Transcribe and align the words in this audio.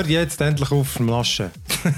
Hör 0.00 0.06
jetzt 0.06 0.40
endlich 0.40 0.70
auf 0.70 0.94
zu 0.94 1.02
Naschen. 1.02 1.50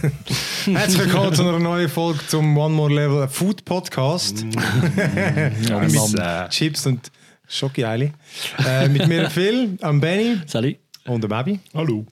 Herzlich 0.64 1.05
willkommen 1.05 1.32
zu 1.37 1.43
einer 1.43 1.61
neuen 1.61 1.89
Folge 1.89 2.19
zum 2.27 2.59
One 2.59 2.75
More 2.75 2.93
Level 2.93 3.29
Food 3.29 3.64
Podcast. 3.64 4.45
Ja, 5.69 5.79
mit 5.79 6.19
äh, 6.19 6.48
Chips 6.48 6.84
und 6.84 7.12
Schoki-Eili. 7.46 8.12
Äh, 8.66 8.88
mit 8.88 9.07
mir 9.07 9.30
Phil, 9.30 9.79
am 9.83 10.01
Benny 10.01 10.37
Salut. 10.46 10.79
und 11.05 11.23
dem 11.23 11.33
Abi. 11.33 11.61
Hallo. 11.75 12.05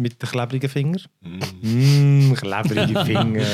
Mit 0.00 0.22
den 0.22 0.28
klebrigen 0.30 0.70
Fingern. 0.70 1.02
Mm, 1.20 2.32
klebrige 2.40 3.04
Finger. 3.04 3.44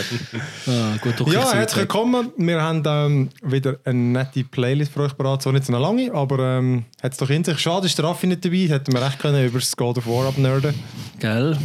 Ah, 0.69 0.97
gut, 1.03 1.15
doch 1.19 1.33
ja, 1.33 1.53
herzlich 1.53 1.81
willkommen. 1.81 2.31
Wir 2.37 2.63
haben 2.63 2.85
ähm, 2.87 3.31
wieder 3.43 3.79
eine 3.83 3.99
nette 3.99 4.45
Playlist 4.45 4.93
für 4.93 5.01
euch 5.01 5.15
bereit. 5.15 5.43
Zwar 5.43 5.55
nicht 5.55 5.65
so 5.65 5.75
eine 5.75 5.83
lange, 5.83 6.15
aber 6.15 6.59
ähm, 6.59 6.85
hat 7.03 7.13
es 7.13 7.19
doch 7.19 7.31
in 7.31 7.43
sich. 7.43 7.59
Schade, 7.59 7.87
ist 7.87 7.99
der 7.99 8.05
Raffi 8.05 8.29
nicht 8.29 8.45
dabei. 8.45 8.69
Hätten 8.69 8.93
wir 8.93 9.03
recht 9.03 9.19
können 9.19 9.45
über 9.45 9.59
das 9.59 9.77
God 9.77 9.99
of 9.99 10.07
War 10.07 10.29
abnerden. 10.29 10.73
Gell? 11.19 11.59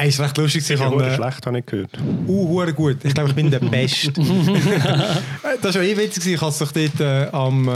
Ey, 0.00 0.08
ist 0.08 0.18
recht 0.18 0.38
lustig. 0.38 0.70
Ich 0.70 0.80
habe 0.80 1.04
äh, 1.04 1.14
schlecht 1.14 1.46
habe 1.46 1.58
ich 1.58 1.66
gehört. 1.66 1.90
Uh, 2.26 2.48
hure 2.48 2.72
gut. 2.72 3.04
Ich 3.04 3.12
glaube, 3.12 3.28
ich 3.28 3.34
bin 3.34 3.50
der 3.50 3.58
Beste. 3.58 4.10
das 5.60 5.74
war 5.74 5.82
ja 5.82 5.92
eh 5.92 5.96
witzig. 5.96 6.26
Ich 6.26 6.40
habe 6.40 6.50
es 6.50 6.58
doch 6.58 6.72
dort 6.72 7.00
äh, 7.00 7.28
am, 7.30 7.68
äh, 7.68 7.70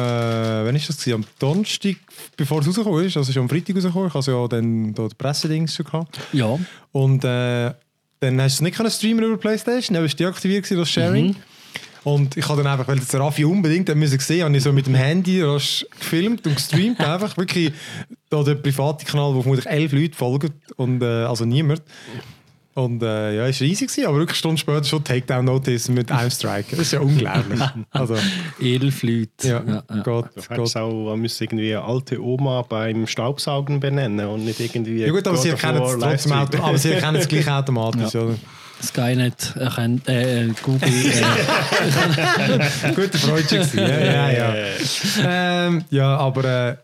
wann 0.64 0.74
ist 0.74 0.88
das 0.88 0.96
gewesen? 0.96 1.16
Am 1.16 1.24
Donnerstag, 1.38 1.96
bevor 2.34 2.60
es 2.60 2.68
rausgekommen 2.68 3.04
ist, 3.04 3.18
also 3.18 3.28
ist 3.28 3.36
am 3.36 3.46
Freitag 3.46 3.76
rausgekommen. 3.76 4.08
Ich 4.08 4.14
hatte 4.14 4.30
ja 4.30 4.48
dann 4.48 4.94
da 4.94 5.06
die 5.06 5.14
Pressedings 5.16 5.74
schon 5.74 5.84
gehabt. 5.84 6.18
Ja. 6.32 6.58
Und 6.92 7.24
äh, 7.24 7.74
dann 8.20 8.40
hast 8.40 8.54
du 8.54 8.56
es 8.56 8.60
nicht 8.62 8.76
können 8.76 8.90
streamen 8.90 9.22
über 9.22 9.36
Playstation, 9.36 9.92
dann 9.92 10.02
war 10.02 10.06
es 10.06 10.16
deaktiviert 10.16 10.70
das 10.70 10.90
Sharing. 10.90 11.36
Und 12.04 12.38
ich 12.38 12.48
habe 12.48 12.62
dann 12.62 12.72
einfach, 12.72 12.88
weil 12.88 12.98
das 12.98 13.08
der 13.08 13.20
Raffi 13.20 13.44
unbedingt 13.44 13.88
hat 13.90 13.96
müssen 13.96 14.18
sehen, 14.18 14.44
habe 14.44 14.56
ich 14.56 14.62
so 14.62 14.72
mit 14.72 14.86
dem 14.86 14.94
Handy 14.94 15.44
gefilmt 15.98 16.46
und 16.46 16.56
gestreamt 16.56 17.00
einfach. 17.02 17.36
Wirklich 17.36 17.72
da 18.34 18.42
der 18.42 18.54
private 18.56 19.04
Kanal, 19.04 19.34
wo 19.34 19.42
vermutlich 19.42 19.66
elf 19.66 19.92
Leute 19.92 20.14
folgen 20.16 20.50
und 20.76 21.02
äh, 21.02 21.24
also 21.24 21.44
niemand. 21.44 21.82
Und 22.74 23.04
äh, 23.04 23.36
ja, 23.36 23.46
es 23.46 23.60
war 23.60 23.68
riesig, 23.68 23.88
gewesen, 23.88 24.06
aber 24.08 24.18
wirklich 24.18 24.34
eine 24.34 24.38
Stunde 24.38 24.58
später 24.58 24.82
schon 24.82 25.04
Takedown-Notice 25.04 25.90
mit 25.90 26.10
einem 26.10 26.28
Strike. 26.30 26.70
Das 26.70 26.80
ist 26.80 26.92
ja 26.92 27.00
unglaublich. 27.00 27.60
Also, 27.90 28.16
Edelflüt. 28.60 29.30
ja, 29.44 29.62
ja, 29.64 29.84
ja. 29.88 30.02
Gott, 30.02 30.30
Du 30.34 30.42
hättest 30.42 30.74
Gott. 30.74 30.82
auch 30.82 31.14
müssen 31.14 31.44
irgendwie 31.44 31.76
eine 31.76 31.84
alte 31.84 32.20
Oma 32.20 32.62
beim 32.62 33.06
Staubsaugen 33.06 33.78
benennen 33.78 34.26
und 34.26 34.44
nicht 34.44 34.58
irgendwie. 34.58 35.02
Ja 35.02 35.12
gut, 35.12 35.24
aber 35.28 35.36
sie 35.36 35.50
erkennen 35.50 35.80
es 35.82 35.96
trotzdem 35.96 36.32
automatisch. 36.32 36.60
Aber 36.60 36.78
sie 36.78 36.92
erkennen 36.94 37.16
es 37.18 37.28
gleich 37.28 37.48
automatisch. 37.52 38.12
Ja. 38.12 38.22
Oder? 38.22 38.34
Skynet 38.82 39.54
erkennt, 39.56 40.08
äh, 40.08 40.48
Google. 40.62 40.88
Äh, 40.88 41.22
Gute 42.94 43.18
Freude. 43.18 43.68
Ja, 43.74 44.30
ja, 44.30 44.54
ja. 44.56 45.66
ähm, 45.66 45.84
ja, 45.90 46.16
aber 46.16 46.44
äh, 46.44 46.76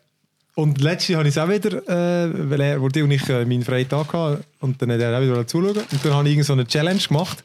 und 0.54 0.80
letztes 0.80 1.08
Jahr 1.08 1.18
habe 1.20 1.28
ich 1.28 1.36
es 1.36 1.42
auch 1.42 1.48
wieder, 1.48 1.78
äh, 1.88 2.50
weil 2.50 2.60
er, 2.60 2.80
wo 2.80 2.88
die 2.88 3.02
und 3.02 3.10
ich 3.10 3.28
äh, 3.28 3.44
meinen 3.44 3.62
freien 3.62 3.88
Tag 3.88 4.12
hatte 4.12 4.42
und 4.60 4.80
dann 4.82 4.92
hat 4.92 5.00
er 5.00 5.16
auch 5.16 5.22
wieder 5.22 5.46
zuschauen 5.46 5.76
und 5.76 6.04
dann 6.04 6.14
habe 6.14 6.28
ich 6.28 6.34
irgend 6.34 6.46
so 6.46 6.52
eine 6.52 6.66
Challenge 6.66 7.00
gemacht. 7.00 7.42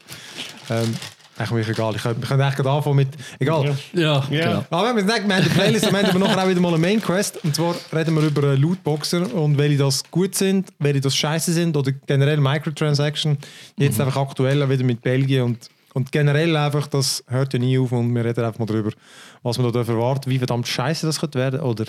Ähm, 0.70 0.94
eigentlich 1.38 1.66
mir 1.66 1.72
egal, 1.74 1.94
ich 1.94 2.02
könnte, 2.02 2.22
wir 2.22 2.28
können 2.28 2.40
eigentlich 2.40 2.56
gerade 2.56 2.70
anfangen 2.70 2.96
mit, 2.96 3.08
egal. 3.38 3.76
ja, 3.92 4.00
Ja. 4.02 4.26
genau. 4.28 4.64
Aber 4.70 4.82
wir 4.82 4.88
haben 4.88 4.96
gesagt, 4.96 5.28
wir 5.28 5.34
haben 5.36 5.42
eine 5.42 5.50
Playlist 5.50 5.86
und 5.86 5.92
wir 5.92 5.98
haben 6.02 6.08
aber 6.10 6.18
nachher 6.18 6.44
auch 6.44 6.48
wieder 6.48 6.60
mal 6.60 6.68
eine 6.68 6.78
Main 6.78 7.00
Quest. 7.02 7.44
Und 7.44 7.54
zwar 7.54 7.74
reden 7.94 8.14
wir 8.14 8.22
über 8.22 8.56
Lootboxer 8.56 9.34
und 9.34 9.58
welche 9.58 9.76
das 9.76 10.02
gut 10.10 10.34
sind, 10.34 10.70
welche 10.78 11.02
das 11.02 11.14
scheiße 11.14 11.52
sind 11.52 11.76
oder 11.76 11.92
generell 11.92 12.38
Microtransaction. 12.38 13.36
Jetzt 13.76 14.00
einfach 14.00 14.16
aktuell 14.16 14.62
auch 14.62 14.70
wieder 14.70 14.84
mit 14.84 15.02
Belgien 15.02 15.42
und, 15.42 15.68
und 15.92 16.10
generell 16.10 16.56
einfach, 16.56 16.86
das 16.86 17.22
hört 17.28 17.52
ja 17.52 17.58
nie 17.58 17.78
auf 17.78 17.92
und 17.92 18.14
wir 18.14 18.24
reden 18.24 18.42
einfach 18.42 18.58
mal 18.58 18.66
darüber, 18.66 18.92
was 19.42 19.58
man 19.58 19.70
da 19.70 19.80
erwarten 19.80 20.30
wie 20.30 20.38
verdammt 20.38 20.66
scheiße 20.66 21.06
das 21.06 21.20
könnte 21.20 21.38
werden 21.38 21.60
oder 21.60 21.84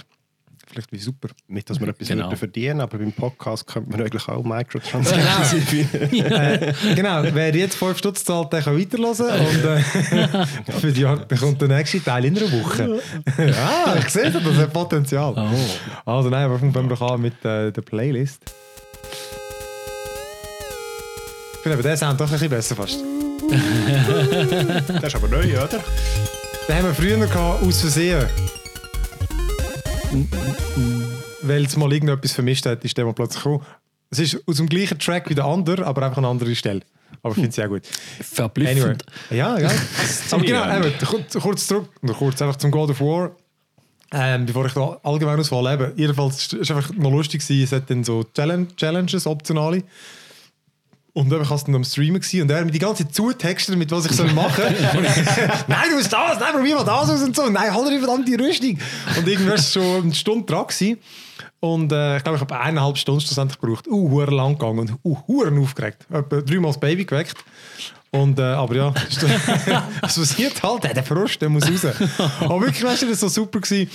vielleicht 0.69 0.91
wie 0.91 0.97
super. 0.97 1.29
Nicht, 1.47 1.69
dass 1.69 1.79
wir 1.79 1.87
etwas 1.87 2.07
Genau. 2.07 2.35
verdienen, 2.35 2.81
aber 2.81 2.97
beim 2.97 3.11
Podcast 3.11 3.65
könnte 3.67 3.89
man 3.89 4.01
eigentlich 4.01 4.27
auch 4.27 4.43
Microtransactions 4.43 5.73
äh, 5.73 6.73
genau, 6.95 7.23
wer 7.31 7.55
jetzt 7.55 7.75
5 7.77 7.97
Stutz 7.97 8.23
zahlt, 8.23 8.51
der 8.53 8.61
kann 8.61 8.77
weiterhören 8.77 9.39
und 9.39 9.65
äh, 9.65 10.71
für 10.79 10.91
die 10.91 11.01
Jahr 11.01 11.25
kommt 11.39 11.61
der 11.61 11.67
nächste 11.69 12.03
Teil 12.03 12.25
in 12.25 12.37
einer 12.37 12.51
Woche. 12.51 12.99
ja, 13.37 13.95
ich 13.97 14.09
sehe 14.09 14.31
das, 14.31 14.43
das 14.43 14.55
hat 14.55 14.73
Potenzial. 14.73 15.33
Oh. 15.35 16.11
Also 16.11 16.29
nein, 16.29 16.45
aber 16.45 16.59
fangen 16.59 16.73
wir 16.73 16.83
doch 16.83 17.01
an 17.13 17.21
mit 17.21 17.43
äh, 17.45 17.71
der 17.71 17.81
Playlist. 17.81 18.41
Ich 21.53 21.59
finde 21.63 21.75
aber 21.75 21.83
der 21.83 21.97
Sound 21.97 22.19
doch 22.19 22.27
ein 22.27 22.31
bisschen 22.33 22.49
besser 22.49 22.75
fast. 22.75 22.99
Das 24.87 25.03
ist 25.03 25.15
aber 25.15 25.27
neu, 25.27 25.51
oder? 25.51 25.67
Den 26.67 26.75
haben 26.75 26.85
wir 26.85 26.93
früher 26.93 27.17
gehabt, 27.17 27.63
aus 27.63 27.81
Versehen. 27.81 28.25
Weil 31.41 31.65
es 31.65 31.77
mal 31.77 31.91
irgendetwas 31.91 32.31
vermischt 32.31 32.65
hat, 32.65 32.83
ist 32.83 32.97
der 32.97 33.05
mal 33.05 33.13
plötzlich 33.13 33.43
gekommen. 33.43 33.65
Es 34.09 34.19
ist 34.19 34.39
aus 34.47 34.57
dem 34.57 34.67
gleichen 34.67 34.99
Track 34.99 35.29
wie 35.29 35.35
der 35.35 35.45
andere, 35.45 35.85
aber 35.85 36.03
einfach 36.03 36.17
eine 36.17 36.27
andere 36.27 36.55
Stelle. 36.55 36.81
Aber 37.21 37.31
ich 37.31 37.35
finde 37.35 37.49
es 37.49 37.55
sehr 37.55 37.67
gut. 37.67 37.81
Anyway. 37.83 38.23
Verblüffend. 38.23 39.05
Ja, 39.31 39.57
ja. 39.57 39.71
Aber 40.31 40.43
genau, 40.43 40.77
eben, 40.77 40.93
kurz, 41.41 41.67
zurück, 41.67 41.89
kurz 42.17 42.41
einfach 42.41 42.57
zum 42.57 42.71
God 42.71 42.91
of 42.91 43.01
War. 43.01 43.31
Ähm, 44.13 44.45
bevor 44.45 44.65
ich 44.65 44.73
da 44.73 44.99
allgemein 45.03 45.39
auswahle, 45.39 45.73
eben, 45.73 45.97
jedenfalls 45.97 46.53
ist 46.53 46.53
es 46.53 46.71
einfach 46.71 46.93
noch 46.93 47.11
lustig 47.11 47.41
gewesen, 47.41 47.63
es 47.63 47.71
hat 47.71 47.89
dann 47.89 48.03
so 48.03 48.23
Challenge, 48.23 48.67
Challenges, 48.77 49.27
optionale. 49.27 49.83
Und 51.17 51.33
eben, 51.33 51.41
ich 51.41 51.49
war 51.49 51.59
dann 51.65 51.73
am 51.73 51.83
Streamen 51.83 52.21
gewesen, 52.21 52.43
und 52.43 52.51
er 52.51 52.63
mir 52.63 52.69
die 52.69 52.77
ganze 52.77 53.03
Zeit 53.03 53.15
zutextet, 53.15 53.75
mit 53.75 53.89
was 53.89 54.05
ich 54.05 54.11
soll 54.11 54.31
machen 54.33 54.63
soll. 54.65 55.01
nein, 55.67 55.89
du 55.89 55.95
musst 55.95 56.13
das, 56.13 56.39
nein, 56.39 56.53
probier 56.53 56.75
mal 56.75 56.83
das 56.83 57.09
aus 57.09 57.23
und 57.23 57.35
so. 57.35 57.49
Nein, 57.49 57.73
hol 57.73 57.85
dir 57.85 57.97
die 57.97 58.05
verdammte 58.05 58.39
Rüstung. 58.39 58.77
Und 59.17 59.27
irgendwann 59.27 59.47
war 59.47 59.55
es 59.55 59.73
schon 59.73 60.03
eine 60.03 60.13
Stunde 60.13 60.45
dran 60.45 60.67
gewesen. 60.67 60.99
Und 61.59 61.91
äh, 61.91 62.17
ich 62.17 62.23
glaube, 62.23 62.35
ich 62.35 62.41
habe 62.41 62.59
eineinhalb 62.59 62.99
Stunden 62.99 63.21
schlussendlich 63.21 63.59
gebraucht. 63.59 63.87
Uh, 63.87 64.21
lang 64.25 64.59
gegangen 64.59 64.77
und 64.77 64.93
uh, 65.03 65.17
hure 65.27 65.59
aufgeregt. 65.59 66.05
Etwa 66.11 66.39
dreimal 66.39 66.69
das 66.69 66.79
Baby 66.79 67.03
geweckt. 67.03 67.43
Und, 68.11 68.37
äh, 68.37 68.43
aber 68.43 68.75
ja, 68.75 68.93
es 70.03 70.15
passiert 70.15 70.61
halt, 70.61 70.83
der 70.83 71.03
Frust, 71.03 71.41
der 71.41 71.49
muss 71.49 71.67
raus. 71.67 71.95
aber 72.41 72.61
wirklich, 72.61 72.83
weißt 72.83 73.01
du, 73.01 73.07
das 73.07 73.23
war 73.23 73.29
so 73.29 73.41
super 73.41 73.59
gewesen. 73.59 73.89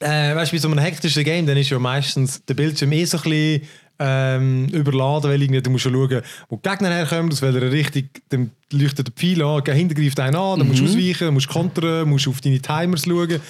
Äh, 0.00 0.36
weißt 0.36 0.52
du, 0.52 0.56
bei 0.56 0.60
so 0.60 0.68
einem 0.68 0.80
hektischen 0.80 1.24
Game, 1.24 1.46
dann 1.46 1.56
ist 1.56 1.70
ja 1.70 1.78
meistens 1.78 2.44
der 2.44 2.52
Bildschirm 2.52 2.92
eh 2.92 3.06
so 3.06 3.16
ein 3.16 3.22
bisschen 3.22 3.62
ähm, 3.98 4.68
überladen, 4.68 5.30
weil 5.30 5.42
irgendwie, 5.42 5.62
du 5.62 5.70
musst 5.70 5.84
schauen, 5.84 6.22
wo 6.48 6.56
die 6.56 6.68
Gegner 6.68 6.90
herkommen, 6.90 7.32
aus 7.32 7.42
welcher 7.42 7.70
Richtung, 7.70 8.50
leuchtet 8.72 9.06
der 9.06 9.14
Pfeil 9.14 9.42
an, 9.42 9.62
hinter 9.64 9.94
greift 9.94 10.18
einen 10.18 10.34
an, 10.34 10.58
dann 10.58 10.66
musst 10.66 10.80
du 10.80 10.84
ausweichen, 10.84 11.26
dann 11.26 11.34
musst 11.34 11.48
du 11.48 11.52
kontern, 11.52 12.08
musst 12.08 12.26
auf 12.26 12.40
deine 12.40 12.60
Timers 12.60 13.04
schauen. 13.04 13.40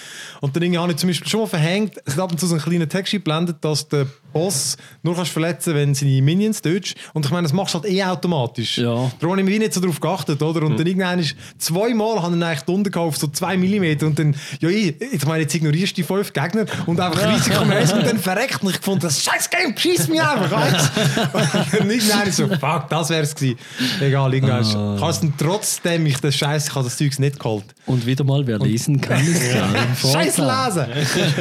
Und 0.40 0.56
dann 0.56 0.76
habe 0.76 0.92
ich 0.92 0.98
zum 0.98 1.08
Beispiel 1.08 1.28
schon 1.28 1.40
mal 1.40 1.46
verhängt, 1.46 1.94
es 2.04 2.14
hat 2.14 2.20
ab 2.20 2.32
und 2.32 2.38
zu 2.38 2.46
so 2.46 2.54
einen 2.54 2.62
kleinen 2.62 2.88
Text 2.88 3.12
geblendet, 3.12 3.56
dass 3.62 3.88
der 3.88 4.06
Boss 4.36 4.76
nur 5.02 5.16
kannst 5.16 5.32
verletzen 5.32 5.74
wenn 5.74 5.94
seine 5.94 6.20
Minions 6.20 6.60
tötest. 6.60 6.96
Und 7.14 7.24
ich 7.24 7.32
meine, 7.32 7.44
das 7.44 7.54
machst 7.54 7.74
du 7.74 7.80
halt 7.80 7.90
eh 7.90 8.04
automatisch. 8.04 8.76
Ja. 8.76 9.10
Darum 9.18 9.30
habe 9.30 9.40
ich 9.40 9.46
mich 9.46 9.58
nicht 9.58 9.72
so 9.72 9.80
darauf 9.80 9.98
geachtet, 9.98 10.42
oder? 10.42 10.62
Und 10.62 10.78
dann 10.78 10.86
irgendwann 10.86 11.18
ist 11.18 11.34
zweimal 11.56 12.22
habe 12.22 12.36
ich 12.36 12.44
eigentlich 12.44 12.92
gehabt 12.92 12.96
auf 12.96 13.16
so 13.16 13.28
zwei 13.28 13.56
Millimeter 13.56 14.06
und 14.06 14.18
dann, 14.18 14.36
ja, 14.60 14.68
ich, 14.68 15.00
ich 15.00 15.24
meine, 15.24 15.42
jetzt 15.42 15.54
ignorierst 15.54 15.92
du 15.92 15.96
die 15.96 16.02
fünf 16.02 16.34
Gegner 16.34 16.66
und 16.84 17.00
einfach 17.00 17.34
Risiko 17.34 17.64
mehr 17.64 17.80
und 17.80 18.06
dann 18.06 18.18
verreckt 18.18 18.62
und 18.62 18.70
ich 18.70 18.76
gefunden, 18.76 19.00
das 19.00 19.22
scheiß 19.22 19.48
Game, 19.48 19.74
schieß 19.76 20.08
mich 20.08 20.20
einfach, 20.20 20.50
weißt? 20.50 20.90
Und 21.32 21.80
dann 21.80 21.90
irgendwann 21.90 22.32
so, 22.32 22.48
fuck, 22.48 22.88
das 22.90 23.10
wär's 23.10 23.34
gewesen. 23.34 23.58
Egal, 24.00 24.34
irgendwann 24.34 24.64
du 25.12 25.32
trotzdem, 25.38 26.06
ich 26.06 26.18
das 26.20 26.34
Scheiß, 26.34 26.68
ich 26.68 26.74
habe 26.74 26.84
das 26.84 26.96
Zeugs 26.96 27.18
nicht 27.18 27.38
geholt. 27.38 27.64
Und 27.86 28.06
wieder 28.06 28.24
mal, 28.24 28.46
wer 28.46 28.58
lesen 28.58 29.00
kann, 29.00 29.26
ist 29.26 29.42
im 29.54 30.10
Scheiß 30.10 30.38
lesen! 30.38 30.86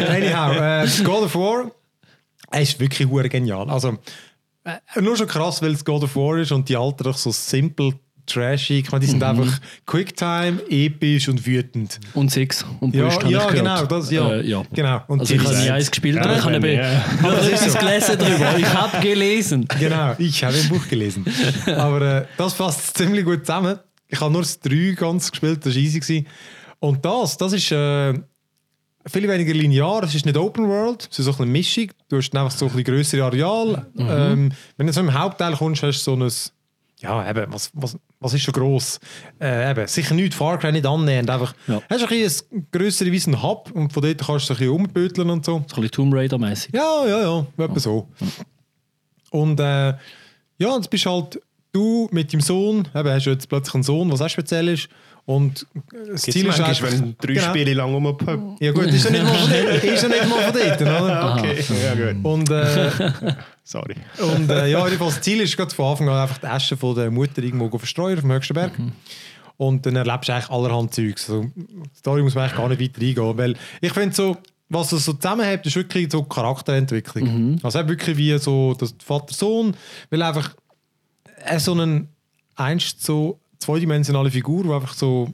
Anyhow, 0.10 0.52
äh, 0.54 1.04
God 1.04 1.24
of 1.24 1.36
War, 1.36 1.72
er 2.52 2.62
ist 2.62 2.80
wirklich 2.80 3.10
genial. 3.30 3.70
Also, 3.70 3.98
äh, 4.64 5.02
nur 5.02 5.16
schon 5.18 5.28
krass, 5.28 5.62
weil 5.62 5.74
es 5.74 5.84
God 5.84 6.04
of 6.04 6.16
War 6.16 6.38
ist 6.38 6.52
und 6.52 6.70
die 6.70 6.76
Alter 6.76 7.06
doch 7.06 7.18
so 7.18 7.32
simpel, 7.32 7.94
Ich 8.28 8.92
meine, 8.92 9.06
die 9.06 9.12
sind 9.12 9.24
einfach 9.24 9.60
Quicktime, 9.86 10.60
episch 10.70 11.30
und 11.30 11.46
wütend. 11.46 12.00
Und 12.14 12.32
Six 12.32 12.66
und 12.80 12.96
Ja, 12.96 13.04
Brust 13.08 13.24
ja 13.30 13.50
genau, 13.50 13.86
das, 13.86 14.12
ja. 14.12 14.30
Äh, 14.34 14.48
ja. 14.48 14.64
Genau. 14.74 15.02
Und 15.08 15.20
Also 15.22 15.36
ich 15.36 15.44
habe 15.44 15.58
nie 15.58 15.70
eins 15.70 15.92
gespielt, 15.92 16.18
aber 16.18 16.38
ich 16.38 16.44
habe 16.44 16.56
eben 16.56 16.66
Ja. 16.78 17.06
ich 17.18 17.24
habe 17.24 17.52
etwas 17.52 17.78
gelesen 17.80 18.16
darüber. 18.20 18.58
Ich 18.58 18.74
habe 18.74 19.00
gelesen. 19.02 19.68
Genau, 19.80 20.16
ich 20.18 20.44
habe 20.44 20.56
ein 20.58 20.70
Buch 20.70 20.88
gelesen. 20.88 21.26
Aber 21.68 22.02
äh, 22.02 22.26
das 22.38 22.54
fasst 22.54 22.98
ziemlich 22.98 23.26
gut 23.26 23.46
zusammen. 23.46 23.78
Ich 24.08 24.20
habe 24.20 24.32
nur 24.32 24.42
das 24.42 24.60
3 24.60 24.94
ganz 24.98 25.30
gespielt, 25.32 25.66
das 25.66 25.74
war 25.76 25.82
easy. 25.82 26.00
Gewesen. 26.00 26.28
Und 26.80 27.04
das, 27.06 27.38
das 27.38 27.54
ist 27.54 27.72
äh, 27.72 28.14
viel 29.08 29.28
weniger 29.28 29.54
linear, 29.54 30.04
es 30.04 30.16
ist 30.16 30.26
nicht 30.26 30.38
Open 30.38 30.68
World, 30.68 31.08
es 31.12 31.20
ist 31.20 31.26
so 31.26 31.32
ein 31.32 31.38
bisschen 31.38 31.52
Mischung. 31.52 31.88
Du 32.10 32.18
hast 32.18 32.36
einfach 32.36 32.52
so 32.52 32.66
ein 32.66 32.70
bisschen 32.72 32.84
grössere 32.86 33.24
Areal. 33.24 33.86
Ähm, 33.98 34.52
wenn 34.78 34.88
du 34.88 34.94
so 34.94 35.00
im 35.02 35.14
Hauptteil 35.14 35.56
kommst, 35.56 35.84
hast 35.84 36.06
du 36.08 36.16
so 36.16 36.24
ein 36.24 36.32
ja, 37.06 37.30
eben, 37.30 37.46
was, 37.54 37.70
was, 37.74 37.98
was 38.20 38.34
ist 38.34 38.42
schon 38.42 38.54
gross? 38.54 39.00
Äh, 39.40 39.72
eben, 39.72 39.88
sicher 39.88 40.14
nicht 40.16 40.34
Far 40.34 40.58
Cry 40.58 40.72
nicht 40.72 40.86
annähernd. 40.86 41.30
Einfach, 41.30 41.54
Ja. 41.68 41.82
Hast 41.90 42.02
du 42.02 42.06
ein 42.08 42.10
bisschen 42.10 42.48
ein 42.52 42.68
grössere 42.72 43.12
wie 43.12 43.22
ein 43.28 43.42
Hub 43.44 43.72
und 43.74 43.94
von 43.94 44.04
dort 44.04 44.18
kannst 44.26 44.50
du 44.50 44.54
ein 44.54 44.58
bisschen 44.58 44.74
umbütteln 44.74 45.30
und 45.30 45.46
so. 45.46 45.58
Ein 45.58 45.64
bisschen 45.66 45.92
Tomb 45.92 46.14
Raider-mäßig. 46.14 46.74
Ja, 46.74 47.06
ja, 47.08 47.22
ja, 47.22 47.46
etwa 47.64 47.80
so. 47.80 48.08
Und 49.32 49.60
äh, 49.60 49.94
ja, 50.58 50.76
jetzt 50.76 50.90
bist 50.90 51.06
du 51.06 51.10
halt 51.12 51.40
du 51.72 52.08
mit 52.12 52.32
deinem 52.32 52.42
Sohn, 52.42 52.88
eben, 52.96 53.10
hast 53.10 53.26
du 53.26 53.32
jetzt 53.32 53.50
plötzlich 53.50 53.74
einen 53.76 53.84
Sohn, 53.84 54.12
was 54.12 54.22
auch 54.22 54.30
speziell 54.30 54.70
ist. 54.70 54.88
Und 55.26 55.66
das 55.92 56.22
Gibt's 56.24 56.40
Ziel 56.40 56.48
ist 56.48 56.62
einfach... 56.62 56.92
wenn 56.92 57.16
drei 57.20 57.34
Genau. 57.34 57.50
Spiele 57.50 57.74
lang 57.74 57.94
rumgepöppt. 57.94 58.62
Ja 58.62 58.72
gut, 58.72 58.86
ist 58.86 59.06
ja 59.06 59.12
nicht 59.12 59.24
mal 59.24 59.34
von 59.34 59.50
dort, 59.52 59.84
ist 59.84 60.04
ja 60.04 60.10
nicht 60.10 60.30
mal 60.30 60.52
von 60.52 60.54
dort, 60.54 60.82
oder? 60.82 61.36
Okay, 61.40 61.64
ja 61.84 62.12
gut. 62.14 62.24
Und, 62.26 62.50
äh, 62.52 62.90
Sorry. 63.68 63.96
und 64.20 64.50
äh, 64.50 64.68
ja, 64.68 64.86
jedenfalls 64.86 65.16
das 65.16 65.24
Ziel 65.24 65.42
ist 65.42 65.58
gerade 65.58 65.74
von 65.74 65.86
Anfang 65.86 66.10
an 66.10 66.18
einfach 66.20 66.38
die 66.38 66.46
Asche 66.46 66.78
von 66.78 66.96
der 66.96 67.10
Mutter 67.10 67.42
irgendwo 67.42 67.76
verstreuen 67.78 68.16
auf 68.16 68.22
dem 68.22 68.32
höchsten 68.32 68.54
Berg. 68.54 68.74
Und 69.58 69.86
dann 69.86 69.96
erlebst 69.96 70.30
du 70.30 70.34
eigentlich 70.34 70.50
allerhand 70.50 70.94
Zeugs. 70.94 71.30
Also, 71.30 71.50
Story 71.98 72.22
muss 72.22 72.36
man 72.36 72.44
eigentlich 72.44 72.58
gar 72.58 72.70
nicht 72.70 72.82
weiter 72.82 73.02
eingehen, 73.02 73.38
weil 73.38 73.56
ich 73.82 73.92
finde 73.92 74.16
so, 74.16 74.38
was 74.70 74.92
es 74.92 75.06
so 75.06 75.14
zusammenhält, 75.14 75.66
ist 75.66 75.76
wirklich 75.76 76.12
so 76.12 76.24
Charakterentwicklung. 76.24 77.60
Also 77.64 77.80
eben 77.80 77.90
wirklich 77.90 78.18
wie 78.18 78.38
so 78.38 78.76
das 78.76 78.96
Vater-Sohn, 79.04 79.76
weil 80.10 80.22
einfach 80.22 80.56
er 81.44 81.60
so 81.60 81.72
einen 81.72 82.10
einst 82.56 83.04
so 83.04 83.40
zweidimensionale 83.60 84.30
Figur, 84.32 84.64
die 84.64 84.72
einfach 84.72 84.94
so 84.94 85.34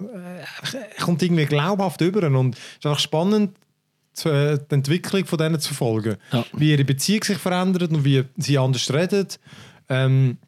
äh, 0.00 1.02
kommt 1.02 1.22
irgendwie 1.22 1.46
glaubhaft 1.46 2.00
über 2.00 2.26
und 2.26 2.54
es 2.54 2.60
ist 2.78 2.86
einfach 2.86 2.98
spannend 2.98 3.56
äh, 3.56 3.63
die 4.22 4.74
Entwicklung 4.74 5.24
von 5.26 5.38
denen 5.38 5.60
zu 5.60 5.68
verfolgen. 5.74 6.16
Ja. 6.32 6.44
Wie 6.52 6.70
ihre 6.70 6.84
Beziehung 6.84 7.24
sich 7.24 7.38
verändert 7.38 7.90
und 7.90 8.04
wie 8.04 8.24
sie 8.36 8.58
anders 8.58 8.92
reden. 8.92 9.26
Ähm, 9.88 10.38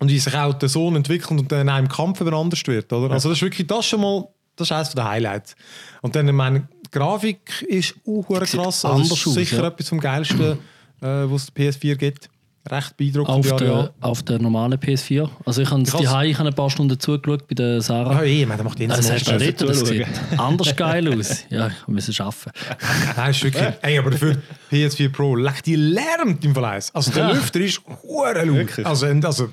und 0.00 0.08
wie 0.08 0.18
sich 0.18 0.34
auch 0.34 0.54
der 0.54 0.68
Sohn 0.68 0.96
entwickelt 0.96 1.38
und 1.38 1.52
dann 1.52 1.68
im 1.68 1.88
Kampf 1.88 2.20
über 2.22 2.32
anders 2.32 2.66
wird. 2.66 2.92
Oder? 2.92 3.12
Also 3.12 3.28
das 3.28 3.38
ist 3.38 3.42
wirklich 3.42 3.66
das 3.66 3.84
schon 3.84 4.00
mal, 4.00 4.26
das 4.56 4.68
ist 4.68 4.72
eines 4.72 4.90
der 4.94 5.04
Highlights. 5.04 5.54
Und 6.00 6.16
dann, 6.16 6.26
ich 6.26 6.34
meine, 6.34 6.68
die 6.86 6.90
Grafik 6.90 7.62
ist 7.68 7.94
auch 8.06 8.26
krass. 8.26 8.84
Also 8.84 8.88
anders 8.88 9.12
ist 9.12 9.26
aus, 9.26 9.34
sicher 9.34 9.58
ja. 9.58 9.68
etwas 9.68 9.88
vom 9.90 10.00
Geilsten, 10.00 10.52
äh, 10.52 10.56
was 11.02 11.44
es 11.44 11.54
PS4 11.54 11.96
gibt. 11.96 12.30
Recht 12.68 12.96
beeindruckend. 12.96 13.34
Auf 13.36 13.46
ja. 13.46 13.56
der, 13.56 13.94
auf 14.00 14.22
der 14.22 14.38
normalen 14.38 14.78
PS4 14.78 15.28
Also 15.46 15.62
ich 15.62 15.70
habe 15.70 15.82
Ich 15.82 15.90
die 15.92 16.06
has- 16.06 16.24
ich 16.26 16.38
habe 16.38 16.48
ein 16.50 16.54
paar 16.54 16.68
Stunden 16.68 17.00
zugeschaut 17.00 17.48
bei 17.48 17.54
der 17.54 17.80
Sarah. 17.80 18.18
Ah, 18.18 18.22
eh, 18.22 18.44
man, 18.44 18.58
der 18.58 18.64
macht 18.64 18.78
jeden 18.78 18.90
Das 18.90 19.06
so 19.06 19.12
hast 19.14 19.26
du 19.26 19.30
dürfen 19.38 19.54
dort, 19.58 19.70
das 19.70 19.78
zuschauen. 19.80 19.96
sieht 20.30 20.38
anders 20.38 20.76
geil 20.76 21.18
aus. 21.18 21.44
Ja, 21.48 21.68
ich 21.68 21.88
müssen 21.88 22.14
arbeiten. 22.22 22.50
Nein, 23.16 23.30
ist 23.30 23.42
wirklich. 23.42 23.64
Ey, 23.80 23.98
aber 23.98 24.10
dafür 24.10 24.36
PS4 24.70 25.08
Pro, 25.10 25.36
die 25.64 25.76
lärmt 25.76 26.44
im 26.44 26.52
Verleih. 26.52 26.80
Also 26.92 27.10
der 27.12 27.28
Ja. 27.28 27.32
Lüfter 27.32 27.60
ist 27.60 27.80
hure 28.02 28.44
laut. 28.44 28.56
Wirklich? 28.56 28.86
Also, 28.86 29.06
also 29.06 29.48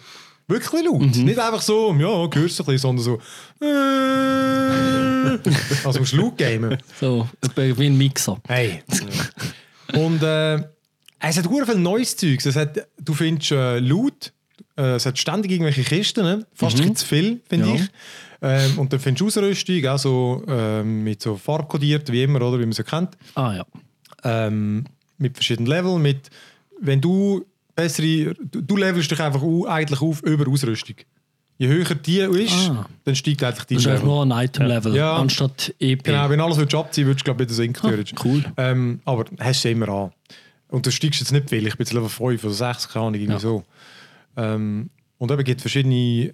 wirklich 0.48 0.84
laut. 0.86 1.16
Nicht 1.16 1.40
einfach 1.40 1.62
so, 1.62 1.94
ja, 1.96 2.08
hörst 2.08 2.60
du 2.60 2.64
ein 2.64 2.66
bisschen, 2.66 2.78
sondern 2.78 3.04
so. 3.06 3.20
Äh, 3.66 5.40
also 5.86 6.00
musst 6.00 6.14
du 6.14 6.18
laut 6.18 6.38
gamen. 6.38 6.78
So, 7.00 7.28
wie 7.56 7.86
ein 7.86 7.98
Mixer. 7.98 8.38
Hey. 8.48 8.84
Und 9.94 10.22
äh, 10.24 10.62
es 11.20 11.38
hat 11.38 11.50
viel 11.50 11.76
neues 11.76 12.16
Zeugs. 12.16 12.46
Es 12.46 12.56
hat, 12.56 12.88
du 13.02 13.14
findest 13.14 13.52
äh, 13.52 13.80
laut, 13.80 14.34
äh, 14.78 14.96
es 14.96 15.06
hat 15.06 15.18
ständig 15.18 15.52
irgendwelche 15.52 15.84
Kisten, 15.84 16.24
ne? 16.24 16.46
fast 16.54 16.78
bisschen 16.78 16.96
zu 16.96 17.06
viel, 17.06 17.42
finde 17.50 17.68
Ja. 17.70 17.76
ich. 17.76 17.82
Ähm, 18.40 18.78
und 18.80 18.94
dann 18.94 19.00
findest 19.00 19.22
du 19.22 19.26
Ausrüstung, 19.28 19.84
auch 19.88 19.98
so 19.98 20.44
ähm, 20.48 21.04
mit 21.04 21.22
so 21.24 21.36
farbkodiert, 21.38 22.12
wie 22.12 22.22
immer, 22.24 22.40
oder 22.42 22.60
wie 22.60 22.66
man 22.66 22.72
sie 22.74 22.84
kennt. 22.84 23.18
Ah 23.36 23.54
ja. 23.56 23.66
ähm, 24.24 24.86
mit 25.18 25.36
verschiedenen 25.36 25.68
Leveln, 25.68 26.02
mit 26.02 26.30
wenn 26.80 27.02
du 27.02 27.44
bessere, 27.76 28.36
du, 28.40 28.62
du 28.62 28.78
levelst 28.78 29.10
dich 29.10 29.20
einfach 29.20 29.42
eigentlich 29.68 30.02
auf 30.02 30.22
über 30.22 30.48
Ausrüstung. 30.52 30.96
Je 31.58 31.68
höher 31.68 31.96
die 31.96 32.20
ist, 32.20 32.70
Ah. 32.70 32.86
dann 33.06 33.16
steigt 33.16 33.44
eigentlich 33.44 33.66
dein 33.66 33.78
Das 33.78 33.86
ist 33.86 33.92
Level. 33.92 34.06
nur 34.06 34.24
ein 34.24 34.46
Item-Level, 34.46 34.96
Ja. 34.96 35.16
anstatt 35.18 35.74
EP. 35.80 36.04
Genau, 36.04 36.30
wenn 36.30 36.40
alles 36.40 36.58
würdest 36.58 36.76
abziehen 36.76 37.08
würdest 37.08 37.22
du 37.22 37.26
glaube 37.26 37.42
ich 37.44 37.50
wieder 37.50 37.56
sinken. 37.56 37.82
theoretisch. 37.82 38.14
cool. 38.24 38.46
Ähm, 38.58 39.00
aber 39.06 39.26
hast 39.40 39.66
du 39.66 39.70
immer 39.72 39.90
an. 39.90 40.12
Und 40.70 40.86
du 40.86 40.92
steigst 40.92 41.20
jetzt 41.22 41.32
nicht 41.32 41.50
viel, 41.50 41.66
ich 41.66 41.76
bin 41.78 41.86
jetzt 41.86 41.94
Level 41.94 42.10
5 42.10 42.44
oder 42.44 42.54
6, 42.54 42.90
keine 42.90 43.06
Ahnung, 43.06 43.16
irgendwie 43.16 43.34
Ja. 43.34 43.40
so. 43.40 43.64
Ähm, 44.36 44.90
und 45.18 45.32
eben 45.32 45.44
gibt 45.44 45.62
verschiedene 45.62 46.34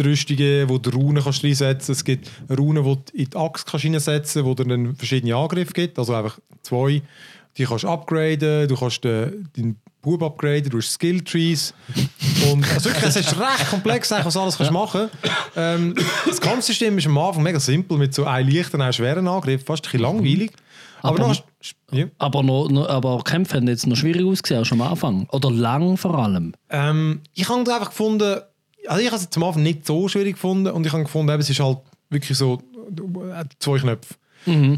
Rüstungen, 0.00 0.68
wo 0.68 0.78
du 0.78 0.90
Runen 0.90 1.22
kannst 1.22 1.42
reinsetzen 1.42 1.92
Es 1.92 2.04
gibt 2.04 2.30
Runen, 2.56 2.84
die 2.84 2.94
du 2.94 3.02
in 3.22 3.30
die 3.30 3.36
Axt 3.36 3.66
kannst 3.66 3.84
reinsetzen 3.86 4.44
wo 4.44 4.54
dir 4.54 4.64
dann 4.66 4.94
verschiedene 4.96 5.34
Angriffe 5.34 5.72
gibt. 5.72 5.98
Also 5.98 6.14
einfach 6.14 6.38
zwei. 6.62 7.02
Die 7.56 7.64
kannst 7.64 7.84
du 7.84 7.88
upgraden, 7.88 8.68
du 8.68 8.76
kannst 8.76 9.02
den, 9.02 9.48
deinen 9.56 9.76
Bub 10.02 10.22
upgraden, 10.22 10.68
du 10.68 10.76
hast 10.78 10.92
Skill 10.92 11.22
Trees. 11.22 11.72
Und 12.52 12.70
also 12.70 12.90
wirklich, 12.90 13.06
es 13.06 13.16
ist 13.16 13.40
recht 13.40 13.70
komplex, 13.70 14.12
eigentlich, 14.12 14.26
was 14.26 14.34
du 14.34 14.40
alles 14.40 14.58
kannst 14.58 14.72
machen 14.72 15.08
ähm, 15.56 15.94
Das 16.26 16.38
Kampfsystem 16.40 16.98
ist 16.98 17.06
am 17.06 17.16
Anfang 17.16 17.42
mega 17.42 17.58
simpel, 17.58 17.96
mit 17.96 18.12
so 18.14 18.24
einem 18.26 18.48
leichten 18.50 18.76
und 18.76 18.82
einem 18.82 18.92
schweren 18.92 19.26
Angriff, 19.26 19.64
fast 19.64 19.82
ein 19.84 19.90
bisschen 19.90 20.00
langweilig. 20.00 20.52
Aber, 21.00 21.08
Aber- 21.08 21.18
dann 21.18 21.28
hast, 21.30 21.44
ja. 21.92 22.06
Aber, 22.18 22.42
noch, 22.42 22.68
noch, 22.68 22.88
aber 22.88 23.22
Kämpfe 23.24 23.56
haben 23.56 23.68
jetzt 23.68 23.86
noch 23.86 23.96
schwierig 23.96 24.24
ausgesehen, 24.24 24.60
auch 24.60 24.64
schon 24.64 24.80
am 24.80 24.88
Anfang. 24.88 25.28
Oder 25.30 25.50
lang 25.50 25.96
vor 25.96 26.16
allem. 26.16 26.54
Ähm, 26.70 27.20
ich 27.34 27.48
habe 27.48 27.60
einfach 27.60 27.90
gefunden, 27.90 28.40
also 28.86 29.00
ich 29.00 29.06
habe 29.06 29.16
es 29.16 29.30
zum 29.30 29.42
Anfang 29.42 29.62
nicht 29.62 29.86
so 29.86 30.08
schwierig 30.08 30.34
gefunden 30.34 30.70
und 30.72 30.86
ich 30.86 30.92
habe 30.92 31.02
gefunden, 31.02 31.32
eben, 31.32 31.40
es 31.40 31.50
ist 31.50 31.60
halt 31.60 31.78
wirklich 32.10 32.36
so 32.36 32.60
äh, 33.34 33.44
zwei 33.58 33.78
Knöpfe. 33.78 34.14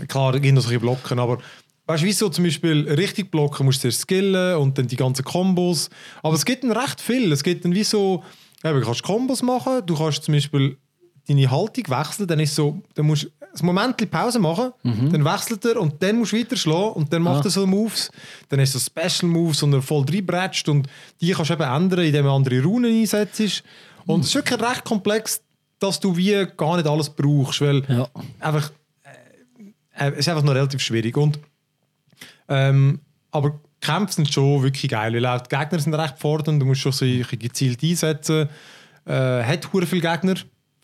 Klar, 0.09 0.33
da 0.33 0.39
gibt 0.39 0.55
noch 0.55 0.63
solche 0.63 0.81
Blocken, 0.81 1.19
aber 1.19 1.39
weißt 1.87 2.03
du, 2.03 2.07
wie 2.07 2.13
so 2.13 2.29
zum 2.29 2.45
Beispiel 2.45 2.89
richtig 2.89 3.31
blocken 3.31 3.67
musst 3.67 3.79
du 3.79 3.83
zuerst 3.83 4.03
skillen 4.03 4.57
und 4.57 4.79
dann 4.79 4.87
die 4.87 4.97
ganzen 4.97 5.25
Kombos. 5.25 5.91
Aber 6.23 6.35
es 6.35 6.45
gibt 6.45 6.65
dann 6.65 6.73
recht 6.73 7.01
viel. 7.01 7.33
Es 7.33 7.43
gibt 7.43 7.65
dann 7.65 7.75
wie 7.75 7.85
so, 7.85 8.23
eben, 8.65 8.81
du 8.81 8.87
kannst 8.87 9.03
Kombos 9.03 9.43
machen, 9.43 9.83
du 9.85 9.97
kannst 9.97 10.25
zum 10.25 10.35
Beispiel 10.35 10.77
deine 11.29 11.51
Haltung 11.51 11.85
wechseln, 11.89 12.27
dann 12.27 12.41
ist 12.41 12.55
so, 12.55 12.81
dann 12.95 13.07
musst 13.07 13.25
du 13.25 13.29
ein 13.61 13.67
Moment 13.67 14.11
Pause 14.11 14.39
machen, 14.39 14.73
dann 14.83 15.25
wechselt 15.25 15.65
er 15.65 15.81
und 15.81 16.03
dann 16.03 16.17
musst 16.19 16.33
du 16.33 16.39
weiter 16.39 16.57
schlagen 16.57 16.93
und 16.93 17.13
dann 17.13 17.23
macht 17.23 17.41
Ah. 17.45 17.49
er 17.49 17.51
so 17.51 17.67
Moves. 17.67 18.11
Dann 18.49 18.61
du 18.75 18.79
so 18.79 18.79
Special 18.79 19.31
Moves, 19.31 19.63
und 19.63 19.73
er 19.73 19.83
voll 19.83 20.05
reinbretscht 20.09 20.69
und 20.69 20.87
die 21.21 21.33
kannst 21.33 21.51
du 21.51 21.55
eben 21.55 21.63
ändern, 21.63 22.01
indem 22.05 22.25
du 22.25 22.31
andere 22.33 22.63
Runen 22.63 22.93
einsetzt. 22.93 23.63
Und 24.07 24.21
es 24.21 24.29
ist 24.29 24.35
wirklich 24.35 24.61
recht 24.61 24.85
komplex, 24.85 25.41
dass 25.79 25.99
du 26.01 26.17
wie 26.17 26.47
gar 26.57 26.77
nicht 26.77 26.89
alles 26.89 27.11
brauchst, 27.11 27.61
weil 27.61 27.83
Ja. 27.89 28.09
einfach, 28.41 28.71
äh, 29.97 30.07
äh, 30.09 30.11
es 30.13 30.19
ist 30.21 30.29
einfach 30.29 30.43
noch 30.45 30.55
relativ 30.55 30.81
schwierig. 30.81 31.17
Und, 31.17 31.39
ähm, 32.49 33.01
aber 33.31 33.61
Kämpfe 33.81 34.15
sind 34.15 34.33
schon 34.33 34.63
wirklich 34.63 34.91
geil, 34.91 35.15
weil 35.15 35.27
auch 35.27 35.41
die 35.41 35.55
Gegner 35.57 35.79
sind 35.79 35.95
recht 35.95 36.19
fordernd, 36.19 36.61
du 36.61 36.67
musst 36.67 36.81
schon 36.81 36.93
so 36.93 37.05
gezielt 37.39 37.83
einsetzen. 37.83 38.49
Äh, 39.07 39.43
hat 39.45 39.65
viele 39.87 40.01
Gegner, 40.03 40.35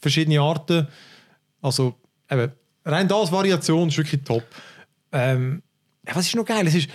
verschiedene 0.04 0.40
Arten. 0.40 0.86
Also 1.62 1.94
eben, 2.30 2.52
rein 2.84 3.08
das 3.08 3.32
Variation 3.32 3.88
ist 3.88 3.96
wirklich 3.98 4.20
top. 4.22 4.44
Ähm, 5.12 5.62
ja, 6.06 6.14
was 6.14 6.26
ist 6.26 6.34
noch 6.36 6.44
geil? 6.44 6.66
Es, 6.66 6.74
ist, 6.74 6.88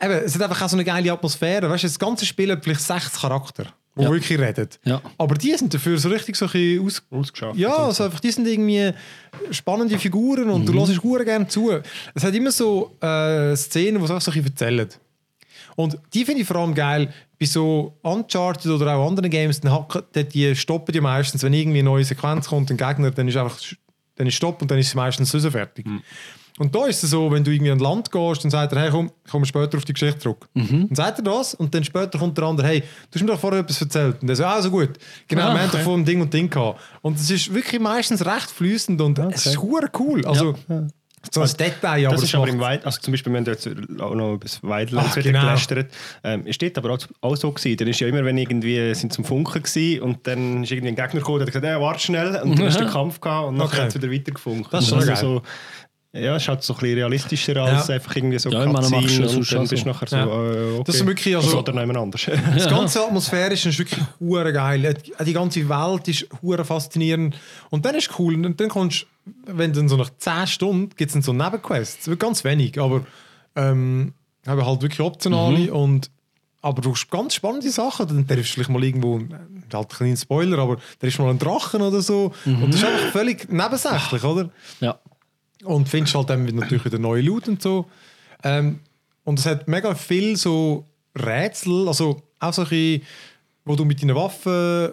eben, 0.00 0.12
es 0.12 0.34
hat 0.34 0.42
einfach 0.42 0.62
auch 0.62 0.68
so 0.68 0.76
eine 0.76 0.84
geile 0.84 1.12
Atmosphäre. 1.12 1.68
Weißt 1.68 1.82
du, 1.84 1.88
das 1.88 1.98
ganze 1.98 2.24
Spiel 2.24 2.50
hat 2.52 2.62
vielleicht 2.62 2.80
60 2.82 3.20
Charakter, 3.20 3.64
die 3.96 4.02
Ja. 4.04 4.10
wirklich 4.10 4.38
reden. 4.38 4.68
Ja. 4.84 5.02
Aber 5.18 5.34
die 5.34 5.52
sind 5.56 5.74
dafür 5.74 5.98
so 5.98 6.08
richtig 6.08 6.36
so 6.36 6.46
ein 6.52 6.80
aus, 6.86 7.02
Ausgeschafft. 7.10 7.58
ja, 7.58 7.74
also 7.74 8.04
einfach, 8.04 8.20
die 8.20 8.30
sind 8.30 8.46
irgendwie 8.46 8.92
spannende 9.50 9.98
Figuren 9.98 10.48
und 10.50 10.66
du 10.66 10.72
hörst 10.74 11.02
hure 11.02 11.24
gerne 11.24 11.48
zu. 11.48 11.72
Es 12.14 12.22
hat 12.22 12.34
immer 12.34 12.52
so 12.52 12.96
äh, 13.00 13.56
Szenen, 13.56 14.00
die 14.00 14.06
sich 14.06 14.16
auch 14.16 14.20
so 14.20 14.30
ein 14.30 14.42
bisschen 14.44 14.46
erzählen. 14.52 14.88
Und 15.74 15.98
die 16.14 16.24
finde 16.24 16.40
ich 16.42 16.46
vor 16.46 16.56
allem 16.56 16.74
geil 16.74 17.12
bei 17.38 17.46
so 17.46 17.96
Uncharted 18.02 18.70
oder 18.70 18.96
auch 18.96 19.08
anderen 19.08 19.30
Games, 19.30 19.60
dann 19.60 19.72
hacken, 19.72 20.02
die 20.14 20.54
stoppen 20.56 20.92
die 20.92 21.00
meistens, 21.00 21.42
wenn 21.42 21.52
irgendwie 21.52 21.80
eine 21.80 21.88
neue 21.90 22.04
Sequenz 22.04 22.48
kommt, 22.48 22.70
ein 22.70 22.76
Gegner, 22.76 23.10
dann 23.10 23.28
ist 23.28 23.36
einfach 23.36 23.58
dann 24.16 24.26
ist 24.26 24.34
Stopp 24.34 24.62
und 24.62 24.70
dann 24.70 24.78
ist 24.78 24.88
es 24.88 24.94
meistens 24.94 25.30
so 25.30 25.50
fertig. 25.50 25.86
Und 26.58 26.74
da 26.74 26.86
ist 26.86 27.04
es 27.04 27.10
so, 27.10 27.30
wenn 27.30 27.44
du 27.44 27.50
irgendwie 27.50 27.70
an 27.70 27.78
Land 27.78 28.10
gehst, 28.10 28.42
dann 28.44 28.50
sagt 28.50 28.72
er, 28.72 28.80
hey, 28.80 28.90
komm, 28.90 29.10
ich 29.26 29.30
komme 29.30 29.44
später 29.44 29.76
auf 29.76 29.84
die 29.84 29.92
Geschichte 29.92 30.18
zurück. 30.20 30.48
Dann 30.54 30.88
sagt 30.94 31.18
er 31.18 31.24
das 31.24 31.52
und 31.54 31.74
dann 31.74 31.84
später 31.84 32.18
kommt 32.18 32.38
der 32.38 32.46
andere, 32.46 32.66
hey, 32.66 32.80
du 32.80 32.86
hast 33.14 33.20
mir 33.20 33.26
doch 33.32 33.38
vorher 33.38 33.60
etwas 33.60 33.78
erzählt. 33.78 34.22
Und 34.22 34.26
der 34.28 34.36
so, 34.36 34.46
also 34.46 34.70
gut, 34.70 34.98
genau, 35.28 35.42
Ah, 35.42 35.52
wir 35.54 35.60
haben 35.60 35.70
doch 35.70 35.74
okay. 35.74 35.84
von 35.84 36.04
Ding 36.06 36.22
und 36.22 36.32
Ding 36.32 36.48
gehabt. 36.48 36.80
Und 37.02 37.18
es 37.18 37.30
ist 37.30 37.52
wirklich 37.52 37.78
meistens 37.78 38.24
recht 38.24 38.50
fließend 38.50 38.98
und 39.02 39.18
es 39.18 39.44
ist 39.44 39.58
cool. 39.62 40.24
Also, 40.24 40.54
so 41.32 41.40
ein 41.42 41.50
Detail, 41.58 42.06
aber 42.06 42.14
Das 42.14 42.22
ist 42.24 42.34
aber 42.34 42.48
im 42.48 42.60
Weit, 42.60 42.84
also 42.86 43.00
zum 43.00 43.12
Beispiel, 43.12 43.32
wir 43.32 43.38
haben 43.38 43.46
jetzt 43.46 43.68
auch 44.00 44.14
noch 44.14 44.34
über 44.34 44.44
das 44.44 44.62
Weidland 44.62 45.08
Ach, 45.10 45.14
genau. 45.16 45.40
gelästert. 45.40 45.92
Ähm, 46.24 46.46
ist 46.46 46.60
dort 46.62 46.78
aber 46.78 46.92
auch, 46.94 46.98
auch 47.20 47.36
so 47.36 47.50
gewesen. 47.52 47.76
Dann 47.76 47.88
ist 47.88 48.00
ja 48.00 48.08
immer, 48.08 48.24
wenn 48.24 48.38
irgendwie 48.38 48.94
sind 48.94 49.12
zum 49.12 49.24
Funken 49.24 49.62
gewesen 49.62 50.02
und 50.02 50.26
dann 50.26 50.62
ist 50.64 50.70
irgendwie 50.72 50.88
ein 50.88 50.96
Gegner 50.96 51.20
gekommen, 51.20 51.38
der 51.38 51.46
hat 51.46 51.52
gesagt, 51.52 51.66
hey, 51.66 51.80
warte 51.80 52.00
schnell 52.00 52.40
und 52.42 52.58
dann 52.58 52.66
hast 52.66 52.78
du 52.80 52.84
den 52.84 52.92
Kampf 52.92 53.20
gehabt 53.20 53.48
und 53.48 53.58
dann 53.58 53.66
Okay. 53.66 53.76
hat 53.82 53.88
es 53.88 53.94
wieder 53.94 54.10
weitergefunkt. 54.12 54.72
Das 54.72 54.84
ist 54.86 54.92
also 54.92 55.06
geil. 55.06 55.16
so, 55.16 55.42
ja, 56.22 56.36
ist 56.36 56.48
halt 56.48 56.62
so 56.62 56.74
ein 56.74 56.80
bisschen 56.80 56.94
realistischer 56.98 57.56
als 57.62 57.88
Ja. 57.88 57.94
einfach 57.96 58.14
irgendwie 58.16 58.38
so 58.38 58.50
Ja, 58.50 58.64
Cutscene 58.64 58.96
und 59.28 59.52
dann 59.52 59.60
bist 59.62 59.72
du 59.72 59.76
so. 59.76 59.84
nachher 59.88 60.06
so, 60.08 60.16
Ja. 60.16 60.24
äh, 60.24 60.72
okay. 60.74 60.82
Das 60.86 60.94
ist 60.96 61.06
wirklich 61.06 61.36
also- 61.36 61.58
oder 61.58 61.72
jemand 61.80 61.98
anders. 61.98 62.26
Das 62.54 62.68
ganze 62.68 63.02
Atmosphärische 63.04 63.68
ist 63.68 63.78
wirklich 63.78 64.00
hure 64.20 64.52
geil. 64.52 64.96
Auch 65.18 65.24
Die 65.24 65.32
ganze 65.32 65.68
Welt 65.68 66.08
ist 66.08 66.26
hure 66.42 66.64
faszinierend. 66.64 67.36
Und 67.70 67.84
dann 67.84 67.94
ist 67.94 68.10
es 68.10 68.18
cool. 68.18 68.34
Und 68.44 68.60
dann 68.60 68.68
kommst 68.68 69.06
wenn 69.46 69.72
dann 69.72 69.88
so 69.88 69.96
nach 69.96 70.10
10 70.18 70.46
Stunden 70.46 70.90
gibt 70.96 71.08
es 71.08 71.12
dann 71.14 71.22
so 71.22 71.32
Nebenquests. 71.32 72.08
Ganz 72.18 72.44
wenig, 72.44 72.78
aber 72.80 73.04
ähm, 73.56 74.12
haben 74.46 74.64
halt 74.64 74.82
wirklich 74.82 75.00
optionale 75.00 75.72
und 75.74 76.10
aber 76.62 76.80
du 76.82 76.92
hast 76.92 77.10
ganz 77.10 77.34
spannende 77.34 77.70
Sachen. 77.70 78.06
Dann 78.08 78.26
triffst 78.26 78.50
du 78.52 78.54
vielleicht 78.54 78.70
mal 78.70 78.82
irgendwo, 78.82 79.18
äh, 79.18 79.22
halt 79.72 79.88
ein 79.92 79.96
kleiner 79.96 80.16
Spoiler, 80.16 80.58
aber 80.58 80.76
da 81.00 81.06
ist 81.06 81.18
mal 81.18 81.30
ein 81.30 81.38
Drachen 81.38 81.82
oder 81.82 82.00
so. 82.00 82.32
Und 82.44 82.68
das 82.72 82.76
ist 82.76 82.84
einfach 82.84 83.10
völlig 83.12 83.48
nebensächlich, 83.50 84.22
oder? 84.24 84.50
Ja. 84.80 84.98
Und 85.64 85.88
findest 85.88 86.14
halt 86.14 86.30
dann 86.30 86.44
natürlich 86.44 86.84
wieder 86.84 86.98
neue 86.98 87.22
Loot 87.22 87.48
und 87.48 87.62
so. 87.62 87.86
Ähm, 88.44 88.80
und 89.24 89.38
es 89.38 89.46
hat 89.46 89.66
mega 89.68 89.94
viel 89.94 90.36
so 90.36 90.86
Rätsel, 91.16 91.88
also 91.88 92.22
auch 92.38 92.52
so 92.52 92.62
ein 92.62 92.68
bisschen, 92.68 93.02
wo 93.64 93.74
du 93.74 93.84
mit 93.84 94.02
deinen 94.02 94.14
Waffen, 94.14 94.92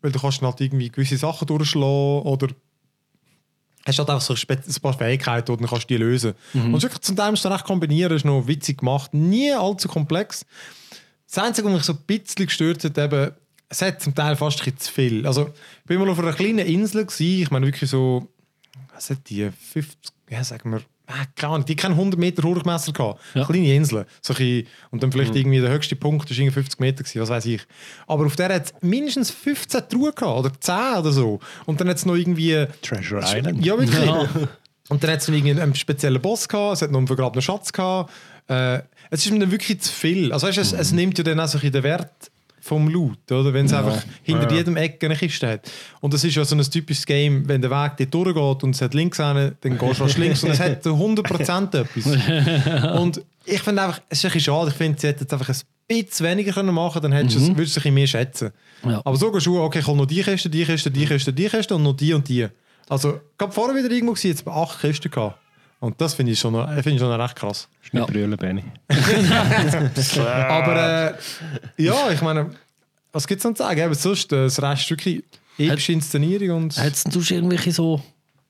weil 0.00 0.12
du 0.12 0.20
kannst 0.20 0.42
halt 0.42 0.60
irgendwie 0.60 0.90
gewisse 0.90 1.16
Sachen 1.16 1.46
durchschlagen 1.46 2.22
oder 2.22 2.48
hast 3.84 3.98
halt 3.98 4.10
einfach 4.10 4.22
so 4.22 4.34
ein 4.34 4.82
paar 4.82 4.92
Fähigkeiten, 4.92 5.50
und 5.50 5.60
dann 5.60 5.68
kannst 5.68 5.84
du 5.84 5.94
die 5.94 5.96
lösen. 5.96 6.34
Und 6.54 6.74
es 6.74 6.76
ist 6.76 6.82
wirklich 6.84 7.02
zum 7.02 7.16
Teil 7.16 7.30
musst 7.30 7.44
du 7.44 7.48
dann 7.48 7.58
kombinieren, 7.60 8.14
ist 8.14 8.24
noch 8.24 8.46
witzig 8.46 8.78
gemacht, 8.78 9.12
nie 9.14 9.52
allzu 9.52 9.88
komplex. 9.88 10.46
Das 11.26 11.42
Einzige, 11.42 11.66
was 11.68 11.74
mich 11.74 11.82
so 11.84 11.94
ein 11.94 11.98
bisschen 12.06 12.46
gestört 12.46 12.84
hat, 12.84 12.98
eben, 12.98 13.32
es 13.68 13.82
hat 13.82 14.02
zum 14.02 14.14
Teil 14.14 14.36
fast 14.36 14.60
ein 14.60 14.64
bisschen 14.64 14.78
zu 14.78 14.92
viel. 14.92 15.26
Also, 15.26 15.48
ich 15.80 15.86
bin 15.86 15.98
mal 15.98 16.08
auf 16.10 16.18
einer 16.18 16.32
kleinen 16.32 16.66
Insel 16.66 17.06
gewesen, 17.06 17.42
ich 17.42 17.50
meine 17.50 17.66
wirklich 17.66 17.90
so, 17.90 18.28
was 19.02 19.10
hat 19.10 19.28
die, 19.28 19.50
50, 19.50 20.12
ja 20.30 20.44
sagen 20.44 20.70
wir, 20.70 20.82
ah, 21.06 21.24
keine 21.34 21.54
Ahnung, 21.54 21.66
die 21.66 21.76
keinen 21.76 21.92
100 21.92 22.18
Meter 22.18 22.42
Durchmesser 22.42 22.92
gehabt. 22.92 23.20
Ja. 23.34 23.44
Kleine 23.44 23.74
Insel. 23.74 24.06
So 24.20 24.34
ein 24.34 24.66
und 24.90 25.02
dann 25.02 25.10
vielleicht 25.10 25.34
irgendwie 25.34 25.60
der 25.60 25.70
höchste 25.70 25.96
Punkt 25.96 26.30
irgendwie 26.30 26.50
50 26.50 26.80
Meter 26.80 27.02
gewesen, 27.02 27.20
was 27.20 27.28
weiß 27.28 27.46
ich. 27.46 27.62
Aber 28.06 28.26
auf 28.26 28.36
der 28.36 28.54
hat 28.54 28.66
es 28.66 28.74
mindestens 28.80 29.30
15 29.30 29.88
Truhen 29.88 30.14
gehabt, 30.14 30.38
oder 30.38 30.52
10 30.58 30.74
oder 31.00 31.12
so. 31.12 31.40
Und 31.66 31.80
dann 31.80 31.88
hat 31.88 31.96
es 31.96 32.06
noch 32.06 32.14
irgendwie... 32.14 32.66
Treasure 32.82 33.20
Island. 33.22 33.64
Ja, 33.64 33.78
wirklich. 33.78 34.04
Ja. 34.04 34.28
Und 34.88 35.02
dann 35.02 35.10
hat 35.10 35.20
es 35.20 35.28
noch 35.28 35.34
irgendwie 35.34 35.60
einen 35.60 35.74
speziellen 35.74 36.20
Boss 36.20 36.48
gehabt, 36.48 36.76
es 36.76 36.82
hat 36.82 36.90
noch 36.90 36.98
einen 36.98 37.06
vergrabenen 37.06 37.42
Schatz 37.42 37.72
gehabt. 37.72 38.12
Äh, 38.48 38.80
es 39.10 39.24
ist 39.24 39.32
mir 39.32 39.38
dann 39.38 39.50
wirklich 39.50 39.80
zu 39.80 39.92
viel. 39.92 40.32
Also 40.32 40.46
weißt, 40.46 40.58
es, 40.58 40.72
es 40.72 40.92
nimmt 40.92 41.16
ja 41.18 41.24
dann 41.24 41.40
auch 41.40 41.48
so 41.48 41.58
den 41.58 41.82
Wert 41.82 42.31
vom 42.64 42.88
Loot, 42.88 43.30
oder? 43.30 43.52
Wenn 43.52 43.66
es 43.66 43.72
einfach 43.72 44.02
hinter 44.22 44.48
Ja. 44.50 44.56
jedem 44.58 44.76
Eck 44.76 45.02
eine 45.04 45.16
Kiste 45.16 45.48
hat. 45.48 45.70
Und 46.00 46.14
das 46.14 46.22
ist 46.22 46.34
ja 46.36 46.44
so 46.44 46.54
ein 46.54 46.62
typisches 46.62 47.04
Game, 47.04 47.46
wenn 47.48 47.60
der 47.60 47.70
Weg 47.70 47.92
dort 47.98 48.14
durchgeht 48.14 48.62
und 48.64 48.74
es 48.74 48.80
hat 48.80 48.94
links 48.94 49.18
einen, 49.20 49.56
dann 49.60 49.76
gehst 49.78 50.00
du 50.00 50.20
links 50.20 50.44
und 50.44 50.50
es 50.50 50.60
hat 50.60 50.82
100% 50.86 51.74
etwas. 51.76 53.00
und 53.00 53.20
ich 53.44 53.60
finde 53.60 53.82
einfach, 53.82 54.00
es 54.08 54.18
ist 54.18 54.24
ein 54.26 54.32
bisschen 54.32 54.54
schade, 54.54 54.70
ich 54.70 54.76
finde, 54.76 55.00
sie 55.00 55.08
hätten 55.08 55.26
einfach 55.30 55.48
ein 55.48 55.56
bisschen 55.88 56.26
weniger 56.26 56.52
können 56.52 56.72
machen 56.74 57.02
dann 57.02 57.10
hättest 57.12 57.36
es- 57.36 57.48
würdest 57.48 57.56
du 57.58 57.62
es 57.62 57.70
ein 57.70 57.74
bisschen 57.82 57.94
mehr 57.94 58.06
schätzen. 58.06 58.50
Ja. 58.86 59.00
Aber 59.04 59.16
so 59.16 59.30
gehst 59.32 59.46
du, 59.46 59.60
okay, 59.60 59.80
ich 59.80 59.86
habe 59.86 59.96
noch 59.96 60.06
die 60.06 60.22
Kiste, 60.22 60.48
die 60.48 60.64
Kiste, 60.64 60.90
die 60.90 61.04
Kiste, 61.06 61.32
die 61.32 61.48
Kiste 61.48 61.74
und 61.74 61.82
noch 61.82 61.96
die 61.96 62.14
und 62.14 62.28
die. 62.28 62.46
Also, 62.88 63.14
ich 63.14 63.20
habe 63.42 63.52
vorher 63.52 63.76
wieder 63.76 63.92
irgendwo 63.92 64.12
gesehen, 64.14 64.30
jetzt 64.32 64.44
bei 64.44 64.52
acht 64.52 64.80
Kisten 64.80 65.10
gehabt. 65.10 65.38
Und 65.82 66.00
das 66.00 66.14
finde 66.14 66.30
ich 66.32 66.38
schon, 66.38 66.52
noch- 66.52 66.68
finde 66.74 66.92
ich 66.92 66.98
schon 67.00 67.08
noch 67.10 67.18
recht 67.18 67.34
krass. 67.36 67.68
Ist 67.82 67.92
nicht 67.92 68.00
Ja. 68.00 68.06
brüllen, 68.06 68.36
Benny. 68.36 68.62
Aber 70.48 70.76
äh, 71.76 71.82
ja, 71.82 72.10
ich 72.10 72.20
meine, 72.22 72.50
was 73.12 73.26
gibt 73.26 73.40
es 73.40 73.44
noch 73.44 73.54
zu 73.54 73.62
sagen? 73.62 73.80
Eben, 73.80 73.94
sonst, 73.94 74.32
äh, 74.32 74.44
das 74.44 74.62
Rest 74.62 74.82
ist 74.84 74.90
wirklich 74.90 75.24
epische 75.58 75.92
Inszenierung 75.92 76.62
und... 76.64 76.76
Hättest 76.76 77.14
du 77.14 77.20
irgendwelche 77.34 77.72
so 77.72 78.00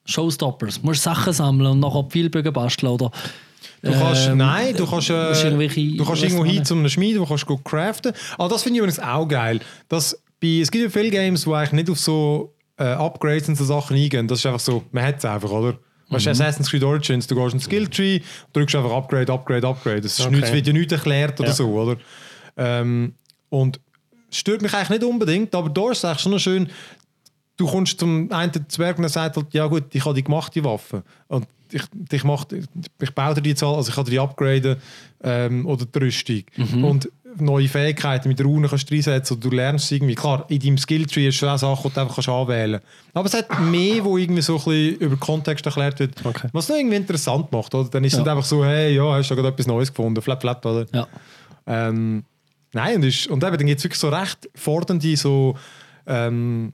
Showstoppers? 0.04 0.82
Musst 0.82 1.02
Sachen 1.02 1.32
sammeln 1.32 1.70
und 1.72 1.80
nachher 1.80 2.04
Pfeilbögen 2.04 2.52
basteln 2.52 2.92
oder... 2.92 3.10
Du 3.82 3.90
kannst, 3.90 4.28
Ähm, 4.28 4.36
nein, 4.38 4.76
du 4.76 4.86
kannst, 4.86 5.10
äh, 5.10 5.32
irgendwelche- 5.32 5.96
du 5.96 6.04
kannst 6.04 6.22
irgendwo 6.22 6.44
hin 6.44 6.64
zu 6.64 6.74
einem 6.74 6.88
Schmied, 6.88 7.18
wo 7.18 7.26
kannst 7.26 7.48
du 7.48 7.56
craften. 7.58 8.12
Aber 8.38 8.48
das 8.48 8.62
finde 8.62 8.76
ich 8.76 8.78
übrigens 8.78 9.00
auch 9.00 9.26
geil. 9.26 9.58
Das, 9.88 10.22
bei, 10.40 10.60
es 10.60 10.70
gibt 10.70 10.84
ja 10.84 10.90
viele 10.90 11.10
Games, 11.10 11.42
die 11.44 11.50
eigentlich 11.52 11.72
nicht 11.72 11.90
auf 11.90 11.98
so 11.98 12.54
äh, 12.76 12.84
Upgrades 12.84 13.48
und 13.48 13.56
so 13.56 13.64
Sachen 13.64 13.96
eingehen. 13.96 14.28
Das 14.28 14.38
ist 14.38 14.46
einfach 14.46 14.60
so, 14.60 14.84
man 14.92 15.04
hat 15.04 15.18
es 15.18 15.24
einfach, 15.24 15.50
oder? 15.50 15.78
Weißt 16.12 16.26
du, 16.26 16.30
Mhm. 16.30 16.32
Assassin's 16.32 16.70
Creed 16.70 16.84
Origins, 16.84 17.26
du 17.26 17.34
gehst 17.34 17.52
in 17.54 17.58
den 17.58 17.64
Skilltree, 17.64 18.20
drückst 18.52 18.76
einfach 18.76 18.92
Upgrade, 18.92 19.32
Upgrade, 19.32 19.66
Upgrade. 19.66 19.98
Es 20.06 20.18
ist 20.18 20.20
Okay. 20.26 20.36
nichts, 20.36 20.52
wird 20.52 20.66
ja 20.66 20.72
nichts 20.72 20.92
erklärt 20.92 21.40
oder 21.40 21.48
Ja. 21.48 21.54
so, 21.54 21.68
oder? 21.72 21.96
Ähm, 22.56 23.14
und 23.48 23.80
stört 24.30 24.62
mich 24.62 24.72
eigentlich 24.74 24.90
nicht 25.00 25.04
unbedingt, 25.04 25.54
aber 25.54 25.68
da 25.70 25.90
ist 25.90 25.98
es 25.98 26.04
eigentlich 26.04 26.20
schon 26.20 26.38
schön, 26.38 26.68
du 27.56 27.66
kommst 27.66 27.98
zum 27.98 28.30
einen 28.32 28.52
Zwerg 28.68 28.98
und 28.98 29.04
er 29.04 29.10
sagt 29.10 29.36
halt, 29.36 29.46
ja 29.52 29.66
gut, 29.66 29.84
ich 29.94 30.04
habe 30.04 30.14
die 30.14 30.24
gemachte 30.24 30.62
Waffe. 30.64 31.02
Und 31.28 31.46
ich, 31.70 31.82
ich, 32.10 32.24
mach, 32.24 32.44
ich 33.00 33.10
baue 33.14 33.34
dir 33.34 33.40
die 33.42 33.52
an, 33.64 33.74
also 33.74 33.88
ich 33.88 33.94
kann 33.94 34.04
dir 34.04 34.10
die 34.12 34.18
upgraden 34.20 34.76
ähm, 35.22 35.66
oder 35.66 35.86
die 35.86 35.98
Rüstung. 35.98 36.42
Und 36.82 37.10
neue 37.38 37.68
Fähigkeiten 37.68 38.28
mit 38.28 38.42
Runen 38.44 38.68
kannst 38.68 38.90
du 38.90 38.94
reinsetzen 38.94 39.36
und 39.36 39.44
du 39.44 39.50
lernst 39.50 39.90
irgendwie. 39.92 40.14
Klar, 40.14 40.44
in 40.48 40.58
deinem 40.60 40.78
Skilltree 40.78 41.28
ist 41.28 41.36
schon 41.36 41.48
auch 41.48 41.58
Sachen, 41.58 41.88
die 41.90 41.94
du 41.94 42.00
einfach 42.00 42.14
kannst 42.14 42.28
anwählen 42.28 42.80
kannst. 42.80 43.16
Aber 43.16 43.26
es 43.26 43.34
hat 43.34 43.60
mehr, 43.60 44.04
wo 44.04 44.16
irgendwie 44.18 44.42
so 44.42 44.56
ein 44.58 44.64
bisschen 44.64 44.96
über 44.98 45.16
Kontext 45.16 45.64
erklärt 45.66 45.98
wird, 46.00 46.24
Okay. 46.24 46.48
was 46.52 46.68
noch 46.68 46.76
irgendwie 46.76 46.96
interessant 46.96 47.50
macht. 47.52 47.74
Oder? 47.74 47.88
Dann 47.88 48.04
ist 48.04 48.14
es 48.14 48.18
Ja. 48.24 48.32
einfach 48.32 48.44
so, 48.44 48.64
hey, 48.64 48.94
ja, 48.94 49.12
hast 49.14 49.30
du 49.30 49.34
gerade 49.34 49.48
etwas 49.48 49.66
Neues 49.66 49.88
gefunden, 49.90 50.20
flap, 50.22 50.40
flap, 50.40 50.64
oder? 50.66 50.86
Ja. 50.92 51.06
Ähm, 51.66 52.24
nein, 52.72 52.96
und, 52.96 53.04
ist, 53.04 53.26
und 53.28 53.42
eben, 53.44 53.56
dann 53.56 53.66
gibt 53.66 53.78
es 53.78 53.84
wirklich 53.84 54.00
so 54.00 54.08
recht 54.08 54.48
fordernde 54.54 55.16
so, 55.16 55.56
ähm, 56.06 56.72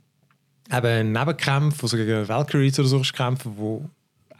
eben 0.72 1.12
Nebenkämpfe, 1.12 1.82
wo 1.82 1.86
so 1.86 1.96
gegen 1.96 2.26
Valkyries 2.28 2.78
oder 2.78 2.88
so 2.88 3.00
kämpfen, 3.00 3.52
wo 3.56 3.84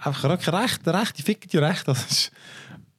einfach 0.03 0.31
recht, 0.31 0.53
recht, 0.53 0.87
recht 0.89 1.19
die 1.19 1.23
ficken 1.23 1.49
die 1.51 1.59
recht. 1.59 1.87
Ist, 1.89 2.31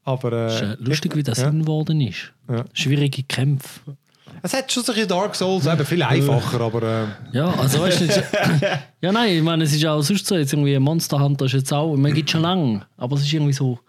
aber, 0.10 0.32
äh, 0.34 0.48
Ist, 0.48 0.62
äh, 0.62 0.78
lustig, 0.80 1.16
wie 1.16 1.24
das 1.24 1.40
ja. 1.40 1.50
geworden 1.50 2.02
ist. 2.02 2.34
Ja. 2.50 2.66
Schwierige 2.74 3.24
Kämpfe. 3.24 3.98
Es 4.42 4.54
hat 4.54 4.72
schon 4.72 4.84
solche 4.84 5.06
Dark 5.06 5.36
Souls, 5.36 5.66
eben 5.66 5.86
viel 5.86 6.04
einfacher, 6.16 6.62
aber 6.62 6.84
äh, 6.84 7.38
Ja, 7.38 7.50
also 7.56 7.82
weißt 7.82 8.02
du, 8.02 8.06
ja 9.02 9.12
nein, 9.12 9.38
ich 9.38 9.44
meine, 9.44 9.64
es 9.64 9.74
ist 9.74 9.86
auch 9.86 10.02
sonst 10.02 10.26
so, 10.26 10.36
jetzt 10.36 10.54
irgendwie 10.54 10.78
Monster 10.80 11.20
Hunter 11.20 11.46
ist 11.46 11.54
jetzt 11.54 11.74
auch, 11.74 11.96
man 11.96 12.14
gibt 12.14 12.30
schon 12.30 12.42
lange, 12.42 12.86
aber 12.98 13.18
es 13.18 13.24
ist 13.24 13.34
irgendwie 13.34 13.54
so, 13.54 13.80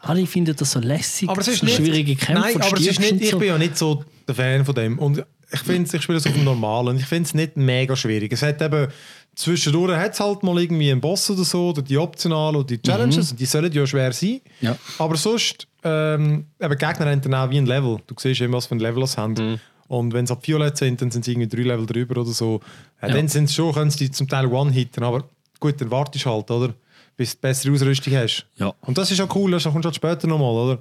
alle 0.00 0.26
finden 0.26 0.54
das 0.56 0.72
so 0.72 0.80
lässig, 0.80 1.28
Aber 1.28 1.40
es 1.40 1.48
ist 1.48 1.60
so 1.60 1.66
nicht, 1.66 1.76
schwierige 1.76 2.16
Kämpfe 2.16 2.42
Nein, 2.42 2.60
aber 2.60 2.76
es 2.76 2.86
ist 2.86 3.00
nicht, 3.00 3.20
ich 3.20 3.30
so. 3.30 3.38
bin 3.38 3.48
ja 3.48 3.58
nicht 3.58 3.76
so 3.76 4.04
der 4.26 4.34
Fan 4.34 4.64
von 4.64 4.74
dem. 4.74 4.98
Und 4.98 5.24
ich 5.52 5.60
finde 5.60 5.96
ich 5.96 6.02
spiele 6.02 6.18
es 6.18 6.26
auf 6.26 6.32
dem 6.32 6.44
Normalen 6.44 6.88
und 6.88 6.96
ich 6.98 7.06
finde 7.06 7.24
es 7.24 7.34
nicht 7.34 7.56
mega 7.56 7.94
schwierig. 7.96 8.32
Es 8.32 8.42
hat 8.42 8.60
eben, 8.60 8.88
zwischendurch 9.34 9.96
hat 9.96 10.12
es 10.14 10.20
halt 10.20 10.42
mal 10.42 10.58
irgendwie 10.60 10.90
einen 10.90 11.00
Boss 11.00 11.28
oder 11.30 11.44
so, 11.44 11.70
oder 11.70 11.82
die 11.82 11.98
Optionalen 11.98 12.56
oder 12.56 12.66
die 12.66 12.80
Challenges, 12.80 13.30
und 13.30 13.40
die 13.40 13.46
sollen 13.46 13.72
ja 13.72 13.86
schwer 13.86 14.12
sein. 14.12 14.40
Mhm. 14.60 14.66
Ja. 14.66 14.76
Aber 14.98 15.16
sonst, 15.16 15.68
ähm, 15.84 16.46
eben 16.60 16.78
Gegner 16.78 17.06
haben 17.10 17.20
dann 17.20 17.34
auch 17.34 17.50
wie 17.50 17.58
ein 17.58 17.66
Level. 17.66 17.98
Du 18.06 18.14
siehst 18.18 18.40
immer, 18.40 18.56
was 18.56 18.66
für 18.66 18.74
ein 18.74 18.80
Level 18.80 19.06
sie 19.06 19.16
haben. 19.16 19.34
Mhm. 19.34 19.60
Und 19.88 20.12
wenn 20.14 20.26
sie 20.26 20.32
ab 20.32 20.40
Violett 20.46 20.76
sind, 20.76 21.00
dann 21.00 21.12
sind 21.12 21.24
sie 21.24 21.32
irgendwie 21.32 21.48
drei 21.48 21.62
Level 21.62 21.86
drüber 21.86 22.20
oder 22.22 22.32
so. 22.32 22.60
Ja, 23.00 23.08
Ja. 23.08 23.14
Dann 23.14 23.28
sind 23.28 23.48
sie 23.48 23.54
schon, 23.54 23.72
können 23.72 23.90
sie 23.90 24.10
zum 24.10 24.26
Teil 24.26 24.46
one-hitten, 24.46 25.04
aber 25.04 25.28
gut, 25.60 25.80
dann 25.80 25.90
wartest 25.92 26.24
du 26.24 26.30
halt, 26.30 26.50
oder? 26.50 26.74
Bis 27.16 27.34
du 27.34 27.40
bessere 27.40 27.72
Ausrüstung 27.72 28.12
hast. 28.14 28.46
Ja. 28.56 28.74
Und 28.80 28.98
das 28.98 29.10
ist 29.10 29.20
auch 29.20 29.34
cool, 29.36 29.52
das 29.52 29.62
kommst 29.62 29.84
du 29.84 29.86
halt 29.86 29.94
später 29.94 30.26
nochmal, 30.26 30.50
oder? 30.50 30.78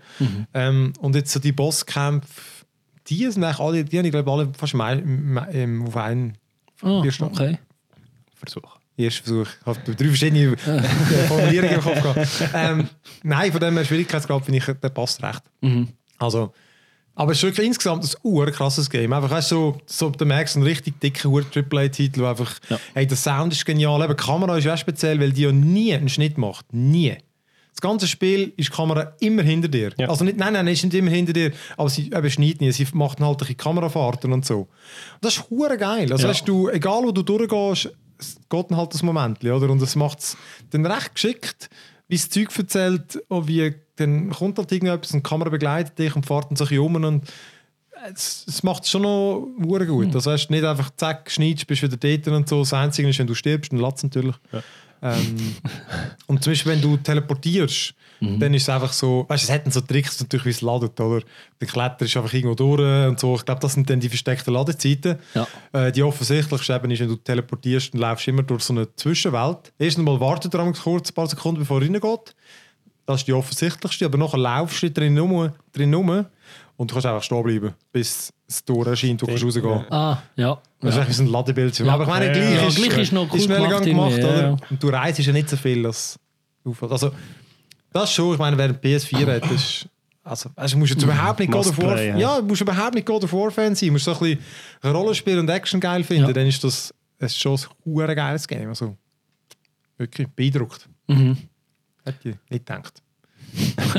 Ähm, 0.54 0.92
und 1.00 1.16
jetzt 1.16 1.32
so 1.32 1.40
die 1.40 1.52
Bosskämpfe, 1.52 2.30
die 3.08 3.30
sind 3.32 3.44
eigentlich 3.44 3.60
alle, 3.60 3.84
die 3.86 3.98
habe 3.98 4.08
ich 4.08 4.12
glaube 4.14 4.32
alle 4.32 4.52
fast 4.58 4.74
ähm, 4.74 5.84
auf 5.88 5.98
einen 5.98 6.38
Ah, 6.82 7.04
Stunden. 7.10 7.34
okay. 7.36 7.58
Versuch. 8.36 8.78
ersten 8.98 9.24
Versuch. 9.26 9.48
Ich 9.62 9.66
habe 9.66 9.80
drei 9.96 10.08
verschiedene 10.08 10.58
Formulierungen 11.28 11.76
im 11.76 11.82
Kopf 11.82 12.02
gehabt. 12.02 12.28
Ähm, 12.54 12.90
nein, 13.24 13.52
von 13.52 13.62
dem 13.62 13.76
her 13.76 13.86
Schwierigkeitsgrad 13.86 14.44
finde 14.46 14.58
ich, 14.60 14.66
der 14.66 14.90
passt 14.90 15.24
recht. 15.24 15.42
Mhm. 15.62 15.88
Also, 16.20 16.54
aber 17.18 17.32
es 17.32 17.38
ist 17.38 17.44
wirklich 17.44 17.66
insgesamt 17.68 18.04
ein 18.04 18.10
ur 18.24 18.52
krasses 18.52 18.90
Game. 18.90 19.14
Einfach, 19.14 19.30
weißt, 19.32 19.52
du, 19.52 19.56
so, 19.56 19.82
so, 19.86 20.10
du 20.10 20.26
merkst 20.26 20.58
einen 20.58 20.66
richtig 20.66 21.00
dicken 21.00 21.28
ur 21.32 21.44
AAA-Titel, 21.56 22.26
einfach, 22.26 22.60
Ja. 22.70 22.78
hey, 22.94 23.08
der 23.08 23.16
Sound 23.16 23.54
ist 23.54 23.66
genial. 23.66 24.02
Eben, 24.04 24.16
die 24.18 24.24
Kamera 24.24 24.58
ist 24.58 24.68
auch 24.68 24.78
speziell, 24.78 25.20
weil 25.22 25.32
die 25.32 25.44
ja 25.44 25.52
nie 25.54 25.94
einen 25.94 26.10
Schnitt 26.10 26.38
macht. 26.38 26.66
Nie. 26.74 27.18
Das 27.76 27.82
ganze 27.82 28.08
Spiel 28.08 28.54
ist 28.56 28.70
die 28.70 28.74
Kamera 28.76 29.14
immer 29.20 29.44
hinter 29.44 29.68
dir. 29.68 29.92
Ja. 29.98 30.08
Also 30.08 30.24
nicht, 30.24 30.38
nein, 30.38 30.54
nein, 30.54 30.66
ist 30.68 30.84
nicht 30.84 30.94
immer 30.94 31.12
hinter 31.12 31.34
dir, 31.34 31.52
aber 31.76 31.90
sie 31.90 32.06
eben 32.06 32.30
schneidet 32.30 32.62
nie. 32.62 32.72
Sie 32.72 32.88
macht 32.94 33.20
halt 33.20 33.42
ein 33.50 33.58
Kamerafahrten 33.58 34.32
und 34.32 34.46
so. 34.46 34.60
Und 34.60 34.68
das 35.22 35.36
ist 35.38 35.50
hure 35.50 35.78
geil. 35.78 36.10
Also 36.12 36.24
Ja. 36.24 36.30
weißt 36.30 36.48
du, 36.48 36.70
egal 36.70 37.04
wo 37.04 37.12
du 37.12 37.22
durchgehst, 37.22 37.92
es 38.18 38.38
geht 38.50 38.72
dann 38.72 38.78
halt 38.78 38.94
das 38.94 39.04
Moment, 39.04 39.44
oder? 39.44 39.70
Und 39.70 39.82
es 39.82 39.96
macht 39.98 40.20
es 40.20 40.38
dann 40.70 40.86
recht 40.86 41.14
geschickt, 41.16 41.70
wie 42.08 42.16
das 42.16 42.30
Zeug 42.30 42.48
erzählt, 42.58 43.22
und 43.28 43.48
wie 43.50 43.76
dann 43.98 44.30
kommt 44.30 44.58
halt 44.58 44.72
irgendetwas 44.72 45.14
und 45.14 45.26
die 45.26 45.30
Kamera 45.30 45.50
begleitet 45.50 46.00
dich 46.00 46.16
und 46.16 46.26
fährt 46.26 46.50
dann 46.50 46.56
so 46.56 46.64
ein 46.66 46.70
bisschen 46.70 46.84
um 46.86 46.96
und 46.96 47.24
es, 48.14 48.46
es 48.48 48.62
macht 48.64 48.84
es 48.84 48.90
schon 48.90 49.02
noch 49.02 49.48
gut. 49.58 50.14
Also 50.16 50.32
weißt, 50.32 50.50
nicht 50.52 50.64
einfach 50.64 50.92
zack, 50.96 51.32
schneidest, 51.32 51.66
bist 51.68 51.82
wieder 51.82 51.98
dort 51.98 52.28
und 52.28 52.48
so. 52.48 52.60
Das 52.60 52.74
Einzige 52.74 53.10
ist, 53.10 53.20
wenn 53.20 53.28
du 53.28 53.34
stirbst, 53.34 53.72
dann 53.72 53.80
latzt 53.80 54.04
natürlich. 54.04 54.36
Ähm, 55.06 55.56
und 56.28 56.44
zum 56.44 56.52
Beispiel, 56.52 56.72
wenn 56.74 56.82
du 56.82 56.98
teleportierst, 56.98 57.94
dann 58.22 58.54
ist 58.54 58.64
es 58.64 58.70
einfach 58.70 58.94
so, 58.94 59.26
weißt 59.28 59.48
du, 59.48 59.54
es 59.54 59.64
dann 59.64 59.72
so 59.72 59.82
Tricks 59.82 60.20
natürlich, 60.20 60.46
wie 60.46 60.50
es 60.50 60.62
ladet, 60.62 61.00
oder? 61.00 61.24
Der 61.60 61.68
kletterst 61.68 62.18
einfach 62.18 62.34
irgendwo 62.34 62.56
durch 62.56 63.08
und 63.08 63.20
so. 63.20 63.36
Ich 63.36 63.46
glaube, 63.46 63.62
das 63.62 63.74
sind 63.74 63.90
dann 63.90 64.00
die 64.00 64.10
versteckten 64.10 64.54
Ladezeiten. 64.54 65.18
Ja. 65.34 65.48
Äh, 65.74 65.92
die 65.92 66.02
offensichtlichste 66.02 66.74
eben 66.74 66.92
ist, 66.92 67.02
wenn 67.02 67.10
du 67.10 67.16
teleportierst, 67.18 67.94
dann 67.94 68.02
laufst 68.02 68.26
du 68.26 68.32
immer 68.32 68.44
durch 68.44 68.64
so 68.64 68.74
eine 68.74 68.94
Zwischenwelt. 68.96 69.74
Erst 69.78 69.98
einmal 69.98 70.20
wartet 70.20 70.54
er 70.54 70.72
kurz, 70.72 71.12
ein 71.12 71.14
paar 71.14 71.28
Sekunden, 71.28 71.60
bevor 71.60 71.82
er 71.82 71.88
reingeht. 71.88 72.36
Das 73.06 73.22
ist 73.22 73.28
die 73.28 73.34
offensichtlichste, 73.34 74.06
aber 74.06 74.18
nachher 74.18 74.40
laufst 74.40 74.82
du 74.82 74.90
drin 74.90 75.18
rum, 75.18 75.52
drin 75.74 75.94
rum 75.94 76.26
und 76.78 76.92
du 76.92 76.96
kannst 76.96 77.06
einfach 77.06 77.24
stehen 77.24 77.44
bleiben, 77.44 77.74
bis 77.92 78.34
das 78.48 78.64
Tor 78.64 78.86
erscheint, 78.88 79.22
du 79.22 79.26
kannst 79.26 79.44
rausgehen. 79.44 79.86
Ah, 79.92 80.22
ja. 80.36 80.62
Das 80.80 80.90
ist 80.90 80.96
ja. 80.96 81.02
eigentlich 81.02 81.10
wie 81.10 81.14
so 81.14 81.24
ein 81.24 81.28
Ladebildschirm. 81.30 81.88
Ja. 81.88 81.94
Aber 81.94 82.04
ich 82.04 82.10
meine, 82.10 82.26
Ja, 82.28 82.34
gleich, 82.34 82.54
ja, 82.56 82.68
ist, 82.68 82.76
gleich 82.76 82.98
ist 82.98 83.12
noch 83.14 83.32
cool 83.34 83.40
schnell 83.40 83.62
gemacht 83.62 83.84
gemacht, 83.84 84.18
oder? 84.20 84.58
Und 84.70 84.84
du 84.84 84.88
reist 84.90 85.20
ja 85.20 85.34
nicht 85.34 85.50
so 85.50 85.58
viel, 85.58 85.84
dass 85.84 86.20
auffällt. 86.66 86.92
Also, 86.92 87.12
das 87.94 88.12
schon, 88.12 88.34
ich 88.34 88.40
meine, 88.40 88.58
wer 88.58 88.66
ein 88.66 88.76
PS4 88.78 89.36
hat, 89.36 89.52
ist, 89.52 89.88
also, 90.24 90.50
also 90.56 90.78
musst 90.78 90.92
du 90.92 90.96
jetzt 90.96 91.04
überhaupt 91.04 91.40
nicht 91.40 91.52
God 91.52 91.68
of 91.68 91.78
War, 91.78 91.94
play, 91.94 92.10
ja. 92.10 92.18
ja, 92.18 92.42
musst 92.42 92.62
du 92.62 92.66
überhaupt 92.66 92.96
nicht 92.96 93.06
God 93.06 93.24
of 93.24 93.32
War 93.32 93.52
Fan 93.52 93.76
sein, 93.76 93.92
musst 93.92 94.06
so 94.06 94.14
ein 94.14 94.20
bisschen 94.20 94.40
Rollenspiel 94.84 95.40
und 95.40 95.50
Action 95.50 95.80
geil 95.80 96.04
finden, 96.04 96.28
Ja. 96.28 96.34
dann 96.34 96.48
ist 96.48 96.64
das, 96.64 96.94
das 97.20 97.32
ist 97.32 97.40
schon 97.40 97.54
ein 97.56 97.66
hure 97.86 98.16
geiles 98.16 98.48
Game, 98.48 98.68
also 98.70 98.98
wirklich 99.98 100.28
beeindruckt. 100.28 100.90
Mhm. 101.08 101.38
Hätte 102.04 102.30
ich 102.30 102.36
nicht 102.50 102.66
gedacht. 102.66 103.02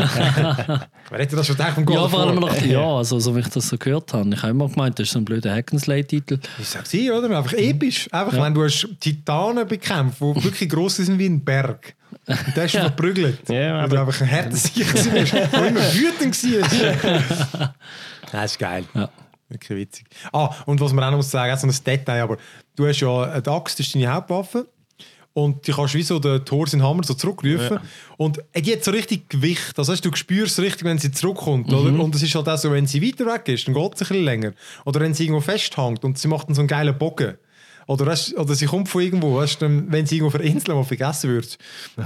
Wer 1.10 1.18
hätte 1.18 1.36
das 1.36 1.46
schon 1.46 1.56
gedacht 1.56 1.74
vom 1.74 1.84
God 1.84 1.96
Ja, 1.96 2.08
vor 2.08 2.20
allem 2.20 2.36
noch, 2.36 2.54
ja, 2.62 2.84
also 2.96 3.18
so 3.18 3.34
wie 3.36 3.40
ich 3.40 3.48
das 3.48 3.68
so 3.68 3.76
gehört 3.78 4.12
habe. 4.12 4.28
Ich 4.30 4.42
habe 4.42 4.50
immer 4.50 4.68
gemeint, 4.68 4.98
das 4.98 5.06
ist 5.08 5.12
so 5.12 5.18
ein 5.20 5.24
blöder 5.24 5.54
Hack'n'Slay-Titel. 5.54 6.38
Ich 6.58 6.68
sag's 6.68 6.90
hier, 6.90 7.14
oder? 7.16 7.36
Einfach 7.36 7.52
episch. 7.54 8.08
Einfach, 8.12 8.40
wenn 8.42 8.54
du 8.54 8.64
hast 8.64 8.86
Titanen 9.00 9.66
bekämpft, 9.66 10.20
die 10.20 10.44
wirklich 10.44 10.68
gross 10.68 10.96
sind 10.96 11.18
wie 11.18 11.26
ein 11.26 11.44
Berg. 11.44 11.94
Und 12.26 12.56
der 12.56 12.64
hast 12.64 12.74
du 12.74 12.78
Ja. 12.78 12.84
verprügelt. 12.84 13.48
Ja, 13.48 13.82
und 13.84 13.92
du 13.92 13.98
aber- 14.00 14.08
einfach 14.08 14.26
ein 14.26 14.52
Sieg 14.52 14.90
bist, 14.92 15.06
der 15.06 15.66
immer 15.68 15.80
wütend 15.80 16.42
war. 16.42 17.22
Das 18.32 18.44
ist 18.52 18.58
geil. 18.58 18.84
Ja. 18.94 19.08
Wirklich 19.48 19.78
witzig. 19.78 20.06
Ah, 20.32 20.50
und 20.66 20.80
was 20.80 20.92
man 20.92 21.04
auch 21.04 21.10
noch 21.10 21.18
muss 21.18 21.30
sagen, 21.30 21.56
so 21.56 21.68
ein 21.68 21.74
Detail, 21.84 22.22
aber 22.22 22.36
du 22.74 22.86
hast 22.88 22.98
ja 23.00 23.22
eine 23.22 23.46
Axt, 23.46 23.78
das 23.78 23.86
ist 23.86 23.94
deine 23.94 24.12
Hauptwaffe. 24.12 24.66
Und 25.36 25.66
die 25.66 25.72
kannst 25.72 25.92
wie 25.92 26.02
so 26.02 26.18
den 26.18 26.42
Tor 26.46 26.66
seinen 26.66 26.82
Hammer 26.82 27.04
so 27.04 27.12
zurückrufen. 27.12 27.78
Und 28.16 28.38
äh, 28.54 28.62
die 28.62 28.72
hat 28.72 28.82
so 28.82 28.90
richtig 28.90 29.28
Gewicht. 29.28 29.74
Also 29.78 29.92
weißt, 29.92 30.02
du 30.02 30.10
spürst 30.16 30.58
richtig, 30.58 30.84
wenn 30.84 30.96
sie 30.96 31.12
zurückkommt. 31.12 31.70
Oder? 31.70 32.02
Und 32.02 32.14
es 32.14 32.22
ist 32.22 32.34
halt 32.34 32.48
auch 32.48 32.56
so, 32.56 32.72
wenn 32.72 32.86
sie 32.86 33.02
weiter 33.06 33.26
weg 33.26 33.46
ist, 33.48 33.68
dann 33.68 33.74
geht 33.74 33.84
es 33.96 34.00
ein 34.00 34.08
bisschen 34.08 34.24
länger. 34.24 34.52
Oder 34.86 35.00
wenn 35.00 35.12
sie 35.12 35.24
irgendwo 35.24 35.42
festhängt 35.42 36.02
und 36.04 36.16
sie 36.18 36.28
macht 36.28 36.48
dann 36.48 36.54
so 36.54 36.62
einen 36.62 36.68
geilen 36.68 36.96
Bogen. 36.96 37.34
Oder, 37.86 38.06
weißt, 38.06 38.34
oder 38.38 38.54
sie 38.54 38.64
kommt 38.64 38.88
von 38.88 39.02
irgendwo, 39.02 39.36
weißt, 39.36 39.60
dann, 39.60 39.92
wenn 39.92 40.06
sie 40.06 40.16
irgendwo 40.16 40.30
verinseln 40.38 40.74
mal 40.74 40.84
vergessen 40.84 41.30
wird, 41.30 41.58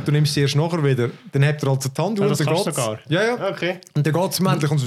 du 0.04 0.10
nimmst 0.10 0.34
sie 0.34 0.40
erst 0.40 0.56
nachher 0.56 0.82
wieder, 0.84 1.10
dann 1.30 1.44
habt 1.46 1.62
ihr 1.62 1.68
also 1.68 1.88
die 1.88 2.02
Hand 2.02 2.18
Ja, 2.18 2.24
und 2.24 2.30
das 2.32 2.38
dann 2.38 2.48
geht's. 2.48 2.64
sogar. 2.64 2.98
Ja, 3.08 3.22
ja. 3.24 3.48
Okay. 3.48 3.78
Und 3.94 4.04
dann 4.04 4.12
geht 4.12 4.30
es 4.32 4.40
endlich 4.40 4.70
und 4.72 4.78
so, 4.78 4.86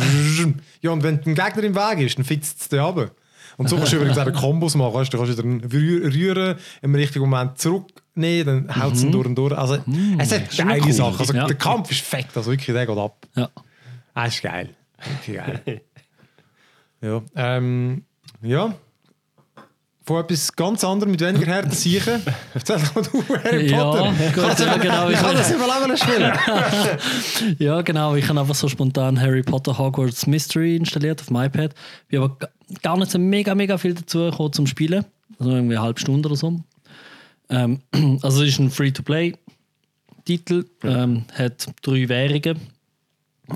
ja, 0.81 0.91
und 0.91 1.01
wenn 1.01 1.15
ein 1.25 1.33
Gegner 1.33 1.63
im 1.63 1.75
Weg 1.75 1.99
ist, 2.05 2.17
dann 2.17 2.25
fitzt 2.25 2.61
es 2.61 2.67
dich 2.67 2.79
runter. 2.79 3.09
Und 3.55 3.69
so 3.69 3.75
kannst 3.77 3.91
du 3.93 3.97
übrigens 3.97 4.17
auch 4.17 4.33
Kombos 4.33 4.73
machen. 4.75 4.95
Weißt, 4.95 5.13
du 5.13 5.17
kannst 5.19 5.37
wieder 5.37 5.47
rü- 5.47 6.11
rühren, 6.13 6.55
im 6.81 6.95
richtigen 6.95 7.27
Moment 7.27 7.57
zurücknehmen, 8.15 8.67
dann 8.67 8.81
haut 8.83 8.93
es 8.93 9.03
ihn 9.03 9.11
durch 9.11 9.25
und 9.27 9.35
durch. 9.35 9.57
Also, 9.57 9.75
es 10.17 10.31
hat 10.31 10.57
geile 10.57 10.81
cool. 10.83 10.91
Sachen. 10.93 11.19
Also, 11.19 11.33
Ja. 11.33 11.47
Der 11.47 11.55
Kampf 11.57 11.91
ist 11.91 12.01
fett, 12.01 12.27
also 12.35 12.51
wirklich, 12.51 12.67
der 12.73 12.85
geht 12.85 12.97
ab. 12.97 13.17
Ja. 13.35 13.49
Das 14.15 14.35
ist 14.35 14.41
geil. 14.43 14.69
Wirklich 15.25 15.37
geil. 15.37 15.81
ja, 17.01 17.21
ähm, 17.35 18.03
ja. 18.41 18.73
Von 20.05 20.21
etwas 20.21 20.53
ganz 20.53 20.83
anderem 20.83 21.11
mit 21.11 21.21
weniger 21.21 21.45
Herzen 21.45 21.71
sicher. 21.71 22.19
Erzähl 22.53 22.77
doch 22.77 22.93
mal 22.95 23.03
du, 23.05 23.23
Harry 23.41 23.71
Ja, 23.71 23.83
Potter. 23.85 24.13
gut, 24.35 24.59
ja, 24.59 24.77
genau. 24.77 25.07
Ich 25.07 25.15
Ich, 25.15 25.21
kann 25.21 25.33
das 25.35 25.49
im 25.51 25.59
Fall 25.59 25.69
auch 25.71 25.97
spielen. 25.97 27.55
ja, 27.59 27.81
genau. 27.83 28.13
Ich 28.15 28.27
habe 28.27 28.37
einfach 28.41 28.53
so 28.55 28.67
spontan 28.67 29.19
Harry 29.21 29.43
Potter 29.43 29.77
Hogwarts 29.77 30.27
Mystery 30.27 30.75
installiert 30.75 31.21
auf 31.21 31.27
dem 31.27 31.37
iPad. 31.37 31.73
Bin 32.09 32.19
aber 32.21 32.35
ga- 32.37 32.49
gar 32.81 32.97
nicht 32.97 33.11
so 33.11 33.17
mega, 33.19 33.55
mega 33.55 33.77
viel 33.77 33.93
dazu 33.93 34.29
gekommen 34.29 34.51
zum 34.51 34.67
Spielen. 34.67 35.05
Also 35.39 35.51
irgendwie 35.51 35.77
eine 35.77 35.85
halbe 35.85 35.99
Stunde 36.01 36.27
oder 36.27 36.35
so. 36.35 36.59
Ähm, 37.49 37.81
also 38.21 38.43
es 38.43 38.49
ist 38.49 38.59
ein 38.59 38.71
Free-to-Play-Titel, 38.71 40.65
ähm, 40.83 41.25
hat 41.33 41.67
drei 41.81 42.07
Währungen. 42.09 42.73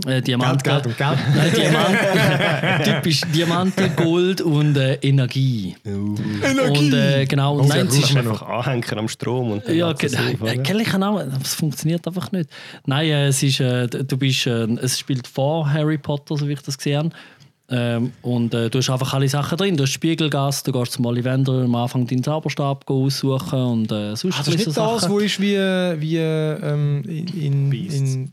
Äh, 0.06 0.22
Diamant, 0.22 0.64
Geld, 0.66 0.84
Geld 0.84 0.86
und 0.86 0.98
Geld. 0.98 1.18
Nein, 1.34 1.54
Diamant, 1.56 2.84
typisch 2.84 3.22
Diamante, 3.34 3.90
Gold 3.92 4.42
und 4.42 4.76
äh, 4.76 4.96
Energie. 4.96 5.78
Und 5.86 6.94
äh, 6.94 7.26
genau, 7.26 7.60
Oh, 7.60 7.64
nein, 7.64 7.90
sehr 7.90 8.02
es 8.04 8.10
ist 8.10 8.18
einfach 8.18 8.42
anhängen 8.42 9.00
am 9.00 9.08
Strom 9.08 9.52
und 9.52 9.66
dann 9.66 9.76
ja, 9.76 9.94
genau. 9.94 10.20
oder? 10.42 10.54
Äh, 10.54 10.82
ich 10.82 10.94
auch, 10.94 11.02
aber 11.02 11.28
es 11.42 11.56
funktioniert 11.56 12.06
einfach 12.06 12.34
nicht. 12.34 12.50
Nein, 12.86 13.08
äh, 13.08 13.28
es 13.28 13.42
ist, 13.42 13.62
äh, 13.62 13.88
du 13.88 14.18
bist, 14.18 14.46
äh, 14.46 14.66
es 14.82 15.00
spielt 15.00 15.26
vor 15.26 15.72
Harry 15.72 15.98
Potter, 15.98 16.36
so 16.36 16.48
wie 16.50 16.54
ich 16.54 16.62
das 16.62 16.78
gesehen 16.78 16.98
habe. 16.98 17.10
Ähm, 17.70 18.14
und 18.22 18.54
äh, 18.54 18.70
du 18.70 18.78
hast 18.78 18.90
einfach 18.90 19.14
alle 19.14 19.28
Sachen 19.28 19.58
drin. 19.58 19.76
Du 19.76 19.84
hast 19.84 19.92
Spiegelgas, 19.92 20.64
du 20.64 20.72
gehst 20.72 20.94
zum 20.94 21.06
Ollivander 21.06 21.64
am 21.64 21.76
Anfang 21.76 22.08
deinen 22.08 22.24
Zauberstab 22.24 22.86
go 22.86 23.06
aussuchen 23.06 23.60
und 23.60 23.92
äh, 23.92 24.16
sonst 24.16 24.36
Ah, 24.36 24.38
das 24.40 24.48
ist 24.48 24.54
nicht 24.54 24.58
bisschen 24.68 24.74
das, 24.74 25.02
Sachen. 25.02 25.12
wo 25.14 25.20
ist 25.20 25.40
wie, 25.42 25.56
wie 25.58 26.18
ähm, 26.18 27.04
in, 27.06 27.28
in, 27.28 27.72
in, 27.72 28.32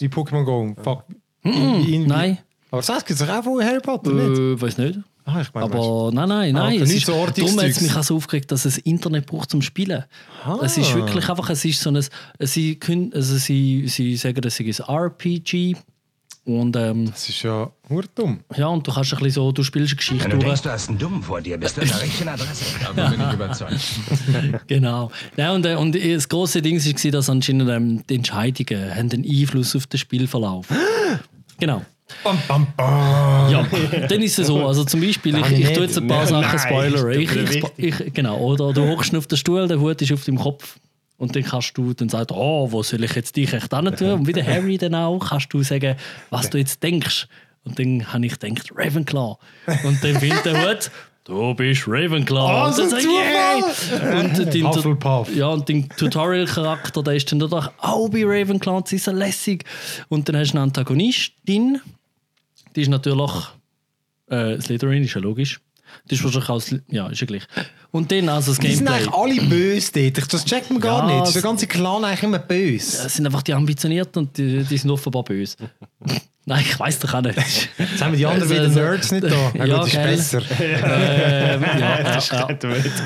in 0.00 0.10
Pokémon 0.10 0.44
Go. 0.44 0.74
Fuck. 0.82 1.04
In, 1.42 1.52
in, 1.92 2.06
Nein, 2.06 2.38
Aber 2.70 2.80
das 2.82 3.04
gibt 3.04 3.20
es 3.20 3.28
auch 3.28 3.42
von 3.42 3.62
Harry 3.62 3.80
Potter, 3.80 4.12
nicht? 4.12 4.38
äh, 4.38 4.60
weiß 4.60 4.78
nicht. 4.78 4.98
Ah, 5.26 5.40
ich 5.40 5.52
meine, 5.54 5.64
Aber 5.66 6.10
nein, 6.12 6.28
nein, 6.28 6.56
Ah, 6.56 6.64
nein. 6.64 6.74
okay, 6.74 6.82
es 6.82 6.92
ist, 6.94 7.06
so 7.06 7.12
darum 7.12 7.58
hat 7.58 7.64
es 7.70 7.80
mich 7.80 7.96
auch 7.96 8.02
so 8.02 8.16
aufgeregt, 8.16 8.52
dass 8.52 8.66
es 8.66 8.76
Internet 8.78 9.26
braucht 9.26 9.50
zum 9.50 9.62
Spielen. 9.62 10.04
Es 10.62 10.76
ist 10.78 10.94
wirklich 10.94 11.28
einfach, 11.28 11.48
es 11.50 11.64
ist 11.64 11.80
so 11.80 11.90
ein, 11.90 12.04
sie, 12.40 12.76
können, 12.76 13.10
also 13.14 13.36
sie, 13.36 13.88
sie 13.88 14.16
sagen, 14.16 14.40
das 14.42 14.60
ist 14.60 14.80
ein 14.82 14.94
RPG 14.94 15.76
und 16.46 16.76
ähm, 16.76 17.10
das 17.10 17.28
ist 17.28 17.42
ja 17.42 17.70
nur 17.88 18.04
dumm. 18.14 18.40
ja, 18.54 18.66
und 18.66 18.86
du 18.86 18.92
kannst 18.92 19.12
ein 19.12 19.18
bisschen 19.18 19.30
so, 19.30 19.52
du 19.52 19.62
spielst 19.62 19.92
eine 19.92 19.96
Geschichte 19.96 20.24
Wenn 20.24 20.38
du 20.38 20.44
denkst, 20.44 20.62
du 20.62 20.70
hast 20.70 20.88
einen 20.90 20.98
Dummen 20.98 21.22
vor 21.22 21.40
dir, 21.40 21.56
bist 21.56 21.76
du 21.76 21.80
in 21.80 21.88
der 21.88 22.02
richtigen 22.02 22.28
Adresse. 22.28 22.64
Davon 22.94 23.16
bin 23.16 23.28
ich 23.28 23.34
überzeugt. 23.34 23.80
Genau. 24.66 25.10
Ja, 25.36 25.52
und, 25.52 25.64
äh, 25.64 25.74
und 25.74 25.94
das 25.94 26.28
große 26.28 26.60
Ding 26.60 26.78
war, 26.78 27.10
dass 27.10 27.30
anscheinend 27.30 27.70
ähm, 27.70 28.02
die 28.08 28.16
Entscheidungen 28.16 28.94
haben 28.94 29.10
einen 29.10 29.24
Einfluss 29.24 29.74
auf 29.74 29.86
den 29.86 29.98
Spielverlauf. 29.98 30.66
genau. 31.58 31.82
Bam, 32.22 32.38
bam, 32.46 32.66
bam. 32.76 33.50
Ja, 33.50 33.66
dann 34.08 34.22
ist 34.22 34.38
es 34.38 34.46
so. 34.46 34.66
Also 34.66 34.84
zum 34.84 35.00
Beispiel, 35.00 35.38
ich, 35.38 35.50
ich 35.50 35.72
tue 35.72 35.84
jetzt 35.84 35.96
ein 35.96 36.06
paar. 36.06 36.26
Sachen 36.26 36.58
Spoiler. 36.58 37.08
Ich, 37.10 37.34
ich, 37.34 37.64
ich, 37.76 38.14
genau. 38.14 38.38
Oder 38.38 38.72
du 38.74 38.86
hockst 38.86 39.14
auf 39.16 39.26
den 39.26 39.38
Stuhl, 39.38 39.66
der 39.66 39.80
Hut 39.80 40.02
ist 40.02 40.12
auf 40.12 40.24
deinem 40.24 40.38
Kopf. 40.38 40.76
Und 41.24 41.34
dann 41.34 41.42
kannst 41.42 41.74
du 41.78 41.94
dann 41.94 42.10
sagen, 42.10 42.34
oh, 42.34 42.70
wo 42.70 42.82
soll 42.82 43.02
ich 43.02 43.14
jetzt 43.14 43.34
dich 43.34 43.50
echt 43.54 43.74
hin 43.74 43.96
tun? 43.96 44.10
Und 44.10 44.26
wie 44.26 44.34
der 44.34 44.46
Harry 44.46 44.76
dann 44.76 44.94
auch, 44.94 45.18
kannst 45.18 45.50
du 45.54 45.62
sagen, 45.62 45.96
was 46.28 46.50
du 46.50 46.58
jetzt 46.58 46.82
denkst. 46.82 47.28
Und 47.64 47.78
dann 47.78 48.12
habe 48.12 48.26
ich 48.26 48.38
gedacht, 48.38 48.70
Ravenclaw. 48.76 49.38
Und 49.84 50.04
dann 50.04 50.20
findet 50.20 50.44
der 50.44 50.68
Hut, 50.68 50.90
du 51.24 51.54
bist 51.54 51.88
Ravenclaw. 51.88 52.42
Oh, 52.42 52.66
und 52.66 52.78
dann 52.78 52.90
so 52.90 52.90
sag 52.90 52.98
ich, 52.98 53.06
yay! 53.06 54.20
Und 54.20 54.54
den, 54.54 54.68
Hufflepuff. 54.68 55.34
ja, 55.34 55.46
und 55.46 55.66
dein 55.66 55.88
Tutorial-Charakter, 55.88 57.02
der 57.02 57.14
ist 57.14 57.32
dann 57.32 57.38
doch 57.38 57.72
auch 57.78 58.10
bei 58.10 58.22
Ravenclaw, 58.22 58.82
sie 58.84 58.96
ist 58.96 59.06
so 59.06 59.12
lässig. 59.12 59.64
Und 60.10 60.28
dann 60.28 60.36
hast 60.36 60.52
du 60.52 60.58
eine 60.58 60.64
Antagonistin, 60.64 61.80
die 62.76 62.82
ist 62.82 62.88
natürlich 62.90 63.32
äh, 64.28 64.60
Slytherin, 64.60 65.04
ist 65.04 65.14
ja 65.14 65.22
logisch. 65.22 65.58
Das 66.08 66.18
ist 66.18 66.24
wahrscheinlich 66.24 66.48
auch, 66.50 66.62
ja, 66.92 67.08
ist 67.08 67.20
ja 67.20 67.26
gleich. 67.26 67.42
Und 67.90 68.10
dann 68.10 68.28
also 68.28 68.50
das 68.52 68.58
Die 68.60 68.74
sind 68.74 68.86
Gameplay. 68.86 69.08
eigentlich 69.08 69.40
alle 69.40 69.48
böse 69.48 69.92
dort. 70.12 70.32
Das 70.32 70.44
checkt 70.44 70.70
man 70.70 70.80
gar 70.80 71.00
Ja, 71.00 71.06
nicht. 71.06 71.20
Das 71.20 71.28
ist 71.28 71.34
der 71.36 71.42
ganze 71.42 71.66
Clan 71.66 72.04
eigentlich 72.04 72.22
immer 72.22 72.38
böse. 72.38 73.02
Das 73.02 73.14
sind 73.14 73.26
einfach 73.26 73.42
die 73.42 73.54
Ambitionierten 73.54 74.22
und 74.26 74.36
die, 74.36 74.64
die 74.64 74.76
sind 74.78 74.90
offenbar 74.90 75.22
böse. 75.24 75.56
Nein, 76.46 76.62
ich 76.68 76.78
weiß 76.78 76.98
doch 76.98 77.14
auch 77.14 77.22
nicht. 77.22 77.36
Jetzt 77.36 78.02
haben 78.02 78.12
wir 78.12 78.18
die 78.18 78.26
anderen 78.26 78.50
Also, 78.50 78.54
wieder 78.54 78.68
Nerds 78.68 79.12
nicht 79.12 79.24
da. 79.24 79.52
Ja, 79.54 79.64
ja, 79.64 79.78
gut, 79.78 79.86
ist 79.86 79.94
besser. 79.94 80.42
ähm, 80.60 81.64
ja, 81.80 82.02
Das 82.02 82.28
ja. 82.28 82.46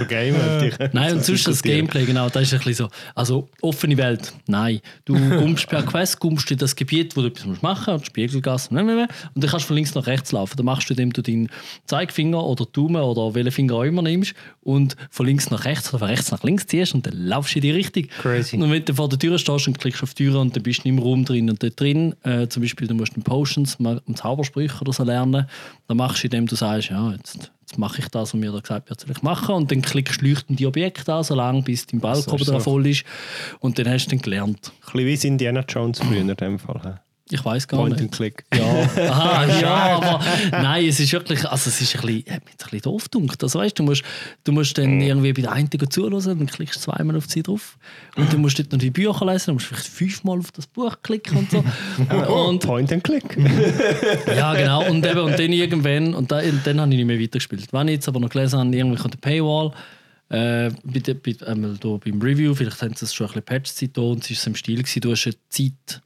gamen. 0.08 0.72
Nein, 0.92 1.12
und 1.12 1.24
sonst 1.24 1.46
das 1.46 1.62
Gameplay, 1.62 2.04
genau, 2.04 2.28
das 2.28 2.42
ist 2.42 2.54
ein 2.54 2.58
bisschen 2.58 2.74
so. 2.74 2.88
Also, 3.14 3.48
offene 3.60 3.96
Welt, 3.96 4.32
nein. 4.48 4.80
Du 5.04 5.14
kommst 5.14 5.68
per 5.68 5.84
Quest, 5.84 6.18
kommst 6.18 6.50
in 6.50 6.58
das 6.58 6.74
Gebiet, 6.74 7.16
wo 7.16 7.20
du 7.20 7.28
etwas 7.28 7.46
musst 7.46 7.62
machen 7.62 7.94
musst, 7.94 8.06
Spiegelgas, 8.06 8.68
und 8.68 8.76
dann 8.76 9.08
kannst 9.40 9.52
du 9.52 9.68
von 9.68 9.76
links 9.76 9.94
nach 9.94 10.06
rechts 10.06 10.32
laufen. 10.32 10.56
Dann 10.56 10.66
machst 10.66 10.90
du, 10.90 10.94
indem 10.94 11.12
du 11.12 11.22
deinen 11.22 11.48
Zeigefinger 11.86 12.42
oder 12.44 12.66
Daumen 12.66 13.00
oder 13.00 13.34
welchen 13.34 13.52
Finger 13.52 13.74
auch 13.74 13.84
immer 13.84 14.02
nimmst 14.02 14.34
und 14.62 14.96
von 15.10 15.26
links 15.26 15.50
nach 15.50 15.64
rechts 15.64 15.90
oder 15.90 16.00
von 16.00 16.08
rechts 16.08 16.32
nach 16.32 16.42
links 16.42 16.66
ziehst 16.66 16.94
und 16.94 17.06
dann 17.06 17.14
laufst 17.14 17.54
du 17.54 17.58
in 17.58 17.62
die 17.62 17.70
Richtung. 17.70 18.06
Crazy. 18.20 18.56
Und 18.56 18.70
wenn 18.70 18.84
du 18.84 18.94
vor 18.94 19.08
der 19.08 19.18
Tür 19.18 19.38
stehst 19.38 19.68
und 19.68 19.78
klickst 19.78 20.02
auf 20.02 20.14
die 20.14 20.24
Tür 20.24 20.40
und 20.40 20.56
dann 20.56 20.62
bist 20.62 20.84
du 20.84 20.88
im 20.88 20.98
Raum 20.98 21.24
drin 21.24 21.48
und 21.48 21.62
dort 21.62 21.78
drin, 21.78 22.14
äh, 22.24 22.48
zum 22.48 22.62
Beispiel, 22.62 22.88
du 22.88 22.94
musst 22.94 23.14
einen 23.14 23.22
Potions, 23.28 23.78
mal 23.78 24.00
einen 24.06 24.16
Zaubersprüche 24.16 24.80
oder 24.80 24.92
so 24.92 25.04
lernen, 25.04 25.46
dann 25.86 25.96
machst 25.96 26.22
du, 26.22 26.26
indem 26.26 26.46
du 26.46 26.56
sagst, 26.56 26.90
ja, 26.90 27.12
jetzt, 27.12 27.50
jetzt 27.60 27.78
mache 27.78 28.00
ich 28.00 28.08
das, 28.08 28.34
was 28.34 28.34
mir 28.34 28.52
da 28.52 28.60
gesagt 28.60 28.88
wird, 28.88 29.00
soll 29.00 29.10
ich 29.10 29.22
machen. 29.22 29.54
Und 29.54 29.70
dann 29.70 29.82
klickst 29.82 30.20
du 30.20 30.26
leuchtende 30.26 30.66
Objekte 30.66 31.12
an, 31.14 31.24
so 31.24 31.34
lange, 31.34 31.62
bis 31.62 31.86
dein 31.86 32.00
Balkon 32.00 32.38
So, 32.38 32.44
so, 32.44 32.60
voll 32.60 32.86
ist. 32.86 33.04
Und 33.60 33.78
dann 33.78 33.88
hast 33.88 34.06
du 34.06 34.10
dann 34.10 34.20
gelernt. 34.20 34.72
Ein 34.86 34.92
bisschen 34.92 35.22
wie 35.22 35.28
Indiana 35.28 35.64
Jones 35.68 36.00
früher 36.00 36.20
in 36.20 36.28
dem 36.28 36.58
Fall. 36.58 37.00
Ich 37.30 37.44
weiß 37.44 37.68
gar 37.68 37.80
Point 37.80 37.92
nicht. 37.94 38.02
and 38.04 38.12
Click. 38.12 38.44
Ja, 38.54 39.10
Aha, 39.10 39.46
ja, 39.60 39.74
aber 39.96 40.20
nein, 40.50 40.86
es 40.86 40.98
ist 41.00 41.12
wirklich, 41.12 41.44
also 41.48 41.68
es 41.70 41.80
ist 41.80 41.94
ein 41.96 42.00
bisschen, 42.00 42.34
hat 42.34 42.44
mich 42.44 42.54
ein 42.54 42.56
bisschen 42.58 42.80
doof 42.82 43.04
gedunkt. 43.04 43.42
Also 43.42 43.58
weißt, 43.58 43.78
du 43.78 43.82
musst, 43.82 44.02
du 44.44 44.52
musst 44.52 44.78
dann 44.78 45.00
irgendwie 45.00 45.32
bei 45.32 45.42
der 45.42 45.52
einen 45.52 45.68
zuhören, 45.90 46.22
dann 46.24 46.46
klickst 46.46 46.76
du 46.76 46.80
zweimal 46.90 47.16
auf 47.16 47.26
sie 47.28 47.42
drauf 47.42 47.78
und 48.16 48.32
dann 48.32 48.40
musst 48.40 48.58
du 48.58 48.62
dort 48.62 48.72
noch 48.72 48.78
die 48.78 48.90
Bücher 48.90 49.26
lesen, 49.26 49.44
dann 49.46 49.54
musst 49.56 49.66
du 49.70 49.74
vielleicht 49.74 49.88
fünfmal 49.92 50.38
auf 50.38 50.52
das 50.52 50.66
Buch 50.66 50.96
klicken 51.02 51.38
und 51.38 51.50
so. 51.50 51.64
und, 52.32 52.60
Point 52.60 52.92
and 52.92 53.04
Click. 53.04 53.36
ja, 54.36 54.54
genau. 54.54 54.88
Und, 54.90 55.04
eben, 55.06 55.20
und 55.20 55.38
dann 55.38 55.52
irgendwann, 55.52 56.14
und 56.14 56.30
da, 56.32 56.40
dann 56.42 56.80
habe 56.80 56.90
ich 56.92 56.96
nicht 56.98 57.06
mehr 57.06 57.20
weitergespielt. 57.20 57.72
Wenn 57.72 57.88
ich 57.88 57.94
jetzt 57.94 58.08
aber 58.08 58.20
noch 58.20 58.30
gelesen 58.30 58.58
habe, 58.58 58.74
irgendwie 58.74 58.98
kommt 58.98 59.14
eine 59.14 59.20
Paywall, 59.20 59.72
äh, 60.30 60.70
bei, 60.84 60.98
der- 61.00 61.14
bei, 61.14 61.34
einmal 61.46 61.76
da 61.78 61.88
beim 61.96 62.20
Review, 62.20 62.54
vielleicht 62.54 62.80
haben 62.82 62.94
sie 62.94 63.04
es 63.06 63.14
schon 63.14 63.26
ein 63.26 63.32
bisschen 63.32 63.44
Patch-Zeit 63.44 63.90
da 63.96 64.02
und 64.02 64.30
es 64.30 64.40
war 64.44 64.46
im 64.48 64.54
Stil, 64.56 64.78
gewesen, 64.82 65.00
du 65.00 65.10
hast 65.12 65.26
eine 65.26 65.34
Zeit, 65.48 66.02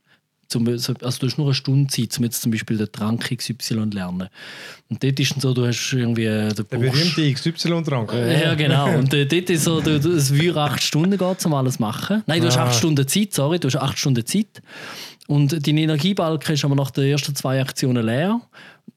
zum, 0.52 0.68
also 0.68 0.92
du 0.94 1.06
hast 1.26 1.36
nur 1.38 1.46
eine 1.48 1.54
Stunde 1.54 1.88
Zeit, 1.90 2.16
um 2.18 2.24
jetzt 2.24 2.42
zum 2.42 2.52
Beispiel 2.52 2.76
den 2.78 2.90
Trank 2.92 3.36
XY 3.36 3.56
zu 3.58 3.74
lernen. 3.74 4.28
Und 4.88 5.02
dort 5.02 5.18
ist 5.18 5.32
dann 5.32 5.40
so, 5.40 5.52
du 5.54 5.66
hast 5.66 5.92
irgendwie 5.92 6.24
äh, 6.26 6.48
den 6.52 6.66
Der 6.70 6.78
berühmte 6.78 7.32
XY-Trank. 7.32 8.12
ja, 8.12 8.54
genau. 8.54 8.96
Und 8.98 9.12
äh, 9.14 9.26
dort 9.26 9.50
ist 9.50 9.64
so, 9.64 9.80
du, 9.80 9.98
du, 9.98 10.10
es 10.12 10.32
würde 10.32 10.60
acht 10.60 10.82
Stunden 10.82 11.16
gehen, 11.18 11.36
um 11.44 11.54
alles 11.54 11.74
zu 11.76 11.82
machen. 11.82 12.22
Nein, 12.26 12.40
du 12.40 12.46
hast 12.46 12.58
Ah. 12.58 12.64
acht 12.66 12.74
Stunden 12.76 13.06
Zeit, 13.08 13.32
sorry, 13.34 13.58
du 13.58 13.68
hast 13.68 13.76
acht 13.76 13.98
Stunden 13.98 14.24
Zeit. 14.24 14.62
Und 15.28 15.66
dein 15.66 15.78
Energiebalken 15.78 16.54
ist 16.54 16.64
aber 16.64 16.74
nach 16.74 16.90
den 16.90 17.04
ersten 17.04 17.34
zwei 17.34 17.60
Aktionen 17.60 18.04
leer. 18.04 18.40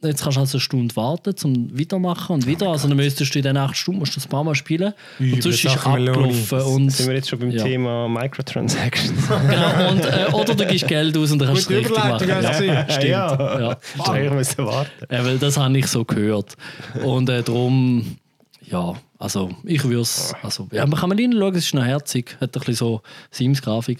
Jetzt 0.04 0.24
kannst 0.24 0.36
du 0.36 0.41
also 0.41 0.58
eine 0.58 0.62
Stunde 0.62 0.95
warten, 0.95 1.36
zum 1.36 1.80
weitermachen 1.80 2.34
und 2.34 2.45
wieder. 2.45 2.69
Also 2.69 2.88
dann 2.88 2.98
müsstest 2.98 3.34
du 3.34 3.39
in 3.39 3.43
den 3.43 3.58
acht 3.58 3.76
Stunden 3.76 4.00
musst 4.00 4.12
du 4.13 4.17
das 4.17 4.28
ein 4.28 4.30
paar 4.30 4.43
Mal 4.43 4.54
spielen. 4.54 4.93
Übel 5.17 5.34
und 5.36 5.41
sonst 5.43 5.63
ist 5.65 5.78
abgelaufen. 5.86 6.60
Und, 6.62 6.89
Sind 6.91 7.08
wir 7.08 7.15
jetzt 7.15 7.30
schon 7.30 7.39
beim 7.39 7.52
Ja. 7.52 7.63
Thema 7.63 8.08
Microtransactions? 8.10 9.28
genau, 9.28 9.91
und, 9.91 10.06
äh, 10.06 10.26
oder 10.34 10.54
du 10.54 10.65
gibst 10.67 10.88
Geld 10.88 11.17
aus 11.17 11.32
und 11.32 11.39
dann 11.39 11.48
kannst 11.48 11.69
du 11.69 11.74
es 11.74 11.80
richtig 11.80 11.98
Überleitung 11.98 12.28
machen. 12.28 12.52
gesehen. 12.52 12.86
Stimmt. 12.89 13.04
ja. 13.06 13.60
Ja. 13.62 13.78
Ich 13.95 14.02
eigentlich 14.08 14.34
müssen 14.34 14.65
warten. 14.65 15.06
Äh, 15.10 15.26
weil 15.26 15.38
das 15.39 15.58
habe 15.58 15.78
ich 15.78 15.88
so 15.88 16.06
gehört. 16.06 16.54
Und 17.04 17.30
äh, 17.30 17.41
darum, 17.41 18.17
ja, 18.69 18.93
also 19.17 19.50
ich 19.63 19.84
würde 19.84 20.02
es. 20.02 20.34
Also, 20.43 20.67
ja, 20.71 20.86
man 20.86 21.00
kann 21.00 21.10
mal 21.10 21.17
reinschauen, 21.17 21.56
es 21.56 21.65
ist 21.65 21.74
noch 21.74 21.86
herzig, 21.86 22.38
hat 22.41 22.56
ein 22.56 22.60
bisschen 22.60 22.76
so 22.76 23.02
Sims-Grafik. 23.32 24.00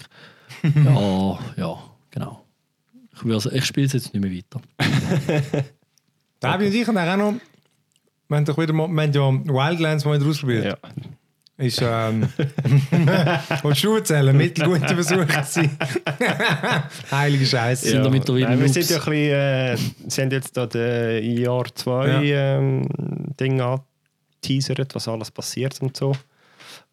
Ja, 0.62 1.38
ja, 1.56 1.78
genau. 2.10 2.42
Ich, 3.14 3.46
ich 3.52 3.64
spiele 3.64 3.86
es 3.86 3.94
jetzt 3.94 4.12
nicht 4.14 4.22
mehr 4.22 4.30
weiter. 4.30 4.60
Fabi 6.40 6.66
und 6.66 6.74
ich 6.74 6.86
haben 6.86 6.98
auch 6.98 7.16
noch, 7.16 7.34
wir 8.28 8.36
haben 8.36 8.44
doch 8.44 8.58
wieder 8.58 8.72
mal, 8.72 8.88
wir 8.88 9.02
haben 9.02 9.12
ja 9.12 9.54
Wildlands 9.54 10.04
mal 10.04 10.18
wieder 10.18 10.30
ausprobiert. 10.30 10.64
Ja. 10.64 10.76
Ist, 11.58 11.80
ähm, 11.82 12.28
willst 13.62 13.82
du 13.82 13.96
erzählen? 13.96 14.36
Mittelguter 14.36 14.88
Versuch 14.88 15.26
gewesen. 15.26 15.70
Heilige 17.10 17.46
Scheiße. 17.46 17.88
Sind 17.88 18.04
da 18.04 18.10
mittlerweile 18.10 18.44
Nein, 18.50 18.60
wir 18.60 18.68
sind 18.68 18.90
ja 18.90 18.98
ein 18.98 19.04
bisschen, 20.06 20.20
äh, 20.20 20.22
haben 20.24 20.30
jetzt 20.32 20.54
da 20.54 20.66
den 20.66 21.38
Jahr 21.38 21.64
2 21.74 22.22
Ja. 22.24 22.58
ähm, 22.58 22.86
Ding 23.40 23.58
angeteasert, 23.62 24.94
was 24.94 25.08
alles 25.08 25.30
passiert 25.30 25.80
und 25.80 25.96
so. 25.96 26.12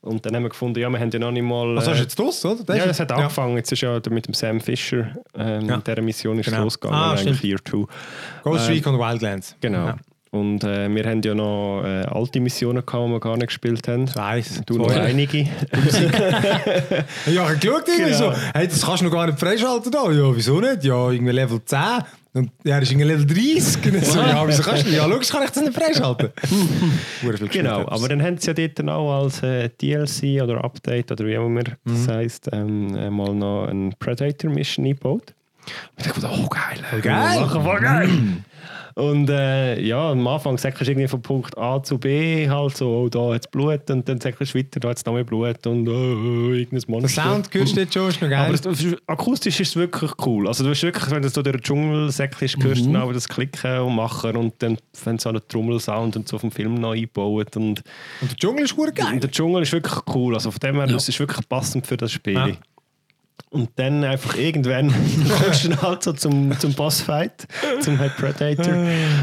Und 0.03 0.25
dann 0.25 0.35
haben 0.35 0.43
wir 0.43 0.49
gefunden, 0.49 0.79
ja, 0.79 0.89
wir 0.89 0.99
haben 0.99 1.09
ja 1.11 1.17
noch 1.19 1.31
nicht 1.31 1.43
mal... 1.43 1.75
Was 1.77 1.87
äh, 1.87 1.91
hast 1.91 1.97
du 1.99 2.03
jetzt 2.03 2.19
los, 2.19 2.45
oder? 2.45 2.63
Das 2.65 2.77
ja, 2.77 2.85
das 2.85 2.99
hat 2.99 3.11
angefangen. 3.13 3.55
Jetzt 3.55 3.71
ist 3.71 3.81
ja 3.81 3.99
mit 4.09 4.27
dem 4.27 4.33
Sam 4.33 4.59
Fisher, 4.59 5.15
ähm, 5.33 5.65
Ja. 5.69 5.77
dieser 5.77 6.01
Mission 6.01 6.37
ist 6.39 6.45
Genau. 6.49 6.63
losgegangen, 6.63 6.99
Ah. 6.99 7.15
Year 7.41 7.57
2. 7.63 7.85
Ghost 8.43 8.67
Ähm, 8.67 8.73
Recon 8.75 8.99
Wildlands. 8.99 9.55
Genau. 9.61 9.93
Ja. 10.33 10.39
Und 10.39 10.63
äh, 10.63 10.89
wir 10.93 11.03
haben 11.09 11.21
ja 11.21 11.33
noch 11.35 11.83
äh, 11.83 12.05
alte 12.05 12.39
Missionen 12.39 12.85
gehabt, 12.85 13.05
die 13.07 13.11
wir 13.11 13.19
gar 13.19 13.37
nicht 13.37 13.47
gespielt 13.47 13.87
haben. 13.87 14.05
Ich 14.05 14.15
weiss. 14.15 14.61
Du 14.65 14.77
noch 14.77 14.89
einige. 14.91 15.47
Ja, 17.25 17.31
ich 17.33 17.39
habe 17.39 17.55
geschaut, 17.57 17.83
irgendwie 17.87 18.03
Genau. 18.11 18.31
so, 18.31 18.33
hey, 18.53 18.67
das 18.67 18.81
kannst 18.85 19.01
du 19.01 19.05
noch 19.05 19.11
gar 19.11 19.25
nicht 19.27 19.39
freischalten 19.39 19.91
da. 19.91 20.11
Ja, 20.11 20.35
wieso 20.35 20.59
nicht? 20.59 20.83
Ja, 20.83 21.09
irgendwie 21.11 21.31
Level 21.31 21.59
10. 21.63 21.79
Und 22.33 22.51
er 22.63 22.81
ist 22.81 22.91
irgendwie 22.91 23.07
Level 23.07 23.25
30. 23.27 23.93
Und 23.93 24.05
so, 24.05 24.19
ja, 24.19 24.47
wieso 24.47 24.63
kannst 24.63 24.85
du 24.87 24.89
Ja, 24.89 25.05
logisch 25.05 25.29
kann 25.29 25.43
ich 25.43 25.51
das 25.51 25.63
nicht 25.63 25.73
freischalten. 25.75 26.29
Genau, 27.51 27.87
aber 27.87 28.07
dann 28.09 28.21
haben 28.21 28.37
sie 28.37 28.51
ja 28.51 28.53
dort 28.67 28.89
auch 28.89 29.21
als 29.23 29.41
äh, 29.43 29.69
DLC 29.69 30.41
oder 30.41 30.63
Update 30.63 31.11
oder 31.11 31.25
wie 31.25 31.37
auch 31.37 31.45
immer 31.45 31.63
das 31.85 32.07
heisst, 32.07 32.49
ähm, 32.51 32.95
äh, 32.95 33.09
mal 33.09 33.33
noch 33.33 33.67
eine 33.67 33.91
Predator-Mission 33.99 34.85
eingebaut. 34.85 35.33
Und 35.97 36.05
ich 36.05 36.11
dachte, 36.11 36.29
oh 36.29 36.47
geil, 36.47 37.01
geil. 37.01 37.39
Machen, 37.39 37.63
voll 37.63 37.79
geil. 37.79 38.09
Und 38.95 39.29
äh, 39.29 39.79
ja, 39.81 40.11
am 40.11 40.25
Anfang 40.27 40.57
sagst 40.57 40.81
du 40.81 40.85
irgendwie 40.85 41.07
von 41.07 41.21
Punkt 41.21 41.57
A 41.57 41.81
zu 41.81 41.97
B 41.97 42.47
halt 42.49 42.77
so, 42.77 42.87
oh, 42.89 43.09
da 43.09 43.33
hat 43.33 43.49
Blut 43.51 43.89
und 43.89 44.07
dann 44.07 44.19
sagst 44.21 44.39
du 44.53 44.57
weiter, 44.59 44.79
da 44.79 44.89
hat 44.89 44.97
es 44.97 45.05
noch 45.05 45.13
mehr 45.13 45.23
Blut 45.23 45.65
und 45.65 45.87
oh, 45.87 46.53
irgendein 46.53 46.79
Der 46.79 46.89
Monster. 46.89 47.23
Sound 47.23 47.49
hörst 47.53 47.75
du 47.75 47.79
jetzt 47.81 47.93
schon, 47.93 48.09
ist 48.09 48.21
noch 48.21 48.29
geil. 48.29 48.45
Aber 48.45 48.53
es, 48.53 48.65
es 48.65 48.83
ist- 48.83 48.97
akustisch 49.07 49.59
ist 49.59 49.69
es 49.69 49.75
wirklich 49.75 50.11
cool. 50.25 50.47
Also 50.47 50.63
du 50.63 50.69
hast 50.69 50.83
wirklich, 50.83 51.09
wenn 51.11 51.21
du 51.23 51.29
so 51.29 51.41
durch 51.41 51.55
den 51.55 51.61
Dschungel 51.63 52.11
säckelst, 52.11 52.63
hörst 52.63 52.85
du 52.85 52.89
Mhm. 52.89 53.13
das 53.13 53.27
Klicken 53.27 53.79
und 53.79 53.95
Machen 53.95 54.35
und 54.37 54.53
dann 54.59 54.77
wenn 55.03 55.17
so 55.17 55.29
einen 55.29 55.41
Trommelsound 55.47 56.15
und 56.15 56.27
so 56.27 56.37
vom 56.37 56.51
Film 56.51 56.75
noch 56.75 56.91
eingebaut 56.93 57.55
und, 57.57 57.81
und 58.21 58.31
der 58.31 58.37
Dschungel 58.37 58.65
ist 58.65 58.77
hure 58.77 58.91
geil. 58.93 59.13
und 59.13 59.23
der 59.23 59.31
Dschungel 59.31 59.63
ist 59.63 59.71
wirklich 59.71 59.95
cool. 60.13 60.35
Also 60.35 60.51
von 60.51 60.59
dem 60.59 60.75
her, 60.75 60.85
es 60.95 61.09
ist 61.09 61.19
wirklich 61.19 61.47
passend 61.49 61.87
für 61.87 61.97
das 61.97 62.11
Spiel. 62.11 62.33
Ja. 62.35 62.47
Und 63.49 63.69
dann 63.75 64.03
einfach 64.03 64.35
irgendwann 64.35 64.91
kommst 65.43 65.65
du 65.65 65.81
halt 65.81 66.03
so 66.03 66.13
zum, 66.13 66.57
zum 66.59 66.73
Bossfight, 66.73 67.47
zum 67.81 67.99
Head 67.99 68.15
Predator. 68.17 68.73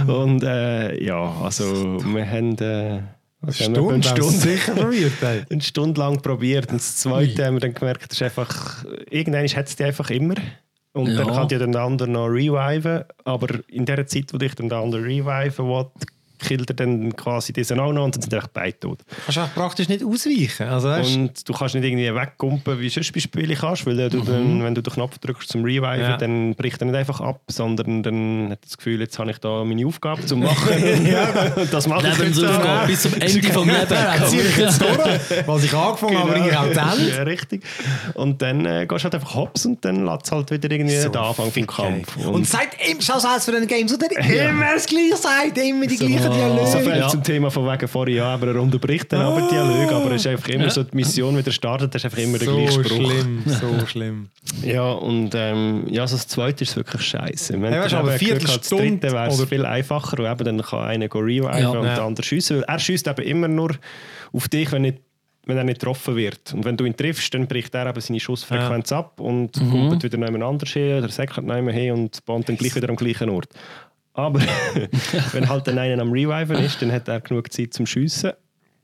Und 0.07 0.43
äh, 0.45 1.03
ja, 1.03 1.35
also 1.43 1.99
wir 2.05 2.27
haben... 2.31 2.57
Äh, 2.59 3.01
haben? 3.43 3.53
Stunde, 3.53 3.95
eine 3.95 4.03
Stunde, 4.03 4.31
sicher 4.31 4.75
probiert. 4.75 5.13
Ey. 5.23 5.43
eine 5.51 5.61
Stunde 5.61 6.01
lang 6.01 6.21
probiert. 6.21 6.71
Und 6.71 6.79
das 6.81 6.97
Zweite 6.99 7.47
haben 7.47 7.55
wir 7.55 7.61
dann 7.61 7.75
gemerkt, 7.75 8.13
ist 8.13 8.23
einfach, 8.23 8.85
irgendwann 9.11 9.47
hat 9.47 9.67
es 9.67 9.77
die 9.77 9.85
einfach 9.85 10.11
immer. 10.11 10.35
Und 10.93 11.09
Ja. 11.09 11.25
dann 11.25 11.35
kann 11.35 11.49
die 11.49 11.59
dann 11.59 11.73
der 11.73 11.83
andere 11.83 12.09
noch 12.09 12.27
reviven. 12.27 13.05
Aber 13.25 13.49
in 13.69 13.87
der 13.87 14.07
Zeit, 14.07 14.33
wo 14.33 14.39
dich 14.39 14.55
dann 14.55 14.69
der 14.69 14.79
andere 14.79 15.03
reviven 15.03 15.67
will, 15.69 15.87
killt 16.41 16.69
er 16.71 16.75
dann 16.75 17.15
quasi 17.17 17.53
diesen 17.53 17.79
auch 17.81 17.93
noch 17.93 18.05
und 18.05 18.15
dann 18.17 18.23
sind 18.23 18.35
einfach 18.35 18.49
beide 18.49 18.79
tot. 18.79 19.01
Kannst 19.25 19.37
du 19.37 19.41
auch 19.43 19.55
praktisch 19.55 19.89
nicht 19.89 20.05
ausweichen. 20.05 20.67
Also, 20.69 20.89
weißt, 20.89 21.17
Und 21.17 21.49
du 21.49 21.53
kannst 21.53 21.75
nicht 21.75 21.85
irgendwie 21.85 22.15
wegkumpen, 22.15 22.79
wie 22.81 22.85
du 22.89 22.91
sonst 22.91 23.13
bei 23.13 23.21
Spielen 23.21 23.57
kannst, 23.57 23.87
weil 23.87 23.97
du 24.09 24.21
dann, 24.21 24.63
wenn 24.65 24.75
du 24.75 24.83
den 24.83 24.93
Knopf 24.93 25.19
drückst 25.19 25.49
zum 25.49 25.65
Reviven, 25.65 25.81
Mhm. 25.91 26.01
Ja. 26.01 26.17
dann 26.17 26.55
bricht 26.55 26.81
er 26.81 26.87
nicht 26.87 26.97
einfach 26.97 27.21
ab, 27.21 27.41
sondern 27.49 28.03
dann 28.03 28.49
hat 28.53 28.59
das 28.65 28.77
Gefühl, 28.77 29.01
jetzt 29.01 29.19
habe 29.19 29.31
ich 29.31 29.39
da 29.39 29.65
meine 29.65 29.87
Aufgabe 29.87 30.25
zu 30.27 30.37
machen. 30.37 30.69
Und 31.57 31.73
das 31.73 31.87
mache 31.87 32.09
ich 32.09 32.19
jetzt 32.19 32.45
auch. 32.45 32.87
bis 32.87 33.03
zum 33.03 33.15
Ende 33.15 33.53
vom 33.53 33.69
Leben. 33.69 33.87
Ja, 33.91 34.27
ziehe 34.27 34.43
ich 34.43 34.57
jetzt 34.57 34.81
durch, 34.81 34.99
was 35.47 35.65
ich 35.65 35.75
angefangen 35.75 36.19
habe, 36.19 36.31
bringe 36.33 36.49
ich 36.51 36.57
auch 36.57 36.65
Ende. 36.65 37.11
Ja, 37.17 37.23
richtig. 37.23 37.63
Und 38.15 38.41
dann 38.43 38.65
äh, 38.67 38.87
gehst 38.87 39.01
du 39.01 39.05
halt 39.05 39.15
einfach 39.15 39.35
hops 39.35 39.67
und 39.67 39.85
dann 39.85 40.05
lässt 40.05 40.27
es 40.27 40.33
halt 40.33 40.51
wieder 40.51 40.71
irgendwie 40.71 40.97
den 40.97 41.17
Anfang 41.17 41.51
vom 41.51 41.67
Kampf. 41.67 42.17
Und 42.17 42.47
seitdem, 42.47 43.01
schau 43.01 43.15
aus 43.15 43.45
für 43.45 43.53
den 43.53 43.67
Games, 43.67 43.93
oder 43.95 44.07
immer 44.19 44.75
das 44.75 44.87
Gleiche 44.87 45.17
sagt, 45.17 45.59
immer 45.59 45.87
die 45.87 45.97
gleichen 45.97 46.30
so 46.67 46.79
viel 46.79 46.93
Dialoge. 46.93 47.11
zum 47.13 47.23
Thema 47.23 47.51
von 47.51 47.67
wegen 47.67 47.89
vorher, 47.89 48.15
ja, 48.15 48.25
aber 48.35 48.49
er 48.49 48.61
unterbricht 48.61 49.13
dann 49.13 49.23
aber 49.23 49.49
Dialog, 49.49 49.93
aber 49.93 50.11
es 50.13 50.23
ist 50.23 50.27
einfach 50.29 50.49
immer 50.49 50.71
so, 50.71 50.83
die 50.83 50.97
Mission 50.97 51.37
wieder 51.37 51.53
startet, 51.53 51.95
ist 51.95 52.05
einfach 52.05 52.19
immer 52.19 52.39
der 52.39 52.49
gleiche 52.49 52.73
So 52.73 52.83
Spruch. 52.85 52.97
schlimm, 52.97 53.43
so 53.47 53.87
schlimm. 53.87 54.29
Ja, 54.65 54.91
und 54.93 55.31
ähm, 55.35 55.85
ja, 55.91 56.03
also 56.03 56.17
das 56.17 56.27
zweite 56.29 56.65
ist 56.65 56.77
wirklich 56.77 57.03
scheiße. 57.03 57.55
Wenn 57.61 57.73
Hey, 57.73 57.83
weißt 57.83 57.95
aber 57.95 58.13
Viertelstunde 58.13 58.99
dritte 58.99 59.13
wäre 59.13 59.29
es 59.29 59.45
viel 59.45 59.65
einfacher 59.67 60.19
und 60.19 60.27
eben 60.31 60.45
dann 60.45 60.63
kann 60.67 60.81
einer 60.85 61.09
go 61.09 61.19
reviven 61.21 61.59
Ja. 61.59 61.71
und 61.71 61.85
Ja. 61.85 61.95
der 61.97 62.03
andere 62.05 62.25
schiessen. 62.25 62.57
Weil 62.59 62.65
er 62.65 62.79
schießt 62.79 63.07
eben 63.09 63.23
immer 63.23 63.49
nur 63.49 63.73
auf 64.33 64.49
dich, 64.49 64.71
wenn, 64.73 64.83
nicht, 64.83 64.99
wenn 65.47 65.57
er 65.57 65.65
nicht 65.65 65.81
getroffen 65.81 66.17
wird. 66.17 66.53
Und 66.55 66.65
wenn 66.65 66.77
du 66.77 66.85
ihn 66.85 66.97
triffst, 66.97 67.33
dann 67.35 67.47
bricht 67.47 67.75
er 67.75 67.89
eben 67.89 68.01
seine 68.01 68.21
Schussfrequenz 68.21 68.93
ab 68.93 69.19
und 69.21 69.53
kommt 69.55 70.03
wieder 70.03 70.19
jemand 70.19 70.45
anders 70.45 70.71
hin 70.71 70.99
oder 70.99 71.09
säckelt 71.09 71.47
jemand 71.47 71.73
hin 71.73 71.93
und 71.93 72.25
bahnt 72.27 72.49
dann 72.49 72.57
gleich 72.57 72.75
wieder 72.77 72.89
am 72.89 72.97
gleichen 72.97 73.31
Ort. 73.31 73.49
Aber 74.13 74.41
wenn 75.33 75.49
halt 75.49 75.67
dann 75.67 75.79
einer 75.79 76.03
am 76.03 76.13
Reviven 76.13 76.57
ist, 76.57 76.83
dann 76.83 76.93
hat 76.93 77.09
er 77.09 77.21
genug 77.21 77.53
Zeit 77.53 77.75
zum 77.75 77.87
Schiessen 77.87 78.33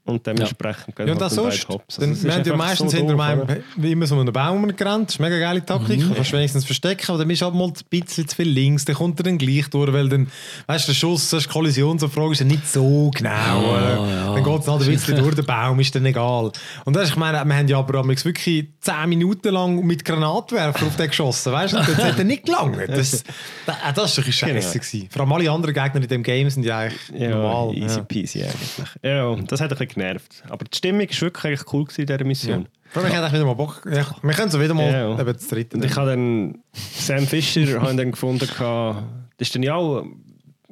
und 0.07 0.27
dementsprechend 0.27 0.97
gehen 0.97 1.07
Ja, 1.09 1.13
und 1.15 1.21
halt 1.21 1.31
das 1.31 1.35
dann 1.35 1.45
beide 1.45 1.57
sonst. 1.57 1.69
hops. 1.69 1.97
Dann, 1.97 2.11
Also 2.11 2.23
wir 2.23 2.31
ist 2.31 2.37
haben 2.39 2.45
ja 2.47 2.57
meistens 2.57 2.91
so 2.93 2.97
hinter 2.97 3.13
doof, 3.13 3.19
meinem, 3.19 3.41
oder? 3.43 3.57
wie 3.77 3.93
immer 3.93 4.07
so 4.07 4.19
einen 4.19 4.33
Baum 4.33 4.77
gerannt. 4.77 5.09
Das 5.09 5.15
ist 5.17 5.21
eine 5.21 5.31
mega 5.31 5.41
geile 5.47 5.65
Taktik. 5.65 6.01
Mhm. 6.01 6.09
Du 6.09 6.15
kannst 6.15 6.33
wenigstens 6.33 6.65
verstecken, 6.65 7.05
aber 7.09 7.19
dann 7.19 7.29
bist 7.29 7.43
du 7.43 7.47
halt 7.47 7.55
mal 7.55 7.67
ein 7.69 7.73
bisschen 7.91 8.29
zu 8.29 8.37
viel 8.37 8.49
links. 8.49 8.85
Dann 8.85 8.97
kommt 8.97 9.21
er 9.21 9.25
dann 9.25 9.39
gleich 9.39 9.69
durch, 9.69 9.93
weil 9.93 10.09
dann, 10.09 10.29
weißt 10.67 10.89
du, 10.89 10.93
der 10.93 10.97
Schuss, 10.97 11.31
das 11.31 11.43
ist 11.43 11.49
Kollision, 11.49 11.99
so 11.99 12.09
Frage 12.09 12.33
ist 12.33 12.41
ja 12.41 12.47
nicht 12.47 12.67
so 12.67 13.11
genau. 13.15 13.73
oder? 13.75 14.33
Dann 14.35 14.45
geht 14.45 14.61
es 14.61 14.69
halt 14.69 14.83
ein 14.83 14.89
bisschen 14.89 15.17
durch 15.23 15.35
den 15.35 15.45
Baum, 15.47 15.81
ist 15.81 15.95
dann 15.95 16.07
egal. 16.07 16.51
Und 16.85 16.95
das, 16.97 17.05
ist, 17.05 17.11
ich 17.11 17.17
meine, 17.17 17.45
wir 17.45 17.55
haben 17.57 17.69
ja 17.69 17.79
aber 17.79 17.99
amigs 17.99 18.25
wirklich 18.25 18.69
10 18.81 19.09
Minuten 19.09 19.49
lang 19.53 19.85
mit 19.85 20.05
Granatwerfer 20.05 20.87
auf 20.87 20.97
den 20.97 21.09
geschossen, 21.09 21.53
weißt 21.53 21.75
du? 21.75 21.79
Und 21.79 21.89
das 21.89 21.97
hat 22.05 22.19
er 22.19 22.25
nicht 22.25 22.45
gelangt. 22.47 22.79
Das, 22.89 23.25
das, 23.67 23.77
das 23.95 24.09
ist 24.11 24.19
doch 24.19 24.27
ein 24.27 24.33
Scheiße 24.33 24.79
gewesen. 24.79 25.09
Vor 25.11 25.23
allem 25.23 25.33
alle 25.33 25.51
anderen 25.51 25.75
Gegner 25.75 26.03
in 26.03 26.09
dem 26.09 26.23
Game 26.23 26.49
sind 26.51 26.65
ja 26.65 26.79
eigentlich 26.79 27.01
Ja, 27.19 27.31
normal. 27.31 27.75
easy 27.75 27.97
Ja. 27.99 28.05
peasy 28.05 28.43
eigentlich. 28.43 28.89
Ja, 29.03 29.35
das 29.37 29.61
hat 29.61 29.73
ein 29.73 29.79
bisschen 29.79 29.96
genervt. 29.97 30.45
Aber 30.49 30.65
die 30.65 30.77
Stimmung 30.77 31.01
war 31.09 31.21
wirklich 31.21 31.61
cool 31.73 31.85
gewesen 31.85 32.01
in 32.03 32.07
dieser 32.07 32.25
Mission. 32.25 32.69
Vor 32.91 33.03
allem, 33.03 33.11
ich 33.13 33.19
hätte 33.19 33.33
wieder 33.33 33.45
mal 33.45 33.55
Bock. 33.55 33.83
Ja, 33.91 34.07
wir 34.23 34.35
können 34.35 34.51
so 34.51 34.61
wieder 34.61 34.75
mal 34.75 34.85
Ja, 34.91 35.09
ja. 35.11 35.21
eben 35.21 35.33
das 35.33 35.49
dritte. 35.49 35.77
Und 35.77 35.85
ich 35.85 35.97
habe 35.97 36.11
dann 36.11 36.59
Sam 36.73 37.19
habe 37.27 37.37
ich 37.37 37.55
dann 37.75 38.11
gefunden, 38.11 38.39
das 38.49 39.49
ist 39.49 39.55
dann 39.55 39.63
ja 39.63 39.75
auch, 39.75 40.05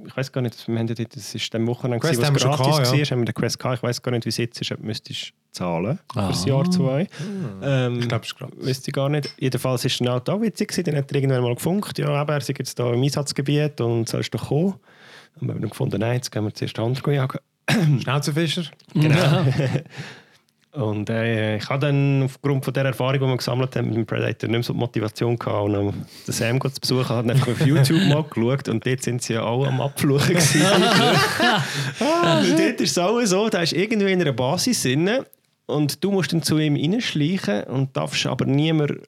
ich 0.07 0.17
weiß 0.17 0.31
gar 0.33 0.41
nicht, 0.43 0.69
wir 0.69 0.79
haben 0.79 0.87
ja 0.87 0.95
dort, 0.95 1.17
das 1.17 1.35
ist 1.35 1.53
dem 1.53 1.67
Wochenende, 1.67 1.99
Quest 2.07 2.21
gewesen, 2.21 2.35
was 2.35 2.43
gratis 2.43 2.67
gehabt, 2.67 2.87
war, 2.91 2.95
ja. 2.97 3.05
haben 3.11 3.19
wir 3.21 3.25
den 3.27 3.35
Quest 3.35 3.59
gehabt, 3.59 3.77
ich 3.79 3.83
weiß 3.83 4.03
gar 4.03 4.13
nicht, 4.13 4.25
wie 4.25 4.29
es 4.29 4.37
jetzt 4.37 4.61
ist, 4.61 4.71
ob 4.73 4.79
du 4.79 4.87
müsstest 4.87 5.33
zahlen 5.53 5.99
für 6.13 6.21
das 6.21 6.45
Ah. 6.45 6.49
Jahr 6.49 6.71
2. 6.71 7.09
Ähm, 7.63 8.01
Ich 8.01 8.09
glaube, 8.09 8.23
es 8.25 8.29
ist 8.33 8.39
gratis. 8.39 8.67
Wüsste 8.67 8.91
ich 8.91 8.95
gar 8.95 9.09
nicht. 9.09 9.35
Jedenfalls 9.39 9.85
ist 9.85 9.93
es 9.93 9.99
dann 9.99 10.09
auch 10.09 10.21
da 10.21 10.41
witzig 10.41 10.69
gewesen. 10.69 10.85
Dann 10.85 10.97
hat 10.97 11.11
er 11.13 11.17
irgendwann 11.17 11.43
mal 11.43 11.55
gefunkt, 11.55 11.99
ja, 11.99 12.09
aber 12.09 12.35
er 12.35 12.41
sei 12.41 12.55
jetzt 12.59 12.79
da 12.79 12.93
im 12.93 13.03
Einsatzgebiet 13.03 13.81
und 13.81 14.09
sollst 14.09 14.35
doch 14.35 14.49
kommen. 14.49 14.75
Und 15.41 15.49
wir 15.49 15.55
haben 15.55 15.61
dann 15.61 15.71
gefunden, 15.71 16.01
nein, 16.01 16.15
jetzt 16.15 16.31
gehen 16.33 16.45
wir 16.45 16.55
zuerst 16.55 16.79
Hand 16.79 17.03
jagen. 17.07 17.39
Schnauzenfischer. 18.03 18.65
Genau. 18.95 19.47
Und 20.75 21.09
äh, 21.09 21.59
ich 21.59 21.69
habe 21.69 21.87
dann 21.87 22.25
aufgrund 22.25 22.65
von 22.65 22.75
der 22.75 22.87
Erfahrung, 22.87 23.21
die 23.21 23.27
wir 23.27 23.37
gesammelt 23.37 23.77
haben 23.77 23.89
mit 23.89 23.97
dem 23.97 24.07
Predator, 24.07 24.49
nicht 24.49 24.51
mehr 24.51 24.63
so 24.65 24.73
die 24.73 24.79
Motivation 24.81 25.39
gehabt, 25.39 25.69
um 25.69 25.73
den 25.73 26.33
Sam 26.33 26.61
zu 26.61 26.81
besuchen. 26.81 27.03
Ich 27.03 27.09
habe 27.11 27.31
einfach 27.31 27.49
auf 27.49 27.65
YouTube 27.65 28.03
mal 28.09 28.25
geschaut 28.25 28.69
und 28.69 28.85
dort 28.85 29.03
sind 29.03 29.23
sie 29.23 29.35
ja 29.35 29.43
auch 29.45 29.65
am 29.67 29.81
Abfluchen. 29.81 30.35
gewesen. 30.35 30.63
und 32.01 32.59
dort 32.59 32.81
ist 32.81 32.91
es 32.91 32.99
auch 32.99 33.21
so, 33.25 33.49
da 33.49 33.63
ist 33.63 33.73
irgendwie 33.73 34.13
in 34.13 34.21
einer 34.21 34.33
Basis 34.33 34.83
drin 34.83 35.21
und 35.67 36.03
du 36.03 36.11
musst 36.11 36.33
dann 36.33 36.43
zu 36.43 36.59
ihm 36.59 36.75
reinschleichen 36.75 37.65
und 37.65 37.97
darfst 37.97 38.27
aber 38.27 38.45
niemand 38.45 38.99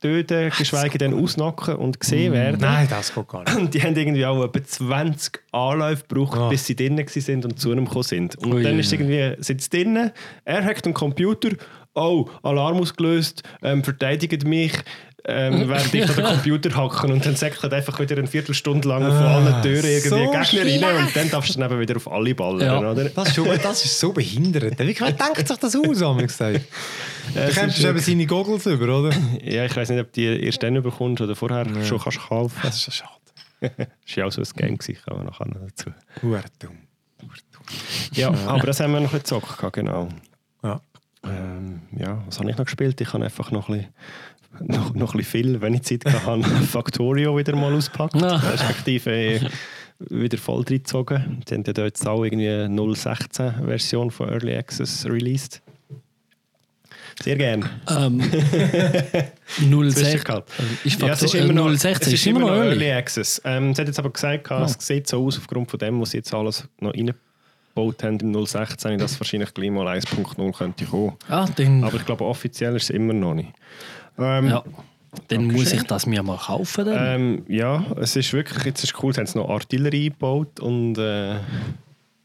töten, 0.00 0.50
geschweige 0.56 0.98
denn 0.98 1.14
ausnacken 1.14 1.76
und 1.76 1.98
gesehen 2.00 2.32
werden. 2.32 2.58
Nein, 2.60 2.86
das 2.90 3.14
geht 3.14 3.28
gar 3.28 3.44
nicht. 3.44 3.56
Und 3.56 3.74
die 3.74 3.82
haben 3.82 3.96
irgendwie 3.96 4.24
auch 4.26 4.44
etwa 4.44 4.62
20 4.62 5.40
Anläufe 5.52 6.04
gebraucht, 6.08 6.38
Ah. 6.38 6.48
bis 6.48 6.66
sie 6.66 6.76
drinnen 6.76 7.04
sind 7.08 7.44
und 7.44 7.58
zu 7.58 7.72
ihm 7.72 7.84
gekommen 7.84 8.02
sind. 8.02 8.36
Und 8.36 8.54
Ui, 8.54 8.62
dann 8.62 8.78
ist 8.78 8.92
irgendwie, 8.92 9.34
sie 9.42 9.56
drinnen, 9.56 10.10
er 10.44 10.64
hackt 10.64 10.84
den 10.86 10.94
Computer, 10.94 11.50
oh, 11.96 12.28
Alarm 12.42 12.78
ausgelöst, 12.78 13.42
ähm, 13.62 13.82
verteidigt 13.82 14.44
mich, 14.46 14.72
ähm, 15.28 15.68
während 15.68 15.92
ich 15.92 16.08
an 16.08 16.14
den 16.16 16.24
Computer 16.34 16.76
hacken 16.76 17.10
und 17.10 17.26
dann 17.26 17.34
säckelt 17.34 17.72
einfach 17.72 17.98
wieder 17.98 18.16
eine 18.16 18.28
Viertelstunde 18.28 18.88
lang 18.88 19.04
auf 19.04 19.14
allen 19.14 19.60
Türen 19.62 19.84
irgendwie 19.84 20.08
so 20.08 20.16
Gegner 20.16 20.88
rein 20.88 21.04
und 21.04 21.16
dann 21.16 21.30
darfst 21.30 21.54
du 21.54 21.58
dann 21.58 21.70
eben 21.72 21.80
wieder 21.80 21.96
auf 21.96 22.10
alle 22.10 22.34
ballern, 22.34 22.82
Ja. 22.82 22.90
oder? 22.92 23.06
Das 23.08 23.28
ist, 23.28 23.34
schon, 23.34 23.48
das 23.60 23.84
ist 23.84 23.98
so 23.98 24.12
behindert. 24.12 24.78
Wie 24.78 24.94
denkt 24.94 25.48
sich 25.48 25.58
das 25.58 25.74
aus, 25.76 26.02
haben 26.02 26.18
wir 26.20 26.26
gesagt? 26.26 26.60
Du 27.34 27.40
ist 27.40 27.84
eben 27.84 27.98
seine 27.98 28.24
Goggles 28.24 28.66
über, 28.66 29.00
oder? 29.00 29.10
Ja, 29.42 29.64
ich 29.64 29.74
weiß 29.74 29.90
nicht, 29.90 30.00
ob 30.00 30.12
die 30.12 30.26
erst 30.26 30.62
dann 30.62 30.80
bekommst 30.80 31.20
oder 31.20 31.34
vorher 31.34 31.66
schon 31.84 31.98
kannst 31.98 32.20
kaufen. 32.20 32.56
Das 32.62 32.76
ist 32.76 32.86
ja 32.86 32.92
schade. 32.92 33.10
Das 33.60 33.78
war 33.88 33.88
ja 34.16 34.24
auch 34.26 34.32
so 34.32 34.42
ein 34.42 34.48
Game, 34.54 34.78
man 35.10 35.26
nachher 35.26 35.48
noch 35.48 35.60
dazu. 35.60 35.90
Hure 36.22 36.44
dumm. 36.60 36.78
Ja, 38.12 38.32
aber 38.46 38.66
das 38.68 38.78
haben 38.78 38.92
wir 38.92 39.00
noch 39.00 39.12
ein 39.12 39.20
bisschen 39.20 39.40
gezockt, 39.40 39.72
genau. 39.72 40.08
Ja. 41.26 41.32
Ähm, 41.56 41.80
ja, 41.98 42.22
was 42.26 42.38
habe 42.38 42.50
ich 42.50 42.56
noch 42.56 42.64
gespielt? 42.64 43.00
Ich 43.00 43.12
habe 43.12 43.24
einfach 43.24 43.50
noch 43.50 43.68
ein 43.68 43.86
bisschen, 44.58 44.68
noch, 44.68 44.94
noch 44.94 45.14
ein 45.14 45.18
bisschen 45.18 45.44
viel, 45.44 45.60
wenn 45.60 45.74
ich 45.74 45.82
Zeit 45.82 46.04
hatte, 46.04 46.42
Factorio 46.66 47.36
wieder 47.36 47.54
mal 47.56 47.72
ausgepackt. 47.74 48.22
Ah. 48.22 48.36
Respektive 48.36 49.10
äh, 49.12 49.40
wieder 50.10 50.38
voll 50.38 50.62
reingezogen. 50.62 51.42
Die 51.48 51.54
haben 51.54 51.64
ja 51.66 51.72
dort 51.72 51.86
jetzt 51.86 52.06
auch 52.06 52.24
irgendwie 52.24 52.48
eine 52.48 52.68
016-Version 52.80 54.10
von 54.10 54.28
Early 54.28 54.54
Access 54.56 55.06
released. 55.06 55.62
Sehr 57.22 57.36
gerne. 57.36 57.64
Ähm, 57.88 58.20
06. 59.58 59.94
Zwischengehabt. 59.94 60.50
Ist 60.84 61.00
Ja, 61.00 61.08
es 61.14 61.22
ist 61.22 61.34
immer 61.34 61.52
noch, 61.54 61.70
016 61.70 62.08
es 62.08 62.12
ist 62.20 62.26
immer 62.26 62.40
noch 62.40 62.50
Early. 62.50 62.92
Access. 62.92 63.40
Ähm, 63.44 63.70
es 63.70 63.78
hat 63.78 63.86
jetzt 63.86 63.98
aber 63.98 64.10
gesagt, 64.10 64.50
Ah. 64.52 64.64
es 64.64 64.76
sieht 64.86 65.06
so 65.08 65.24
aus, 65.24 65.38
aufgrund 65.38 65.70
von 65.70 65.78
dem, 65.78 65.98
was 66.00 66.10
sie 66.10 66.18
jetzt 66.18 66.34
alles 66.34 66.68
noch 66.78 66.92
reingebaut 67.76 68.02
haben 68.02 68.18
im 68.20 68.46
016, 68.46 68.98
dass 68.98 69.18
wahrscheinlich 69.20 69.52
gleich 69.54 69.70
mal 69.70 69.86
1.0 69.86 70.52
könnte 70.52 70.84
kommen. 70.84 71.16
Ah, 71.28 71.46
dann, 71.54 71.84
Aber 71.84 71.96
ich 71.96 72.06
glaube, 72.06 72.24
offiziell 72.24 72.74
ist 72.76 72.84
es 72.84 72.90
immer 72.90 73.12
noch 73.12 73.34
nicht. 73.34 73.52
Ähm, 74.18 74.48
ja, 74.48 74.64
dann 75.28 75.46
muss 75.46 75.72
ich 75.72 75.82
das 75.84 76.06
mir 76.06 76.22
mal 76.22 76.38
kaufen. 76.38 76.86
Dann. 76.86 77.20
ähm, 77.20 77.44
ja, 77.48 77.84
es 78.00 78.16
ist 78.16 78.32
wirklich, 78.32 78.64
jetzt 78.64 78.82
ist 78.84 79.02
cool, 79.02 79.14
sie 79.14 79.20
haben 79.20 79.30
noch 79.34 79.48
Artillerie 79.48 80.10
gebaut 80.10 80.60
und 80.60 80.98
äh, 80.98 81.36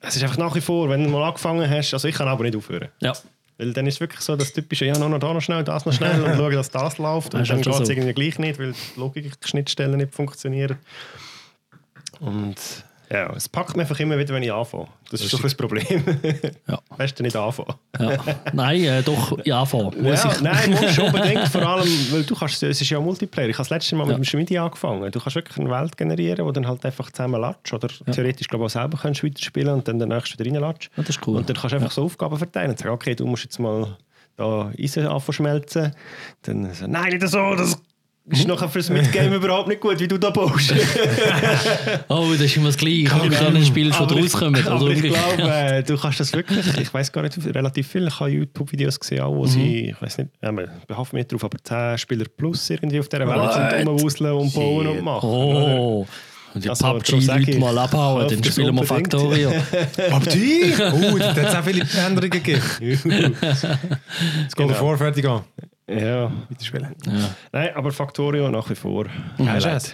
es 0.01 0.15
ist 0.15 0.23
einfach 0.23 0.37
nach 0.37 0.55
wie 0.55 0.61
vor, 0.61 0.89
wenn 0.89 1.03
du 1.03 1.09
mal 1.09 1.23
angefangen 1.27 1.69
hast, 1.69 1.93
also 1.93 2.07
ich 2.07 2.15
kann 2.15 2.27
aber 2.27 2.43
nicht 2.43 2.55
aufhören. 2.55 2.89
ja. 3.01 3.13
Weil 3.57 3.73
dann 3.73 3.85
ist 3.85 3.95
es 3.95 3.99
wirklich 3.99 4.21
so, 4.21 4.35
das 4.35 4.53
typische, 4.53 4.85
ja, 4.85 4.97
noch, 4.97 5.07
noch 5.07 5.19
da 5.19 5.31
noch 5.31 5.41
schnell, 5.41 5.63
das 5.63 5.85
noch 5.85 5.93
schnell 5.93 6.23
und 6.23 6.35
schauen, 6.35 6.51
dass 6.53 6.71
das 6.71 6.97
läuft. 6.97 7.35
Und 7.35 7.47
dann 7.47 7.61
geht 7.61 7.71
es 7.71 7.89
irgendwie 7.89 8.13
gleich 8.13 8.39
nicht, 8.39 8.57
weil 8.57 8.71
die 8.71 8.99
Logik-Schnittstellen 8.99 9.97
nicht 9.97 10.15
funktionieren. 10.15 10.77
Und 12.19 12.55
ja, 13.11 13.33
es 13.35 13.49
packt 13.49 13.75
mich 13.75 13.81
einfach 13.81 13.99
immer 13.99 14.17
wieder, 14.17 14.33
wenn 14.33 14.43
ich 14.43 14.53
anfange. 14.53 14.87
Das, 15.09 15.19
ist 15.21 15.33
doch 15.33 15.43
ein 15.43 15.51
Problem. 15.57 16.03
Ja. 16.67 16.79
Weißt 16.97 17.19
du, 17.19 17.23
nicht 17.23 17.35
anfangen. 17.35 17.73
Ja. 17.99 18.17
Nein, 18.53 18.83
äh, 18.83 19.03
doch, 19.03 19.37
ja, 19.43 19.65
voll. 19.65 19.91
Muss 19.97 20.23
ja, 20.23 20.31
ich. 20.31 20.41
Nein, 20.41 20.71
musst 20.71 20.97
du 20.97 21.03
unbedingt. 21.03 21.47
Vor 21.51 21.61
allem, 21.61 21.89
weil 22.11 22.23
du 22.23 22.35
kannst, 22.35 22.63
es 22.63 22.79
ist 22.79 22.89
ja 22.89 22.99
Multiplayer. 22.99 23.49
Ich 23.49 23.55
habe 23.55 23.63
das 23.63 23.69
letzte 23.69 23.95
Mal 23.95 24.05
mit 24.05 24.13
Ja. 24.13 24.19
dem 24.19 24.23
Schmidi 24.23 24.57
angefangen. 24.57 25.11
Du 25.11 25.19
kannst 25.19 25.35
wirklich 25.35 25.57
eine 25.57 25.69
Welt 25.69 25.97
generieren, 25.97 26.45
wo 26.45 26.51
dann 26.51 26.67
halt 26.67 26.85
einfach 26.85 27.11
zusammen 27.11 27.41
latsch 27.41 27.73
oder 27.73 27.89
theoretisch 28.11 28.47
glaube 28.47 28.65
ich 28.65 28.71
auch 28.71 28.81
selber 28.81 28.97
kannst 29.01 29.23
weiterspielen 29.23 29.73
und 29.73 29.87
dann 29.87 29.99
der 29.99 30.07
nächste 30.07 30.39
wieder 30.39 30.49
reinlatsch. 30.49 30.89
Ja, 30.95 31.03
das 31.03 31.17
ist 31.17 31.27
cool. 31.27 31.37
Und 31.37 31.49
dann 31.49 31.57
kannst 31.57 31.73
du 31.73 31.77
einfach 31.77 31.91
so 31.91 32.03
Aufgaben 32.03 32.37
verteilen 32.37 32.71
und 32.71 32.79
sagen, 32.79 32.91
okay, 32.91 33.15
du 33.15 33.25
musst 33.25 33.43
jetzt 33.43 33.59
mal 33.59 33.97
da 34.37 34.71
Eisen 34.79 35.05
anfangen 35.05 35.33
schmelzen. 35.33 35.93
Dann 36.43 36.73
so, 36.73 36.87
nein, 36.87 37.09
nicht 37.11 37.27
so, 37.27 37.55
das 37.55 37.77
ist 38.29 38.47
nachher 38.47 38.69
fürs 38.69 38.89
Mitgame 38.89 39.35
überhaupt 39.35 39.67
nicht 39.67 39.81
gut, 39.81 39.99
wie 39.99 40.07
du 40.07 40.17
da 40.17 40.29
baust. 40.29 40.73
Oh, 42.07 42.27
das 42.31 42.41
ist 42.41 42.57
immer 42.57 42.67
das 42.67 42.77
Gleiche. 42.77 43.05
Kann 43.05 43.21
ein 43.55 43.65
Spiel 43.65 43.93
schon 43.93 44.05
Aber 44.05 44.15
ich- 44.17 44.23
rauskommen? 44.25 44.67
Aber 44.67 44.81
Oder 44.85 44.93
ich 44.93 45.01
glaube, 45.01 45.41
äh, 45.51 45.83
du 45.83 45.97
kannst 45.97 46.19
das 46.19 46.31
wirklich, 46.33 46.65
ich 46.77 46.93
weiß 46.93 47.11
gar 47.11 47.23
nicht, 47.23 47.37
relativ 47.55 47.87
viel. 47.87 48.07
Ich 48.07 48.19
habe 48.19 48.29
YouTube-Videos 48.29 48.99
gesehen, 48.99 49.21
auch, 49.21 49.35
wo 49.35 49.45
sie, 49.45 49.89
ich 49.91 50.01
weiß 50.01 50.19
nicht, 50.19 50.29
man 50.41 50.67
behaftet 50.87 51.13
mich 51.13 51.27
drauf, 51.27 51.43
aber 51.43 51.57
10 51.63 51.97
Spieler 51.97 52.25
plus 52.35 52.69
irgendwie 52.69 52.99
auf 52.99 53.09
dieser 53.09 53.27
Welt 53.27 53.53
sind 53.73 53.87
rumwuseln 53.87 54.33
und 54.33 54.53
bauen 54.53 54.87
und 54.87 55.01
machen. 55.03 55.29
Oh. 55.29 56.07
Und 56.53 56.63
die 56.65 56.69
Also, 56.69 56.85
PUBG-Leute 56.93 57.51
ich, 57.51 57.57
mal 57.59 57.77
abhauen, 57.77 58.27
dann 58.27 58.41
das 58.41 58.51
spielen 58.53 58.75
wir. 58.75 58.83
Factorio. 58.83 59.51
Aber 60.11 60.25
die? 60.29 60.73
Oh, 60.77 61.17
da 61.17 61.29
hat 61.33 61.37
es 61.37 61.55
auch 61.55 61.63
viele 61.63 61.85
Änderungen 62.05 62.29
gegeben. 62.29 62.61
Jetzt 62.81 63.03
geht 63.03 64.55
Genau. 64.57 64.67
der 64.67 64.75
vor, 64.75 64.97
fertig 64.97 65.25
an. 65.25 65.43
Ja, 65.91 66.31
Weiter 66.49 66.63
spielen. 66.65 66.95
nein, 67.51 67.69
aber 67.75 67.91
Factorio 67.91 68.49
nach 68.49 68.69
wie 68.69 68.75
vor. 68.75 69.05
Ja, 69.37 69.45
Highlight. 69.45 69.63
Scheiße. 69.63 69.93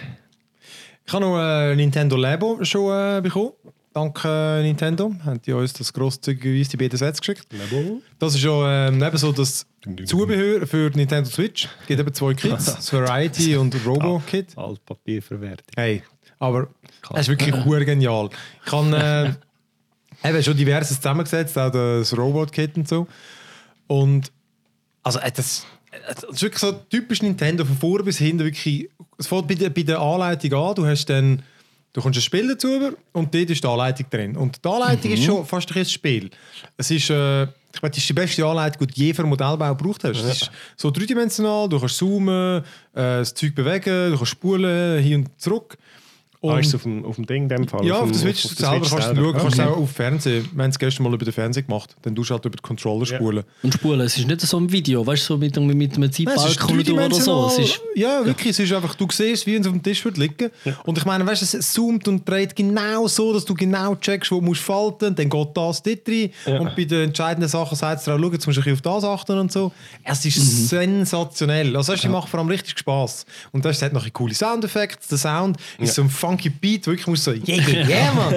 Ich 1.06 1.12
habe 1.14 1.24
noch 1.24 1.38
äh, 1.38 1.74
Nintendo 1.74 2.16
Labo 2.16 2.62
schon 2.64 2.92
äh, 2.92 3.20
bekommen. 3.22 3.52
Dank 3.94 4.22
äh, 4.24 4.62
Nintendo. 4.62 5.12
Haben 5.24 5.40
die 5.40 5.52
uns 5.52 5.72
das 5.72 5.92
grosszügigerweise 5.92 6.70
die 6.70 6.76
beiden 6.76 6.98
Sets 6.98 7.18
geschickt. 7.20 7.46
Das 8.18 8.34
ist 8.34 8.40
schon 8.42 8.64
ähm, 8.68 9.02
eben 9.02 9.16
so 9.16 9.32
das 9.32 9.66
Zubehör 10.04 10.66
für 10.66 10.90
die 10.90 10.98
Nintendo 10.98 11.30
Switch. 11.30 11.68
Es 11.80 11.86
gibt 11.86 11.98
eben 11.98 12.12
zwei 12.12 12.34
Kits, 12.34 12.66
das 12.66 12.92
Variety 12.92 13.56
und 13.56 13.74
Robo-Kit. 13.86 14.56
Altpapierverwertung. 14.56 15.66
Hey, 15.76 16.02
aber 16.38 16.68
es 17.14 17.22
ist 17.22 17.28
wirklich 17.28 17.54
hure 17.64 17.84
genial. 17.84 18.28
Ich 18.66 18.70
habe 18.70 19.36
äh, 20.22 20.28
eben 20.28 20.42
schon 20.42 20.56
diverses 20.56 20.98
zusammengesetzt, 20.98 21.56
auch 21.56 21.70
das 21.70 22.16
Robot-Kit 22.16 22.76
und 22.76 22.86
so. 22.86 23.06
Und 23.86 24.30
also 25.02 25.18
äh, 25.20 25.32
das, 25.32 25.66
äh, 25.90 26.14
das 26.14 26.24
ist 26.24 26.42
wirklich 26.42 26.60
so 26.60 26.72
typisch 26.72 27.22
Nintendo 27.22 27.64
von 27.64 27.76
vorne 27.76 28.04
bis 28.04 28.18
hinten. 28.18 28.44
Wirklich, 28.44 28.88
es 29.16 29.26
fängt 29.26 29.48
bei 29.48 29.54
der, 29.54 29.70
bei 29.70 29.82
der 29.82 30.00
Anleitung 30.00 30.52
an. 30.54 30.74
Du 30.74 30.86
hast 30.86 31.06
dann 31.06 31.42
Du 31.92 32.02
kommst 32.02 32.18
ein 32.18 32.22
Spiel 32.22 32.46
dazu 32.46 32.68
über 32.76 32.92
und 33.12 33.34
dort 33.34 33.50
ist 33.50 33.64
die 33.64 33.66
Anleitung 33.66 34.06
drin. 34.10 34.36
Und 34.36 34.64
die 34.64 34.68
Anleitung 34.68 35.10
ist 35.10 35.24
schon 35.24 35.44
fast 35.44 35.74
ein 35.74 35.84
Spiel. 35.84 36.30
Es 36.76 36.90
ist, 36.90 37.08
äh, 37.10 37.42
ich 37.44 37.82
meine, 37.82 37.90
das 37.90 37.98
ist 37.98 38.08
die 38.08 38.12
beste 38.12 38.46
Anleitung, 38.46 38.86
die 38.86 38.94
du 38.94 39.00
je 39.00 39.14
für 39.14 39.22
einen 39.22 39.30
Modellbau 39.30 39.74
gebraucht 39.74 40.04
hast. 40.04 40.18
Es 40.18 40.42
ist 40.42 40.50
so 40.76 40.90
dreidimensional, 40.90 41.68
du 41.68 41.80
kannst 41.80 41.96
zoomen, 41.96 42.58
äh, 42.58 42.62
das 42.92 43.34
Zeug 43.34 43.54
bewegen, 43.54 44.12
du 44.12 44.16
kannst 44.16 44.30
spulen, 44.30 45.02
hin 45.02 45.24
und 45.24 45.40
zurück. 45.40 45.78
Und 46.40 46.52
Ah, 46.52 46.58
ist 46.60 46.68
es 46.68 46.74
auf 46.76 46.82
dem, 46.84 47.04
auf 47.04 47.16
dem 47.16 47.26
Ding 47.26 47.42
in 47.44 47.48
dem 47.48 47.66
Fall? 47.66 47.84
ja, 47.84 47.94
auf 47.96 48.02
dem- 48.04 48.12
der 48.12 48.20
Switch 48.20 48.42
der 48.56 48.68
selber 48.70 48.86
kannst 48.88 48.92
du 49.10 49.14
schauen, 49.16 49.32
kannst 49.36 49.58
du 49.58 49.62
Okay. 49.62 49.70
auch 49.72 49.76
auf 49.76 49.90
Fernsehen. 49.90 50.48
Wir 50.52 50.62
haben 50.62 50.70
es 50.70 50.78
gestern 50.78 51.02
mal 51.02 51.14
über 51.14 51.24
den 51.24 51.34
Fernseher 51.34 51.64
gemacht. 51.64 51.96
Dann 52.02 52.14
tust 52.14 52.30
du 52.30 52.34
halt 52.34 52.44
über 52.44 52.54
den 52.56 52.62
Controller 52.62 53.06
Ja. 53.06 53.16
spulen. 53.16 53.42
Und 53.64 53.74
spulen, 53.74 54.00
es 54.02 54.16
ist 54.16 54.28
nicht 54.28 54.40
so 54.42 54.56
ein 54.56 54.70
Video, 54.70 55.04
weißt 55.04 55.22
du, 55.24 55.34
so 55.34 55.36
mit, 55.36 55.56
mit, 55.56 55.76
mit 55.76 55.96
einem 55.96 56.12
Zeitbalken 56.12 56.88
oder 56.96 57.14
so. 57.14 57.50
Ist, 57.60 57.80
ja, 57.96 58.24
wirklich. 58.24 58.50
Es 58.50 58.60
ist 58.60 58.72
einfach, 58.72 58.94
du 58.94 59.08
siehst, 59.10 59.46
wie 59.46 59.56
es 59.56 59.66
auf 59.66 59.72
dem 59.72 59.82
Tisch 59.82 60.04
wird 60.04 60.16
liegen. 60.16 60.50
Und 60.84 60.96
ich 60.96 61.04
meine, 61.04 61.26
weißt, 61.26 61.42
du, 61.54 61.58
es 61.58 61.72
zoomt 61.72 62.06
und 62.06 62.28
dreht 62.28 62.54
genau 62.54 63.08
so, 63.08 63.32
dass 63.32 63.44
du 63.44 63.54
genau 63.54 63.96
checkst, 63.96 64.30
wo 64.30 64.36
du 64.36 64.42
musst 64.46 64.60
falten. 64.62 65.16
Dann 65.16 65.28
geht 65.28 65.48
das 65.54 65.82
dort 65.82 66.08
rein. 66.08 66.30
Und 66.60 66.76
bei 66.76 66.84
den 66.84 67.02
entscheidenden 67.08 67.48
Sachen 67.48 67.76
sagt 67.76 67.98
es 67.98 68.04
dir 68.04 68.14
auch, 68.14 68.18
schau, 68.20 68.30
jetzt 68.30 68.46
musst 68.46 68.64
du 68.64 68.72
auf 68.72 68.80
das 68.80 69.02
achten 69.02 69.38
und 69.40 69.50
so. 69.50 69.72
Es 70.04 70.24
ist 70.24 70.38
Mhm. 70.38 70.66
sensationell. 71.02 71.76
Also, 71.76 71.92
weißt, 71.92 72.04
du, 72.04 72.08
die 72.08 72.12
macht 72.12 72.28
vor 72.28 72.38
allem 72.40 72.48
richtig 72.48 72.78
Spaß. 72.78 73.26
Und 73.52 73.64
das 73.64 73.82
hat 73.82 73.92
noch 73.92 74.04
ein 74.06 74.12
coole 74.12 74.34
Soundeffekte. 74.34 75.08
Der 75.10 75.18
Sound 75.18 75.56
ist 75.78 75.94
so 75.94 76.02
ein 76.02 76.10
funky 76.28 76.50
Beat, 76.50 76.86
wo 76.86 76.92
ich 76.92 77.06
muss 77.06 77.24
so, 77.24 77.32
yeah, 77.32 77.42
yeah, 77.46 77.88
yeah, 77.88 78.12
Mann. 78.12 78.34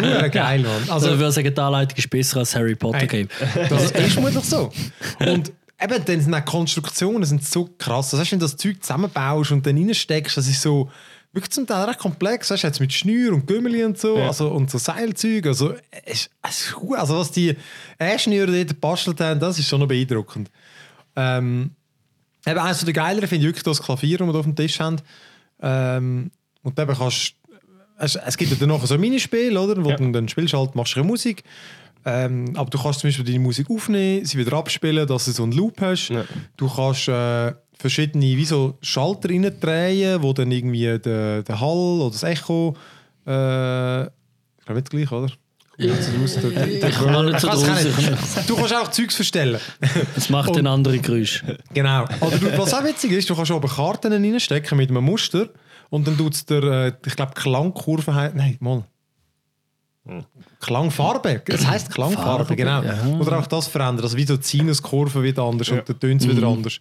Hure 0.00 0.30
geil, 0.30 0.60
Mann. 0.62 0.72
also, 0.82 0.92
Also, 0.92 1.12
ich 1.12 1.18
würde 1.18 1.32
sagen, 1.32 1.54
die 1.54 1.60
Anleitung 1.60 1.98
ist 1.98 2.08
besser 2.10 2.38
als 2.38 2.54
Harry 2.54 2.74
Potter 2.76 3.06
Game. 3.06 3.28
Das 3.68 3.90
ist 3.90 4.12
vermutlich 4.12 4.44
so. 4.44 4.70
Und 5.18 5.52
eben, 5.82 6.04
dann 6.04 6.20
sind 6.20 6.34
auch 6.34 6.44
Konstruktionen 6.44 7.24
sind 7.24 7.44
so 7.44 7.68
krass. 7.78 8.10
Das 8.10 8.20
heißt, 8.20 8.32
wenn 8.32 8.38
du 8.38 8.44
das 8.44 8.56
Zeug 8.56 8.76
zusammenbaust 8.82 9.50
und 9.52 9.66
dann 9.66 9.76
reinsteckst, 9.76 10.36
das 10.36 10.46
ist 10.48 10.62
so 10.62 10.90
wirklich 11.32 11.50
zum 11.50 11.66
Teil 11.66 11.84
recht 11.86 11.98
komplex. 11.98 12.50
Weißt 12.50 12.62
du, 12.62 12.66
jetzt 12.68 12.78
mit 12.80 12.92
Schnür 12.92 13.32
und 13.34 13.46
Gümmeli 13.46 13.82
und 13.84 13.98
so, 13.98 14.18
Ja. 14.18 14.28
also, 14.28 14.48
und 14.48 14.70
so 14.70 14.78
Seilzeug. 14.78 15.46
Also, 15.46 15.74
es, 16.04 16.30
es, 16.42 16.74
also 16.92 17.18
was 17.18 17.30
die 17.32 17.56
Ingenieure 17.98 18.52
dort 18.52 18.68
gebastelt 18.68 19.20
haben, 19.20 19.40
das 19.40 19.58
ist 19.58 19.68
schon 19.68 19.80
noch 19.80 19.88
beeindruckend. 19.88 20.50
Ähm, 21.16 21.72
eben 22.46 22.58
eines 22.58 22.84
der 22.84 22.92
geileren 22.94 23.28
finde 23.28 23.42
ich 23.44 23.48
wirklich 23.48 23.64
das 23.64 23.82
Klavier, 23.82 24.18
das 24.18 24.26
wir 24.28 24.34
auf 24.34 24.44
dem 24.46 24.54
Tisch 24.56 24.78
haben. 24.78 24.96
Ähm, 25.60 26.30
und 26.62 26.78
eben 26.78 26.94
kannst 26.96 27.34
es, 27.98 28.16
es 28.16 28.36
gibt 28.36 28.50
ja 28.50 28.56
dann 28.58 28.68
noch 28.70 28.84
so 28.84 28.94
ein 28.94 29.00
Minispiel, 29.00 29.56
oder? 29.56 29.82
Wo 29.84 29.90
Ja. 29.90 29.96
du 29.96 30.10
dann 30.10 30.28
spielst 30.28 30.54
halt, 30.54 30.74
machst 30.74 30.96
du 30.96 31.00
eine 31.00 31.06
Musik. 31.08 31.44
Ähm, 32.04 32.52
aber 32.56 32.68
du 32.68 32.78
kannst 32.82 32.98
zum 33.00 33.08
Beispiel 33.08 33.24
deine 33.24 33.38
Musik 33.38 33.70
aufnehmen, 33.70 34.24
sie 34.24 34.36
wieder 34.38 34.54
abspielen, 34.54 35.06
dass 35.06 35.26
du 35.26 35.30
so 35.30 35.44
einen 35.44 35.52
Loop 35.52 35.80
hast. 35.80 36.08
Ja. 36.08 36.24
Du 36.56 36.68
kannst 36.68 37.06
äh, 37.06 37.52
verschiedene 37.78 38.24
wie 38.36 38.44
so 38.44 38.76
Schalter 38.82 39.28
reindrehen, 39.30 40.20
wo 40.20 40.32
dann 40.32 40.50
irgendwie 40.50 40.98
der, 40.98 41.42
der 41.44 41.60
Hall 41.60 42.00
oder 42.00 42.10
das 42.10 42.24
Echo 42.24 42.74
äh, 43.26 44.02
ich 44.04 44.64
glaube 44.66 44.80
nicht 44.80 44.90
gleich, 44.90 45.12
oder? 45.12 45.30
Jetzt 45.78 46.10
raus, 46.20 46.34
der- 46.40 46.50
der- 46.50 46.66
der- 46.66 46.88
Ich 46.90 46.94
kann 46.96 47.24
nicht 47.26 47.40
so 47.40 47.46
draus. 47.48 47.66
nicht. 47.84 48.48
Du 48.50 48.56
kannst 48.56 48.74
auch 48.74 48.88
Zeugs 48.90 49.14
verstellen. 49.16 49.58
Es 50.16 50.28
macht 50.28 50.56
ein 50.56 50.66
andere 50.66 50.98
Geräusch. 50.98 51.42
Genau. 51.72 52.04
Oder 52.20 52.38
du, 52.38 52.58
was 52.58 52.74
auch 52.74 52.84
witzig 52.84 53.12
ist, 53.12 53.30
du 53.30 53.34
kannst 53.34 53.50
oben 53.50 53.68
Karten 53.68 54.12
reinstecken 54.12 54.76
mit 54.76 54.90
einem 54.90 55.02
Muster 55.04 55.48
und 55.92 56.06
dann 56.06 56.16
tut 56.16 56.32
es 56.32 56.46
dir, 56.46 56.62
äh, 56.62 56.92
ich 57.04 57.14
glaube, 57.14 57.32
Klangkurve 57.34 58.14
heißt. 58.14 58.34
Nein, 58.34 58.56
mal. 58.60 58.84
Klangfarbe. 60.58 61.42
Es 61.46 61.66
heisst 61.66 61.90
Klangfarbe, 61.90 62.46
Farbe, 62.46 62.56
genau. 62.56 62.82
ja. 62.82 63.18
Oder 63.20 63.38
auch 63.38 63.46
das 63.46 63.68
verändern. 63.68 64.02
Also 64.02 64.16
wie 64.16 64.24
so 64.24 64.38
die 64.38 64.42
Sinuskurve 64.42 65.22
wird 65.22 65.38
anders 65.38 65.68
und 65.68 65.86
der 65.86 66.00
Tönt 66.00 66.26
wieder 66.26 66.46
anders. 66.46 66.80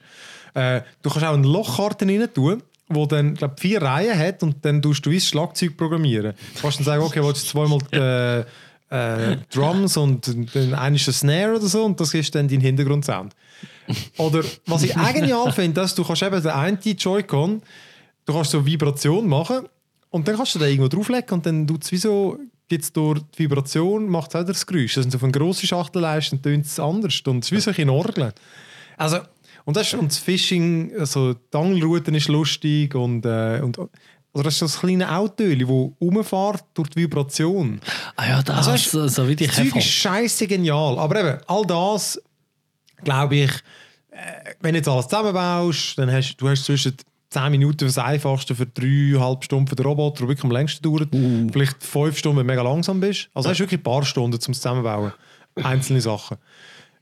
Äh, 0.54 0.82
du 1.02 1.10
kannst 1.10 1.26
auch 1.26 1.34
eine 1.34 1.46
Lochkarte 1.46 2.08
rein 2.08 2.34
tun, 2.34 2.64
wo 2.88 3.06
dann 3.06 3.34
glaub, 3.34 3.60
vier 3.60 3.82
Reihen 3.82 4.18
hat 4.18 4.44
und 4.44 4.64
dann 4.64 4.82
tust 4.82 5.06
du 5.06 5.12
wie 5.12 5.18
das 5.18 5.28
Schlagzeug 5.28 5.76
programmieren. 5.76 6.34
Du 6.56 6.62
kannst 6.62 6.80
dann 6.80 6.86
sagen, 6.86 7.04
okay, 7.04 7.22
willst 7.22 7.54
du 7.54 7.60
zweimal 7.60 7.80
äh, 7.92 8.40
äh, 9.34 9.38
Drums 9.54 9.98
und 9.98 10.26
dann 10.56 10.74
einer 10.74 10.96
ist 10.96 11.06
der 11.06 11.14
Snare 11.14 11.58
oder 11.58 11.68
so 11.68 11.84
und 11.84 12.00
das 12.00 12.14
ist 12.14 12.34
dann 12.34 12.48
dein 12.48 12.62
Hintergrundsound. 12.62 13.36
Oder 14.18 14.44
was 14.68 14.84
ich 14.84 14.96
auch 14.96 15.14
genial 15.14 15.52
finde, 15.52 15.82
dass 15.82 15.96
du 15.96 16.04
kannst 16.06 16.22
eben 16.24 16.42
den 16.42 16.52
einen 16.52 16.80
Joy-Con, 16.80 17.62
du 18.32 18.38
kannst 18.38 18.52
so 18.52 18.66
Vibration 18.66 19.28
machen 19.28 19.68
und 20.10 20.28
dann 20.28 20.36
kannst 20.36 20.56
du 20.56 20.60
da 20.60 20.66
irgendwo 20.66 20.88
drauflegen 20.88 21.30
und 21.32 21.46
dann 21.46 21.68
tut 21.68 21.84
es 21.84 21.92
wie 21.92 21.98
so, 21.98 22.38
gibt 22.68 22.84
es 22.84 22.94
durch 22.94 23.20
die 23.38 23.40
Vibration, 23.40 24.08
macht 24.08 24.34
es 24.34 24.42
auch 24.42 24.46
das 24.46 24.66
Geräusch. 24.66 24.98
Also 24.98 25.18
auf 25.18 25.24
eine 25.24 25.32
grosse 25.32 25.68
Schachtel 25.68 26.02
leist, 26.02 26.32
dann 26.32 26.42
tönt 26.42 26.66
es 26.66 26.80
anders 26.80 27.22
und 27.26 27.44
es 27.44 27.52
ist 27.52 27.68
wie 27.68 27.74
so 27.74 27.82
ein 27.82 27.90
Orgeln. 27.90 28.32
Also, 28.98 29.20
und, 29.66 29.76
das, 29.78 29.88
ist, 29.88 30.00
und 30.00 30.12
das 30.12 30.18
Fishing, 30.18 30.92
also 30.98 31.34
die 31.34 31.58
Angelroute 31.58 32.12
ist 32.12 32.30
lustig 32.30 32.96
und, 32.96 33.26
äh, 33.26 33.62
und 33.62 33.78
also 34.34 34.44
das 34.44 34.54
ist 34.54 34.60
so 34.60 34.66
ein 34.66 34.98
kleines 34.98 35.10
Auto, 35.10 35.44
das 35.44 35.70
rumfährt 36.02 36.64
durch 36.74 36.90
die 36.90 37.02
Vibration. 37.02 37.82
Ah 38.16 38.28
ja, 38.28 38.42
das 38.42 38.68
Also, 38.68 39.02
also, 39.02 39.08
so 39.08 39.28
wie 39.28 39.36
die 39.36 39.48
Das 39.48 39.58
Zeug 39.58 39.76
ist 39.76 39.88
scheiße 39.88 40.48
genial. 40.48 40.98
Aber 40.98 41.20
eben, 41.20 41.42
all 41.48 41.66
das, 41.66 42.22
glaube 43.04 43.36
ich, 43.36 43.52
äh, 44.12 44.54
wenn 44.62 44.74
du 44.74 44.78
jetzt 44.78 44.88
alles 44.88 45.08
zusammenbaust, 45.08 45.98
dann 45.98 46.10
hast 46.12 46.38
du 46.38 46.48
hast 46.48 46.64
zwischen 46.64 46.96
10 47.32 47.52
Minuten 47.52 47.80
für 47.80 47.86
das 47.86 47.98
Einfachste, 47.98 48.56
für 48.56 48.66
3,5 48.66 49.44
Stunden 49.44 49.68
für 49.68 49.76
den 49.76 49.86
Roboter, 49.86 50.20
der 50.20 50.28
wirklich 50.28 50.44
am 50.44 50.52
längsten 50.52 50.84
dauert. 50.84 51.10
Vielleicht 51.52 51.82
5 51.84 52.18
Stunden, 52.18 52.40
wenn 52.40 52.48
du 52.48 52.54
mega 52.54 52.62
langsam 52.62 53.00
bist. 53.00 53.30
Also 53.34 53.50
hast 53.50 53.58
du 53.58 53.64
wirklich 53.64 53.80
ein 53.80 53.84
paar 53.84 54.04
Stunden 54.04 54.40
zum 54.40 54.54
Zusammenbauen. 54.54 55.14
Einzelne 55.56 56.02
Sachen. 56.02 56.38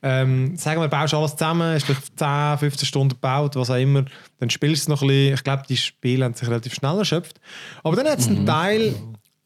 Ähm, 0.02 0.56
sagen 0.56 0.80
wir, 0.80 0.88
du 0.88 0.92
baust 0.92 1.14
alles 1.14 1.36
zusammen, 1.36 1.74
hast 1.74 1.86
vielleicht 1.86 2.18
10, 2.18 2.58
15 2.60 2.86
Stunden 2.86 3.10
gebaut, 3.10 3.56
was 3.58 3.70
auch 3.70 3.76
immer, 3.76 4.06
dann 4.40 4.50
spielst 4.50 4.88
du 4.88 4.94
es 4.94 5.00
noch 5.00 5.02
ein 5.02 5.10
bisschen. 5.10 5.34
Ich 5.34 5.44
glaube, 5.44 5.64
die 5.68 5.76
Spiele 5.76 6.24
haben 6.24 6.34
sich 6.34 6.48
relativ 6.48 6.74
schnell 6.74 6.98
erschöpft. 6.98 7.42
Aber 7.84 7.98
dann 7.98 8.08
hat 8.08 8.20
es 8.20 8.28
einen 8.28 8.46
Teil 8.46 8.96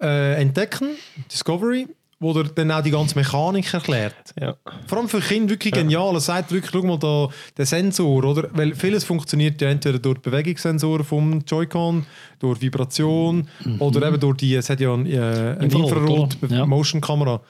äh, 0.02 0.39
Entdecken, 0.39 0.89
Discovery, 1.32 1.88
wo 2.23 2.33
dir 2.33 2.45
dann 2.45 2.71
auch 2.71 2.81
die 2.81 2.91
ganze 2.91 3.15
Mechanik 3.15 3.73
erklärt. 3.73 4.15
Ja. 4.39 4.55
Vor 4.88 4.97
allem 4.97 5.09
für 5.09 5.19
Kinder 5.19 5.49
wirklich 5.51 5.73
genial. 5.73 6.13
Er 6.15 6.19
sagt 6.19 6.51
wirklich, 6.51 6.71
schau 6.71 6.81
mal 6.81 6.97
da, 6.97 7.27
der 7.57 7.65
Sensor, 7.65 8.23
oder? 8.23 8.49
Weil 8.53 8.73
vieles 8.73 9.03
funktioniert 9.03 9.62
ja 9.62 9.69
entweder 9.69 9.99
durch 9.99 10.19
die 10.19 10.29
Bewegungssensoren 10.29 11.05
vom 11.05 11.41
Joy-Con, 11.45 12.05
durch 12.39 12.62
Vibration 12.62 13.47
oder 13.79 14.07
eben 14.07 14.19
durch 14.19 14.38
die, 14.38 14.55
es 14.55 14.69
hat 14.69 14.79
ja 14.79 14.89
äh, 14.89 14.93
eine? 14.93 15.09
Ja. 15.09 15.53
Infrarot-Motion-Kamera. 15.53 17.41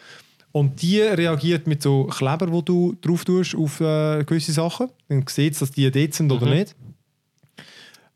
Und 0.51 0.81
die 0.83 1.01
reagiert 1.01 1.65
mit 1.65 1.81
so 1.81 2.05
Kleber, 2.05 2.51
wo 2.51 2.61
du 2.61 2.95
drauf 3.01 3.25
tust 3.25 3.55
auf 3.55 3.79
äh, 3.81 4.23
gewisse 4.23 4.51
Sachen. 4.51 4.87
Dann 5.09 5.25
sieht 5.27 5.59
dass 5.59 5.71
die 5.71 5.89
dort 5.89 6.13
sind 6.13 6.31
oder 6.31 6.45
nicht. 6.45 6.75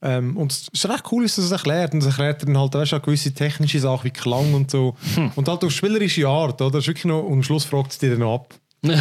Ähm, 0.02 0.38
und 0.38 0.52
es 0.52 0.68
ist 0.72 0.88
recht 0.88 1.04
cool, 1.12 1.24
dass 1.24 1.38
es 1.38 1.50
das 1.50 1.60
erklärt. 1.60 1.94
Und 1.94 2.00
es 2.02 2.06
erklärt 2.08 2.44
dann 2.44 2.58
halt 2.58 2.74
weißt, 2.74 2.92
du, 2.92 2.96
auch 2.98 3.02
gewisse 3.02 3.34
technische 3.34 3.80
Sachen 3.80 4.06
wie 4.06 4.12
Klang 4.12 4.54
und 4.54 4.70
so. 4.70 4.96
Und 5.36 5.48
halt 5.48 5.64
auf 5.64 5.72
spielerische 5.72 6.28
Art. 6.28 6.62
Oder? 6.62 6.72
Das 6.72 6.84
ist 6.84 6.88
wirklich 6.88 7.06
noch, 7.06 7.24
und 7.24 7.34
am 7.34 7.44
Schluss 7.44 7.66
fragt 7.66 7.92
es 7.92 7.98
dir 7.98 8.16
dann 8.18 8.28
ab. 8.28 8.54
Und 8.84 8.94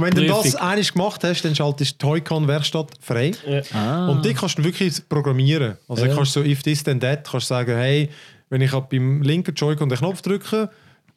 wenn 0.00 0.14
du 0.14 0.26
das 0.26 0.54
einiges 0.54 0.92
gemacht 0.92 1.22
hast, 1.24 1.42
dann 1.44 1.56
schaltest 1.56 1.90
du 1.90 1.94
die 1.94 1.98
Toycon-Werkstatt 2.20 2.92
frei. 3.00 3.32
Ah. 3.72 4.08
Und 4.08 4.24
die 4.24 4.32
kannst 4.32 4.58
du 4.58 4.64
wirklich 4.64 5.06
programmieren. 5.08 5.76
Also 5.88 6.04
Ja. 6.04 6.10
du 6.10 6.16
kannst 6.16 6.32
so 6.32 6.42
if 6.42 6.62
this 6.62 6.84
then 6.84 7.00
that, 7.00 7.28
kannst 7.28 7.48
sagen, 7.48 7.76
hey, 7.76 8.08
wenn 8.48 8.60
ich 8.60 8.70
beim 8.70 9.22
linken 9.22 9.54
Joy-Con 9.54 9.88
den 9.88 9.98
Knopf 9.98 10.22
drücke, 10.22 10.70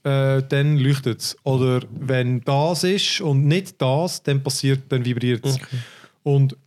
äh, 0.04 0.42
dann 0.50 0.78
leuchtet 0.78 1.22
es. 1.22 1.38
Oder 1.44 1.82
wenn 1.92 2.42
das 2.42 2.84
ist 2.84 3.22
und 3.22 3.46
nicht 3.46 3.80
das, 3.80 4.24
dann 4.24 4.42
passiert, 4.42 4.82
dann 4.90 5.06
vibriert 5.06 5.46
es. 5.46 5.60
Und 6.24 6.58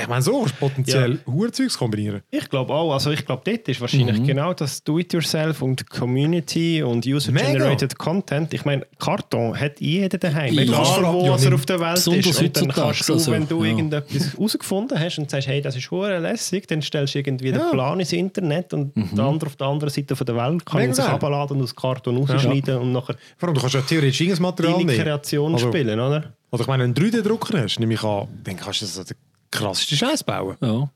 ich 0.00 0.08
meine, 0.08 0.22
so 0.22 0.38
kannst 0.40 0.54
du 0.54 0.58
potenziell 0.68 1.18
ja. 1.26 1.52
Zeugs 1.52 1.76
kombinieren. 1.76 2.22
Ich 2.30 2.48
glaube 2.48 2.72
auch. 2.72 2.92
Also 2.92 3.10
ich 3.10 3.26
glaube, 3.26 3.42
dort 3.44 3.68
ist 3.68 3.80
wahrscheinlich 3.80 4.20
Mhm. 4.20 4.26
genau 4.26 4.54
das 4.54 4.82
Do-it-yourself 4.84 5.60
und 5.62 5.88
Community 5.90 6.82
und 6.82 7.04
User-Generated 7.06 7.98
Content. 7.98 8.54
Ich 8.54 8.64
meine, 8.64 8.86
Karton 8.98 9.58
hat 9.58 9.80
jeder 9.80 10.18
daheim. 10.18 10.54
Ja. 10.54 10.62
Egal, 10.62 11.02
wo 11.12 11.26
Ja, 11.26 11.36
er 11.36 11.54
auf 11.54 11.66
der 11.66 11.80
Welt 11.80 11.98
ist. 11.98 12.40
Und 12.40 12.56
dann 12.56 12.68
kannst 12.68 13.08
du, 13.08 13.12
also, 13.14 13.32
wenn 13.32 13.46
du 13.48 13.62
ja. 13.64 13.70
irgendetwas 13.70 14.32
herausgefunden 14.32 14.98
hast 14.98 15.18
und 15.18 15.30
sagst, 15.30 15.48
hey, 15.48 15.60
das 15.60 15.76
ist 15.76 15.90
hure 15.90 16.18
lässig, 16.18 16.66
dann 16.68 16.80
stellst 16.82 17.14
du 17.14 17.18
irgendwie 17.18 17.52
den 17.52 17.60
Plan 17.70 17.98
ins 18.00 18.12
Internet 18.12 18.72
und 18.72 18.96
Mhm. 18.96 19.14
der 19.16 19.24
andere 19.24 19.48
auf 19.50 19.56
der 19.56 19.66
anderen 19.66 19.90
Seite 19.92 20.16
von 20.16 20.26
der 20.26 20.36
Welt 20.36 20.64
kann 20.66 20.80
Mega 20.80 20.92
ihn 20.92 20.94
sich 20.94 21.04
abladen 21.04 21.56
und 21.58 21.62
aus 21.64 21.74
Karton 21.76 22.16
rausschneiden 22.16 22.78
und 22.78 22.92
nachher 22.92 23.16
Vor 23.36 23.48
allem, 23.48 23.54
du 23.54 23.60
kannst 23.60 23.74
ja 23.74 23.80
theoretisch 23.82 24.20
irgendein 24.20 24.42
Material 24.42 24.72
deine 24.74 24.84
nehmen. 24.92 25.02
Kreation 25.04 25.52
Also- 25.54 25.68
spielen, 25.68 25.98
oder? 26.00 26.32
Oder 26.50 26.60
ich 26.62 26.66
meine, 26.66 26.82
wenn 26.84 26.92
du 26.94 27.02
einen 27.02 27.10
3D-Drucker 27.12 27.62
hast, 27.62 27.80
nehme 27.80 27.94
ich 27.94 28.02
an, 28.04 28.28
dann 28.44 28.56
kannst 28.56 28.82
du 28.82 28.86
den 29.04 29.16
krassesten 29.52 29.96
Scheiß 29.96 30.24
bauen. 30.24 30.56
Ja. 30.60 30.90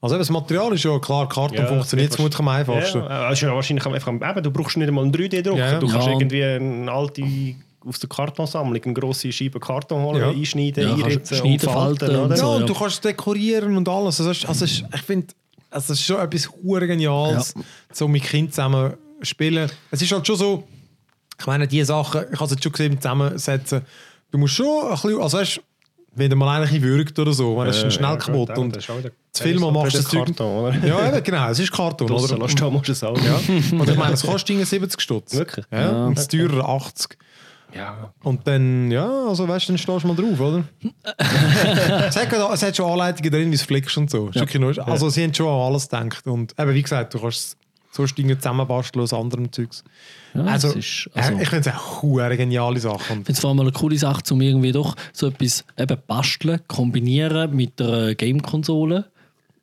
Also 0.00 0.14
eben, 0.16 0.20
das 0.20 0.30
Material 0.30 0.72
ist 0.74 0.84
ja 0.84 0.98
klar, 0.98 1.28
Karton 1.28 1.56
Ja, 1.56 1.66
funktioniert 1.66 2.10
das 2.10 2.16
vermutlich 2.16 2.40
am 2.40 2.48
einfachsten. 2.48 2.98
Ja, 2.98 3.06
also 3.28 3.46
wahrscheinlich 3.48 3.86
einfach, 3.86 4.12
eben, 4.12 4.42
du 4.42 4.50
brauchst 4.50 4.76
nicht 4.76 4.88
einmal 4.88 5.04
einen 5.04 5.12
3D-Drucker. 5.12 5.58
Ja. 5.58 5.78
Du 5.78 5.88
kannst 5.88 6.06
Ja. 6.06 6.12
irgendwie 6.12 6.44
eine 6.44 6.90
alte 6.90 7.22
aus 7.86 8.00
der 8.00 8.08
Kartonsammlung 8.08 8.82
eine 8.82 8.94
grosse 8.94 9.30
Scheibe 9.30 9.60
Karton 9.60 10.02
holen, 10.02 10.20
Ja. 10.20 10.28
einschneiden, 10.30 10.88
einritzen 10.90 11.36
schneiden, 11.36 11.68
und 11.68 11.74
falten. 11.74 12.10
und 12.10 12.16
Oder? 12.26 12.34
Ja, 12.34 12.36
so, 12.36 12.50
und 12.50 12.60
ja. 12.62 12.66
du 12.66 12.74
kannst 12.74 13.04
dekorieren 13.04 13.76
und 13.76 13.88
alles. 13.88 14.20
Also, 14.20 14.30
es 14.32 14.44
also, 14.44 14.64
es 14.64 14.82
ich 14.92 15.02
finde, 15.02 15.28
also, 15.70 15.92
es 15.92 16.00
ist 16.00 16.06
schon 16.06 16.18
etwas 16.20 16.50
hure 16.50 16.86
Geniales, 16.86 17.54
so 17.92 18.08
mit 18.08 18.24
Kindern 18.24 18.50
zusammen 18.52 18.94
spielen. 19.22 19.70
Es 19.90 20.02
ist 20.02 20.12
halt 20.12 20.26
schon 20.26 20.36
so, 20.36 20.64
ich 21.38 21.46
meine, 21.46 21.66
die 21.68 21.82
Sachen, 21.84 22.24
ich 22.32 22.34
habe 22.40 22.44
es 22.46 22.50
jetzt 22.50 22.62
schon 22.64 22.72
gesehen, 22.72 23.00
zusammensetzen. 23.00 23.82
Du 24.32 24.38
musst 24.38 24.54
schon 24.54 24.84
ein 24.84 24.90
bisschen, 24.90 25.20
also 25.20 25.38
weißt, 25.38 25.60
wenn 26.16 26.30
du 26.30 26.36
mal 26.36 26.56
einen 26.56 26.64
ein 26.66 26.70
bisschen 26.72 26.82
würgt 26.82 27.18
oder 27.18 27.32
so, 27.32 27.62
ist 27.62 27.82
es 27.84 27.94
schnell 27.94 28.16
kaputt. 28.18 28.48
gut, 28.48 28.58
und 28.58 28.82
zu 29.32 29.42
viel 29.42 29.58
mal 29.58 29.70
machst 29.70 29.94
du 29.94 29.98
das 29.98 30.08
Zeug. 30.08 30.26
Karton, 30.26 30.64
oder? 30.64 30.86
Ja, 30.86 31.08
eben, 31.08 31.22
genau, 31.22 31.48
es 31.50 31.58
ist 31.58 31.70
Karton. 31.70 32.06
Draussen 32.06 32.40
Oder? 32.42 32.54
du 32.54 32.70
musst 32.70 32.88
du 32.88 32.92
es 32.92 33.04
auch. 33.04 33.18
Ja. 33.22 33.36
Und 33.36 33.88
ich 33.90 33.96
meine, 33.96 34.14
es 34.14 34.22
kostet 34.22 34.50
irgendwie 34.50 34.66
70 34.66 35.00
Stutz. 35.00 35.34
Wirklich? 35.34 35.66
Ja, 35.70 36.06
und 36.06 36.16
das 36.16 36.26
teurer 36.28 36.66
80. 36.68 37.18
Ja. 37.74 38.12
Und 38.22 38.46
dann, 38.46 38.90
ja, 38.90 39.06
also 39.28 39.46
weißt 39.46 39.68
du, 39.68 39.72
dann 39.72 39.78
stehst 39.78 40.04
du 40.04 40.08
mal 40.08 40.16
drauf, 40.16 40.40
oder? 40.40 40.64
es, 42.08 42.16
hat, 42.16 42.32
es 42.32 42.62
hat 42.62 42.76
schon 42.76 42.90
Anleitungen 42.90 43.30
drin, 43.30 43.50
wie 43.50 43.54
es 43.56 43.62
flickst 43.62 43.96
und 43.98 44.10
so. 44.10 44.30
Nur- 44.58 44.88
Also 44.88 45.10
sie 45.10 45.24
haben 45.24 45.34
schon 45.34 45.48
an 45.48 45.60
alles 45.72 45.88
gedacht. 45.88 46.26
Und 46.26 46.54
eben, 46.58 46.74
wie 46.74 46.82
gesagt, 46.82 47.12
du 47.14 47.18
kannst 47.20 47.58
so 47.96 48.04
Dinge 48.04 48.38
zusammenbasteln 48.38 49.02
aus 49.02 49.12
anderem 49.12 49.50
Zeugs. 49.52 49.82
Ja, 50.34 50.44
also, 50.44 50.68
ist, 50.72 51.08
also, 51.14 51.32
äh, 51.32 51.42
ich 51.42 51.48
finde 51.48 51.70
es 51.70 52.00
eine 52.00 52.36
geniale 52.36 52.78
Sache. 52.78 53.00
Ich 53.00 53.06
finde 53.06 53.32
es 53.32 53.40
vor 53.40 53.50
allem 53.50 53.60
eine 53.60 53.72
coole 53.72 53.96
Sache, 53.96 54.22
um 54.30 54.40
irgendwie 54.40 54.72
doch 54.72 54.94
so 55.12 55.28
etwas 55.28 55.64
eben 55.78 55.96
basteln, 56.06 56.60
kombinieren 56.68 57.54
mit 57.54 57.80
der 57.80 58.14
Game-Konsole, 58.14 59.06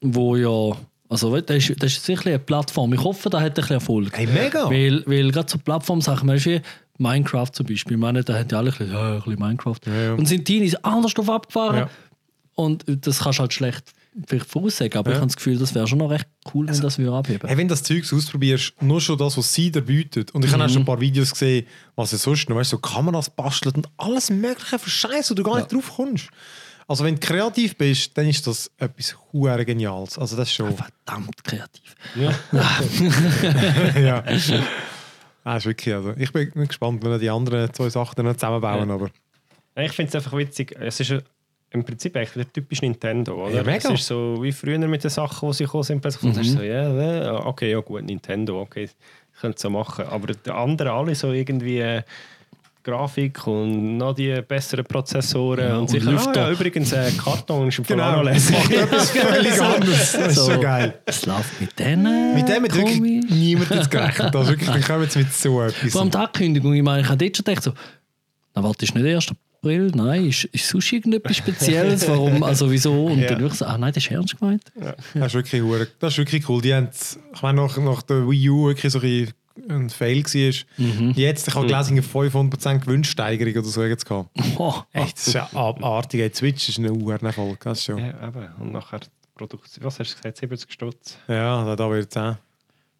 wo 0.01 0.35
ja, 0.35 0.75
also 1.09 1.39
das 1.39 1.69
ist, 1.69 1.83
das 1.83 1.93
ist 1.93 2.05
sicher 2.05 2.27
eine 2.27 2.39
Plattform. 2.39 2.93
Ich 2.93 3.03
hoffe, 3.03 3.29
da 3.29 3.39
hat 3.39 3.51
ein 3.51 3.53
bisschen 3.53 3.75
Erfolg. 3.75 4.17
Hey, 4.17 4.27
mega! 4.27 4.69
Weil, 4.69 5.03
weil 5.05 5.31
gerade 5.31 5.49
so 5.49 5.59
Plattformsachen, 5.59 6.25
man 6.25 6.37
ist 6.37 6.45
wie 6.45 6.61
Minecraft 6.97 7.51
zum 7.51 7.65
Beispiel, 7.67 7.93
ich 7.93 8.01
meine, 8.01 8.23
da 8.23 8.33
haben 8.37 8.47
ja 8.49 8.57
alle 8.57 8.71
ein 8.71 8.77
bisschen, 8.77 8.93
ja, 8.93 9.13
ein 9.13 9.21
bisschen 9.21 9.39
Minecraft. 9.39 9.79
ja. 9.85 10.13
Und 10.13 10.27
sind 10.27 10.45
Teenies 10.45 10.75
anders 10.75 11.13
drauf 11.13 11.29
abgefahren. 11.29 11.77
Ja. 11.77 11.89
Und 12.55 12.85
das 12.87 13.19
kannst 13.19 13.39
du 13.39 13.41
halt 13.41 13.53
schlecht 13.53 13.93
vielleicht 14.27 14.49
voraussagen, 14.49 14.97
aber 14.97 15.11
ich 15.11 15.17
habe 15.17 15.27
das 15.27 15.35
Gefühl, 15.35 15.57
das 15.57 15.73
wäre 15.73 15.87
schon 15.87 15.99
noch 15.99 16.09
recht 16.09 16.27
cool, 16.53 16.67
wenn 16.67 16.79
das 16.79 16.97
wir 16.97 17.11
abheben. 17.11 17.47
Hey, 17.47 17.57
wenn 17.57 17.67
du 17.67 17.73
das 17.73 17.83
Zeugs 17.83 18.13
ausprobierst, 18.13 18.81
nur 18.81 19.01
schon 19.01 19.17
das, 19.17 19.37
was 19.37 19.53
sie 19.53 19.71
dir 19.71 19.81
bietet. 19.81 20.31
Und 20.31 20.45
ich 20.45 20.51
habe 20.51 20.63
auch 20.63 20.69
schon 20.69 20.83
ein 20.83 20.85
paar 20.85 20.99
Videos 20.99 21.31
gesehen, 21.31 21.65
was 21.95 22.13
es 22.13 22.23
sonst 22.23 22.49
noch, 22.49 22.55
weißt 22.57 22.71
du, 22.73 22.77
so 22.77 22.81
Kameras 22.81 23.29
bastelt 23.29 23.75
und 23.75 23.87
alles 23.97 24.29
Mögliche 24.29 24.79
für 24.79 24.89
Scheiße, 24.89 25.31
wo 25.31 25.35
du 25.35 25.43
gar 25.43 25.57
nicht 25.57 25.73
drauf 25.73 25.93
kommst. 25.95 26.29
Also, 26.87 27.05
wenn 27.05 27.15
du 27.15 27.21
kreativ 27.21 27.77
bist, 27.77 28.17
dann 28.17 28.27
ist 28.27 28.45
das 28.45 28.69
etwas 28.77 29.15
hure 29.31 29.63
Geniales. 29.65 30.17
Also, 30.17 30.35
das 30.35 30.49
ist 30.49 30.55
schon. 30.55 30.75
Verdammt 30.75 31.43
kreativ. 31.43 31.95
ja. 33.95 34.23
Ah, 35.45 35.57
ist 35.57 35.65
wirklich, 35.65 35.93
also, 35.93 36.13
ich 36.17 36.31
bin 36.31 36.51
gespannt, 36.67 37.03
wenn 37.03 37.19
die 37.19 37.29
anderen 37.29 37.73
zwei 37.73 37.89
Sachen 37.89 38.15
zusammenbauen. 38.33 38.91
Aber 38.91 39.09
Ich 39.75 39.91
finde 39.93 40.09
es 40.09 40.15
einfach 40.15 40.37
witzig. 40.37 40.75
Es 40.79 40.99
ist 40.99 41.23
im 41.73 41.83
Prinzip 41.83 42.15
eigentlich 42.15 42.33
der 42.33 42.53
typische 42.53 42.85
Nintendo, 42.85 43.45
oder? 43.45 43.55
Ja, 43.55 43.63
mega. 43.63 43.89
Es 43.89 44.01
ist 44.01 44.07
so 44.07 44.37
wie 44.41 44.51
früher 44.51 44.77
mit 44.79 45.03
den 45.03 45.09
Sachen, 45.09 45.49
die 45.49 45.55
sie 45.55 45.63
gekommen 45.65 45.83
sind. 45.83 46.01
Plötzlich 46.01 46.35
mhm. 46.35 46.43
so, 46.43 46.61
ja, 46.61 46.93
ja, 46.93 47.45
okay, 47.45 47.71
ja 47.71 47.79
gut, 47.79 48.03
Nintendo, 48.03 48.61
okay, 48.61 48.89
könnt 49.41 49.59
so 49.59 49.69
machen. 49.69 50.05
Aber 50.05 50.33
die 50.33 50.51
anderen 50.51 50.91
alle 50.91 51.15
so 51.15 51.31
irgendwie 51.31 51.79
äh, 51.79 52.03
Grafik 52.83 53.47
und 53.47 53.97
noch 53.97 54.13
die 54.13 54.41
besseren 54.41 54.83
Prozessoren 54.83 55.65
Ja, 55.65 55.75
und, 55.75 55.81
und 55.81 55.89
sicher, 55.89 56.27
ah, 56.27 56.33
ja, 56.35 56.51
übrigens 56.51 56.91
äh, 56.91 57.11
Karton 57.17 57.69
ist 57.69 57.79
im 57.79 57.85
Fall 57.85 58.01
auch 58.01 58.19
genau, 58.19 58.33
das 58.33 58.51
macht 58.51 58.71
etwas 58.71 59.09
völlig 59.11 59.61
anderes. 59.61 60.11
Das 60.11 60.27
ist 60.27 60.35
so 60.35 60.59
geil. 60.59 60.99
Es 61.05 61.25
läuft 61.25 61.61
mit 61.61 61.79
denen. 61.79 62.35
Mit 62.35 62.49
dem 62.49 62.63
hat 62.63 62.75
wirklich 62.75 62.99
niemand 62.99 63.69
jetzt 63.69 63.89
gerechnet. 63.89 64.35
Also 64.35 64.51
wirklich, 64.51 64.73
wir 64.73 64.81
kommen 64.81 65.03
jetzt 65.03 65.15
mit 65.15 65.33
so 65.33 65.61
etwas. 65.61 65.91
Vor 65.91 66.01
allem 66.01 66.11
die 66.11 66.17
Ankündigung, 66.17 66.73
ich 66.73 66.83
meine, 66.83 67.01
ich 67.01 67.07
habe 67.07 67.17
dort 67.17 67.37
schon 67.37 67.45
gedacht, 67.45 67.63
so, 67.63 67.73
na 68.53 68.63
warte, 68.63 68.85
ist 68.85 68.93
nicht 68.93 69.15
1. 69.15 69.33
April? 69.63 69.91
Nein, 69.95 70.25
ist, 70.27 70.43
ist 70.45 70.67
sonst 70.67 70.91
irgendetwas 70.91 71.37
Spezielles? 71.37 72.07
Warum? 72.07 72.43
Also 72.43 72.69
wieso? 72.69 73.05
Und 73.05 73.19
Ja. 73.19 73.29
dann 73.29 73.39
wirklich 73.39 73.59
so, 73.59 73.65
ah 73.65 73.77
nein, 73.77 73.93
das 73.93 74.03
ist 74.03 74.11
ernst 74.11 74.37
gemeint. 74.39 74.63
Das 75.13 75.27
ist 75.27 75.33
wirklich, 75.33 75.61
hure- 75.61 75.87
das 75.99 76.13
ist 76.13 76.17
wirklich 76.17 76.47
cool. 76.49 76.61
Die 76.61 76.73
haben, 76.73 76.89
ich 77.33 77.41
meine, 77.41 77.61
nach, 77.61 77.77
nach 77.77 78.01
der 78.01 78.29
Wii 78.29 78.49
U 78.49 78.67
wirklich 78.67 78.91
so 78.91 78.99
ein, 78.99 79.31
ein 79.69 79.89
Fail 79.89 80.23
war. 80.23 81.11
Jetzt, 81.15 81.47
ich 81.47 81.55
habe 81.55 81.67
gelesen, 81.67 81.93
eine 81.93 82.01
500% 82.01 82.79
Gewinnsteigerung 82.79 83.53
oder 83.53 83.63
so 83.63 83.83
jetzt 83.83 84.05
gehabt. 84.05 84.29
Oh, 84.57 84.73
Echt, 84.91 85.17
das 85.17 85.27
ist 85.27 85.33
ja 85.33 85.49
abartig. 85.53 86.19
Hey, 86.21 86.31
Switch 86.33 86.69
ist. 86.69 86.79
Das 86.79 87.77
ist 87.79 87.83
schon. 87.85 87.97
Ja, 87.99 88.27
eben. 88.27 88.47
Und 88.59 88.73
nachher 88.73 88.99
die 88.99 89.07
Produktion, 89.35 89.83
was 89.85 89.99
hast 89.99 90.11
du 90.11 90.15
gesagt, 90.17 90.37
70 90.37 90.71
Stutz? 90.71 91.17
Ja, 91.27 91.75
da, 91.75 91.89
wird 91.89 92.09
es 92.11 92.17
auch 92.17 92.35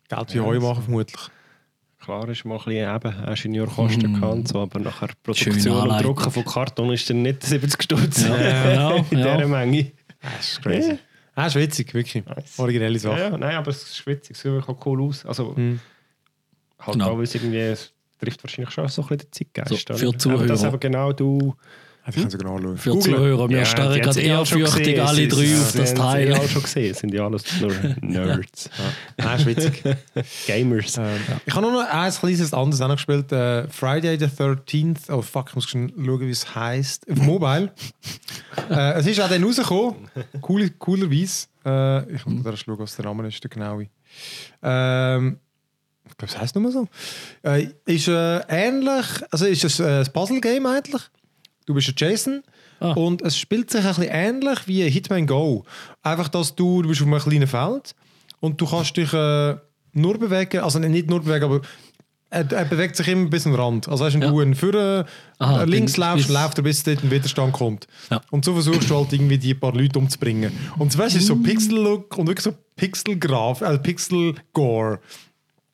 Geld 0.09 0.33
wie 0.35 0.39
Heu 0.39 0.59
machen, 0.59 0.83
vermutlich. 0.83 1.21
Klar 2.03 2.27
ist 2.29 2.43
mal 2.43 2.57
ein 2.57 2.65
bisschen 2.65 2.95
eben 2.95 3.27
Ingenieurkosten 3.29 4.11
Mhm. 4.11 4.19
gehabt, 4.19 4.47
so, 4.49 4.59
aber 4.61 4.79
nachher 4.79 5.09
Produktion 5.23 5.77
und. 5.89 6.03
Drucken 6.03 6.31
von 6.31 6.43
Karton 6.45 6.91
ist 6.91 7.09
dann 7.09 7.21
nicht 7.21 7.43
70 7.43 7.81
Stutz 7.83 8.23
Ja, 8.23 8.35
genau, 8.69 9.05
in 9.09 9.19
ja. 9.19 9.35
dieser 9.37 9.47
Menge. 9.47 9.91
Das 10.21 10.51
ist 10.51 10.61
crazy. 10.61 10.97
Ah, 11.35 11.47
ist 11.47 11.55
witzig, 11.55 11.93
wirklich. 11.93 12.25
Nice. 12.25 12.59
Originelle 12.59 12.93
Ja, 12.93 12.99
Sache. 12.99 13.19
ja, 13.19 13.37
nein, 13.37 13.55
aber 13.55 13.69
es 13.71 13.83
ist 13.83 14.05
witzig, 14.05 14.35
es 14.35 14.41
sieht 14.41 14.51
wirklich 14.51 14.69
auch 14.77 14.85
cool 14.85 15.01
aus. 15.03 15.25
Also, 15.25 15.53
Mhm. 15.55 15.79
halt 16.79 16.93
Genau. 16.93 17.11
auch, 17.11 17.17
weil 17.17 17.23
es 17.23 17.35
irgendwie, 17.35 17.57
es 17.59 17.91
trifft 18.19 18.43
wahrscheinlich 18.43 18.73
schon 18.73 18.87
so 18.89 19.01
ein 19.03 19.07
bisschen 19.07 19.29
den 19.31 19.31
Zeitgeist. 19.53 19.87
So, 19.87 19.95
für 19.95 20.07
Aber 20.09 20.17
Zuhörer. 20.19 20.67
Aber 20.67 20.77
genau 20.77 21.11
du... 21.13 21.55
Ich 22.05 22.15
kann 22.15 22.29
sogar 22.29 22.51
nachschauen. 22.53 22.77
Für 22.77 22.89
Googlen. 22.89 23.15
Zuhörer, 23.15 23.49
wir 23.49 23.57
Ja, 23.59 23.65
starren 23.65 24.01
gerade 24.01 24.21
eh 24.21 24.27
ehrfürchtig 24.27 25.01
alle 25.01 25.15
Sie- 25.15 25.27
drei 25.29 25.45
sie- 25.45 25.55
auf 25.55 25.71
das 25.71 25.89
sie 25.89 25.95
Teil. 25.95 26.27
eh 26.27 26.33
alle 26.33 26.49
schon 26.49 26.61
gesehen, 26.63 26.91
es 26.91 26.99
sind 26.99 27.13
ja 27.13 27.25
alles 27.25 27.43
nur 27.61 27.71
Nerds. 28.01 28.69
Nein, 29.17 29.39
ist 29.39 29.45
witzig. 29.45 29.83
Gamers. 30.47 30.97
Ähm, 30.97 31.05
Ich 31.45 31.53
habe 31.55 31.61
nur 31.65 31.71
noch 31.81 31.89
ein 31.89 32.11
kleines 32.11 32.53
anderes 32.53 32.81
auch 32.81 32.87
noch 32.89 32.95
gespielt. 32.97 33.31
Äh, 33.31 33.67
Friday 33.69 34.17
the 34.19 34.25
13th. 34.25 35.09
Oh 35.09 35.21
fuck, 35.21 35.47
ich 35.49 35.55
muss 35.55 35.69
schon 35.69 35.93
schauen, 35.95 36.19
wie 36.19 36.29
es 36.29 36.53
heisst. 36.55 37.09
Auf 37.09 37.17
Mobile. 37.19 37.71
äh, 38.69 38.93
es 38.95 39.07
ist 39.07 39.21
auch 39.21 39.29
dann 39.29 39.43
rausgekommen. 39.43 39.95
Cool, 40.47 40.69
coolerweise. 40.79 41.47
Äh, 41.65 42.15
ich 42.15 42.25
muss 42.25 42.43
da 42.43 42.57
schauen, 42.57 42.79
was 42.79 42.95
der 42.97 43.05
Name 43.05 43.27
ist, 43.29 43.41
der 43.41 43.49
genaue. 43.49 43.87
Ähm, 44.61 45.37
ich 46.09 46.17
glaube, 46.17 46.33
es 46.33 46.37
heisst 46.37 46.55
nur 46.55 46.69
so. 46.71 46.87
Äh, 47.43 47.67
ist 47.85 48.09
äh, 48.09 48.39
ähnlich, 48.49 49.05
also 49.31 49.45
ist 49.45 49.63
es 49.63 49.79
äh, 49.79 50.01
ein 50.01 50.11
Puzzle-Game 50.11 50.65
eigentlich. 50.65 51.01
Du 51.65 51.73
bist 51.73 51.87
ein 51.89 51.95
Jason. 51.97 52.43
Ah. 52.79 52.91
Und 52.93 53.21
es 53.21 53.37
spielt 53.37 53.71
sich 53.71 53.81
ein 53.81 53.87
bisschen 53.87 54.09
ähnlich 54.11 54.59
wie 54.67 54.89
Hitman 54.89 55.25
Go. 55.27 55.63
Einfach, 56.01 56.27
dass 56.29 56.55
du, 56.55 56.81
du 56.81 56.89
bist 56.89 57.01
auf 57.01 57.07
einem 57.07 57.19
kleinen 57.19 57.47
Feld 57.47 57.95
und 58.39 58.59
du 58.59 58.65
kannst 58.67 58.97
dich 58.97 59.13
äh, 59.13 59.55
nur 59.93 60.17
bewegen, 60.17 60.59
also 60.61 60.79
nicht 60.79 61.09
nur 61.09 61.21
bewegen, 61.21 61.45
aber 61.45 61.61
er, 62.29 62.51
er 62.51 62.65
bewegt 62.65 62.95
sich 62.95 63.07
immer 63.07 63.29
bis 63.29 63.43
den 63.43 63.53
Rand. 63.53 63.87
Also 63.87 64.03
weißt, 64.03 64.15
wenn 64.15 64.23
Ja. 64.23 64.31
du 64.31 64.39
einen 64.39 64.55
Führer 64.55 65.05
Aha, 65.37 65.63
links 65.63 65.97
laufst, 65.97 66.29
läuft 66.29 66.57
er 66.57 66.63
bis 66.63 66.81
dort 66.83 67.03
ein 67.03 67.11
Widerstand 67.11 67.53
kommt. 67.53 67.87
Ja. 68.09 68.21
Und 68.31 68.43
so 68.43 68.53
versuchst 68.53 68.89
du 68.89 68.95
halt 68.97 69.13
irgendwie 69.13 69.37
die 69.37 69.53
paar 69.53 69.73
Leute 69.73 69.99
umzubringen. 69.99 70.51
Und 70.79 70.97
weißt, 70.97 71.15
es 71.15 71.21
ist 71.21 71.27
so 71.27 71.35
Pixel-Look 71.35 72.17
und 72.17 72.27
wirklich 72.27 72.43
so 72.43 72.53
Pixel-Graf, 72.75 73.61
äh, 73.61 73.77
Pixel-Gore. 73.77 74.99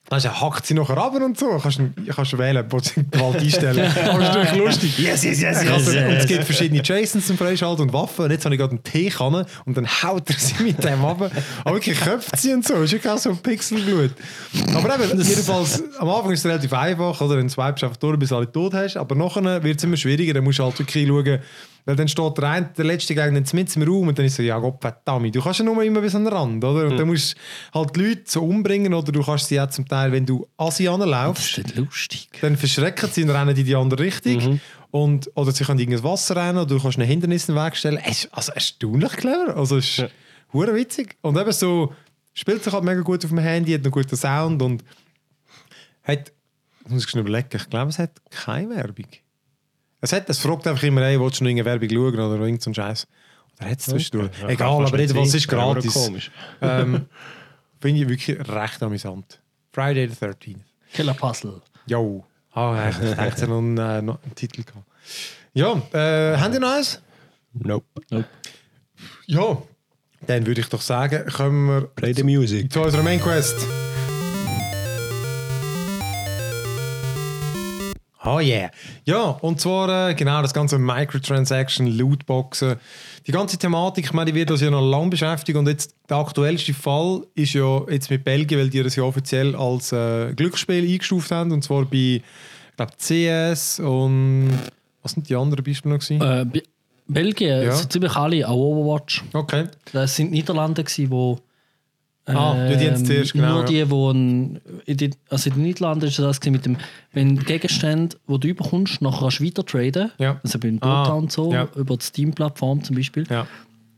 Weißt 0.10 0.26
du, 0.26 0.30
er 0.30 0.42
hackt 0.42 0.66
sie 0.66 0.74
nachher 0.74 0.98
ab 0.98 1.14
und 1.14 1.38
so. 1.38 1.60
Kannst 1.62 1.78
du 1.78 1.92
kannst 2.12 2.34
du 2.34 2.38
wählen, 2.40 2.66
wo 2.70 2.80
sie 2.80 3.06
Gewalt 3.12 3.38
einstellen. 3.38 3.92
Aber 4.10 4.22
es 4.22 4.30
ist 4.30 4.36
natürlich 4.36 4.56
lustig. 4.56 5.00
Yes, 5.00 5.24
yes, 5.24 5.42
yes, 5.42 5.58
Also, 5.58 5.92
yes, 5.92 6.04
und 6.04 6.12
es 6.12 6.18
yes. 6.24 6.28
gibt 6.28 6.44
verschiedene 6.46 6.82
Jasons 6.84 7.28
zum 7.28 7.38
Freischalten 7.38 7.86
und 7.86 7.94
Waffen. 7.94 8.26
Und 8.26 8.32
jetzt 8.32 8.44
habe 8.44 8.56
ich 8.56 8.60
gerade 8.60 8.72
einen 8.72 8.84
Teekanne 8.84 9.46
und 9.66 9.78
dann 9.78 9.88
haut 9.88 10.28
er 10.30 10.40
sie 10.40 10.64
mit 10.64 10.84
dem 10.84 11.06
ab. 11.06 11.32
Aber 11.64 11.76
wirklich 11.76 12.00
köpft 12.00 12.38
sie 12.38 12.54
und 12.54 12.66
so. 12.66 12.76
Ist 12.82 12.92
wirklich 12.92 13.12
auch 13.12 13.20
so 13.20 13.30
ein 13.30 13.38
Pixelblut. 13.38 14.12
Aber 14.74 14.96
eben, 14.96 15.22
jedenfalls, 15.22 15.84
am 16.00 16.10
Anfang 16.10 16.32
ist 16.32 16.40
es 16.40 16.46
relativ 16.46 16.74
einfach. 16.74 17.22
Oder? 17.22 17.36
Dann 17.36 17.50
swipest 17.50 17.84
du 17.84 17.86
einfach 17.86 17.98
durch, 17.98 18.18
bis 18.18 18.30
du 18.30 18.38
alle 18.38 18.52
tot 18.52 18.74
hast. 18.74 18.98
Aber 18.98 19.14
nachher 19.14 19.64
wird 19.64 19.78
es 19.78 19.84
immer 19.84 19.98
schwieriger. 19.98 20.34
Dann 20.34 20.44
musst 20.44 20.58
du 20.58 20.64
halt 20.64 20.80
wirklich 20.80 21.08
schauen, 21.08 21.40
weil 21.90 21.96
dann 21.96 22.08
steht 22.08 22.38
der, 22.38 22.50
eine, 22.50 22.70
der 22.78 22.86
letzte 22.86 23.16
Gegner 23.16 23.42
mit 23.52 23.76
im 23.76 23.82
Raum 23.82 24.10
und 24.10 24.20
dann 24.20 24.28
ist 24.28 24.36
so, 24.36 24.44
ja 24.44 24.60
Gott 24.60 24.80
verdammt, 24.80 25.34
du 25.34 25.42
kannst 25.42 25.58
ja 25.58 25.66
nur 25.66 25.82
immer 25.84 26.02
bis 26.02 26.14
an 26.14 26.24
den 26.24 26.32
Rand, 26.32 26.64
oder? 26.64 26.86
Und 26.86 27.00
dann 27.00 27.08
musst 27.08 27.34
du 27.34 27.80
halt 27.80 27.96
die 27.96 28.00
Leute 28.02 28.22
so 28.26 28.44
umbringen 28.44 28.94
oder 28.94 29.12
du 29.12 29.24
kannst 29.24 29.48
sie 29.48 29.60
auch 29.60 29.70
zum 29.70 29.88
Teil, 29.88 29.99
wenn 30.12 30.26
du 30.26 30.48
nicht 31.58 31.76
lustig. 31.76 32.30
dann 32.42 32.58
verschrecken 32.58 33.10
sie 33.12 33.24
und 33.24 33.30
rennen 33.30 33.56
in 33.56 33.66
die 33.66 33.76
andere 33.76 34.04
Richtung. 34.04 34.60
Und, 34.92 35.30
oder 35.36 35.52
sie 35.52 35.64
können 35.64 35.80
irgendwas 35.80 36.04
Wasser 36.04 36.36
rennen 36.36 36.58
oder 36.58 36.76
du 36.76 36.82
kannst 36.82 36.98
ein 36.98 37.06
Hindernis 37.06 37.48
in 37.48 37.56
den 37.56 37.64
Weg 37.64 37.76
stellen. 37.76 37.98
Es 38.04 38.26
ist 38.26 38.34
also 38.34 38.52
erstaunlich 38.54 39.12
clever. 39.14 39.56
Also 39.56 39.78
es 39.78 39.90
ist 39.90 39.98
Ja. 40.00 40.10
witzig. 40.74 41.16
Und 41.22 41.38
eben 41.38 41.52
so, 41.52 41.94
spielt 42.34 42.64
sich 42.64 42.74
halt 42.74 42.84
mega 42.84 43.02
gut 43.02 43.24
auf 43.24 43.30
dem 43.30 43.38
Handy, 43.40 43.74
hat 43.74 43.82
einen 43.84 43.92
guten 43.92 44.16
Sound 44.16 44.62
und 44.62 44.84
hat, 46.04 46.32
ich 46.86 46.92
muss 46.92 47.06
ich 47.08 47.14
überlegen, 47.16 47.50
ich 47.54 47.70
glaube, 47.70 47.90
es 47.90 48.00
hat 48.00 48.12
keine 48.32 48.70
Werbung. 48.76 49.06
Es, 50.02 50.12
hat, 50.14 50.30
es 50.30 50.40
fragt 50.40 50.66
einfach 50.66 50.84
immer, 50.84 51.02
hey, 51.02 51.20
willst 51.20 51.40
du 51.40 51.44
noch 51.44 51.50
irgendeine 51.52 51.80
Werbung 51.82 52.16
schauen 52.18 52.32
oder 52.34 52.46
irgend 52.46 52.62
so 52.64 52.74
Scheiß. 52.74 53.08
Oder 53.60 53.70
hat 53.70 53.80
es 53.80 53.86
zwischendurch? 53.86 54.32
Ja, 54.42 54.48
Egal, 54.50 54.86
aber 54.86 55.00
jedenfalls 55.00 55.32
sein. 55.32 55.38
ist 55.40 55.48
gratis. 55.48 55.94
komisch. 55.94 56.32
ähm, 56.62 57.06
Finde 57.82 58.02
ich 58.02 58.10
wirklich 58.10 58.40
recht 58.50 58.82
amüsant. 58.84 59.39
Friday 59.72 60.08
the 60.08 60.16
13th. 60.16 60.58
Killer 60.94 61.14
Puzzle. 61.14 61.62
Jo. 61.86 62.26
Ah, 62.54 62.90
ich 62.90 63.16
dachte, 63.16 63.48
noch 63.48 63.60
einen, 63.60 63.78
äh, 63.78 64.02
noch 64.02 64.22
einen 64.24 64.36
Titel 64.36 64.64
gehabt. 64.64 64.86
Ja, 65.54 65.74
äh, 65.94 66.38
habt 66.38 66.54
ihr 66.54 66.60
noch 66.60 66.76
eins? 66.76 67.00
Nope. 67.54 67.86
Ja. 69.28 69.58
Dann 70.28 70.46
würde 70.46 70.62
ich 70.62 70.70
doch 70.70 70.82
sagen, 70.82 71.26
kommen 71.32 71.68
wir 71.68 71.82
Play 71.88 72.14
the 72.14 72.24
music. 72.24 72.72
zu 72.72 72.82
unserer 72.82 73.04
Main 73.04 73.22
Quest. 73.22 73.56
Oh 78.36 78.40
yeah. 78.40 78.70
Ja, 79.06 79.22
und 79.42 79.60
zwar 79.60 80.10
äh, 80.10 80.14
genau 80.14 80.42
das 80.42 80.54
ganze 80.54 80.78
Microtransaction, 80.78 81.88
Lootboxen, 81.88 82.76
die 83.28 83.32
ganze 83.32 83.58
Thematik, 83.58 84.06
ich 84.06 84.14
meine, 84.14 84.32
die 84.32 84.36
wird 84.40 84.52
uns 84.52 84.62
ja 84.62 84.70
noch 84.70 84.82
lange 84.88 85.10
beschäftigen 85.10 85.58
und 85.60 85.68
jetzt 85.68 85.96
der 86.10 86.18
aktuellste 86.18 86.74
Fall 86.74 87.24
ist 87.36 87.54
ja 87.54 87.82
jetzt 87.90 88.10
mit 88.10 88.24
Belgien, 88.24 88.60
weil 88.60 88.70
die 88.70 88.84
das 88.84 88.96
ja 88.96 89.04
offiziell 89.04 89.56
als 89.56 89.92
äh, 89.92 90.34
Glücksspiel 90.34 90.84
eingestuft 90.90 91.32
haben 91.32 91.52
und 91.52 91.64
zwar 91.64 91.86
bei, 91.86 92.22
ich 92.22 92.24
glaube, 92.78 92.94
CS 92.98 93.80
und 93.80 94.52
was 95.02 95.14
sind 95.14 95.30
die 95.30 95.36
anderen 95.36 95.64
Beispiele 95.64 95.96
noch 95.96 96.02
gewesen? 96.02 96.22
Äh, 96.22 96.46
Be- 96.46 96.64
Belgien, 97.08 97.64
Ja. 97.64 97.72
so 97.74 97.86
ziemlich 97.88 98.16
alle, 98.16 98.48
auch 98.48 98.56
Overwatch. 98.56 99.24
Okay. 99.34 99.66
Das 99.94 100.16
sind 100.16 100.32
Niederlande, 100.32 100.84
gewesen, 100.84 101.10
wo 101.10 101.40
Ah, 102.38 102.70
ja, 102.70 102.76
die 102.76 102.86
haben's 102.88 103.04
zuerst, 103.06 103.34
genau, 103.34 103.56
Nur 103.56 103.66
die, 103.66 103.90
wo 103.90 104.12
ein, 104.12 104.60
in 104.86 104.98
den, 104.98 105.16
also 105.30 105.50
in 105.50 105.56
den 105.56 105.64
Niederlanden 105.64 106.08
ist 106.08 106.20
das 106.20 106.40
mit 106.46 106.66
dem, 106.66 106.78
wenn 107.14 107.40
Gegenstände, 107.40 108.18
wo 108.28 108.38
du 108.38 108.48
überkommst, 108.48 109.02
nachher 109.02 109.20
kannst 109.22 109.40
du 109.40 109.46
weiter 109.46 109.66
traden, 109.66 110.12
Ja. 110.18 110.40
also 110.44 110.60
beim 110.60 110.78
Ah, 110.82 111.04
Dota 111.04 111.14
und 111.16 111.32
so, 111.32 111.52
ja. 111.54 111.68
über 111.76 111.98
die 111.98 112.06
Steam-Plattform 112.06 112.84
zum 112.84 112.96
Beispiel, 112.96 113.26
Ja. 113.30 113.48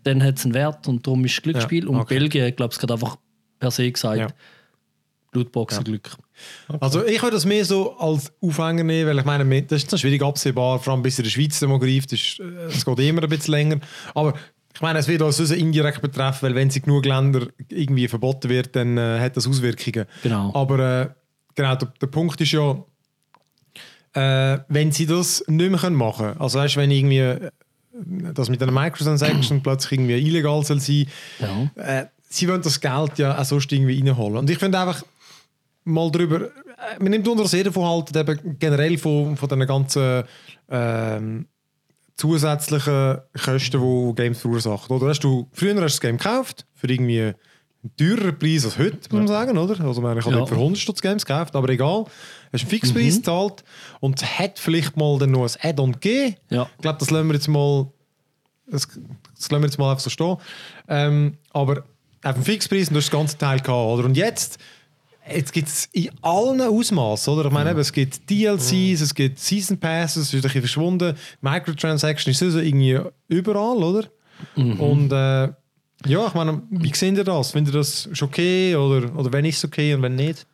dann 0.03 0.23
hat 0.23 0.37
es 0.37 0.45
einen 0.45 0.53
Wert 0.53 0.87
und 0.87 1.05
darum 1.05 1.23
ist 1.25 1.33
es 1.33 1.41
Glücksspiel. 1.41 1.83
Ja, 1.85 1.89
Und 1.89 1.97
okay. 1.97 2.19
Belgien, 2.19 2.45
ich 2.45 2.55
glaube, 2.55 2.73
es 2.73 2.79
gerade 2.79 2.93
einfach 2.93 3.17
per 3.59 3.71
se 3.71 3.91
gesagt, 3.91 4.17
Ja. 4.19 4.27
Lootboxen-Glück. 5.33 6.09
Also 6.79 7.05
ich 7.05 7.21
würde 7.21 7.35
das 7.35 7.45
mehr 7.45 7.63
so 7.63 7.97
als 7.97 8.33
Aufhänger 8.41 8.83
nehmen, 8.83 9.07
weil 9.09 9.19
ich 9.19 9.25
meine, 9.25 9.63
das 9.63 9.83
ist 9.83 9.99
schwierig 9.99 10.21
absehbar, 10.23 10.79
vor 10.79 10.93
allem 10.93 11.01
bis 11.03 11.17
in 11.19 11.23
der 11.23 11.29
Schweiz 11.31 11.61
ist, 11.61 12.39
äh, 12.39 12.43
es 12.67 12.83
geht 12.83 12.99
immer 12.99 13.23
ein 13.23 13.29
bisschen 13.29 13.51
länger. 13.53 13.79
Aber 14.13 14.33
ich 14.73 14.81
meine, 14.81 14.99
es 14.99 15.07
wird 15.07 15.21
uns 15.21 15.39
also 15.39 15.53
indirekt 15.53 16.01
betreffen, 16.01 16.39
weil 16.43 16.55
wenn 16.55 16.67
es 16.69 16.75
in 16.75 16.83
genug 16.83 17.05
Länder 17.05 17.47
irgendwie 17.69 18.07
verboten 18.07 18.49
wird, 18.49 18.75
dann 18.75 18.97
äh, 18.97 19.19
hat 19.19 19.35
das 19.37 19.47
Auswirkungen. 19.47 20.05
Genau. 20.23 20.51
Aber 20.53 20.79
äh, 20.79 21.09
genau, 21.55 21.75
der, 21.75 21.91
der 22.01 22.07
Punkt 22.07 22.39
ist 22.41 22.51
ja, 22.51 22.77
äh, 24.13 24.59
wenn 24.67 24.91
sie 24.91 25.05
das 25.05 25.43
nicht 25.47 25.71
mehr 25.71 25.89
machen 25.89 26.17
können, 26.17 26.41
also 26.41 26.59
weißt, 26.59 26.77
wenn 26.77 26.91
irgendwie 26.91 27.19
äh, 27.19 27.51
das 28.33 28.49
mit 28.49 28.61
einer 28.61 28.71
Microtransaction 28.71 29.61
plötzlich 29.63 29.99
irgendwie 29.99 30.17
illegal 30.17 30.63
soll 30.63 30.79
sein, 30.79 31.07
Ja. 31.39 31.71
äh, 31.83 32.05
sie 32.29 32.47
wollen 32.47 32.61
das 32.61 32.79
Geld 32.79 33.17
ja 33.19 33.37
auch 33.37 33.45
sonst 33.45 33.71
irgendwie 33.71 33.99
reinholen. 33.99 34.37
Und 34.37 34.49
ich 34.49 34.57
finde 34.57 34.79
einfach 34.79 35.03
mal 35.83 36.09
drüber, 36.11 36.41
äh, 36.45 36.49
man 36.99 37.09
nimmt 37.11 37.27
unter 37.27 37.47
sehr 37.47 37.65
davon 37.65 37.85
halt 37.85 38.15
eben 38.15 38.57
generell 38.59 38.97
von, 38.97 39.35
von 39.37 39.49
den 39.49 39.65
ganzen 39.67 40.23
ähm, 40.69 41.47
zusätzlichen 42.21 43.17
Kosten, 43.43 43.81
die 43.81 44.15
Games 44.15 44.39
verursachen. 44.39 44.95
Oder 44.95 45.07
hast 45.09 45.23
du, 45.23 45.47
früher 45.51 45.71
hast 45.73 45.77
du 45.79 45.81
das 45.83 46.01
Game 46.01 46.17
gekauft, 46.17 46.65
für 46.75 46.87
irgendwie 46.89 47.21
einen 47.21 47.35
teureren 47.97 48.37
Preis 48.37 48.63
als 48.65 48.77
heute, 48.77 48.97
muss 48.97 49.11
man 49.11 49.27
sagen, 49.27 49.57
oder? 49.57 49.79
Also 49.83 50.01
ich 50.01 50.07
habe 50.07 50.19
Ja. 50.31 50.39
nicht 50.39 50.49
für 50.49 50.55
100 50.55 50.77
Stutz 50.79 51.01
Games 51.01 51.25
gekauft, 51.25 51.55
aber 51.55 51.69
egal. 51.69 52.05
Hast 52.53 52.61
einen 52.61 52.69
Fixpreis 52.69 53.17
gezahlt 53.17 53.63
und 53.99 54.21
es 54.21 54.39
hat 54.39 54.59
vielleicht 54.59 54.97
mal 54.97 55.17
dann 55.17 55.31
noch 55.31 55.43
ein 55.45 55.69
Add-on 55.69 55.93
gegeben. 55.93 56.35
Ja. 56.49 56.67
Ich 56.75 56.81
glaube, 56.81 56.99
das 56.99 57.09
lassen 57.09 57.27
wir 57.27 57.33
jetzt 57.33 57.47
mal 57.47 57.87
das, 58.67 58.87
das 58.87 59.51
lassen 59.51 59.63
wir 59.63 59.67
jetzt 59.67 59.77
mal 59.79 59.89
einfach 59.91 60.03
so 60.03 60.09
stehen. 60.09 60.37
Ähm, 60.87 61.37
aber 61.51 61.83
auf 62.23 62.35
dem 62.35 62.43
Fixpreis 62.43 62.87
und 62.89 62.93
du 62.93 62.99
hast 62.99 63.07
das 63.07 63.11
ganze 63.19 63.37
Teil 63.37 63.59
gehabt, 63.59 63.69
oder? 63.69 64.05
Und 64.05 64.15
jetzt, 64.15 64.59
jetzt 65.35 65.53
gibt 65.53 65.67
es 65.67 65.85
in 65.91 66.09
allen 66.21 66.61
Ausmaßen, 66.61 67.33
oder? 67.33 67.45
Ich 67.47 67.51
meine, 67.51 67.71
eben, 67.71 67.79
es 67.79 67.91
gibt 67.91 68.29
DLCs, 68.29 69.01
es 69.01 69.13
gibt 69.15 69.39
Season 69.39 69.77
Passes, 69.79 70.23
es 70.23 70.33
ist 70.33 70.35
ein 70.35 70.41
bisschen 70.41 70.61
verschwunden. 70.61 71.15
Microtransaction 71.41 72.31
ist 72.31 72.41
also 72.43 72.59
irgendwie 72.59 72.99
überall, 73.27 73.77
oder? 73.83 74.07
Und 74.55 75.11
äh, 75.11 75.49
ja, 76.07 76.27
ich 76.27 76.33
meine, 76.33 76.63
wie 76.69 76.93
seht 76.95 77.15
ihr 77.17 77.23
das? 77.23 77.51
Findet 77.51 77.73
ihr 77.75 77.77
das 77.79 78.09
schon 78.13 78.27
okay 78.29 78.75
oder, 78.75 79.15
oder 79.15 79.31
wenn 79.33 79.45
ist 79.45 79.57
es 79.57 79.65
okay 79.65 79.93
und 79.93 80.01
wenn 80.01 80.15
nicht? 80.15 80.47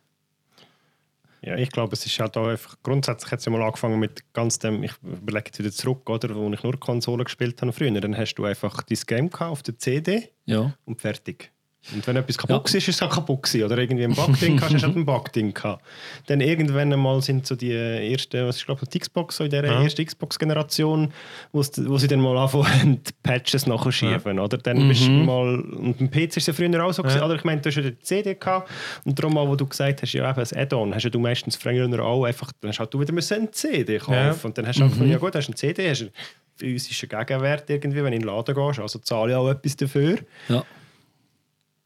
Ja, 1.40 1.56
ich 1.56 1.70
glaube, 1.70 1.92
es 1.94 2.04
ist 2.04 2.18
halt 2.18 2.36
auch 2.36 2.48
einfach, 2.48 2.76
grundsätzlich 2.82 3.44
ja 3.44 3.52
mal 3.52 3.62
angefangen 3.62 3.98
mit 4.00 4.24
ganz 4.32 4.58
dem, 4.58 4.82
ich 4.82 4.92
überlege 5.02 5.46
jetzt 5.46 5.58
wieder 5.58 5.70
zurück, 5.70 6.08
oder, 6.10 6.34
wo 6.34 6.50
ich 6.52 6.62
nur 6.62 6.78
Konsolen 6.80 7.24
gespielt 7.24 7.62
habe 7.62 7.72
früher, 7.72 7.92
dann 8.00 8.16
hast 8.16 8.34
du 8.34 8.44
einfach 8.44 8.82
dein 8.82 8.98
Game 9.06 9.30
gehabt 9.30 9.52
auf 9.52 9.62
der 9.62 9.78
CD 9.78 10.30
Ja. 10.46 10.74
und 10.84 11.00
fertig. 11.00 11.52
Und 11.94 12.06
wenn 12.06 12.16
etwas 12.16 12.36
kaputt 12.36 12.66
ist, 12.66 12.74
ist 12.86 12.88
es 12.96 13.02
auch 13.02 13.08
kaputt 13.08 13.42
gewesen. 13.44 13.64
Oder 13.64 13.78
irgendwie 13.78 14.04
ein 14.04 14.14
Bugding 14.14 14.60
hast, 14.60 14.74
hast 14.74 14.82
du 14.82 14.86
halt 14.88 14.96
ein 14.96 15.04
Bugding 15.06 15.54
gehabt. 15.54 15.82
Dann 16.26 16.40
irgendwann 16.40 16.92
einmal 16.92 17.22
sind 17.22 17.46
so 17.46 17.56
die 17.56 17.72
ersten, 17.72 18.46
was 18.46 18.58
ich 18.58 18.66
glaube, 18.66 18.84
die 18.86 18.98
Xbox, 18.98 19.36
so 19.38 19.44
in 19.44 19.50
der 19.50 19.64
Ja. 19.64 19.82
ersten 19.82 20.04
Xbox-Generation, 20.04 21.12
wo 21.52 21.62
sie- 21.62 21.88
wo 21.88 21.96
sie 21.98 22.06
dann 22.08 22.20
mal 22.20 22.36
anfangen, 22.36 23.02
die 23.08 23.12
Patches 23.22 23.66
nachschieben, 23.66 24.38
oder? 24.38 24.58
Dann 24.58 24.86
bist 24.88 25.06
du 25.06 25.10
mal, 25.10 25.60
und 25.60 25.98
beim 25.98 26.10
PC 26.10 26.36
ist 26.36 26.36
es 26.38 26.46
ja 26.48 26.52
früher 26.52 26.84
auch 26.84 26.92
so 26.92 27.02
gewesen, 27.02 27.18
Ja. 27.18 27.24
oder? 27.26 27.34
Ich 27.36 27.44
meine, 27.44 27.60
du 27.60 27.68
hast 27.68 27.76
ja 27.76 27.82
die 27.82 27.98
CD 28.00 28.34
gehabt, 28.34 28.70
und 29.04 29.18
darum 29.18 29.34
mal, 29.34 29.48
wo 29.48 29.56
du 29.56 29.66
gesagt 29.66 30.02
hast, 30.02 30.12
ja 30.12 30.28
eben, 30.30 30.40
ein 30.40 30.56
Add-on, 30.58 30.94
hast 30.94 31.04
ja 31.04 31.10
du 31.10 31.18
meistens 31.18 31.56
früher 31.56 31.88
auch 32.04 32.24
einfach, 32.24 32.52
dann 32.60 32.68
hast 32.70 32.80
halt 32.80 32.92
du 32.92 33.00
wieder 33.00 33.12
müssen 33.12 33.34
eine 33.34 33.50
CD 33.50 33.98
kaufen. 33.98 34.12
Ja. 34.14 34.36
Und 34.42 34.58
dann 34.58 34.66
hast 34.66 34.78
du 34.78 34.84
auch 34.84 34.88
gefunden, 34.90 35.10
ja 35.10 35.18
gut, 35.18 35.34
hast 35.34 35.46
eine 35.48 35.54
CD, 35.56 35.88
hast 35.90 36.02
einen 36.02 36.10
physischen 36.56 37.08
Gegenwert 37.08 37.70
irgendwie, 37.70 37.98
wenn 38.02 38.10
du 38.10 38.16
in 38.16 38.22
den 38.22 38.28
Laden 38.28 38.54
gehst, 38.54 38.80
also 38.80 38.98
zahle 38.98 39.30
ich 39.32 39.36
auch 39.36 39.48
etwas 39.48 39.76
dafür 39.76 40.18
Ja. 40.48 40.64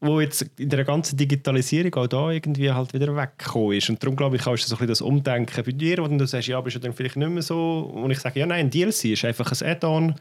Wo 0.03 0.19
jetzt 0.19 0.45
in 0.57 0.69
der 0.69 0.83
ganzen 0.83 1.15
Digitalisierung 1.15 1.95
auch 1.95 2.07
da 2.07 2.29
irgendwie 2.29 2.71
halt 2.71 2.93
wieder 2.93 3.15
weggekommen 3.15 3.77
ist. 3.77 3.89
Und 3.89 4.03
darum 4.03 4.15
glaube 4.15 4.35
ich, 4.35 4.45
auch 4.45 4.53
ist 4.53 4.69
das 4.69 4.77
so 4.77 4.85
das 4.85 5.01
Umdenken 5.01 5.63
bei 5.63 5.71
dir, 5.71 5.97
wo 5.99 6.07
du 6.07 6.27
sagst, 6.27 6.49
ja, 6.49 6.59
bist 6.59 6.75
du 6.75 6.79
dann 6.79 6.93
vielleicht 6.93 7.15
nicht 7.15 7.29
mehr 7.29 7.41
so. 7.41 7.79
Und 7.93 8.11
ich 8.11 8.19
sage, 8.19 8.39
ja, 8.39 8.45
nein, 8.45 8.65
ein 8.65 8.69
DLC 8.69 9.05
ist 9.05 9.25
einfach 9.25 9.51
ein 9.51 9.67
Add-on, 9.67 10.15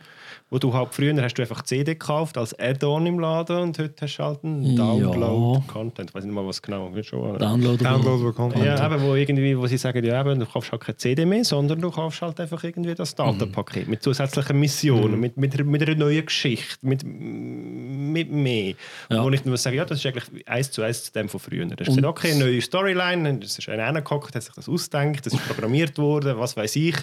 wo 0.53 0.59
du 0.59 0.75
halt 0.75 0.93
früher 0.93 1.15
hast 1.23 1.33
du 1.33 1.41
einfach 1.43 1.63
CD 1.63 1.95
gekauft 1.95 2.37
als 2.37 2.57
Add-on 2.59 3.07
im 3.07 3.19
Laden 3.19 3.57
und 3.57 3.79
heute 3.79 3.95
hast 4.03 4.19
du 4.19 4.23
halt 4.23 4.45
einen 4.45 4.77
Ja. 4.77 4.85
Download-Content. 4.85 6.11
Ich 6.11 6.15
weiß 6.15 6.25
nicht 6.25 6.35
mal, 6.35 6.47
was 6.47 6.61
genau 6.61 6.91
ist. 6.95 7.07
Schon, 7.07 7.39
Downloadable. 7.39 7.79
Downloadable 7.79 8.33
Content. 8.35 8.65
ja, 8.67 8.87
eben, 8.87 9.03
wo, 9.03 9.15
irgendwie, 9.15 9.57
wo 9.57 9.67
sie 9.67 9.79
sagen, 9.79 10.05
ja, 10.05 10.21
eben, 10.21 10.39
du 10.39 10.45
kaufst 10.45 10.71
halt 10.71 10.83
keine 10.83 10.99
CD 10.99 11.25
mehr, 11.25 11.43
sondern 11.43 11.81
du 11.81 11.91
kaufst 11.91 12.21
halt 12.21 12.39
einfach 12.39 12.63
irgendwie 12.65 12.95
das 12.95 13.15
Datenpaket 13.15 13.89
mit 13.89 14.03
zusätzlichen 14.03 14.61
Missionen, 14.61 15.19
mit, 15.19 15.39
mit, 15.39 15.65
mit 15.65 15.83
einer 15.89 15.95
neuen 15.95 16.27
Geschichte, 16.27 16.77
mit, 16.83 17.03
mit 17.03 18.31
mehr. 18.31 18.75
Ja. 19.11 19.25
Wo 19.25 19.31
ich 19.31 19.47
nur 19.47 19.57
sage, 19.57 19.77
ja, 19.77 19.87
das 19.87 20.01
ist 20.01 20.07
eigentlich 20.07 20.47
eins 20.47 20.71
zu 20.71 20.83
eins 20.83 21.05
zu 21.05 21.13
dem 21.13 21.31
von 21.31 21.41
früher. 21.41 21.65
Da 21.65 21.77
hast 21.81 21.89
du 21.89 21.97
gesagt, 21.97 22.05
okay, 22.05 22.33
eine 22.33 22.45
neue 22.45 22.61
Storyline, 22.61 23.41
es 23.43 23.59
ist 23.59 23.71
einer 23.71 23.85
reingehockt, 23.85 24.35
hat 24.35 24.43
sich 24.43 24.53
das 24.55 24.69
ausgedacht, 24.69 25.25
das 25.25 25.33
ist 25.33 25.47
programmiert 25.47 25.97
worden, 25.97 26.39
was 26.39 26.59
weiß 26.59 26.77
ich. 26.77 26.97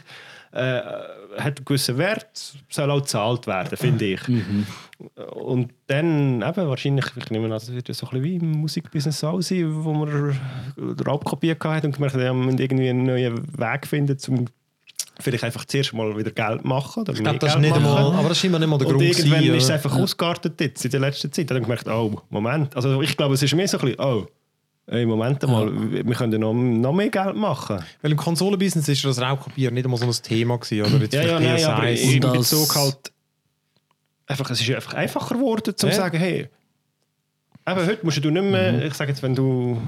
Äh, 0.52 0.82
hat 1.38 1.58
einen 1.58 1.66
gewissen 1.66 1.98
Wert, 1.98 2.56
soll 2.70 2.90
auch 2.90 3.00
gezahlt 3.00 3.46
werden, 3.46 3.78
finde 3.78 4.06
ich. 4.06 4.22
Und 5.32 5.72
dann 5.88 6.42
eben 6.42 6.68
wahrscheinlich, 6.68 7.06
ich 7.16 7.30
nehme 7.30 7.46
an, 7.46 7.52
das 7.52 7.72
wird 7.72 7.88
ja 7.88 7.94
so 7.94 8.08
ein 8.08 8.22
bisschen 8.22 8.24
wie 8.24 8.36
im 8.36 8.52
Musikbusiness 8.52 9.24
auch 9.24 9.42
sein, 9.42 9.84
wo 9.84 9.94
man 9.94 10.36
Raubkopien 11.06 11.58
gehabt 11.58 11.86
und 11.86 11.94
gemerkt 11.94 12.16
hat, 12.16 12.24
ja, 12.24 12.34
man 12.34 12.46
muss 12.52 12.60
irgendwie 12.60 12.90
einen 12.90 13.04
neuen 13.04 13.38
Weg 13.58 13.88
finden, 13.88 14.18
um 14.28 14.46
vielleicht 15.20 15.44
einfach 15.44 15.66
zuerst 15.66 15.94
mal 15.94 16.18
wieder 16.18 16.32
Geld 16.32 16.66
machen. 16.66 17.02
Oder 17.02 17.14
Ich 17.14 17.20
glaube, 17.20 17.40
das 17.40 17.56
ist 17.56 17.62
nicht 17.62 17.76
einmal, 17.76 18.14
aber 18.14 18.30
das 18.30 18.38
ist 18.38 18.44
immer 18.46 18.60
nicht 18.60 18.70
mal 18.70 18.78
der 18.78 18.88
und 18.88 18.94
Grund. 18.94 19.06
irgendwann 19.06 19.40
gewesen, 19.42 19.56
ist 19.56 19.64
es 19.66 19.70
einfach 19.70 19.96
ausgeartet 19.96 20.60
jetzt 20.60 20.84
in 20.84 20.92
der 20.92 21.00
letzten 21.00 21.32
Zeit. 21.32 21.50
Da 21.50 21.56
habe 21.56 21.62
ich 21.62 21.66
gemerkt, 21.68 21.88
oh, 21.88 22.22
Moment. 22.30 22.76
Also 22.76 23.02
ich 23.02 23.16
glaube, 23.16 23.36
es 23.36 23.44
ist 23.44 23.54
mehr 23.54 23.68
so 23.68 23.78
ein 23.78 23.86
bisschen, 23.86 24.00
oh, 24.00 24.28
ey, 24.92 25.06
Moment 25.06 25.42
mal, 25.48 25.72
wir 25.92 26.16
können 26.16 26.32
ja 26.34 26.40
noch, 26.40 26.54
noch 26.54 26.94
mehr 26.94 27.10
Geld 27.10 27.36
machen. 27.36 27.80
Weil 28.02 28.12
im 28.12 28.18
Konsolenbusiness 28.18 28.88
ist 28.88 29.06
das 29.06 29.20
Raubkopieren 29.22 29.74
nicht 29.74 29.86
einmal 29.86 30.00
so 30.00 30.06
ein 30.06 30.12
Thema 30.12 30.58
gewesen, 30.58 30.82
oder? 30.94 31.04
Jetzt 31.04 31.14
Ja, 31.14 31.22
ja, 31.24 31.38
vielleicht 31.38 31.66
nein, 31.66 31.74
aber 31.74 31.84
PS1. 31.84 32.14
in 32.14 32.20
Bezug 32.22 32.68
das- 32.68 32.76
halt, 32.76 33.12
einfach, 34.28 34.50
es 34.50 34.62
ist 34.62 34.68
ja 34.68 34.76
einfach 34.76 34.94
einfacher 34.94 35.36
geworden, 35.36 35.74
zu 35.76 35.88
Ja. 35.88 35.94
sagen, 35.94 36.18
hey, 36.18 36.50
eben 37.68 37.86
heute 37.86 38.00
musst 38.06 38.24
du 38.24 38.30
nicht 38.32 38.44
mehr, 38.44 38.74
Mhm. 38.74 38.82
ich 38.82 38.94
sage 38.94 39.12
jetzt, 39.12 39.22
wenn 39.24 39.36
du 39.36 39.82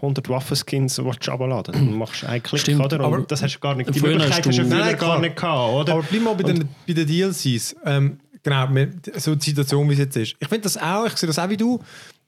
100 0.00 0.28
Waffenskins 0.28 0.98
willst 1.04 1.26
du 1.26 1.30
runterladen 1.30 1.74
dann 1.74 1.94
machst 1.98 2.22
du 2.22 2.26
einen 2.28 2.42
Klick, 2.42 2.60
Stimmt, 2.62 2.84
oder? 2.84 2.98
Und 3.00 3.04
aber 3.04 3.20
das 3.22 3.42
hast 3.42 3.54
du 3.56 3.60
gar 3.60 3.74
nicht, 3.74 3.94
die 3.94 4.00
Möglichkeit 4.00 4.30
hast 4.30 4.46
hast 4.48 4.58
du 4.58 4.62
du- 4.62 4.70
früher 4.70 4.84
gar 4.86 4.94
klar. 4.96 5.20
nicht 5.20 5.36
gehabt, 5.36 5.72
oder? 5.74 5.92
Aber 5.92 6.02
bleib 6.02 6.22
mal 6.22 6.34
bei 6.34 6.42
den, 6.44 6.68
bei 6.86 6.92
den 6.94 7.06
DLCs. 7.06 7.76
Ähm, 7.84 8.18
genau, 8.42 8.66
so 9.16 9.34
die 9.34 9.50
Situation, 9.50 9.88
wie 9.88 9.92
es 9.92 9.98
jetzt 9.98 10.16
ist. 10.16 10.36
Ich 10.40 10.48
finde 10.48 10.62
das 10.62 10.76
auch, 10.78 11.06
ich 11.06 11.16
sehe 11.16 11.26
das 11.26 11.38
auch 11.38 11.48
wie 11.50 11.56
du. 11.58 11.78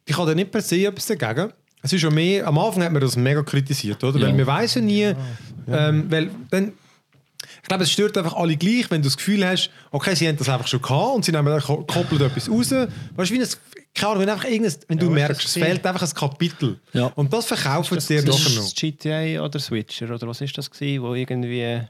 Ich 0.04 0.16
habe 0.18 0.28
da 0.28 0.34
nicht 0.34 0.50
per 0.50 0.60
se 0.60 0.84
etwas 0.86 1.06
dagegen. 1.06 1.52
Es 1.82 1.92
ist 1.92 2.02
ja 2.02 2.10
mehr, 2.10 2.46
am 2.46 2.58
Anfang 2.58 2.84
hat 2.84 2.92
man 2.92 3.02
das 3.02 3.16
mega 3.16 3.42
kritisiert, 3.42 4.02
oder? 4.04 4.18
Ja. 4.18 4.28
Weil 4.28 4.38
wir 4.38 4.46
weiss 4.46 4.74
ja 4.76 4.80
nie, 4.80 5.12
ähm, 5.68 6.06
weil 6.10 6.30
dann, 6.50 6.72
ich 7.62 7.68
glaube, 7.68 7.82
es 7.84 7.90
stört 7.90 8.16
einfach 8.16 8.34
alle 8.34 8.56
gleich, 8.56 8.90
wenn 8.90 9.02
du 9.02 9.08
das 9.08 9.16
Gefühl 9.16 9.44
hast, 9.46 9.68
okay, 9.90 10.14
sie 10.14 10.28
haben 10.28 10.36
das 10.36 10.48
einfach 10.48 10.66
schon 10.68 10.80
gehabt 10.80 11.16
und 11.16 11.24
sie 11.24 11.32
nehmen 11.32 11.46
dann 11.46 11.60
ko- 11.60 11.84
koppeln 11.84 12.22
etwas 12.22 12.48
raus. 12.48 12.70
Weißt 12.70 13.30
du, 13.30 13.34
wie 13.34 13.40
ein, 13.42 13.48
keine 13.94 14.08
Ahnung, 14.12 14.22
wenn, 14.22 14.28
einfach 14.30 14.44
irgendein, 14.48 14.74
wenn 14.88 14.98
du 14.98 15.06
Ja, 15.06 15.12
merkst, 15.12 15.44
das 15.44 15.56
es 15.56 15.62
fehlt 15.62 15.84
einfach 15.86 16.02
ein 16.02 16.14
Kapitel. 16.14 16.80
Ja. 16.92 17.06
Und 17.16 17.32
das 17.32 17.46
verkaufen 17.46 17.96
das, 17.96 18.06
sie 18.06 18.16
dir 18.16 18.24
das 18.24 18.38
ist 18.46 18.56
noch. 18.56 18.62
das 18.62 18.74
GTA 18.74 19.44
oder 19.44 19.58
Switcher 19.58 20.10
oder 20.14 20.26
was 20.28 20.40
ist 20.40 20.56
das 20.56 20.70
gewesen, 20.70 21.02
wo 21.02 21.14
irgendwie 21.14 21.80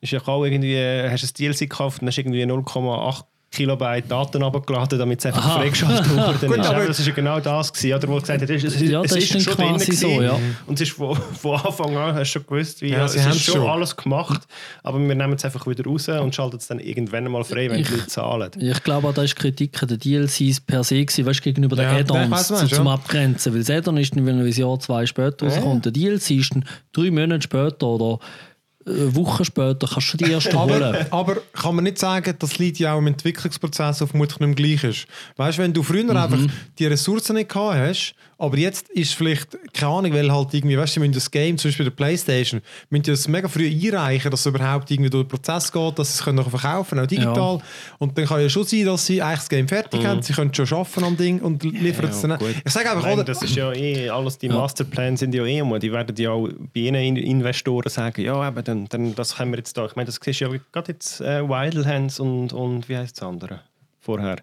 ist 0.00 0.10
ja 0.12 0.20
auch 0.26 0.44
irgendwie 0.44 0.76
hast 1.08 1.22
ein 1.24 1.30
DLC 1.38 1.58
gekauft 1.60 2.02
und 2.02 2.08
hast 2.08 2.18
irgendwie 2.18 2.42
0,8 2.44 3.24
Kilobyte 3.52 4.10
Daten 4.10 4.42
abgeladen, 4.42 4.98
damit 4.98 5.18
es 5.20 5.26
einfach 5.26 5.56
freigeschaltet 5.58 6.10
worden 6.16 6.48
Gut, 6.48 6.58
ist. 6.58 6.66
aber- 6.66 6.86
das 6.86 6.98
ist 6.98 7.06
ja 7.06 7.12
genau 7.12 7.38
das 7.38 7.72
gewesen, 7.72 7.94
oder 7.96 8.08
wo 8.08 8.14
du 8.14 8.20
gesagt 8.22 8.42
hast, 8.42 8.50
es 8.50 8.64
ist, 8.74 8.80
Ja, 8.80 9.02
es 9.02 9.10
das 9.10 9.18
ist 9.22 9.34
ist 9.34 9.44
schon 9.44 9.56
drin 9.56 9.78
so, 9.78 10.08
ja. 10.22 10.38
und 10.66 10.74
es 10.80 10.88
ist 10.88 10.96
von, 10.96 11.14
von 11.16 11.60
Anfang 11.60 11.96
an 11.96 12.14
hast 12.14 12.34
du 12.34 12.40
schon 12.40 12.46
gewusst, 12.46 12.80
wie 12.82 12.88
Ja, 12.90 13.06
sie 13.06 13.18
es 13.18 13.26
ist 13.26 13.42
schon, 13.44 13.56
schon. 13.56 13.66
alles 13.70 13.94
gemacht, 13.96 14.42
aber 14.82 14.98
wir 14.98 15.14
nehmen 15.14 15.34
es 15.34 15.44
einfach 15.44 15.66
wieder 15.66 15.84
raus 15.84 16.08
und 16.08 16.34
schalten 16.34 16.56
es 16.56 16.66
dann 16.66 16.80
irgendwann 16.80 17.24
mal 17.30 17.44
frei, 17.44 17.70
wenn 17.70 17.80
Ich- 17.80 17.88
die 17.88 17.94
Leute 17.94 18.06
zahlen. 18.06 18.50
Ich 18.58 18.82
glaube, 18.82 19.12
da 19.14 19.22
ist 19.22 19.36
Kritik 19.36 19.82
an 19.82 19.88
den 19.88 19.98
DLCs 20.00 20.60
per 20.60 20.82
se 20.82 21.04
gewesen, 21.04 21.26
weißt, 21.26 21.42
gegenüber 21.42 21.76
den 21.76 21.84
Ja, 21.84 21.96
Add-ons 21.98 22.46
zum 22.48 22.86
ja. 22.86 22.92
Abgrenzen. 22.94 23.52
Weil 23.52 23.60
das 23.60 23.70
Add-on 23.70 23.96
ist 23.98 24.16
dann, 24.16 24.24
wenn 24.26 24.40
ein 24.40 24.50
Jahr, 24.50 24.80
zwei 24.80 25.04
später 25.06 25.46
rauskommt. 25.46 25.84
Der 25.84 25.92
DLC 25.92 26.30
ist 26.38 26.54
dann 26.54 26.64
drei 26.92 27.10
Monate 27.10 27.42
später 27.42 27.86
oder 27.86 28.18
Wochen 28.84 29.44
später 29.44 29.86
kannst 29.86 30.12
du 30.12 30.16
die 30.16 30.30
erste 30.30 30.58
holen. 30.58 30.82
Aber, 30.82 31.06
aber 31.10 31.36
kann 31.52 31.74
man 31.74 31.84
nicht 31.84 31.98
sagen, 31.98 32.34
das 32.38 32.58
liegt 32.58 32.78
ja 32.78 32.94
auch 32.94 32.98
im 32.98 33.06
Entwicklungsprozess, 33.08 33.98
vermutlich 33.98 34.40
nicht 34.40 34.56
gleich 34.56 34.84
ist. 34.84 35.06
Weißt 35.36 35.58
du, 35.58 35.62
wenn 35.62 35.72
du 35.72 35.82
früher 35.82 36.10
einfach 36.10 36.38
die 36.78 36.86
Ressourcen 36.86 37.36
nicht 37.36 37.50
gehabt 37.50 37.76
hast, 37.76 38.14
aber 38.42 38.58
jetzt 38.58 38.88
ist 38.90 39.14
vielleicht, 39.14 39.56
keine 39.72 39.92
Ahnung, 39.92 40.12
weil 40.14 40.32
halt 40.32 40.52
irgendwie, 40.52 40.76
weißt 40.76 40.90
du, 40.90 40.94
sie 40.94 41.00
müssen 41.00 41.12
das 41.14 41.30
Game, 41.30 41.56
zum 41.58 41.68
Beispiel 41.70 41.84
der 41.84 41.92
Playstation, 41.92 42.60
müssen 42.90 43.04
das 43.04 43.28
mega 43.28 43.46
früh 43.46 43.68
einreichen, 43.68 44.32
dass 44.32 44.40
es 44.40 44.46
überhaupt 44.46 44.90
irgendwie 44.90 45.10
durch 45.10 45.24
den 45.24 45.28
Prozess 45.28 45.70
geht, 45.70 45.96
dass 45.98 46.08
sie 46.12 46.18
es 46.18 46.24
können 46.24 46.42
verkaufen 46.44 46.98
auch 46.98 47.06
digital. 47.06 47.60
Und 47.98 48.18
dann 48.18 48.26
kann 48.26 48.40
ja 48.40 48.48
schon 48.48 48.64
sein, 48.64 48.84
dass 48.84 49.06
sie 49.06 49.22
eigentlich 49.22 49.38
das 49.38 49.48
Game 49.48 49.68
fertig 49.68 50.04
haben, 50.04 50.22
sie 50.22 50.32
können 50.32 50.52
schon 50.52 50.66
arbeiten 50.72 51.04
am 51.04 51.16
Ding 51.16 51.38
und 51.40 51.62
liefern 51.62 52.06
es 52.10 52.20
dann. 52.20 52.36
gut. 52.38 52.54
Ich 52.64 52.72
sage 52.72 52.90
einfach, 52.90 53.04
Nein, 53.04 53.14
oder? 53.14 53.24
das 53.24 53.42
ist 53.42 53.54
ja 53.54 53.72
eh, 53.72 54.10
alles 54.10 54.38
die 54.38 54.48
Masterpläne 54.48 55.16
sind 55.16 55.34
ja 55.34 55.44
eh 55.44 55.58
immer. 55.58 55.78
Die 55.78 55.92
werden 55.92 56.16
ja 56.16 56.30
auch 56.32 56.48
bei 56.74 56.80
ihren 56.80 56.96
In- 56.96 57.16
Investoren 57.16 57.88
sagen, 57.90 58.22
ja, 58.22 58.48
eben, 58.48 58.64
dann, 58.64 58.88
dann, 58.88 59.14
das 59.14 59.36
können 59.36 59.52
wir 59.52 59.58
jetzt 59.58 59.76
da. 59.78 59.86
Ich 59.86 59.94
meine, 59.94 60.06
das 60.06 60.18
siehst 60.22 60.40
ja 60.40 60.48
gerade 60.72 60.90
jetzt 60.92 61.20
äh, 61.20 61.48
Wildlands 61.48 62.18
und, 62.18 62.52
und 62.52 62.88
wie 62.88 62.96
heißt 62.96 63.16
das 63.20 63.28
andere 63.28 63.60
vorher? 64.00 64.38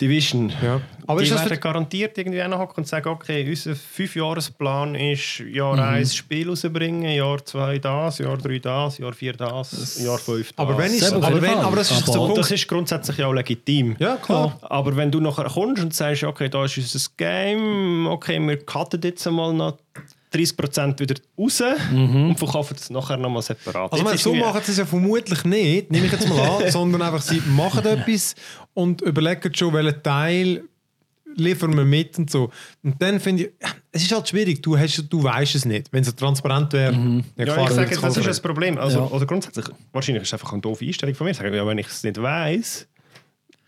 Division. 0.00 0.52
Ja. 0.62 0.80
Aber 1.06 1.20
die 1.20 1.26
ist 1.26 1.32
das 1.32 1.44
werden 1.48 1.58
garantiert 1.60 2.18
irgendwie 2.18 2.42
hocken 2.42 2.78
und 2.82 2.86
sagen, 2.86 3.08
okay, 3.08 3.46
unser 3.48 3.74
Fünfjahresplan 3.74 4.94
ist 4.94 5.38
Jahr 5.38 5.74
Mhm. 5.74 5.80
1 5.82 6.14
Spiel 6.16 6.48
rausbringen, 6.48 7.14
Jahr 7.14 7.44
2 7.44 7.78
das, 7.78 8.18
Jahr 8.18 8.36
3 8.36 8.58
das, 8.58 8.98
Jahr 8.98 9.12
4 9.14 9.32
das, 9.34 10.02
Jahr 10.04 10.18
5 10.18 10.48
das. 10.52 10.58
aber 10.58 10.76
wenn 10.76 10.92
auf 11.14 11.24
aber, 11.24 11.34
jeden 11.36 11.42
wenn, 11.42 11.58
aber 11.58 11.76
das 11.76 11.90
ist 11.90 12.08
Aber- 12.08 12.34
das 12.34 12.50
ist 12.50 12.68
grundsätzlich 12.68 13.16
ja 13.18 13.26
auch 13.26 13.32
legitim. 13.32 13.96
Ja, 13.98 14.16
klar. 14.16 14.58
Aber 14.62 14.94
wenn 14.96 15.10
du 15.10 15.20
nachher 15.20 15.44
kommst 15.46 15.82
und 15.82 15.94
sagst, 15.94 16.24
okay, 16.24 16.48
da 16.50 16.64
ist 16.64 16.76
unser 16.76 17.10
Game, 17.16 18.06
okay, 18.08 18.38
wir 18.40 18.58
cutten 18.64 19.00
jetzt 19.02 19.26
einmal 19.26 19.54
noch 19.54 19.78
30% 20.32 20.98
wieder 20.98 21.14
raus 21.38 21.62
und 21.90 22.36
verkaufen 22.36 22.76
es 22.78 22.90
nachher 22.90 23.16
nochmal 23.16 23.42
separat. 23.42 23.92
Also, 23.92 23.96
ich 23.96 24.04
meine, 24.04 24.18
so 24.18 24.34
machen 24.34 24.60
sie 24.64 24.72
es 24.72 24.78
ja 24.78 24.86
vermutlich 24.86 25.44
nicht, 25.44 25.90
nehme 25.90 26.06
ich 26.06 26.12
jetzt 26.12 26.28
mal 26.28 26.40
an, 26.40 26.70
sondern 26.70 27.02
einfach, 27.02 27.22
sie 27.22 27.40
machen 27.46 27.84
etwas 27.84 28.34
und 28.74 29.02
überlegen 29.02 29.54
schon, 29.54 29.72
welchen 29.72 30.02
Teil 30.02 30.62
liefern 31.36 31.76
wir 31.76 31.84
mit 31.84 32.18
und 32.18 32.30
so. 32.30 32.50
Und 32.82 33.00
dann 33.00 33.20
finde 33.20 33.44
ich, 33.44 33.50
ja, 33.62 33.68
es 33.92 34.02
ist 34.02 34.12
halt 34.12 34.28
schwierig, 34.28 34.62
du, 34.62 34.76
hast, 34.76 35.04
du 35.08 35.22
weißt 35.22 35.54
es 35.54 35.64
nicht. 35.64 35.92
Wenn 35.92 36.02
es 36.02 36.14
transparent 36.14 36.72
wäre, 36.72 36.92
ja, 36.92 37.22
Ja, 37.36 37.44
klar, 37.44 37.58
ich 37.58 37.66
dann 37.68 37.74
sage, 37.76 38.00
das 38.00 38.16
ist 38.16 38.26
das 38.26 38.40
Problem. 38.40 38.78
Also, 38.78 39.00
Ja. 39.00 39.06
Oder 39.06 39.26
grundsätzlich, 39.26 39.66
wahrscheinlich 39.92 40.22
ist 40.22 40.30
es 40.30 40.32
einfach 40.34 40.52
eine 40.52 40.62
doofe 40.62 40.84
Einstellung 40.84 41.14
von 41.14 41.26
mir. 41.26 41.34
Sagen, 41.34 41.54
ja, 41.54 41.66
wenn 41.66 41.78
ich 41.78 41.86
es 41.88 42.02
nicht 42.02 42.20
weiß, 42.20 42.88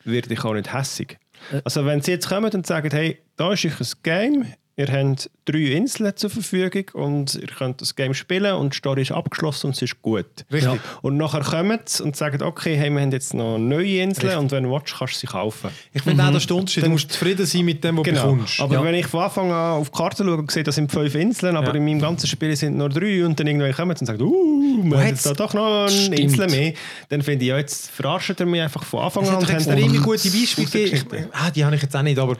werde 0.04 0.32
ich 0.32 0.44
auch 0.44 0.54
nicht 0.54 0.72
hässig. 0.72 1.18
Also 1.64 1.84
wenn 1.84 2.00
sie 2.00 2.12
jetzt 2.12 2.28
kommen 2.28 2.50
und 2.50 2.66
sagen, 2.66 2.90
hey, 2.90 3.18
da 3.36 3.52
ist 3.52 3.64
euch 3.64 3.80
ein 3.80 3.86
Game, 4.02 4.46
ihr 4.78 4.86
habt 4.86 5.28
drei 5.44 5.58
Inseln 5.72 6.12
zur 6.16 6.30
Verfügung 6.30 6.84
und 6.94 7.34
ihr 7.34 7.48
könnt 7.48 7.80
das 7.80 7.96
Game 7.96 8.14
spielen 8.14 8.54
und 8.54 8.72
die 8.74 8.78
Story 8.78 9.02
ist 9.02 9.12
abgeschlossen 9.12 9.66
und 9.68 9.76
es 9.76 9.82
ist 9.82 10.00
gut. 10.02 10.24
Richtig. 10.52 10.72
Ja. 10.74 10.78
Und 11.02 11.16
nachher 11.16 11.40
kommen 11.40 11.80
sie 11.84 12.02
und 12.04 12.14
sagen, 12.16 12.42
okay, 12.42 12.76
hey, 12.76 12.88
wir 12.90 13.00
haben 13.00 13.10
jetzt 13.12 13.34
noch 13.34 13.58
neue 13.58 14.02
Inseln 14.02 14.38
und 14.38 14.50
wenn 14.52 14.62
du 14.64 14.70
willst, 14.70 14.94
kannst 14.96 15.14
du 15.14 15.18
sie 15.18 15.26
kaufen. 15.26 15.70
Ich 15.92 16.02
finde 16.02 16.22
auch, 16.24 16.28
das 16.30 16.42
ist 16.44 16.50
der 16.50 16.56
Unterschied. 16.56 16.84
Du 16.84 16.90
musst 16.90 17.10
zufrieden 17.10 17.44
sein 17.44 17.64
mit 17.64 17.82
dem, 17.82 17.96
was 17.96 18.04
du 18.04 18.10
Genau. 18.10 18.22
bekommst. 18.32 18.60
Aber 18.60 18.74
Ja. 18.74 18.84
wenn 18.84 18.94
ich 18.94 19.06
von 19.06 19.20
Anfang 19.24 19.50
an 19.50 19.72
auf 19.80 19.90
die 19.90 19.96
Karte 19.98 20.22
schaue 20.24 20.36
und 20.36 20.50
sehe, 20.50 20.62
das 20.62 20.76
sind 20.76 20.92
fünf 20.92 21.14
Inseln, 21.14 21.56
aber 21.56 21.68
Ja. 21.68 21.74
in 21.74 21.84
meinem 21.84 22.00
ganzen 22.00 22.26
Spiel 22.28 22.54
sind 22.54 22.76
nur 22.76 22.88
drei 22.88 23.24
und 23.26 23.38
dann 23.40 23.46
irgendwann 23.48 23.72
kommen 23.72 23.96
sie 23.96 24.02
und 24.02 24.06
sagen, 24.06 24.22
uh, 24.22 24.84
wir 24.84 24.98
haben 25.04 25.18
da 25.24 25.32
doch 25.34 25.54
noch 25.54 25.82
eine 25.82 25.90
Stimmt. 25.90 26.18
Insel 26.20 26.48
mehr, 26.50 26.72
dann 27.08 27.22
finde 27.22 27.44
ich, 27.44 27.48
ja, 27.48 27.58
jetzt 27.58 27.90
verarscht 27.90 28.38
er 28.38 28.46
mich 28.46 28.60
einfach 28.62 28.84
von 28.84 29.00
Anfang 29.00 29.24
Es 29.24 29.28
an. 29.30 29.34
hat 29.36 29.42
und 29.42 29.48
haben 29.48 29.56
extrem 29.56 30.02
gute 30.04 30.30
Beispiele 30.30 30.68
gegeben. 30.90 31.26
Ah, 31.32 31.50
die 31.50 31.64
habe 31.64 31.74
ich 31.74 31.82
jetzt 31.82 31.96
auch 31.96 32.02
nicht, 32.02 32.18
aber 32.18 32.36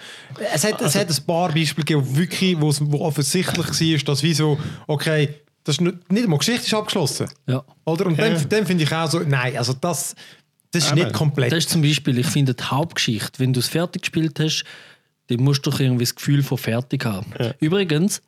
es 0.54 0.64
hat, 0.64 0.80
es 0.80 0.94
hat 0.94 1.08
ein 1.10 1.24
paar 1.26 1.48
Beispiele 1.52 1.84
gegeben, 1.84 2.27
wirklich, 2.30 2.60
wo 2.60 2.72
wo 2.92 3.00
offensichtlich 3.04 3.66
war, 3.66 3.98
dass 4.04 4.22
wie 4.22 4.34
so, 4.34 4.58
okay, 4.86 5.34
das 5.64 5.76
ist 5.76 5.80
nicht, 5.80 6.12
nicht 6.12 6.24
einmal 6.24 6.38
Geschichte 6.38 6.66
ist 6.66 6.74
abgeschlossen. 6.74 7.28
Ja. 7.46 7.64
Oder? 7.84 8.06
Und 8.06 8.18
Ja. 8.18 8.28
dann, 8.30 8.48
dann 8.48 8.66
finde 8.66 8.84
ich 8.84 8.92
auch 8.92 9.10
so, 9.10 9.20
nein, 9.20 9.56
also 9.56 9.72
das, 9.74 10.14
Das 10.70 10.84
ist 10.84 10.90
Eben. 10.92 11.00
nicht 11.04 11.14
komplett. 11.14 11.50
Das 11.50 11.58
ist 11.60 11.70
zum 11.70 11.80
Beispiel, 11.82 12.18
ich 12.18 12.26
finde, 12.26 12.52
die 12.54 12.62
Hauptgeschichte, 12.64 13.38
wenn 13.38 13.52
du 13.54 13.60
es 13.60 13.68
fertig 13.68 14.02
gespielt 14.02 14.38
hast, 14.38 14.64
dann 15.28 15.42
musst 15.42 15.64
du 15.66 15.70
doch 15.70 15.80
irgendwie 15.80 16.04
das 16.04 16.14
Gefühl 16.14 16.42
von 16.42 16.58
fertig 16.58 17.04
haben. 17.06 17.32
Übrigens, 17.60 18.20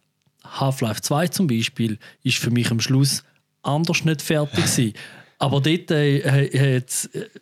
Half-Life 0.45 1.03
2 1.03 1.29
zum 1.29 1.47
Beispiel 1.47 1.99
ist 2.23 2.39
für 2.39 2.51
mich 2.51 2.71
am 2.71 2.81
Schluss 2.81 3.25
anders 3.63 4.05
nicht 4.07 4.23
fertig 4.23 4.57
gewesen. 4.65 4.95
Aber 5.43 5.61
dort 5.63 5.91
äh, 5.91 6.81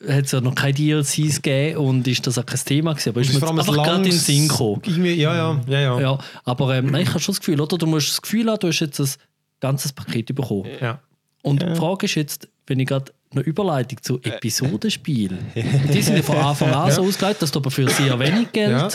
hat 0.09 0.25
es 0.25 0.31
ja 0.33 0.41
noch 0.41 0.55
keine 0.55 0.73
DLCs 0.73 1.43
gegeben 1.43 1.79
und 1.79 2.07
ist 2.07 2.25
das 2.27 2.39
auch 2.39 2.47
kein 2.47 2.61
Thema 2.65 2.93
gewesen. 2.93 3.09
Aber 3.11 3.21
ist 3.21 3.35
mir 3.35 3.49
einfach 3.49 3.73
gerade 3.73 3.97
in 3.97 4.03
den 4.05 4.13
Sinn 4.13 4.47
gekommen. 4.49 4.81
Ja, 4.87 5.35
ja, 5.35 5.61
ja, 5.67 5.81
ja. 5.81 6.01
Ja, 6.01 6.19
aber 6.45 6.77
ähm, 6.77 6.87
nein, 6.87 7.03
ich 7.03 7.09
habe 7.09 7.19
schon 7.19 7.33
das 7.35 7.41
Gefühl, 7.41 7.61
oder? 7.61 7.77
Du 7.77 7.87
musst 7.87 8.09
das 8.11 8.23
Gefühl 8.23 8.49
haben, 8.49 8.61
du 8.61 8.69
hast 8.69 8.79
jetzt 8.81 9.01
ein 9.01 9.09
ganzes 9.61 9.93
Paket 9.93 10.35
bekommen. 10.35 10.67
ja. 10.81 11.01
Und 11.43 11.63
die 11.63 11.75
Frage 11.77 12.07
ist 12.07 12.15
jetzt, 12.17 12.49
wenn 12.67 12.79
ich 12.81 12.87
gerade 12.89 13.13
eine 13.33 13.43
Überleitung 13.43 14.03
zu 14.03 14.21
Episodenspielen. 14.23 15.39
die 15.93 16.03
sind 16.03 16.17
ja 16.17 16.23
von 16.23 16.37
Anfang 16.37 16.71
an 16.73 16.91
so 16.91 17.03
ausgelegt, 17.03 17.41
dass 17.43 17.51
du 17.53 17.59
aber 17.61 17.71
für 17.71 17.89
sehr 17.89 18.19
wenig 18.19 18.53
Geld. 18.53 18.71
Ja. 18.71 18.89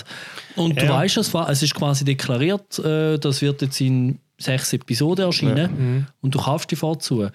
Und 0.61 0.79
du 0.79 0.85
Ja. 0.85 0.93
weißt, 0.93 1.17
es, 1.17 1.33
war- 1.33 1.49
es 1.49 1.61
ist 1.63 1.73
quasi 1.73 2.03
deklariert, 2.05 2.79
äh, 2.79 3.17
das 3.17 3.41
wird 3.41 3.61
jetzt 3.61 3.79
in 3.81 4.19
sechs 4.37 4.71
Episoden 4.73 5.25
erscheinen. 5.25 6.07
Und 6.21 6.35
du 6.35 6.39
kaufst 6.39 6.69
die 6.71 6.75
vorzu. 6.75 7.27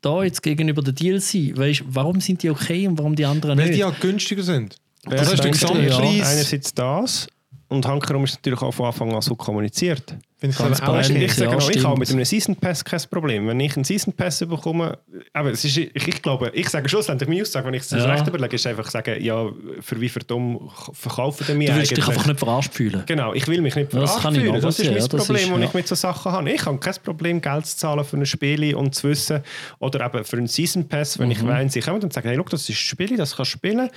Da 0.00 0.24
jetzt 0.24 0.42
gegenüber 0.42 0.82
der 0.82 0.92
DLC, 0.92 1.56
weißt, 1.56 1.82
warum 1.86 2.20
sind 2.20 2.42
die 2.42 2.50
okay 2.50 2.86
und 2.86 2.98
warum 2.98 3.14
die 3.16 3.24
anderen 3.24 3.58
Weil 3.58 3.66
nicht? 3.68 3.78
die 3.78 3.84
auch 3.84 3.98
günstiger 4.00 4.42
sind. 4.42 4.76
Ja, 5.04 5.16
Das 5.16 5.32
heißt, 5.32 5.42
der 5.44 5.50
Gesamtpreis 5.50 6.18
ja, 6.18 6.26
Einerseits 6.26 6.74
das 6.74 7.26
und 7.72 7.86
hankerum 7.86 8.24
ist 8.24 8.34
natürlich 8.34 8.62
auch 8.62 8.72
von 8.72 8.86
Anfang 8.86 9.12
an 9.14 9.20
so 9.22 9.34
kommuniziert. 9.34 10.14
finde 10.38 10.54
ich 10.54 10.58
Ganz 10.58 10.80
aber 10.82 10.92
auch 10.94 11.00
Ich 11.00 11.34
sage 11.34 11.50
ja, 11.52 11.56
noch, 11.56 11.70
ich 11.70 11.84
habe 11.84 11.98
mit 11.98 12.10
einem 12.10 12.24
Season 12.24 12.56
Pass 12.56 12.84
kein 12.84 13.00
Problem. 13.10 13.46
Wenn 13.48 13.60
ich 13.60 13.74
einen 13.76 13.84
Season 13.84 14.12
Pass 14.12 14.40
bekomme, 14.40 14.98
aber 15.32 15.50
es 15.52 15.64
ist, 15.64 15.76
ich, 15.76 15.94
ich 15.94 16.20
glaube, 16.22 16.50
ich 16.54 16.68
sage 16.68 16.88
schlussendlich, 16.88 17.28
meine 17.28 17.42
Aussage, 17.42 17.66
wenn 17.66 17.74
ich 17.74 17.82
es 17.82 17.90
Ja. 17.90 18.04
recht 18.06 18.26
überlege, 18.26 18.56
ist 18.56 18.66
einfach 18.66 18.90
sagen, 18.90 19.22
ja, 19.22 19.46
für 19.80 20.00
wie 20.00 20.08
verdumm 20.08 20.68
verkaufen 20.92 21.44
die 21.48 21.54
mich 21.54 21.68
Du 21.68 21.76
willst 21.76 21.96
dich 21.96 22.06
einfach 22.08 22.26
nicht 22.26 22.38
verarscht 22.40 22.74
fühlen. 22.74 23.02
Genau, 23.06 23.32
ich 23.34 23.46
will 23.48 23.60
mich 23.60 23.74
nicht 23.76 23.92
das 23.92 24.00
verarscht 24.10 24.22
kann 24.22 24.34
ich 24.34 24.40
fühlen. 24.42 24.60
Das 24.60 24.78
ist 24.78 24.84
mein 24.84 24.94
ja, 24.94 24.98
das 24.98 25.08
Problem, 25.08 25.36
ist- 25.36 25.50
das 25.52 25.58
ja. 25.60 25.64
ich 25.66 25.74
mit 25.74 25.88
so 25.88 25.94
Sachen 25.94 26.32
habe. 26.32 26.50
Ich 26.50 26.64
habe 26.66 26.78
kein 26.78 26.94
Problem, 27.04 27.40
Geld 27.40 27.66
zu 27.66 27.76
zahlen 27.76 28.04
für 28.04 28.16
ein 28.16 28.26
Spiel 28.26 28.74
und 28.74 28.94
zu 28.94 29.08
wissen, 29.08 29.42
oder 29.78 30.04
eben 30.06 30.24
für 30.24 30.36
einen 30.36 30.46
Season 30.48 30.88
Pass, 30.88 31.18
wenn 31.18 31.26
Mhm. 31.26 31.32
ich 31.32 31.46
weiß, 31.46 31.76
ich 31.76 31.84
komme 31.84 32.00
und 32.00 32.12
sage, 32.12 32.28
hey, 32.28 32.36
look, 32.36 32.50
das 32.50 32.62
ist 32.62 32.70
ein 32.70 32.74
Spiel, 32.74 33.16
das 33.16 33.36
kannst 33.36 33.52
du 33.52 33.58
spielen. 33.58 33.88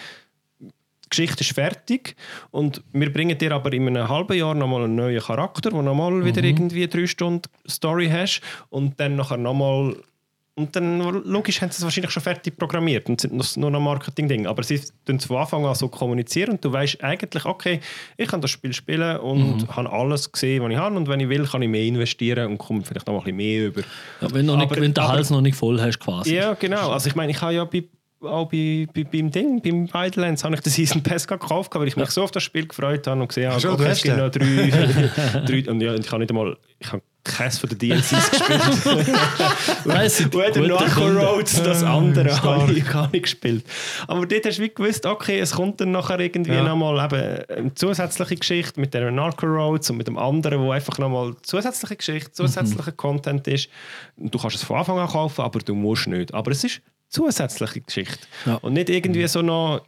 Die 1.06 1.10
Geschichte 1.10 1.42
ist 1.42 1.54
fertig 1.54 2.16
und 2.52 2.82
wir 2.92 3.12
bringen 3.14 3.38
dir 3.38 3.52
aber 3.52 3.72
in 3.74 3.88
einem 3.88 4.10
halben 4.10 4.38
Jahr 4.38 4.56
nochmal 4.56 4.84
einen 4.86 4.96
neuen 4.96 5.22
Charakter, 5.22 5.72
wo 5.72 5.82
nochmal 5.82 6.26
wieder 6.26 6.42
Mhm. 6.42 6.48
irgendwie 6.48 6.88
drei 6.88 7.06
Stunden 7.08 7.48
Story 7.70 8.10
hast 8.12 8.42
und 8.70 9.00
dann 9.00 9.16
nachher 9.16 9.38
nochmal 9.38 9.96
und 10.58 10.74
dann, 10.74 11.02
logisch, 11.26 11.60
haben 11.62 11.70
sie 11.70 11.80
es 11.80 11.84
wahrscheinlich 11.84 12.12
schon 12.12 12.24
fertig 12.24 12.58
programmiert 12.58 13.10
und 13.10 13.20
sind 13.20 13.58
nur 13.58 13.70
noch 13.70 13.82
Marketing-Ding. 13.82 14.48
Aber 14.48 14.64
sie 14.64 14.80
tun 15.06 15.20
von 15.20 15.36
Anfang 15.36 15.66
an 15.66 15.76
so 15.76 15.90
kommunizieren 15.90 16.52
und 16.52 16.64
du 16.64 16.72
weißt 16.72 17.04
eigentlich, 17.04 17.44
okay, 17.44 17.82
ich 18.16 18.26
kann 18.30 18.40
das 18.40 18.52
Spiel 18.52 18.72
spielen 18.72 19.18
und 19.18 19.64
Mhm. 19.64 19.76
habe 19.76 19.92
alles 19.92 20.32
gesehen, 20.32 20.64
was 20.64 20.72
ich 20.72 20.78
habe. 20.78 20.96
Und 20.96 21.10
wenn 21.10 21.20
ich 21.20 21.28
will, 21.28 21.46
kann 21.46 21.62
ich 21.62 21.68
mehr 21.68 21.84
investieren 21.84 22.52
und 22.52 22.58
komme 22.58 22.84
vielleicht 22.86 23.06
noch 23.06 23.16
ein 23.16 23.20
bisschen 23.20 23.36
mehr 23.36 23.66
über. 23.68 23.82
Ja, 24.22 24.34
wenn, 24.34 24.48
du 24.48 24.56
nicht, 24.56 24.66
Aber- 24.72 24.76
wenn 24.78 24.94
du 24.94 25.02
den 25.02 25.08
Hals 25.10 25.30
noch 25.30 25.42
nicht 25.42 25.58
voll 25.58 25.78
hast, 25.82 26.00
quasi. 26.00 26.36
Ja, 26.36 26.54
genau. 26.54 26.90
Also 26.90 27.10
ich 27.10 27.16
meine, 27.16 27.34
ich 27.34 27.42
habe 27.42 27.54
ja 27.54 27.66
bei, 27.66 27.84
auch 28.26 28.50
bei, 28.50 28.88
bei, 28.94 29.04
beim 29.04 29.32
Ding, 29.32 29.62
beim 29.62 29.92
Wildlands, 29.94 30.44
habe 30.44 30.56
ich 30.56 30.62
den 30.62 30.72
Season 30.72 31.02
Pass 31.04 31.28
gekauft, 31.28 31.74
weil 31.76 31.88
ich 31.88 31.96
mich 31.98 32.10
so 32.12 32.24
auf 32.24 32.32
das 32.32 32.44
Spiel 32.44 32.68
gefreut 32.68 33.06
habe 33.08 33.22
und 33.22 33.28
gesehen 33.28 33.52
habe, 33.52 33.60
Schon, 33.62 33.72
okay, 33.72 33.84
du 33.84 33.90
es 33.90 34.02
gibt 34.04 34.18
noch 34.18 34.30
drei, 34.30 35.42
drei 35.46 35.72
und 35.72 35.82
ja, 35.82 35.92
und 35.94 36.00
ich 36.06 36.12
habe 36.12 36.20
nicht 36.20 36.30
einmal, 36.32 36.58
ich 36.80 36.92
habe 36.92 37.02
keines 37.24 37.58
von 37.58 37.68
den 37.70 37.80
DLCs 37.80 38.10
gespielt. 38.32 39.08
Nein, 39.86 40.06
es 40.06 40.18
sind 40.18 40.36
Und 40.36 40.42
der 40.44 40.52
gute 40.52 40.68
Narco. 40.68 41.08
Roads, 41.08 41.64
das 41.64 41.82
Äh, 41.82 41.86
andere, 41.86 42.30
stark. 42.30 42.62
habe 42.62 42.72
ich 42.74 42.88
gar 42.88 43.10
nicht 43.12 43.24
gespielt. 43.24 43.66
Aber 44.08 44.26
dort 44.28 44.46
hast 44.46 44.60
du 44.60 44.64
wie 44.64 44.70
gewusst, 44.70 45.06
okay, 45.08 45.40
es 45.40 45.52
kommt 45.54 45.82
dann 45.82 45.92
nachher 45.92 46.20
irgendwie 46.20 46.54
Ja. 46.54 46.62
nochmal 46.64 47.04
eben 47.06 47.46
eine 47.58 47.74
zusätzliche 47.74 48.36
Geschichte 48.36 48.80
mit 48.80 48.94
der 48.94 49.10
Narco 49.10 49.48
Roads 49.48 49.90
und 49.90 49.98
mit 49.98 50.08
dem 50.08 50.18
anderen, 50.20 50.60
wo 50.62 50.70
einfach 50.72 51.00
nochmal 51.00 51.36
zusätzliche 51.42 51.96
Geschichte, 51.96 52.32
zusätzlicher 52.32 52.92
Content 52.92 53.48
ist. 53.48 53.70
Du 54.18 54.38
kannst 54.38 54.58
es 54.58 54.64
von 54.64 54.78
Anfang 54.78 55.00
an 55.00 55.08
kaufen, 55.08 55.42
aber 55.42 55.60
du 55.60 55.74
musst 55.74 56.06
nicht. 56.08 56.32
Aber 56.34 56.52
es 56.52 56.64
ist 56.64 56.82
zusätzliche 57.16 57.82
Geschichte. 57.82 58.20
Ja. 58.46 58.56
Und 58.56 58.74
nicht 58.74 58.90
irgendwie 58.90 59.28
so 59.28 59.42
noch 59.42 59.82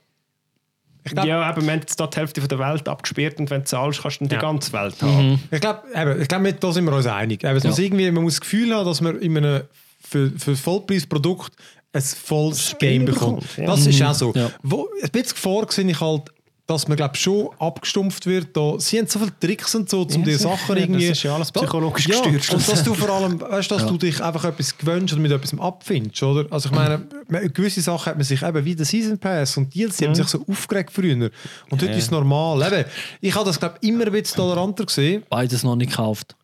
Ich 1.03 1.13
glaub- 1.13 1.25
ja, 1.25 1.49
eben, 1.49 1.61
wir 1.65 1.71
haben 1.71 1.79
jetzt 1.79 1.99
da 1.99 2.07
die 2.07 2.17
Hälfte 2.17 2.41
von 2.41 2.49
der 2.49 2.59
Welt 2.59 2.87
abgesperrt 2.89 3.39
und 3.39 3.49
wenn 3.49 3.61
du 3.61 3.65
zahlst, 3.65 4.01
kannst 4.01 4.17
du 4.19 4.25
dann 4.25 4.29
die 4.29 4.35
Ja. 4.35 4.41
ganze 4.41 4.73
Welt 4.73 5.01
haben. 5.01 5.41
Ich 5.51 5.61
glaube, 5.61 5.81
ich 6.21 6.27
glaub, 6.27 6.41
mit- 6.41 6.61
da 6.63 6.71
sind 6.73 6.85
wir 6.85 6.93
uns 6.93 7.05
einig. 7.07 7.43
Eben, 7.43 7.55
es 7.55 7.63
muss 7.63 7.79
irgendwie, 7.79 8.11
man 8.11 8.23
muss 8.23 8.33
das 8.35 8.41
Gefühl 8.41 8.73
haben, 8.75 8.85
dass 8.85 8.99
man 9.01 9.17
in 9.19 9.37
einem 9.37 9.61
für, 9.99 10.31
für 10.37 10.51
ein 10.51 10.57
Vollpreisprodukt 10.57 11.53
ein 11.93 12.01
volles 12.01 12.75
Game 12.79 13.05
bekommt. 13.05 13.39
bekommt, 13.41 13.57
ja. 13.57 13.65
Das 13.67 13.85
ist 13.87 14.01
auch 14.03 14.13
so. 14.13 14.33
Ja. 14.35 14.51
Wo, 14.63 14.87
ein 15.01 15.09
bisschen 15.09 15.33
Gefahr 15.35 15.65
sehe 15.71 15.89
ich 15.89 15.99
halt, 15.99 16.23
dass 16.67 16.87
man 16.89 16.97
glaub, 16.97 17.15
schon 17.15 17.49
abgestumpft 17.59 18.25
wird. 18.25 18.55
Da, 18.55 18.75
sie 18.77 18.99
haben 18.99 19.07
so 19.07 19.19
viele 19.19 19.31
Tricks 19.39 19.73
und 19.73 19.89
so, 19.89 20.01
um 20.01 20.09
Ja, 20.09 20.17
die 20.17 20.33
sicher. 20.33 20.49
Sachen 20.49 20.75
Das 20.75 20.83
irgendwie... 20.83 21.05
ist 21.07 21.23
ja 21.23 21.33
alles 21.33 21.51
psychologisch 21.51 22.07
ja, 22.07 22.19
gesteuert. 22.19 22.53
Und 22.53 22.67
dass 22.67 22.83
du 22.83 22.93
vor 22.93 23.09
allem, 23.09 23.39
weißt, 23.39 23.71
dass 23.71 23.87
du 23.87 23.97
dich 23.97 24.21
einfach 24.21 24.43
etwas 24.43 24.77
gewünscht 24.77 25.13
oder 25.13 25.21
mit 25.21 25.31
etwas 25.31 25.57
abfindest, 25.57 26.21
oder? 26.23 26.45
Also 26.51 26.69
ich 26.69 26.75
meine, 26.75 27.07
gewisse 27.49 27.81
Sachen 27.81 28.07
hat 28.07 28.17
man 28.17 28.25
sich 28.25 28.43
eben 28.43 28.65
wie 28.65 28.75
der 28.75 28.85
Season 28.85 29.17
Pass 29.17 29.55
und 29.55 29.73
DLC 29.73 30.01
haben 30.01 30.15
sich 30.15 30.27
so 30.27 30.43
aufgeregt 30.45 30.91
früher. 30.91 31.31
Und 31.69 31.81
heute 31.81 31.93
ist 31.93 32.03
es 32.03 32.11
normal. 32.11 32.61
Eben, 32.67 32.85
ich 33.21 33.33
habe 33.33 33.45
das, 33.45 33.57
glaube 33.59 33.77
immer 33.81 34.05
ein 34.05 34.11
bisschen 34.11 34.35
toleranter 34.35 34.85
gesehen. 34.85 35.23
Beides 35.29 35.63
noch 35.63 35.77
nicht 35.77 35.91
gekauft. 35.91 36.35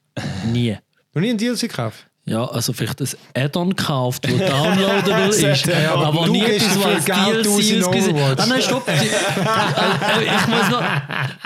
Nie. 0.52 0.78
Noch 1.14 1.22
nie 1.22 1.32
ein 1.32 1.38
DLC 1.38 1.62
gekauft. 1.62 2.08
Ja, 2.26 2.46
also 2.46 2.72
vielleicht 2.72 3.02
ein 3.02 3.10
Add-on 3.36 3.72
gekauft, 3.72 4.24
das 4.24 4.32
downloadable 4.32 5.28
ist, 5.52 5.70
aber 5.70 6.08
aber 6.08 6.26
du 6.26 6.32
nie 6.32 6.46
etwas, 6.46 6.80
was 6.82 7.04
DLC 7.04 7.84
ausgesehen. 7.84 8.18
Ah 8.38 8.46
nein, 8.46 8.62
stopp! 8.62 8.88
Äh, 8.88 8.94
äh, 8.94 8.98
ich 10.24 10.48
muss 10.48 10.70
noch... 10.70 10.82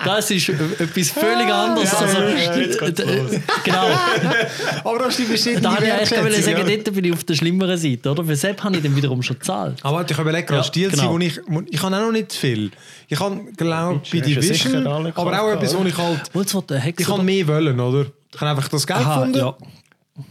Das 0.05 0.29
ist 0.29 0.49
etwas 0.49 1.09
völlig 1.09 1.51
anderes. 1.51 1.91
Ja, 1.91 1.97
also, 1.97 2.17
ja, 2.19 2.55
äh, 2.55 3.41
genau. 3.63 3.87
Aber 4.83 4.99
da 4.99 5.05
hast 5.05 5.17
du 5.17 5.23
die 5.23 5.29
verschiedenen 5.29 5.63
Da 5.63 5.75
habe 5.75 5.85
ich 5.85 5.91
eigentlich 5.91 6.45
sagen, 6.45 6.69
ja. 6.69 6.75
dort 6.75 6.95
bin 6.95 7.05
ich 7.05 7.13
auf 7.13 7.23
der 7.23 7.33
schlimmeren 7.33 7.77
Seite, 7.77 8.11
oder? 8.11 8.23
Für 8.23 8.35
Sepp 8.35 8.63
habe 8.63 8.77
ich 8.77 8.83
dann 8.83 8.95
wiederum 8.95 9.23
schon 9.23 9.39
gezahlt. 9.39 9.79
Aber 9.81 10.05
ich 10.07 10.17
überlege 10.17 10.45
gerade, 10.45 10.63
Ja, 10.63 10.71
DLC, 10.71 10.91
genau. 10.91 11.13
wo 11.13 11.17
ich, 11.17 11.39
ich 11.71 11.81
habe 11.81 11.95
auch 11.95 12.01
noch 12.01 12.11
nicht 12.11 12.33
viel. 12.33 12.69
Ich 13.07 13.19
habe, 13.19 13.41
glaube 13.57 14.01
Hast 14.01 14.11
bei 14.11 14.19
Division, 14.19 14.85
aber 14.85 15.41
auch 15.41 15.49
etwas, 15.49 15.75
wo 15.75 15.83
ich 15.83 15.97
halt, 15.97 16.99
ich 16.99 17.07
habe 17.07 17.23
mehr 17.23 17.47
wollen, 17.47 17.79
oder? 17.79 18.05
Ich 18.31 18.41
habe 18.41 18.51
einfach 18.51 18.67
das 18.67 18.85
Geld 18.85 18.99
gefunden. 18.99 19.53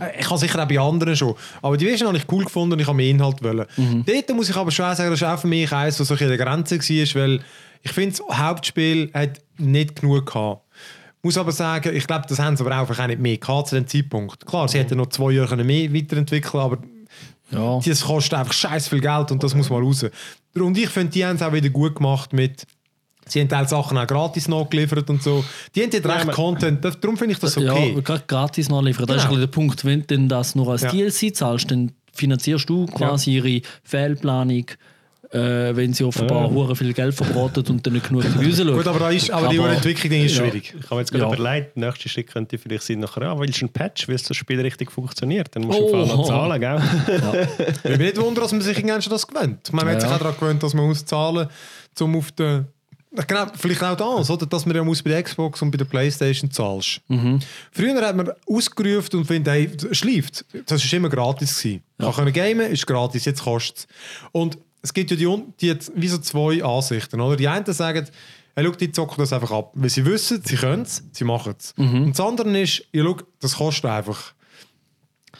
Äh, 0.01 0.20
Ich 0.20 0.26
habe 0.28 0.39
sicher 0.39 0.62
auch 0.62 0.68
bei 0.68 0.78
anderen 0.78 1.16
schon. 1.16 1.34
Aber 1.62 1.76
Division 1.76 2.09
habe 2.09 2.18
ich 2.18 2.24
cool 2.30 2.45
gefunden 2.45 2.74
und 2.74 2.80
ich 2.80 2.87
habe 2.87 2.97
mehr 2.97 3.11
Inhalt 3.11 3.43
wollen. 3.43 3.66
Mhm. 3.76 4.05
Dort 4.05 4.37
muss 4.37 4.49
ich 4.49 4.57
aber 4.57 4.70
schon 4.70 4.95
sagen, 4.95 5.11
das 5.11 5.20
ist 5.20 5.26
auch 5.26 5.39
für 5.39 5.47
mich 5.47 5.70
eins, 5.72 5.99
was 6.01 6.09
so 6.09 6.14
an 6.14 6.20
der 6.28 6.37
Grenze 6.39 6.78
war, 6.78 7.22
weil 7.22 7.41
ich 7.82 7.93
finde, 7.93 8.16
das 8.16 8.39
Hauptspiel 8.39 9.11
hat 9.14 9.41
nicht 9.59 10.01
genug 10.01 10.26
gehabt. 10.26 10.62
Muss 11.22 11.39
aber 11.39 11.53
sagen, 11.53 11.95
ich 11.97 12.07
glaube, 12.07 12.24
das 12.28 12.39
haben 12.39 12.57
sie 12.57 12.64
aber 12.64 12.76
einfach 12.78 12.99
auch 12.99 13.07
nicht 13.07 13.20
mehr 13.20 13.37
gehabt 13.37 13.68
zu 13.68 13.74
dem 13.74 13.87
Zeitpunkt. 13.87 14.47
Klar, 14.47 14.68
sie 14.68 14.78
hätten 14.78 14.97
noch 14.99 15.09
zwei 15.09 15.32
Jahre 15.32 15.57
mehr 15.64 15.93
weiterentwickeln 15.93 16.61
aber 16.62 16.78
Ja. 17.51 17.78
das 17.84 18.03
kostet 18.05 18.34
einfach 18.34 18.53
scheiß 18.53 18.89
viel 18.89 19.01
Geld 19.01 19.30
und 19.30 19.43
das 19.43 19.55
muss 19.55 19.70
mal 19.70 19.80
raus. 19.82 20.05
Und 20.55 20.78
ich 20.78 20.89
finde, 20.89 21.11
die 21.12 21.24
haben 21.24 21.37
es 21.37 21.43
auch 21.43 21.53
wieder 21.53 21.68
gut 21.68 21.97
gemacht 21.97 22.32
mit. 22.32 22.66
Sie 23.29 23.41
haben 23.41 23.49
Teil 23.49 23.68
Sachen 23.68 23.99
auch 23.99 24.07
gratis 24.07 24.47
nachgeliefert 24.49 25.11
und 25.11 25.22
so. 25.22 25.45
Die 25.74 25.83
haben 25.83 25.91
dort 25.91 26.07
recht 26.07 26.31
Content. 26.33 26.85
Darum 26.85 27.16
finde 27.16 27.33
ich 27.35 27.41
das 27.41 27.57
okay. 27.57 27.93
Ja, 27.95 28.01
gerade 28.01 28.22
gratis 28.27 28.68
nachliefern. 28.68 29.07
Das 29.07 29.16
ist 29.16 29.22
Genau. 29.22 29.31
bisschen 29.35 29.41
der 29.41 29.47
Punkt. 29.55 29.85
Wenn 29.85 30.01
du 30.01 30.07
denn 30.07 30.29
das 30.29 30.55
nur 30.55 30.68
als 30.68 30.83
Ja. 30.83 30.91
DLC 30.91 31.35
zahlst, 31.35 31.70
dann 31.70 31.93
finanzierst 32.12 32.68
du 32.68 32.87
quasi 32.87 33.33
ihre 33.35 33.62
Fehlplanung, 33.83 34.64
äh, 35.33 35.74
wenn 35.74 35.93
sie 35.93 36.05
offenbar 36.05 36.49
hure 36.51 36.77
viel 36.77 36.93
Geld 36.93 37.14
verbraten 37.14 37.64
und 37.68 37.85
dann 37.85 37.95
nicht 37.95 38.09
genug 38.09 38.22
Gemüse 38.22 38.62
schauen. 38.64 38.77
Gut, 38.77 38.87
aber, 38.87 38.99
da 39.01 39.11
ist, 39.11 39.29
aber, 39.33 39.49
die 39.49 39.59
Aber- 39.59 39.72
Entwicklung 39.72 40.11
die 40.11 40.24
ist 40.27 40.37
Ja. 40.37 40.45
schwierig. 40.45 40.72
Ich 40.81 40.89
habe 40.91 41.01
jetzt 41.01 41.11
gerade 41.11 41.24
Ja. 41.24 41.35
überlegt, 41.35 41.77
der 41.77 41.87
nächste 41.89 42.09
Schritt 42.09 42.29
könnte 42.33 42.59
vielleicht 42.59 42.85
sein, 42.85 43.01
nachher, 43.01 43.22
ja, 43.24 43.39
willst 43.39 43.61
du 43.61 43.64
einen 43.66 43.72
Patch, 43.72 44.09
weil 44.09 44.16
das 44.16 44.37
Spiel 44.37 44.61
richtig 44.61 44.93
funktioniert, 44.93 45.49
dann 45.57 45.64
musst 45.64 45.81
du 45.81 45.83
Oh. 45.83 46.01
im 46.03 46.07
Fall 46.09 46.16
noch 46.16 46.27
zahlen, 46.29 46.61
gell? 46.61 46.81
Ich 47.74 47.83
bin 47.83 47.99
nicht 47.99 48.16
wundern, 48.18 48.45
dass 48.45 48.53
man 48.53 48.61
sich 48.61 48.77
irgendwann 48.79 49.03
schon 49.03 49.11
das 49.11 49.27
gewöhnt. 49.27 49.72
Man 49.72 49.87
hat 49.89 50.01
sich 50.01 50.09
Ja. 50.09 50.14
auch 50.14 50.20
daran 50.20 50.35
gewöhnt, 50.39 50.62
dass 50.62 50.74
man 50.74 50.87
muss 50.87 51.05
zahlen 51.05 51.49
muss, 51.49 52.01
um 52.03 52.16
auf 52.16 52.31
den... 52.31 52.66
Genau, 53.26 53.46
vielleicht 53.56 53.82
auch 53.82 53.96
das, 53.96 54.30
oder? 54.30 54.46
dass 54.46 54.66
man 54.66 54.76
ja 54.76 54.84
muss 54.84 55.02
bei 55.02 55.10
der 55.10 55.22
Xbox 55.22 55.62
und 55.62 55.70
bei 55.70 55.78
der 55.78 55.84
Playstation 55.86 56.50
zahlst. 56.50 57.00
Früher 57.72 58.06
hat 58.06 58.16
man 58.16 58.30
ausgerufen 58.46 59.20
und 59.20 59.24
findet, 59.26 59.52
hey, 59.52 59.76
das 59.76 59.96
schläft. 59.96 60.44
Das 60.66 60.84
war 60.84 60.96
immer 60.96 61.08
gratis. 61.08 61.58
Gewesen. 61.58 61.82
Man 61.98 62.12
kann 62.12 62.32
gamen, 62.32 62.70
ist 62.70 62.86
gratis, 62.86 63.24
jetzt 63.24 63.42
kostet 63.42 63.78
es. 63.78 63.86
Und 64.32 64.58
es 64.82 64.92
gibt 64.92 65.10
ja 65.10 65.16
die, 65.16 65.44
die 65.60 65.76
wie 65.94 66.08
so 66.08 66.18
zwei 66.18 66.62
Ansichten. 66.62 67.20
Oder? 67.20 67.36
Die 67.36 67.48
einen 67.48 67.64
sagen, 67.72 68.06
hey, 68.54 68.64
schau, 68.64 68.72
die 68.72 68.92
zocken 68.92 69.16
das 69.18 69.32
einfach 69.32 69.50
ab. 69.50 69.72
Weil 69.74 69.90
sie 69.90 70.04
wissen, 70.04 70.42
sie 70.44 70.56
können 70.56 70.82
es, 70.82 71.02
sie 71.12 71.24
machen 71.24 71.54
es. 71.58 71.72
Und 72.04 72.10
das 72.10 72.20
andere 72.20 72.60
ist, 72.60 72.84
ja, 72.92 73.02
schau, 73.04 73.16
das 73.40 73.56
kostet 73.56 73.86
einfach. 73.86 74.32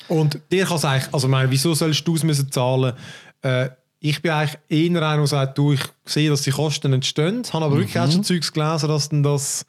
Und 0.09 0.41
dir 0.53 0.67
kann 0.67 0.77
es 0.77 0.85
eigentlich, 0.85 1.15
also 1.15 1.27
ich 1.27 1.31
meine, 1.31 1.51
wieso 1.51 1.75
sollst 1.75 2.07
du 2.07 2.15
es 2.15 2.23
müssen 2.23 2.51
zahlen? 2.51 2.95
Äh, 3.43 3.71
ich 4.11 4.23
bin 4.23 4.31
eigentlich 4.33 4.59
eher 4.69 5.03
einer, 5.03 5.17
der 5.19 5.27
sagt, 5.27 5.59
du, 5.59 5.73
ich 5.73 5.81
sehe, 6.05 6.29
dass 6.31 6.43
die 6.43 6.51
Kosten 6.51 6.93
entstehen, 6.93 7.43
habe 7.53 7.65
aber 7.65 7.77
wirklich 7.79 7.99
auch 7.99 8.11
schon 8.11 8.25
Zeugs 8.25 8.53
gelesen, 8.53 8.89
dass 8.89 9.09
denn 9.09 9.23
das 9.23 9.65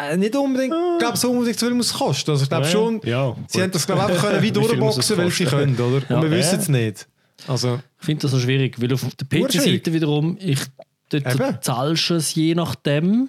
äh, 0.00 0.16
nicht 0.16 0.36
unbedingt, 0.36 0.74
glaube 0.98 1.16
so 1.16 1.30
unbedingt 1.30 1.58
so 1.58 1.66
viel 1.66 1.74
muss 1.74 1.92
kosten. 1.92 2.30
Also 2.30 2.42
ich 2.42 2.48
glaube 2.48 2.66
Ja, 2.66 2.70
schon, 2.70 3.00
ja, 3.04 3.34
sie 3.48 3.62
haben 3.62 3.70
das 3.70 3.86
glaube 3.86 4.02
ich 4.02 4.08
einfach 4.08 4.28
können 4.30 4.42
wie 4.42 4.52
durchboxen, 4.52 5.16
weil 5.18 5.30
sie 5.30 5.44
können, 5.44 5.74
oder? 5.76 5.96
Und 6.16 6.22
wir 6.22 6.30
Ja. 6.30 6.36
wissen 6.36 6.58
es 6.60 6.68
nicht. 6.68 7.08
Also, 7.46 7.78
Ich 8.00 8.04
finde 8.06 8.22
das 8.22 8.32
so 8.32 8.40
schwierig, 8.40 8.80
weil 8.80 8.92
auf 8.92 9.06
der. 9.14 9.26
PC-Seite 9.46 9.92
wiederum, 9.92 10.36
ich, 10.40 10.58
dort 11.08 11.64
zahlst 11.64 12.10
es 12.10 12.34
je 12.34 12.54
nachdem. 12.54 13.28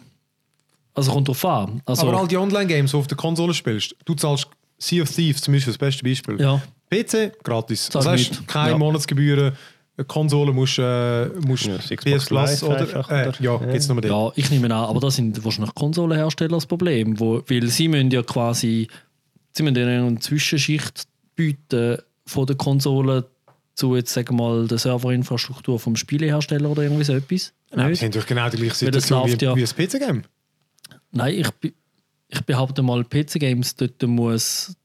Also 0.96 1.12
kommt 1.12 1.28
drauf 1.28 1.46
an. 1.46 1.82
Also, 1.86 2.08
aber 2.08 2.20
all 2.20 2.28
die 2.28 2.36
Online-Games, 2.36 2.90
die 2.92 2.96
du 2.96 3.00
auf 3.00 3.08
der 3.08 3.16
Konsole 3.18 3.54
spielst, 3.54 3.96
du 4.06 4.16
zahlst 4.16 4.48
Sea 4.80 5.04
of 5.04 5.10
Thieves 5.12 5.42
zum 5.42 5.54
Beispiel, 5.54 5.72
das 5.72 5.78
beste 5.78 6.04
Beispiel. 6.04 6.42
ja, 6.42 6.62
PC, 6.90 7.42
gratis. 7.44 7.88
Zahlst 7.90 7.96
Das 7.96 8.06
heißt, 8.08 8.48
keine 8.48 8.72
Ja. 8.72 8.78
Monatsgebühren. 8.78 9.54
Eine 10.00 10.06
Konsole 10.06 10.54
musst 10.54 10.80
äh, 10.80 11.26
musst 11.46 11.66
Ja, 11.66 11.78
PS 11.78 11.96
Plus 11.98 12.30
Live 12.30 12.64
oder, 12.64 12.78
einfach, 12.80 13.10
äh, 13.12 13.28
oder? 13.28 13.34
ja, 13.42 13.60
Ja. 13.62 13.72
gibt's 13.72 13.90
nur 13.90 14.00
den. 14.00 14.10
ja, 14.12 14.32
ich 14.36 14.50
nehme 14.50 14.68
an, 14.68 14.72
aber 14.86 15.02
das 15.02 15.18
sind 15.18 15.44
wahrscheinlich 15.44 15.76
Konsolenhersteller 15.76 16.56
das 16.56 16.66
Problem, 16.66 17.20
wo, 17.20 17.44
weil 17.48 17.68
sie 17.68 17.90
müssen 17.90 18.10
ja 18.12 18.24
quasi, 18.24 18.88
sie 19.52 19.64
müssen 19.64 19.76
ja 19.76 19.86
eine 19.86 20.18
Zwischenschicht 20.20 21.04
bieten 21.36 21.98
von 22.26 22.46
der 22.46 22.56
Konsole 22.56 23.26
zu 23.76 23.96
jetzt 23.98 24.14
sagen 24.14 24.38
wir 24.38 24.44
mal 24.44 24.68
der 24.70 24.78
Serverinfrastruktur 24.78 25.80
vom 25.80 25.96
Spielehersteller 25.98 26.70
oder 26.70 26.84
irgendwie 26.84 27.04
so 27.04 27.14
etwas. 27.14 27.54
Nein, 27.74 27.90
Nicht? 27.90 28.00
sind 28.00 28.16
doch 28.16 28.26
genau 28.26 28.50
die 28.50 28.58
gleiche 28.58 28.76
Situation 28.76 29.28
wie, 29.28 29.46
ja- 29.46 29.56
wie 29.56 29.62
das 29.62 29.74
PC-Game. 29.74 30.22
Nein, 31.12 31.34
ich, 31.36 31.72
ich 32.30 32.42
behaupte 32.46 32.82
mal, 32.84 33.04
PC-Games 33.04 33.76
dort 33.76 34.02
muss. 34.04 34.76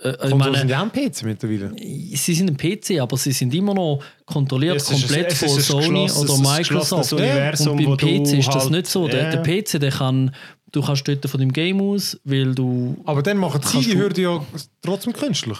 Äh, 0.00 0.10
ich 0.10 0.18
Konsolen 0.18 0.38
meine, 0.38 0.58
sind 0.58 0.68
ja 0.70 0.80
auch 0.80 0.82
ein 0.82 0.90
PC 0.92 1.22
mittlerweile. 1.24 1.72
sie 1.78 2.34
sind 2.34 2.50
ein 2.50 2.56
PC, 2.56 2.98
aber 3.00 3.16
sie 3.16 3.32
sind 3.32 3.54
immer 3.54 3.74
noch 3.74 4.00
kontrolliert 4.26 4.80
ein- 4.90 5.00
komplett 5.00 5.32
es 5.32 5.38
von 5.38 5.48
ein 5.50 5.60
Sony 5.60 6.10
oder 6.10 6.34
ein 6.34 6.40
Microsoft. 6.42 7.12
Universum, 7.12 7.68
Und 7.72 7.76
beim 7.78 7.86
wo 7.86 7.96
du 7.96 8.06
PC 8.06 8.38
ist 8.38 8.48
das 8.48 8.62
halt- 8.64 8.70
nicht 8.72 8.86
so. 8.88 9.06
Der, 9.08 9.22
Ja. 9.32 9.36
der 9.36 9.42
PC, 9.62 9.78
der 9.78 9.90
kann, 9.92 10.34
du 10.72 10.82
kannst 10.82 11.06
dort 11.06 11.24
von 11.28 11.40
dem 11.40 11.52
Game 11.52 11.80
aus, 11.80 12.18
weil 12.24 12.54
du. 12.54 12.96
Aber 13.04 13.22
dann 13.22 13.38
machen 13.38 13.60
sie 13.62 13.80
die 13.80 13.96
Hürde 13.96 14.20
ja 14.22 14.44
trotzdem 14.82 15.12
künstlich. 15.12 15.58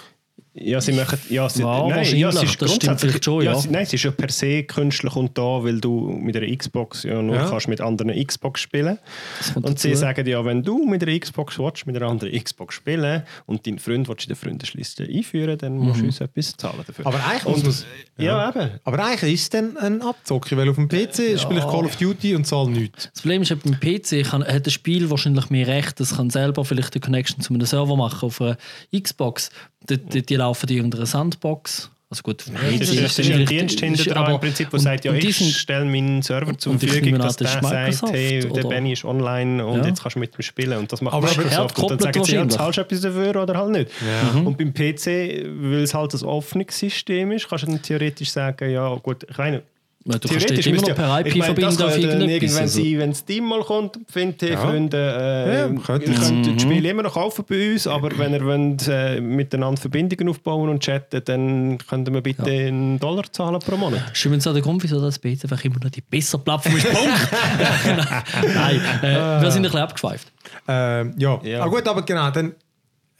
Ja, 0.57 0.81
sie 0.81 0.93
machen. 0.93 1.19
Ja, 1.31 1.49
sie, 1.49 1.63
Ja, 1.63 1.89
nein, 1.89 2.17
ja, 2.17 2.29
es 2.29 2.37
ist 2.37 2.43
Das 2.45 2.51
stimmt 2.53 2.61
grundsätzlich- 2.71 3.01
vielleicht 3.11 3.25
schon, 3.25 3.43
ja. 3.45 3.57
sie, 3.57 3.69
nein, 3.71 3.83
es 3.83 3.93
ist 3.93 4.05
ja 4.05 4.13
per 4.13 4.29
se 4.31 4.63
künstlich 4.63 5.17
und 5.17 5.37
da, 5.37 5.65
weil 5.65 5.81
du 5.81 6.09
mit 6.11 6.37
einer 6.37 6.47
Xbox 6.57 7.03
ja 7.03 7.21
nur 7.21 7.35
Ja. 7.35 7.49
kannst 7.51 7.67
mit 7.67 7.81
anderen 7.81 8.13
Xbox 8.25 8.61
spielen. 8.61 8.99
Das 9.39 9.53
kommt 9.53 9.67
Und 9.67 9.81
sie 9.81 9.89
dazu. 9.91 10.01
sagen 10.03 10.27
ja, 10.29 10.45
wenn 10.45 10.63
du 10.63 10.87
mit 10.87 11.03
einer 11.03 11.19
Xbox 11.19 11.59
willst, 11.59 11.89
mit 11.89 11.97
einer 11.97 12.07
anderen 12.07 12.33
Xbox 12.41 12.77
spielen 12.77 13.25
und 13.47 13.67
deinen 13.67 13.81
Freund 13.81 14.07
willst 14.09 14.23
in 14.23 14.29
der 14.29 14.37
Freundesliste 14.37 15.03
einführen, 15.03 15.59
dann 15.59 15.77
musst 15.77 15.97
Mhm. 15.97 16.03
du 16.03 16.07
uns 16.07 16.21
etwas 16.21 16.57
zahlen 16.57 16.85
dafür. 16.87 17.05
Aber 17.05 17.19
eigentlich 17.27 17.47
und, 17.47 17.65
muss 17.65 17.85
man- 18.17 18.25
ja, 18.27 18.49
eben. 18.51 18.71
Aber 18.85 19.05
eigentlich 19.05 19.35
ist 19.35 19.43
es 19.43 19.51
dann 19.51 19.77
ein 19.77 20.03
Abzocken, 20.03 20.57
weil 20.57 20.69
auf 20.69 20.77
dem 20.77 20.89
PC 20.89 21.37
spiele 21.37 21.59
ich 21.59 21.67
Call 21.67 21.85
of 21.85 21.97
Duty 21.97 22.37
und 22.37 22.47
zahle 22.47 22.71
nichts. 22.71 23.11
Das 23.13 23.23
Problem 23.23 23.43
ist, 23.43 23.49
beim 23.61 23.81
PC 23.81 24.23
kann, 24.23 24.45
hat 24.47 24.65
das 24.67 24.73
Spiel 24.73 25.11
wahrscheinlich 25.11 25.51
mehr 25.51 25.67
Recht, 25.67 25.99
es 26.01 26.15
kann 26.17 26.31
selber 26.31 26.65
vielleicht 26.65 26.95
eine 26.95 27.01
Connection 27.01 27.41
zu 27.41 27.53
einem 27.53 27.67
Server 27.67 27.97
machen 27.97 28.25
auf 28.27 28.41
einer 28.41 28.57
Xbox. 28.97 29.51
Die, 29.89 29.99
die, 29.99 30.23
die 30.23 30.37
laufen 30.37 30.69
in 30.71 30.77
irgendeiner 30.77 31.07
Sandbox. 31.07 31.91
Also 32.11 32.23
gut, 32.23 32.45
Das 32.47 32.81
ist, 32.91 33.03
das 33.03 33.19
ist 33.19 33.31
ein 33.33 33.45
Dienst 33.47 33.81
hinter 33.81 34.05
dran, 34.05 34.35
im 34.35 34.39
Prinzip, 34.41 34.69
der 34.71 34.75
und- 34.79 34.81
sagt, 34.85 35.05
ja, 35.05 35.13
ich 35.15 35.37
sind- 35.37 35.51
stelle 35.51 35.85
meinen 35.85 36.23
Server 36.23 36.57
zur 36.57 36.79
Verfügung, 36.79 37.19
dass 37.19 37.37
das 37.37 37.59
der 37.59 37.93
sagt, 37.93 38.13
hey, 38.13 38.41
der? 38.41 38.63
Benny 38.65 38.93
ist 38.93 39.05
online 39.05 39.65
und 39.67 39.79
Ja. 39.81 39.87
jetzt 39.89 40.01
kannst 40.03 40.15
du 40.15 40.21
mit 40.21 40.39
ihm 40.39 40.43
spielen. 40.43 40.79
Und 40.79 40.93
das 40.93 41.01
macht 41.01 41.15
Aber- 41.15 41.27
Microsoft. 41.27 41.77
Und 41.81 41.91
dann 41.91 41.99
sagen 41.99 42.25
sie, 42.25 42.35
ja, 42.37 42.49
zahlst 42.49 42.77
du 42.79 42.83
etwas 42.83 43.01
dafür 43.01 43.43
oder 43.43 43.59
halt 43.59 43.71
nicht. 43.71 43.91
Ja. 44.07 44.39
Und 44.39 44.57
beim 44.57 44.73
PC, 44.73 45.45
weil 45.61 45.83
es 45.83 45.93
halt 45.95 46.15
ein 46.15 46.23
offenes 46.25 46.79
System 46.79 47.33
ist, 47.33 47.49
kannst 47.49 47.65
du 47.65 47.69
dann 47.69 47.83
theoretisch 47.83 48.31
sagen, 48.31 48.71
ja 48.71 48.95
gut, 48.97 49.27
ich 49.29 49.37
meine, 49.39 49.63
Ja, 50.07 50.19
du 50.19 50.29
kannst 50.29 50.47
Theoretisch 50.49 50.67
dort 50.67 50.77
immer 50.79 50.89
ja- 50.89 50.95
per 50.95 51.21
ich 51.21 51.27
IP 51.27 51.39
meine, 51.39 51.45
verbinden 51.47 51.71
das 51.71 51.77
kann 51.79 51.87
auf 51.87 51.97
ja 51.97 52.03
irgendetwas. 52.11 52.31
irgendwann 52.43 52.63
Also. 52.63 52.83
sein, 52.83 52.99
wenn 52.99 53.15
Steam 53.15 53.45
mal 53.45 53.61
kommt 53.63 53.97
und 53.97 54.11
findet, 54.11 54.43
hey, 54.43 54.53
Ja. 54.53 54.59
Freunde, 54.61 54.97
äh, 54.99 55.49
Ja, 55.49 55.67
ihr 55.69 55.81
könnt 55.81 56.07
das 56.47 56.63
Spiel 56.63 56.85
immer 56.85 57.03
noch 57.05 57.15
kaufen 57.15 57.45
bei 57.49 57.73
uns, 57.73 57.87
aber 57.87 58.11
wenn 58.19 58.35
ihr 58.35 58.45
wollt, 58.45 58.87
äh, 58.87 59.19
miteinander 59.23 59.81
Verbindungen 59.81 60.29
aufbauen 60.29 60.69
und 60.69 60.83
chatten, 60.83 61.23
dann 61.25 61.79
könnt 61.89 62.07
ihr 62.07 62.13
mir 62.13 62.21
bitte 62.21 62.45
einen 62.51 62.99
Dollar 63.01 63.25
zahlen 63.33 63.59
pro 63.61 63.79
Monat. 63.79 64.13
Ist 64.13 64.23
übrigens 64.27 64.47
auch 64.47 64.53
der 64.53 64.61
Grund, 64.61 64.83
wieso 64.83 65.01
das 65.01 65.19
PC 65.19 65.45
einfach 65.45 65.65
immer 65.65 65.77
noch 65.83 65.91
die 65.91 66.03
bessere 66.03 66.43
Plattform 66.43 66.77
ist. 66.77 66.87
Punkt. 66.93 67.09
Nein, 68.55 68.81
äh, 69.03 69.41
wir 69.43 69.51
sind 69.51 69.61
ein 69.61 69.71
bisschen 69.71 69.81
abgeschweift. 69.81 70.31
Ähm, 70.69 71.15
ja. 71.17 71.41
Ja. 71.43 71.63
Ah, 71.65 71.69
gut, 71.69 71.87
aber 71.89 72.03
genau, 72.03 72.31
dann, 72.31 72.53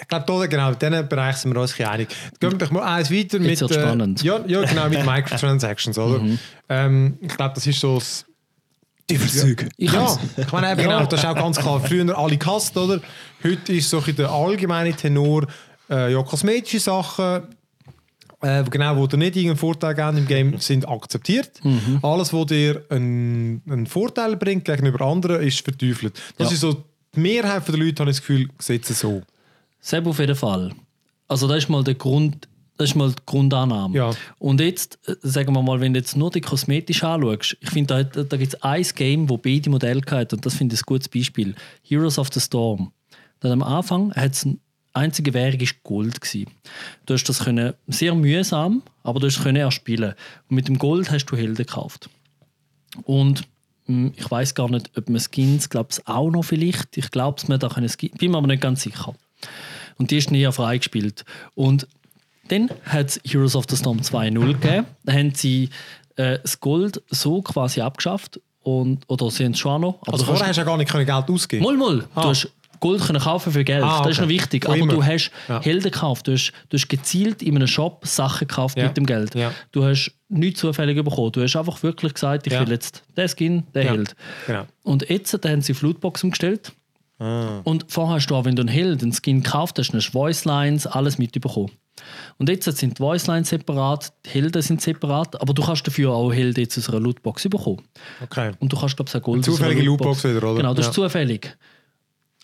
ich 0.01 0.09
glaube, 0.09 0.25
da, 0.27 0.47
genau, 0.47 0.71
in 0.73 0.79
diesem 0.79 1.09
Bereich 1.09 1.37
sind 1.37 1.55
wir 1.55 1.61
uns 1.61 1.79
einig. 1.81 2.09
Gehen 2.41 2.61
wir 2.61 2.73
mal 2.73 2.83
eins 2.97 3.11
weiter 3.11 3.39
mit, 3.39 3.61
wird's 3.61 3.75
spannend. 3.75 4.23
ja, 4.23 4.41
ja, 4.47 4.65
genau, 4.65 4.89
mit 4.89 5.05
Microtransactions, 5.07 5.99
oder? 5.99 6.21
ähm, 6.69 7.17
ich 7.21 7.29
glaube, 7.37 7.55
das 7.55 7.67
ist 7.67 7.81
so 7.81 7.95
das 7.99 8.25
Diverszeug. 9.11 9.69
Ich 9.77 9.93
ja, 9.93 10.19
ich 10.37 10.51
meine, 10.53 10.73
eben, 10.73 10.83
genau, 10.83 11.05
das 11.07 11.21
ist 11.21 11.27
auch 11.27 11.35
ganz 11.35 11.59
klar. 11.59 11.79
Früher 11.81 12.17
alle 12.17 12.37
gehasst, 12.37 12.77
oder? 12.77 13.01
Heute 13.43 13.73
ist 13.75 13.91
so 13.91 14.01
der 14.01 14.31
allgemeine 14.31 14.95
Tenor, 14.95 15.47
äh, 15.91 16.13
ja, 16.13 16.23
kosmetische 16.23 16.81
Sachen, 16.81 17.43
äh, 18.41 18.65
genau, 18.65 18.97
wo 18.97 19.07
dir 19.07 19.19
nicht 19.19 19.37
irgendeinen 19.37 19.59
Vorteil 19.59 19.95
geben 19.95 20.17
im 20.19 20.27
Game, 20.27 20.59
sind 20.59 20.89
akzeptiert. 20.89 21.61
Alles, 22.03 22.33
was 22.33 22.47
dir 22.47 22.83
einen, 22.89 23.63
einen 23.69 23.87
Vorteil 23.87 24.37
bringt 24.37 24.65
gegenüber 24.65 25.05
anderen, 25.05 25.43
ist 25.43 25.61
verteufelt. 25.63 26.19
Das 26.39 26.49
Ja. 26.49 26.55
ist 26.55 26.61
so, 26.61 26.83
die 27.15 27.21
Mehrheit 27.21 27.69
der 27.69 27.77
Leute, 27.77 28.01
habe 28.01 28.11
ich 28.11 28.17
das 28.17 28.27
Gefühl, 28.27 28.49
sieht 28.59 28.89
es 28.89 28.99
so. 29.01 29.23
Selbst 29.85 30.09
auf 30.09 30.19
jeden 30.19 30.35
Fall. 30.35 30.73
Also 31.29 31.47
das 31.47 31.59
ist 31.59 31.69
mal 31.69 31.85
der 31.85 31.95
Grund, 31.95 32.49
das 32.79 32.89
ist 32.89 32.97
mal 32.97 33.11
die 33.11 33.23
Grundannahme. 33.27 33.95
Ja. 33.95 34.13
Und 34.39 34.63
jetzt, 34.63 34.99
äh, 35.07 35.15
sagen 35.21 35.55
wir 35.55 35.63
mal, 35.63 35.79
wenn 35.79 35.93
du 35.93 36.01
jetzt 36.01 36.17
nur 36.17 36.31
die 36.31 36.41
kosmetisch 36.41 37.05
anschaust, 37.05 37.59
ich 37.61 37.69
finde, 37.69 38.07
da, 38.07 38.23
da 38.23 38.37
gibt 38.39 38.55
es 38.55 38.63
ein 38.63 38.83
Game, 38.95 39.29
wo 39.29 39.37
beide 39.37 39.69
Modelle 39.69 40.01
hat 40.11 40.33
und 40.33 40.47
das 40.47 40.55
finde 40.55 40.75
ich 40.75 40.81
ein 40.81 40.87
gutes 40.87 41.11
Beispiel. 41.11 41.55
Heroes 41.83 42.19
of 42.19 42.31
the 42.33 42.41
Storm. 42.41 42.93
Dann 43.41 43.53
am 43.53 43.63
Anfang 43.63 44.11
hat 44.15 44.33
es 44.33 44.49
einzige 44.95 45.35
Währung 45.35 45.61
ist 45.61 45.83
Gold 45.83 46.19
gewesen. 46.19 46.51
Du 47.05 47.13
hast 47.13 47.25
das 47.25 47.41
können, 47.41 47.75
sehr 47.87 48.15
mühsam, 48.15 48.83
aber 49.03 49.21
du 49.21 49.27
hast 49.27 49.37
es 49.37 49.43
können 49.43 49.57
erspielen. 49.57 50.15
Und 50.49 50.57
mit 50.57 50.67
dem 50.67 50.79
Gold 50.79 51.11
hast 51.11 51.27
du 51.27 51.37
Helden 51.37 51.57
gekauft. 51.57 52.09
Und 53.03 53.47
mh, 53.87 54.13
ich 54.17 54.31
weiß 54.31 54.55
gar 54.55 54.71
nicht, 54.71 54.97
ob 54.97 55.11
man 55.11 55.21
Skins, 55.21 55.69
glaube 55.69 55.91
ich, 55.93 56.07
auch 56.07 56.31
noch 56.31 56.43
vielleicht. 56.43 56.97
Ich 56.97 57.11
glaube, 57.11 57.43
man 57.49 57.61
da 57.61 57.69
können 57.69 57.91
Skins, 57.91 58.17
bin 58.17 58.31
mir 58.31 58.39
aber 58.39 58.47
nicht 58.47 58.63
ganz 58.63 58.81
sicher. 58.81 59.15
Und 59.99 60.11
die 60.11 60.19
ist 60.19 60.31
nie 60.31 60.51
freigespielt. 60.51 61.25
Und 61.55 61.87
dann 62.49 62.71
hat 62.85 63.07
es 63.09 63.21
Heroes 63.25 63.57
of 63.57 63.65
the 63.69 63.77
Storm 63.77 63.99
2.0 64.01 64.47
gegeben. 64.59 64.87
Da 65.05 65.13
haben 65.13 65.35
sie 65.35 65.71
äh, 66.17 66.39
das 66.43 66.61
Gold 66.61 67.03
so 67.09 67.43
quasi 67.43 67.81
abgeschafft. 67.81 68.41
Und, 68.63 69.05
oder 69.09 69.31
sie 69.31 69.45
haben 69.45 69.53
es 69.53 69.59
schon 69.59 69.81
noch. 69.83 69.99
Aber 70.03 70.15
Also 70.15 70.25
vorher 70.25 70.47
hast 70.49 70.57
du 70.57 70.61
ja 70.63 70.67
gar 70.67 70.77
nicht 70.79 70.91
Geld 70.91 71.09
ausgeben 71.11 71.65
Mal, 71.65 71.77
mal. 71.77 72.05
Ah. 72.15 72.23
Du 72.23 72.29
hast 72.29 72.49
Gold 72.81 73.03
können 73.03 73.21
kaufen 73.21 73.53
für 73.53 73.65
Geld. 73.65 73.83
Ah, 73.85 73.99
Das 74.03 74.13
ist 74.13 74.19
okay. 74.19 74.23
noch 74.23 74.29
wichtig. 74.29 74.65
Wo 74.67 74.73
Aber 74.73 74.79
immer. 74.79 74.93
du 74.95 75.05
hast 75.05 75.31
Ja. 75.49 75.61
Helden 75.63 75.85
gekauft. 75.91 76.27
Du 76.29 76.33
hast, 76.33 76.53
du 76.69 76.77
hast 76.77 76.89
gezielt 76.89 77.43
in 77.43 77.57
einem 77.57 77.67
Shop 77.67 78.07
Sachen 78.07 78.47
gekauft 78.49 78.77
Ja. 78.77 78.85
mit 78.89 78.97
dem 78.97 79.07
Geld. 79.07 79.35
Ja. 79.35 79.53
Du 79.73 79.85
hast 79.85 80.13
nichts 80.29 80.61
zufällig 80.61 81.03
bekommen. 81.03 81.33
Du 81.33 81.43
hast 81.43 81.57
einfach 81.57 81.83
wirklich 81.83 82.15
gesagt, 82.15 82.47
ich 82.47 82.53
will 82.59 82.71
jetzt 82.71 83.03
den 83.17 83.29
Skin, 83.29 83.63
den. 83.75 83.89
Held. 83.89 84.17
Genau. 84.47 84.65
Und 84.83 85.09
jetzt 85.09 85.39
da 85.43 85.49
haben 85.49 85.63
sie 85.63 85.73
Flutbox 85.73 86.25
umgestellt. 86.25 86.73
Ah. 87.19 87.61
Und 87.65 87.87
vorher 87.89 88.17
hast 88.17 88.27
du 88.27 88.35
auch, 88.35 88.45
wenn 88.45 88.57
du 88.57 88.63
einen 88.63 88.69
Held, 88.69 89.03
einen 89.03 89.13
Skin 89.13 89.43
gekauft 89.43 89.79
hast, 89.79 89.93
hast 89.95 90.07
du 90.09 90.13
Voice 90.13 90.45
Lines, 90.45 90.87
alles 90.87 91.19
mitbekommen. 91.19 91.71
Und 92.39 92.49
jetzt 92.49 92.65
sind 92.77 92.99
die 92.99 93.03
Voice 93.03 93.29
Lines 93.29 93.51
separat, 93.51 94.13
die 94.27 94.31
Helden 94.31 94.61
sind 94.63 94.81
separat, 94.81 95.41
aber 95.41 95.55
du 95.55 95.63
kannst 95.63 95.87
dafür 95.87 96.13
auch 96.13 96.33
Helden 96.33 96.61
jetzt 96.61 96.77
aus 96.77 96.89
einer 96.91 96.99
Lootbox 97.01 97.49
bekommen. 97.49 97.83
Okay. 98.23 98.51
Und 98.59 98.73
du 98.73 98.77
kannst, 98.77 98.97
glaube 98.97 99.09
ich, 99.09 99.15
auch 99.17 99.23
Gold 99.23 99.37
Eine 99.37 99.41
aus 99.43 99.61
einer 99.61 99.69
zufällige 99.69 99.83
Lootbox 99.87 100.25
wieder, 100.25 100.39
oder? 100.39 100.55
Genau, 100.57 100.75
das 100.75 100.87
Ja. 100.87 100.91
ist 100.91 100.95
zufällig. 100.97 101.57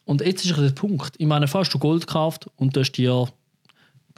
Und 0.04 0.20
jetzt 0.22 0.44
ist 0.44 0.56
der 0.56 0.70
Punkt. 0.70 1.14
Ich 1.18 1.26
meine, 1.26 1.48
fast 1.48 1.74
du 1.74 1.78
Gold 1.78 2.06
gekauft 2.06 2.48
und 2.56 2.74
du 2.76 2.80
hast 2.80 2.92
dir, 2.92 3.28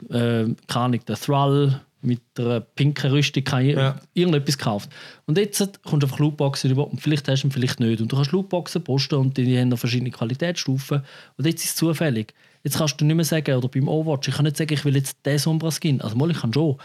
äh, 0.09 0.45
keine 0.67 0.85
Ahnung, 0.85 1.05
den 1.05 1.15
Thrall 1.15 1.81
mit 2.03 2.21
einer 2.37 2.59
pinken 2.59 3.11
Rüstung, 3.11 3.43
Ja. 3.61 3.99
irgendetwas 4.13 4.57
gekauft. 4.57 4.89
Und 5.25 5.37
jetzt 5.37 5.59
kommst 5.83 6.03
du 6.03 6.07
einfach 6.07 6.19
Lootboxen 6.19 6.71
über 6.71 6.87
und 6.89 6.99
vielleicht 7.01 7.27
hast 7.27 7.43
du 7.43 7.47
ihn, 7.47 7.51
vielleicht 7.51 7.79
nicht. 7.79 8.01
Und 8.01 8.11
du 8.11 8.15
kannst 8.15 8.31
Lootboxen 8.31 8.83
posten 8.83 9.15
und 9.15 9.37
die 9.37 9.57
haben 9.57 9.69
noch 9.69 9.79
verschiedene 9.79 10.11
Qualitätsstufen. 10.11 11.01
Und 11.37 11.45
jetzt 11.45 11.63
ist 11.63 11.71
es 11.71 11.75
zufällig. 11.75 12.33
Jetzt 12.63 12.77
kannst 12.77 12.99
du 13.01 13.05
nicht 13.05 13.15
mehr 13.15 13.25
sagen, 13.25 13.55
oder 13.55 13.67
beim 13.67 13.87
Overwatch, 13.87 14.29
ich 14.29 14.35
kann 14.35 14.45
nicht 14.45 14.57
sagen, 14.57 14.73
ich 14.73 14.85
will 14.85 14.95
jetzt 14.95 15.17
den 15.25 15.37
Sombra-Skin. 15.37 16.01
Also 16.01 16.15
mal, 16.15 16.31
ich 16.31 16.39
kann 16.39 16.53
schon. 16.53 16.77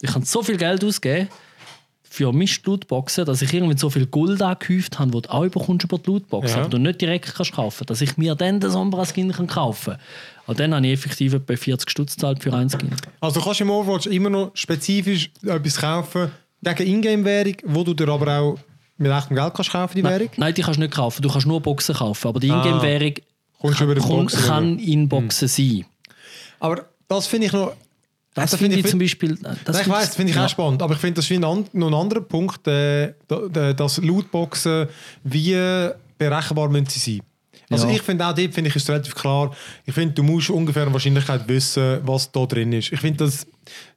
Ich 0.00 0.10
kann 0.10 0.22
so 0.22 0.42
viel 0.42 0.56
Geld 0.56 0.82
ausgeben, 0.84 1.28
für 2.16 2.32
Misch-Lootboxen, 2.32 3.26
dass 3.26 3.42
ich 3.42 3.52
irgendwie 3.52 3.76
so 3.76 3.90
viel 3.90 4.06
Gold 4.06 4.40
angehäuft 4.40 4.98
habe, 4.98 5.12
wo 5.12 5.20
du 5.20 5.30
auch 5.30 5.42
bekommst 5.48 5.84
über 5.84 5.98
die 5.98 6.10
Lootbox, 6.10 6.52
Ja. 6.52 6.60
aber 6.60 6.70
du 6.70 6.78
nicht 6.78 7.00
direkt 7.00 7.34
kannst 7.34 7.52
kaufen 7.52 7.84
dass 7.86 8.00
ich 8.00 8.16
mir 8.16 8.34
dann 8.34 8.58
den 8.58 8.70
Sombra-Skin 8.70 9.32
kaufen 9.46 9.92
kann. 9.94 10.00
Und 10.46 10.58
dann 10.58 10.74
habe 10.74 10.86
ich 10.86 10.94
effektiv 10.94 11.34
etwa 11.34 11.54
40 11.54 11.90
Stutz 11.90 12.14
gezahlt 12.14 12.42
für 12.42 12.54
einen 12.54 12.70
Skin. 12.70 12.90
Also 13.20 13.40
du 13.40 13.44
kannst 13.44 13.60
im 13.60 13.70
Overwatch 13.70 14.06
immer 14.06 14.30
noch 14.30 14.50
spezifisch 14.54 15.30
etwas 15.42 15.76
kaufen 15.78 16.30
gegen 16.62 16.86
Ingame-Währung, 17.04 17.56
wo 17.64 17.84
du 17.84 17.92
dir 17.92 18.08
aber 18.08 18.38
auch 18.38 18.58
mit 18.96 19.12
echtem 19.12 19.36
Geld 19.36 19.52
kannst 19.52 19.72
kaufen, 19.72 19.94
die 19.94 20.02
Währung. 20.02 20.30
Nein, 20.38 20.54
die 20.54 20.62
kannst 20.62 20.78
du 20.78 20.82
nicht 20.82 20.94
kaufen, 20.94 21.20
du 21.20 21.28
kannst 21.28 21.46
nur 21.46 21.60
Boxen 21.60 21.94
kaufen, 21.94 22.28
aber 22.28 22.40
die 22.40 22.48
Ingame-Währung 22.48 23.14
du 23.60 23.84
über 23.84 23.94
die 23.94 24.00
kann, 24.00 24.26
kann 24.26 24.78
in 24.78 25.06
Boxen 25.08 25.48
sein. 25.48 25.84
Aber 26.60 26.86
das 27.08 27.26
finde 27.26 27.48
ich 27.48 27.52
noch... 27.52 27.72
Das 28.36 28.52
also 28.52 28.56
finde 28.58 28.76
ich 28.76 28.86
zum 28.86 28.98
Beispiel... 29.00 29.36
Das 29.64 29.74
Nein, 29.76 29.82
ich 29.82 29.88
weiß, 29.88 30.06
das 30.06 30.14
finde 30.16 30.30
ich 30.30 30.36
ja. 30.36 30.44
auch 30.44 30.48
spannend. 30.48 30.82
Aber 30.82 30.94
ich 30.94 31.00
finde, 31.00 31.14
das 31.14 31.24
ist 31.24 31.30
wie 31.30 31.36
ein 31.36 31.44
an, 31.44 31.64
noch 31.72 31.88
ein 31.88 31.94
anderer 31.94 32.20
Punkt, 32.20 32.66
äh, 32.68 33.14
da- 33.26 33.48
da- 33.50 33.72
dass 33.72 33.98
Lootboxen 33.98 34.86
wie 35.24 35.90
berechenbar 36.18 36.68
müssen 36.68 36.86
sie 36.90 36.98
sein. 37.00 37.20
Also 37.68 37.88
Ja. 37.88 37.94
ich 37.94 38.02
finde 38.02 38.24
auch 38.26 38.32
dort 38.32 38.54
finde 38.54 38.70
ich 38.70 38.76
ist 38.76 38.88
relativ 38.88 39.14
klar. 39.14 39.50
Ich 39.84 39.92
finde, 39.94 40.14
du 40.14 40.22
musst 40.22 40.50
ungefähr 40.50 40.82
eine 40.82 40.92
Wahrscheinlichkeit 40.92 41.48
wissen, 41.48 41.98
was 42.04 42.30
da 42.30 42.46
drin 42.46 42.72
ist. 42.72 42.92
Ich 42.92 43.00
finde 43.00 43.24
das, 43.24 43.44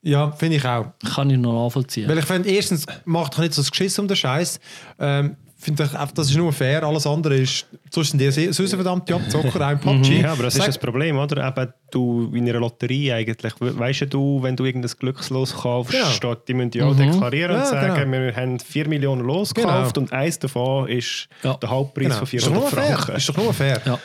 ja, 0.02 0.32
finde 0.32 0.56
ich 0.58 0.66
auch. 0.66 0.88
Kann 1.14 1.30
ich 1.30 1.38
noch 1.38 1.66
nachvollziehen. 1.66 2.10
Weil 2.10 2.18
ich 2.18 2.26
finde, 2.26 2.50
erstens 2.50 2.86
macht 3.06 3.34
doch 3.36 3.40
nicht 3.40 3.54
so 3.54 3.62
das 3.62 3.70
Geschiss 3.70 4.00
um 4.00 4.08
den 4.08 4.18
Scheiß. 4.18 4.60
Ähm, 5.00 5.36
finde 5.60 5.84
ich, 5.84 6.12
das 6.14 6.30
ist 6.30 6.38
nur 6.38 6.52
fair. 6.54 6.84
Alles 6.84 7.06
andere 7.06 7.36
ist, 7.36 7.66
sonst 7.92 8.12
sind 8.12 8.20
die 8.20 8.32
so 8.32 8.52
so 8.66 8.68
verdammte 8.76 9.14
Abzocker, 9.14 9.72
im 9.74 9.80
PUBG. 9.80 10.22
Ja, 10.22 10.32
aber 10.32 10.44
das 10.44 10.54
ist 10.56 10.60
Sag- 10.60 10.68
das 10.68 10.78
Problem, 10.78 11.18
oder? 11.18 11.46
Eben, 11.48 11.74
du 11.92 12.32
in 12.34 12.48
einer 12.50 12.60
Lotterie 12.60 13.12
eigentlich, 13.14 13.54
we- 13.60 13.78
weißt 13.78 14.00
ja 14.02 14.06
du, 14.08 14.42
wenn 14.42 14.56
du 14.56 14.64
irgendein 14.66 14.92
Glückslos 14.98 15.54
kaufst, 15.54 15.92
Genau. 15.94 16.06
steht, 16.12 16.48
die 16.48 16.54
müssen 16.54 16.72
ja 16.76 16.86
auch 16.86 16.96
deklarieren 16.96 17.52
Ja, 17.56 17.60
und 17.62 17.68
sagen, 17.68 18.12
genau. 18.12 18.24
wir 18.26 18.36
haben 18.36 18.60
4 18.60 18.88
Millionen 18.88 19.22
Los 19.26 19.54
gekauft 19.54 19.98
und 19.98 20.14
eins 20.14 20.40
davon 20.40 20.88
ist 20.88 21.28
Ja. 21.44 21.56
der 21.56 21.70
Hauptpreis 21.70 22.06
Genau. 22.08 22.26
von 22.26 22.38
Ist 22.38 22.46
doch 22.48 22.54
nur 22.54 22.68
400 22.68 22.74
fair. 22.88 22.98
Franken. 22.98 23.16
Ist 23.18 23.30
doch 23.30 23.38
nur 23.38 23.54
fair. 23.54 23.82
ja. 23.86 24.00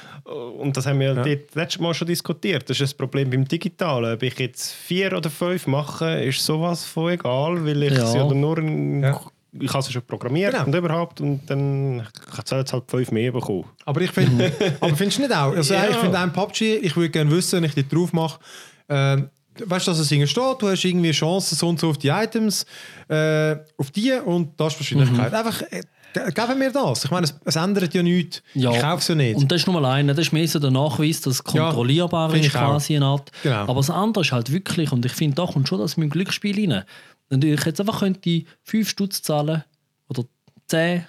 Und 0.58 0.74
das 0.74 0.86
haben 0.86 1.00
wir 1.00 1.12
dort 1.14 1.54
letztes 1.54 1.78
Mal 1.80 1.92
schon 1.92 2.08
diskutiert. 2.08 2.62
Das 2.62 2.76
ist 2.76 2.80
das 2.80 2.94
Problem 2.94 3.28
beim 3.28 3.44
Digitalen. 3.46 4.14
Ob 4.14 4.22
ich 4.22 4.38
jetzt 4.38 4.72
vier 4.72 5.12
oder 5.14 5.28
fünf 5.28 5.66
mache, 5.66 6.24
ist 6.24 6.42
sowas 6.42 6.86
von 6.86 7.12
egal, 7.12 7.62
weil 7.66 7.82
ich 7.82 7.92
Ja. 7.92 8.22
oder 8.24 8.34
nur 8.34 8.56
ein, 8.56 9.02
Ja. 9.02 9.20
Ich 9.60 9.72
habe 9.72 9.82
sie 9.84 9.92
schon 9.92 10.02
programmiert 10.06 10.52
Genau. 10.52 10.64
und 10.66 10.74
überhaupt 10.74 11.20
und 11.20 11.48
dann 11.48 12.06
soll 12.44 12.58
jetzt 12.60 12.72
halt 12.72 12.84
fünf 12.88 13.10
mehr 13.12 13.30
bekommen. 13.32 13.64
Aber 13.84 14.00
ich 14.00 14.10
finde, 14.10 14.52
aber 14.80 14.94
findest 14.96 15.18
du 15.18 15.22
nicht 15.22 15.34
auch? 15.36 15.54
Also 15.54 15.74
Ja. 15.74 15.88
ich 15.88 15.96
finde 15.96 16.18
auch 16.18 16.32
PUBG, 16.32 16.76
ich 16.82 16.96
würde 16.96 17.10
gerne 17.10 17.30
wissen, 17.30 17.56
wenn 17.58 17.64
ich 17.64 17.74
die 17.74 17.88
drauf 17.88 18.12
mache, 18.12 18.40
ähm, 18.88 19.28
weißt 19.64 19.86
du, 19.86 19.90
dass 19.92 20.00
es 20.00 20.10
irgendwie 20.10 20.28
steht, 20.28 20.56
du 20.60 20.68
hast 20.68 20.84
irgendwie 20.84 21.12
Chancen 21.12 21.54
so 21.56 21.68
und 21.68 21.78
so 21.78 21.90
auf 21.90 21.98
die 21.98 22.08
Items, 22.08 22.66
äh, 23.08 23.56
auf 23.78 23.90
die 23.92 24.12
und 24.12 24.58
das 24.58 24.74
ist 24.74 24.80
Wahrscheinlichkeit. 24.80 25.30
Mhm. 25.30 25.38
Einfach, 25.38 25.62
äh, 25.70 25.82
ge- 26.12 26.32
geben 26.32 26.58
mir 26.58 26.72
das. 26.72 27.04
Ich 27.04 27.10
meine, 27.12 27.24
es, 27.26 27.34
es 27.44 27.54
ändert 27.56 27.94
ja 27.94 28.02
nichts. 28.02 28.42
Ja. 28.54 28.72
Ich 28.72 28.80
kaufe 28.80 28.98
es 28.98 29.08
ja 29.08 29.14
nicht. 29.14 29.36
Und 29.36 29.50
das 29.52 29.60
ist 29.60 29.66
nur 29.68 29.80
mal 29.80 29.88
einer, 29.92 30.12
das 30.14 30.26
ist 30.26 30.32
mehr 30.32 30.48
so 30.48 30.58
der 30.58 30.72
Nachweis, 30.72 31.20
dass 31.20 31.34
es 31.34 31.44
kontrollierbar 31.44 32.30
finde 32.30 32.46
ist, 32.48 32.52
quasi 32.52 32.96
eine 32.96 33.04
Art. 33.06 33.30
Genau. 33.44 33.56
Aber 33.62 33.74
das 33.74 33.90
andere 33.90 34.24
ist 34.24 34.32
halt 34.32 34.50
wirklich, 34.52 34.90
und 34.90 35.04
ich 35.06 35.12
finde, 35.12 35.36
da 35.36 35.46
kommt 35.46 35.68
schon 35.68 35.78
das 35.78 35.96
mit 35.96 36.06
dem 36.08 36.10
Glücksspiel 36.10 36.70
rein. 36.72 36.82
Wenn 37.42 37.52
ich 37.54 37.64
jetzt 37.64 37.80
einfach 37.80 38.00
könnte 38.00 38.42
5 38.62 38.88
Stutz 38.88 39.22
zahlen 39.22 39.64
oder 40.08 40.24
10, 40.68 41.04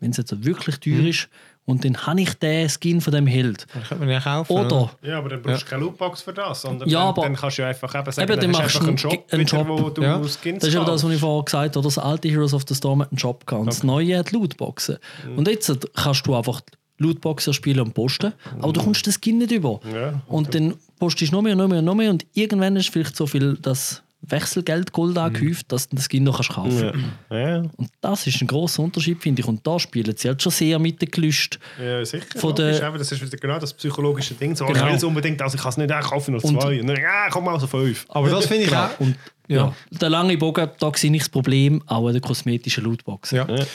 wenn 0.00 0.10
es 0.10 0.16
jetzt 0.16 0.44
wirklich 0.44 0.78
teuer 0.80 0.94
Mhm. 1.00 1.06
ist, 1.08 1.28
und 1.64 1.84
dann 1.84 1.96
habe 2.06 2.20
ich 2.20 2.34
den 2.34 2.68
Skin 2.68 3.00
von 3.00 3.12
dem 3.12 3.28
Held. 3.28 3.66
Das 3.72 3.88
könnte 3.90 4.04
man 4.04 4.12
ja 4.12 4.20
kaufen. 4.20 4.52
Oder 4.52 4.90
Ja, 5.00 5.18
aber 5.18 5.28
dann 5.28 5.42
brauchst 5.42 5.62
du 5.62 5.66
keine 5.66 5.84
Lootbox 5.84 6.22
für 6.22 6.32
das, 6.32 6.62
sondern 6.62 6.88
Ja, 6.88 6.98
dann, 6.98 7.08
aber- 7.10 7.22
dann 7.22 7.36
kannst 7.36 7.56
du 7.58 7.62
ja 7.62 7.68
einfach 7.68 7.94
eben 7.94 8.10
sagen, 8.10 8.28
Eben, 8.32 8.40
dann 8.40 8.50
dann 8.52 8.60
hast 8.62 8.74
machst 8.74 8.76
einfach 8.76 8.88
einen 8.88 8.96
Ge- 8.96 9.20
einen 9.30 9.40
wieder, 9.42 9.58
Shop. 9.58 9.68
wo 9.68 9.90
du 9.90 10.02
Ja. 10.02 10.20
Skins 10.24 10.58
Das 10.60 10.68
ist 10.70 10.76
aber 10.76 10.86
das, 10.86 11.04
was 11.04 11.12
ich 11.12 11.20
vorher 11.20 11.44
gesagt 11.44 11.76
habe. 11.76 11.84
Das 11.84 11.98
alte 11.98 12.28
Heroes 12.28 12.52
of 12.52 12.64
the 12.66 12.74
Storm 12.74 13.00
hat 13.02 13.12
einen 13.12 13.18
Shop 13.20 13.46
gehabt. 13.46 13.60
Und 13.60 13.66
das 13.68 13.84
neue 13.84 14.18
hat 14.18 14.32
Lootboxen. 14.32 14.98
Mhm. 15.24 15.38
Und 15.38 15.46
jetzt 15.48 15.72
kannst 15.94 16.26
du 16.26 16.34
einfach 16.34 16.62
Lootboxen 16.98 17.54
spielen 17.54 17.80
und 17.80 17.94
posten, 17.94 18.32
aber 18.60 18.72
du 18.72 18.82
kommst 18.82 19.06
den 19.06 19.12
Skin 19.12 19.38
nicht 19.38 19.52
über. 19.52 19.80
Ja. 19.94 20.20
Und 20.26 20.54
dann 20.56 20.74
postest 20.98 21.30
du 21.30 21.36
noch 21.36 21.42
mehr 21.42 21.52
und 21.52 21.58
noch 21.58 21.68
mehr 21.68 21.78
und 21.78 21.84
noch 21.84 21.94
mehr 21.94 22.10
und 22.10 22.26
irgendwann 22.34 22.74
ist 22.74 22.88
vielleicht 22.90 23.14
so 23.16 23.26
viel 23.28 23.56
das 23.62 24.02
Wechselgeld 24.24 24.92
Gold 24.92 25.18
angehäuft, 25.18 25.70
dass 25.72 25.88
du 25.88 25.96
den 25.96 26.02
Skin 26.02 26.22
noch 26.24 26.36
kannst 26.36 26.50
kaufen 26.50 27.04
Ja. 27.30 27.36
Ja. 27.38 27.58
Und 27.76 27.90
das 28.00 28.26
ist 28.26 28.40
ein 28.40 28.46
grosser 28.46 28.82
Unterschied, 28.82 29.20
finde 29.20 29.42
ich. 29.42 29.48
Und 29.48 29.66
da 29.66 29.78
spielen 29.80 30.16
sie 30.16 30.28
halt 30.28 30.40
schon 30.40 30.52
sehr 30.52 30.78
mit 30.78 31.02
den 31.02 31.10
Gelüst. 31.10 31.58
Ja, 31.80 32.04
sicher. 32.04 32.24
Von 32.36 32.54
der- 32.54 32.82
eben, 32.86 32.98
das 32.98 33.10
ist 33.10 33.20
wieder 33.20 33.36
genau 33.36 33.58
das 33.58 33.74
psychologische 33.74 34.34
Ding. 34.34 34.54
So, 34.54 34.66
Genau. 34.66 34.78
Ich 34.78 34.86
will 34.86 34.94
es 34.94 35.04
unbedingt, 35.04 35.42
also 35.42 35.56
ich 35.56 35.60
kann 35.62 35.70
es 35.70 35.76
nicht, 35.76 35.90
ich 35.90 36.00
kaufe 36.06 36.30
nur 36.30 36.44
Und- 36.44 36.60
zwei. 36.60 36.80
Und 36.80 36.86
dann, 36.86 36.96
ja, 36.96 37.28
komm 37.30 37.44
mal 37.44 37.58
so 37.58 37.66
fünf. 37.66 38.06
Aber 38.08 38.28
das 38.30 38.46
finde 38.46 38.62
ich 38.64 38.68
Genau. 38.70 38.84
auch. 38.84 39.00
Und 39.00 39.16
ja. 39.48 39.56
Ja. 39.56 39.74
der 39.90 40.08
lange 40.08 40.38
Bogen, 40.38 40.68
da 40.78 40.92
sehe 40.94 41.12
ich 41.12 41.18
das 41.22 41.28
Problem 41.28 41.82
auch 41.86 42.06
an 42.06 42.12
den 42.12 42.22
kosmetischen 42.22 42.84
Lootboxen. 42.84 43.38
Ja. 43.38 43.44
Dort, 43.44 43.66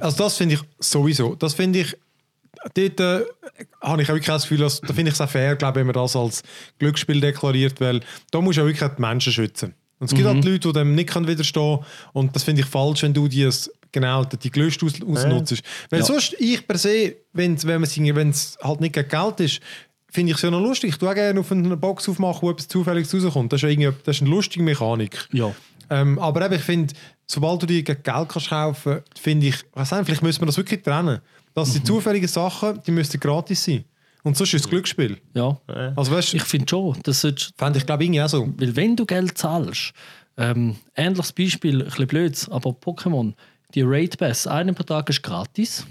also 0.00 0.24
das 0.24 0.36
finde 0.36 0.54
ich 0.54 0.60
sowieso. 0.78 1.34
Das 1.34 1.54
finde 1.54 1.80
ich, 1.80 1.96
dort 2.74 3.00
äh, 3.00 3.24
habe 3.82 4.02
ich 4.02 4.08
auch 4.08 4.14
wirklich 4.14 4.26
das 4.26 4.42
Gefühl, 4.42 4.58
dass, 4.58 4.80
da 4.80 4.92
finde 4.94 5.08
ich 5.10 5.14
es 5.14 5.20
auch 5.20 5.28
fair, 5.28 5.56
glaube 5.56 5.78
ich, 5.78 5.80
wenn 5.80 5.86
man 5.88 5.94
das 5.94 6.14
als 6.14 6.42
Glücksspiel 6.78 7.20
deklariert, 7.20 7.80
weil 7.80 8.00
da 8.30 8.40
musst 8.40 8.58
du 8.58 8.60
ja 8.62 8.66
wirklich 8.66 8.82
auch 8.88 8.94
die 8.94 9.00
Menschen 9.02 9.32
schützen. 9.32 9.74
Und 10.00 10.06
es 10.10 10.14
gibt 10.14 10.26
halt 10.28 10.44
Leute, 10.44 10.68
die 10.68 10.72
dem 10.72 10.94
nicht 10.94 11.08
können 11.10 11.26
widerstehen 11.26 11.80
und 12.12 12.34
das 12.34 12.44
finde 12.44 12.62
ich 12.62 12.66
falsch, 12.68 13.02
wenn 13.02 13.14
du 13.14 13.26
die 13.28 13.48
genau 13.90 14.24
die 14.24 14.50
Gelüste 14.50 14.86
aus, 14.86 14.92
ausnutzt. 15.02 15.62
Weil 15.90 16.00
Ja. 16.00 16.06
sonst, 16.06 16.34
ich 16.38 16.66
per 16.66 16.78
se, 16.78 17.16
wenn 17.32 17.54
es 17.54 18.58
halt 18.62 18.80
nicht 18.80 18.92
gegen 18.94 19.08
Geld 19.08 19.40
ist, 19.40 19.60
finde 20.10 20.30
ich 20.32 20.36
es 20.36 20.42
ja 20.42 20.50
noch 20.50 20.60
lustig. 20.60 20.90
Ich 20.90 20.96
tue 20.98 21.10
auch 21.10 21.14
gerne 21.14 21.40
auf 21.40 21.50
eine 21.52 21.76
Box 21.76 22.08
aufmachen, 22.08 22.42
wo 22.42 22.50
etwas 22.50 22.68
Zufälliges 22.68 23.12
rauskommt. 23.14 23.52
Das 23.52 23.58
ist, 23.58 23.62
ja 23.64 23.68
irgendwie, 23.70 23.92
das 24.04 24.16
ist 24.16 24.22
eine 24.22 24.30
lustige 24.30 24.62
Mechanik. 24.62 25.26
Ja. 25.32 25.52
Ähm, 25.90 26.18
aber 26.18 26.44
eben, 26.46 26.54
ich 26.54 26.62
finde, 26.62 26.94
sobald 27.26 27.62
du 27.62 27.66
die 27.66 27.82
gegen 27.82 28.02
Geld 28.02 28.28
kannst 28.28 28.48
kaufen 28.50 29.00
finde 29.18 29.46
ich, 29.48 29.56
was 29.72 29.88
vielleicht 29.88 30.22
müssen 30.22 30.40
wir 30.42 30.46
das 30.46 30.56
wirklich 30.58 30.82
trennen. 30.82 31.20
Dass 31.54 31.70
Mhm. 31.70 31.72
die 31.74 31.82
zufälligen 31.84 32.28
Sachen, 32.28 32.80
die 32.86 32.90
müssten 32.90 33.18
gratis 33.18 33.64
sein. 33.64 33.84
Und 34.22 34.36
sonst 34.36 34.54
ist 34.54 34.64
es 34.64 34.68
Glücksspiel. 34.68 35.18
ja. 35.68 35.92
Also 35.96 36.12
weißt 36.12 36.34
Ich 36.34 36.42
finde 36.42 36.66
schon, 36.68 36.98
das 37.02 37.20
solltest 37.20 37.54
fände 37.56 37.78
ich 37.78 37.86
glaube 37.86 38.04
irgendwie 38.04 38.22
auch 38.22 38.28
so. 38.28 38.48
Weil 38.56 38.76
wenn 38.76 38.96
du 38.96 39.06
Geld 39.06 39.38
zahlst, 39.38 39.92
ähm, 40.36 40.76
ähnliches 40.94 41.32
Beispiel, 41.32 41.82
ein 41.82 41.84
bisschen 41.86 42.06
blöd, 42.06 42.48
aber 42.50 42.70
Pokémon, 42.70 43.34
die 43.74 43.82
Raid 43.82 44.18
Pass, 44.18 44.46
einen 44.46 44.74
pro 44.74 44.84
Tag 44.84 45.08
ist 45.10 45.22
gratis 45.22 45.86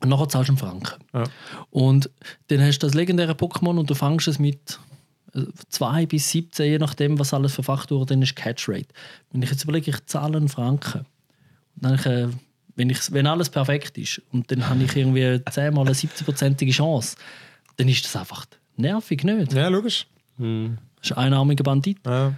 und 0.00 0.08
nachher 0.08 0.28
zahlst 0.28 0.48
du 0.48 0.52
einen 0.52 0.58
Franken. 0.58 1.04
Ja. 1.14 1.24
Und 1.70 2.10
dann 2.48 2.60
hast 2.60 2.78
du 2.78 2.86
das 2.86 2.94
legendäre 2.94 3.32
Pokémon 3.32 3.78
und 3.78 3.88
du 3.90 3.94
fängst 3.94 4.28
es 4.28 4.38
mit 4.38 4.78
2 5.68 6.06
bis 6.06 6.30
17, 6.30 6.66
je 6.66 6.78
nachdem, 6.78 7.18
was 7.18 7.34
alles 7.34 7.54
für 7.54 7.62
Faktoren 7.62 8.06
drin 8.06 8.22
ist, 8.22 8.36
Catch 8.36 8.68
Rate. 8.68 8.88
Wenn 9.30 9.42
ich 9.42 9.50
jetzt 9.50 9.64
überlege, 9.64 9.90
ich 9.90 10.04
zahle 10.06 10.38
einen 10.38 10.48
Franken, 10.48 11.00
und 11.76 11.84
dann 11.84 11.92
habe 11.92 12.00
ich, 12.00 12.06
äh, 12.06 12.28
wenn, 12.76 12.90
ich, 12.90 13.12
wenn 13.12 13.26
alles 13.26 13.50
perfekt 13.50 13.98
ist 13.98 14.22
und 14.32 14.50
dann 14.50 14.68
habe 14.68 14.84
ich 14.84 14.94
irgendwie 14.94 15.40
10 15.50 15.74
mal 15.74 15.80
eine 15.82 15.92
70-prozentige 15.92 16.72
Chance, 16.72 17.16
dann 17.76 17.88
ist 17.88 18.04
das 18.04 18.16
einfach 18.16 18.46
nervig, 18.76 19.24
nicht? 19.24 19.52
Ja, 19.52 19.68
logisch. 19.68 20.06
Das 20.38 20.46
ist 21.02 21.12
ein 21.12 21.24
einarmiger 21.26 21.64
Bandit. 21.64 21.98
Ja. 22.06 22.34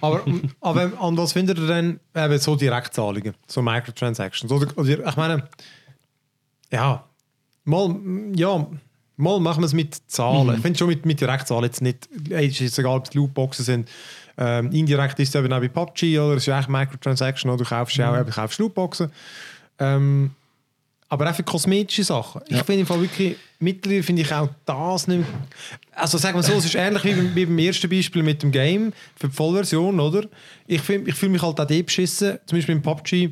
Aber, 0.00 0.24
aber 0.60 0.92
an 1.00 1.16
was 1.16 1.32
findet 1.32 1.58
ihr 1.58 1.66
denn 1.66 2.00
eben 2.14 2.38
so 2.38 2.56
Direktzahlungen, 2.56 3.34
so 3.46 3.62
Microtransactions? 3.62 4.52
Oder, 4.52 4.76
oder 4.76 5.08
ich 5.08 5.16
meine, 5.16 5.48
ja, 6.70 7.04
mal, 7.64 7.96
ja, 8.34 8.66
mal 9.16 9.40
machen 9.40 9.62
wir 9.62 9.66
es 9.66 9.72
mit 9.72 10.10
Zahlen. 10.10 10.56
Ich 10.56 10.62
finde 10.62 10.78
schon 10.78 10.88
mit, 10.88 11.06
mit 11.06 11.20
Direktzahlen 11.20 11.64
jetzt 11.64 11.82
nicht, 11.82 12.08
ey, 12.30 12.46
es 12.46 12.54
ist 12.54 12.60
jetzt 12.60 12.78
egal, 12.78 12.98
ob 12.98 13.06
es 13.06 13.14
Lootboxen 13.14 13.64
sind. 13.64 13.88
Ähm, 14.38 14.72
indirekt 14.72 15.18
ist 15.20 15.34
es 15.34 15.34
eben 15.34 15.52
auch 15.52 15.60
bei 15.60 15.68
PUBG 15.68 16.18
oder 16.18 16.36
es 16.36 16.44
ist 16.44 16.46
ja 16.46 16.56
eigentlich 16.56 16.68
Microtransaction 16.68 17.50
oder 17.50 17.62
du 17.62 17.68
kaufst 17.68 17.96
ja 17.96 18.10
auch 18.10 18.18
eben, 18.18 18.30
kaufst 18.30 18.58
Lootboxen. 18.58 19.12
Ähm, 19.82 20.30
aber 21.08 21.28
auch 21.30 21.34
für 21.34 21.42
kosmetische 21.42 22.04
Sachen. 22.04 22.40
Ich 22.48 22.56
finde 22.62 22.80
im 22.80 22.86
Fall 22.86 23.00
wirklich, 23.02 23.36
mittlerweile 23.58 24.02
finde 24.02 24.22
ich 24.22 24.32
auch 24.32 24.48
das 24.64 25.06
nicht 25.08 25.18
mehr, 25.18 25.26
Also 25.94 26.16
sagen 26.16 26.38
wir 26.38 26.42
so, 26.42 26.54
es 26.54 26.64
ist 26.64 26.74
ähnlich 26.74 27.04
wie 27.04 27.12
beim, 27.12 27.34
wie 27.34 27.44
beim 27.44 27.58
ersten 27.58 27.90
Beispiel 27.90 28.22
mit 28.22 28.42
dem 28.42 28.50
Game 28.50 28.94
für 29.16 29.28
die 29.28 29.34
Vollversion, 29.34 30.00
oder? 30.00 30.24
Ich, 30.66 30.80
find- 30.80 31.06
ich 31.06 31.14
fühle 31.14 31.32
mich 31.32 31.42
halt 31.42 31.60
auch 31.60 31.66
dort 31.66 31.86
beschissen, 31.86 32.38
zum 32.46 32.56
Beispiel 32.56 32.74
im 32.76 32.80
PUBG, 32.82 33.30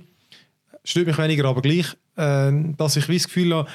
stört 0.84 1.06
mich 1.06 1.16
weniger, 1.16 1.46
aber 1.46 1.62
gleich, 1.62 1.86
äh, 2.16 2.52
dass 2.76 2.96
ich 2.96 3.08
wie 3.08 3.16
das 3.16 3.24
Gefühl 3.28 3.54
habe, 3.54 3.68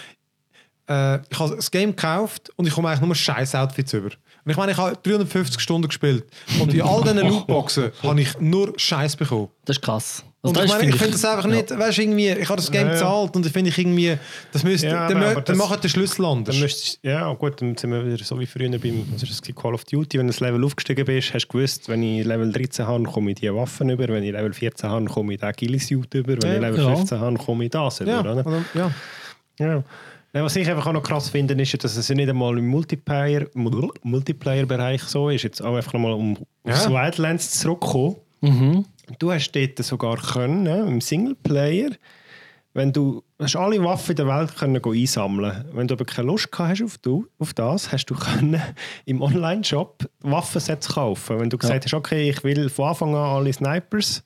äh, 0.88 1.20
ich 1.28 1.40
habe 1.40 1.56
das 1.56 1.72
Game 1.72 1.92
gekauft 1.96 2.52
und 2.58 2.68
ich 2.68 2.74
komme 2.74 2.90
eigentlich 2.90 3.02
nur 3.02 3.16
scheiß 3.16 3.56
Outfits 3.56 3.92
über. 3.94 4.12
Und 4.44 4.52
ich 4.52 4.58
meine, 4.58 4.74
ich 4.74 4.78
habe 4.78 4.96
350 5.02 5.60
Stunden 5.60 5.88
gespielt 5.88 6.26
und 6.60 6.72
in 6.72 6.82
all 6.84 7.02
diesen 7.02 7.18
Lootboxen 7.28 7.92
habe 8.04 8.22
ich 8.22 8.40
nur 8.40 8.72
Scheiß 8.78 9.16
bekommen. 9.16 9.50
Das 9.66 9.78
ist 9.78 9.82
krass. 9.82 10.24
Und 10.50 10.58
das 10.58 10.66
ich 10.66 10.72
meine, 10.72 10.90
ich 10.90 10.96
finde 10.96 11.12
das 11.14 11.26
einfach 11.26 11.46
nicht, 11.48 11.72
weißt 11.78 11.98
du, 11.98 12.02
irgendwie, 12.02 12.30
ich 12.30 12.48
habe 12.50 12.58
das 12.58 12.72
Game 12.72 12.82
Ja, 12.82 12.88
ja. 12.88 12.94
gezahlt 12.94 13.36
und 13.36 13.46
ich 13.46 13.52
finde 13.52 13.70
ich 13.70 13.78
irgendwie, 13.78 14.18
das 14.52 14.64
müsste, 14.64 14.88
Ja, 14.88 15.08
dann, 15.08 15.18
aber- 15.24 15.34
dann 15.36 15.44
das- 15.46 15.58
machen 15.58 15.78
den 15.82 15.90
Schlüssel 15.90 16.26
anders. 16.26 16.56
Dann 16.56 16.62
müsstest, 16.64 17.00
ja, 17.04 17.34
gut, 17.34 17.62
dann 17.62 17.76
sind 17.78 17.92
wir 17.92 18.06
wieder 18.06 18.24
so 18.24 18.40
wie 18.40 18.46
früher 18.46 18.70
beim 18.70 19.06
was 19.14 19.24
ist 19.24 19.48
das, 19.48 19.56
Call 19.56 19.74
of 19.74 19.84
Duty. 19.86 20.20
Wenn 20.20 20.28
du 20.28 20.32
das 20.34 20.40
Level 20.40 20.64
aufgestiegen 20.64 21.06
bist, 21.06 21.34
hast 21.34 21.46
du 21.48 21.58
gewusst, 21.58 21.90
wenn 21.90 22.04
ich 22.04 22.26
Level 22.26 22.52
13 22.52 22.86
habe, 22.88 23.04
komme 23.04 23.32
ich 23.32 23.40
diese 23.40 23.56
Waffen 23.56 23.90
über. 23.90 24.08
Wenn 24.08 24.24
ich 24.24 24.32
Level 24.32 24.54
14 24.54 24.90
habe, 24.90 25.06
komme 25.06 25.34
ich 25.34 25.40
den 25.40 25.52
Ghillie-Suit 25.52 26.14
über. 26.14 26.34
Wenn 26.42 26.50
Ja. 26.50 26.54
ich 26.56 26.62
Level 26.62 26.80
Ja. 26.86 26.96
15 26.96 27.20
habe, 27.20 27.38
komme 27.38 27.66
ich 27.66 27.72
das 27.72 28.00
über. 28.02 28.12
ja, 28.12 28.20
Oder? 28.22 28.46
oder, 28.46 28.66
ja. 28.74 28.92
Ja. 29.60 29.84
Nein, 30.34 30.44
was 30.44 30.56
ich 30.58 30.70
einfach 30.70 30.86
auch 30.86 30.92
noch 30.92 31.02
krass 31.04 31.30
finde, 31.30 31.54
ist, 31.54 31.72
ja, 31.72 31.78
dass 31.78 31.96
es 31.96 32.10
ja 32.10 32.14
nicht 32.16 32.28
einmal 32.30 32.58
im 32.58 32.68
Multiplayer, 32.68 33.46
Multiplayer-Bereich 34.04 35.02
so 35.04 35.30
ist. 35.30 35.44
Jetzt 35.44 35.62
auch 35.62 35.76
einfach 35.76 35.94
nochmal 35.94 36.14
um 36.14 36.38
Ja. 36.66 36.74
aufs 36.74 36.90
Wildlands 36.90 37.52
zurückzukommen. 37.60 38.86
Du 39.20 39.32
hast 39.32 39.52
dort 39.52 39.78
sogar 39.80 40.18
können, 40.18 40.64
ne, 40.64 40.80
im 40.82 41.02
Singleplayer, 41.02 41.92
wenn 42.74 42.92
du 42.92 43.24
hast 43.40 43.56
alle 43.56 43.82
Waffen 43.84 44.16
der 44.16 44.28
Welt 44.28 44.56
können 44.56 44.82
go 44.82 44.92
einsammeln. 44.92 45.66
Wenn 45.72 45.88
du 45.88 45.94
aber 45.94 46.06
keine 46.06 46.28
Lust 46.28 46.50
hast 46.58 46.84
auf, 46.84 46.98
du, 46.98 47.26
auf 47.40 47.54
das, 47.54 47.92
hast 47.92 48.06
du 48.08 48.16
können 48.16 48.62
im 49.06 49.22
Online-Shop 49.22 50.10
Waffensets 50.22 50.90
kaufen. 50.90 51.40
Wenn 51.40 51.50
du 51.50 51.58
gesagt 51.58 51.86
hast, 51.86 51.94
okay, 51.94 52.30
ich 52.30 52.44
will 52.44 52.70
von 52.70 52.90
Anfang 52.90 53.16
an 53.16 53.38
alle 53.38 53.54
Snipers, 53.54 54.24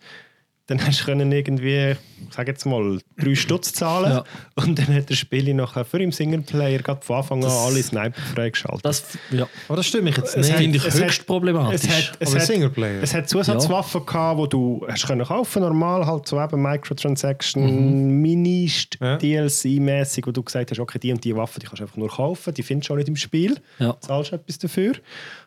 dann 0.70 0.86
hast 0.86 1.01
du 1.01 1.05
können 1.05 1.32
irgendwie, 1.32 1.91
ich 2.28 2.34
sage 2.36 2.51
jetzt 2.51 2.65
mal, 2.65 2.99
drei 3.17 3.36
Stutz 3.36 3.74
zahlen 3.74 4.11
Ja. 4.11 4.24
und 4.55 4.78
dann 4.78 4.93
hat 4.95 5.09
der 5.09 5.15
Spiel 5.15 5.53
nachher 5.53 5.84
für 5.86 6.01
im 6.01 6.11
Singleplayer 6.11 6.80
gerade 6.80 7.01
von 7.03 7.17
Anfang 7.17 7.43
an 7.43 7.49
alle 7.51 7.82
Sniper 7.82 8.22
freigeschaltet. 8.34 8.86
Das, 8.86 9.03
ja. 9.32 9.47
Aber 9.67 9.78
das 9.78 9.88
stimmt 9.88 10.03
mich 10.05 10.17
jetzt 10.17 10.36
Es 10.36 10.47
nicht. 10.47 10.51
hat- 10.51 10.57
finde 10.61 10.78
ich 10.78 10.86
es 10.86 10.93
höchst 11.01 11.20
hat- 11.22 11.26
problematisch. 11.28 11.82
Es 11.84 11.89
hat, 11.89 12.17
es 12.20 12.30
Aber 12.32 12.39
hat, 12.39 12.47
Singleplayer. 12.47 13.01
es 13.03 13.13
hat 13.13 13.30
Zusatzwaffen 13.30 14.05
gehabt, 14.05 14.41
die 14.43 14.49
du 14.49 14.86
hast 14.88 15.07
können 15.07 15.26
kaufen 15.26 15.61
normal 15.61 16.05
halt 16.05 16.28
so 16.28 16.39
eben 16.41 16.61
Microtransaction, 16.61 18.22
Minist, 18.22 18.97
Ja. 19.01 19.17
DLC-mäßig, 19.17 20.26
wo 20.28 20.32
du 20.32 20.43
gesagt 20.43 20.72
hast, 20.72 20.80
okay, 20.80 20.99
die 20.99 21.11
und 21.11 21.24
die 21.24 21.36
Waffe, 21.36 21.59
die 21.59 21.65
kannst 21.65 21.80
du 21.80 21.84
einfach 21.86 21.97
nur 21.97 22.09
kaufen, 22.09 22.53
die 22.53 22.63
findest 22.63 22.89
du 22.89 22.93
auch 22.93 22.97
nicht 22.97 23.07
im 23.09 23.15
Spiel, 23.15 23.57
Ja. 23.80 23.95
zahlst 23.99 24.34
etwas 24.34 24.57
dafür. 24.59 24.93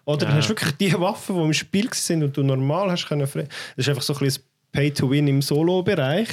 Oder 0.04 0.26
dann 0.26 0.34
hast 0.34 0.46
du 0.46 0.50
wirklich 0.50 0.72
die 0.76 0.92
Waffen, 1.00 1.36
die 1.36 1.42
im 1.42 1.52
Spiel 1.52 1.88
sind 1.92 2.22
und 2.24 2.36
du 2.36 2.42
normal 2.42 2.90
hast 2.90 3.06
können. 3.06 3.26
frei- 3.26 3.46
Das 3.76 3.86
ist 3.86 3.88
einfach 3.88 4.02
so 4.02 4.12
ein 4.14 4.18
bisschen 4.20 4.42
Pay-to-Win 4.72 5.28
im 5.28 5.42
Solo-Bereich. 5.42 6.28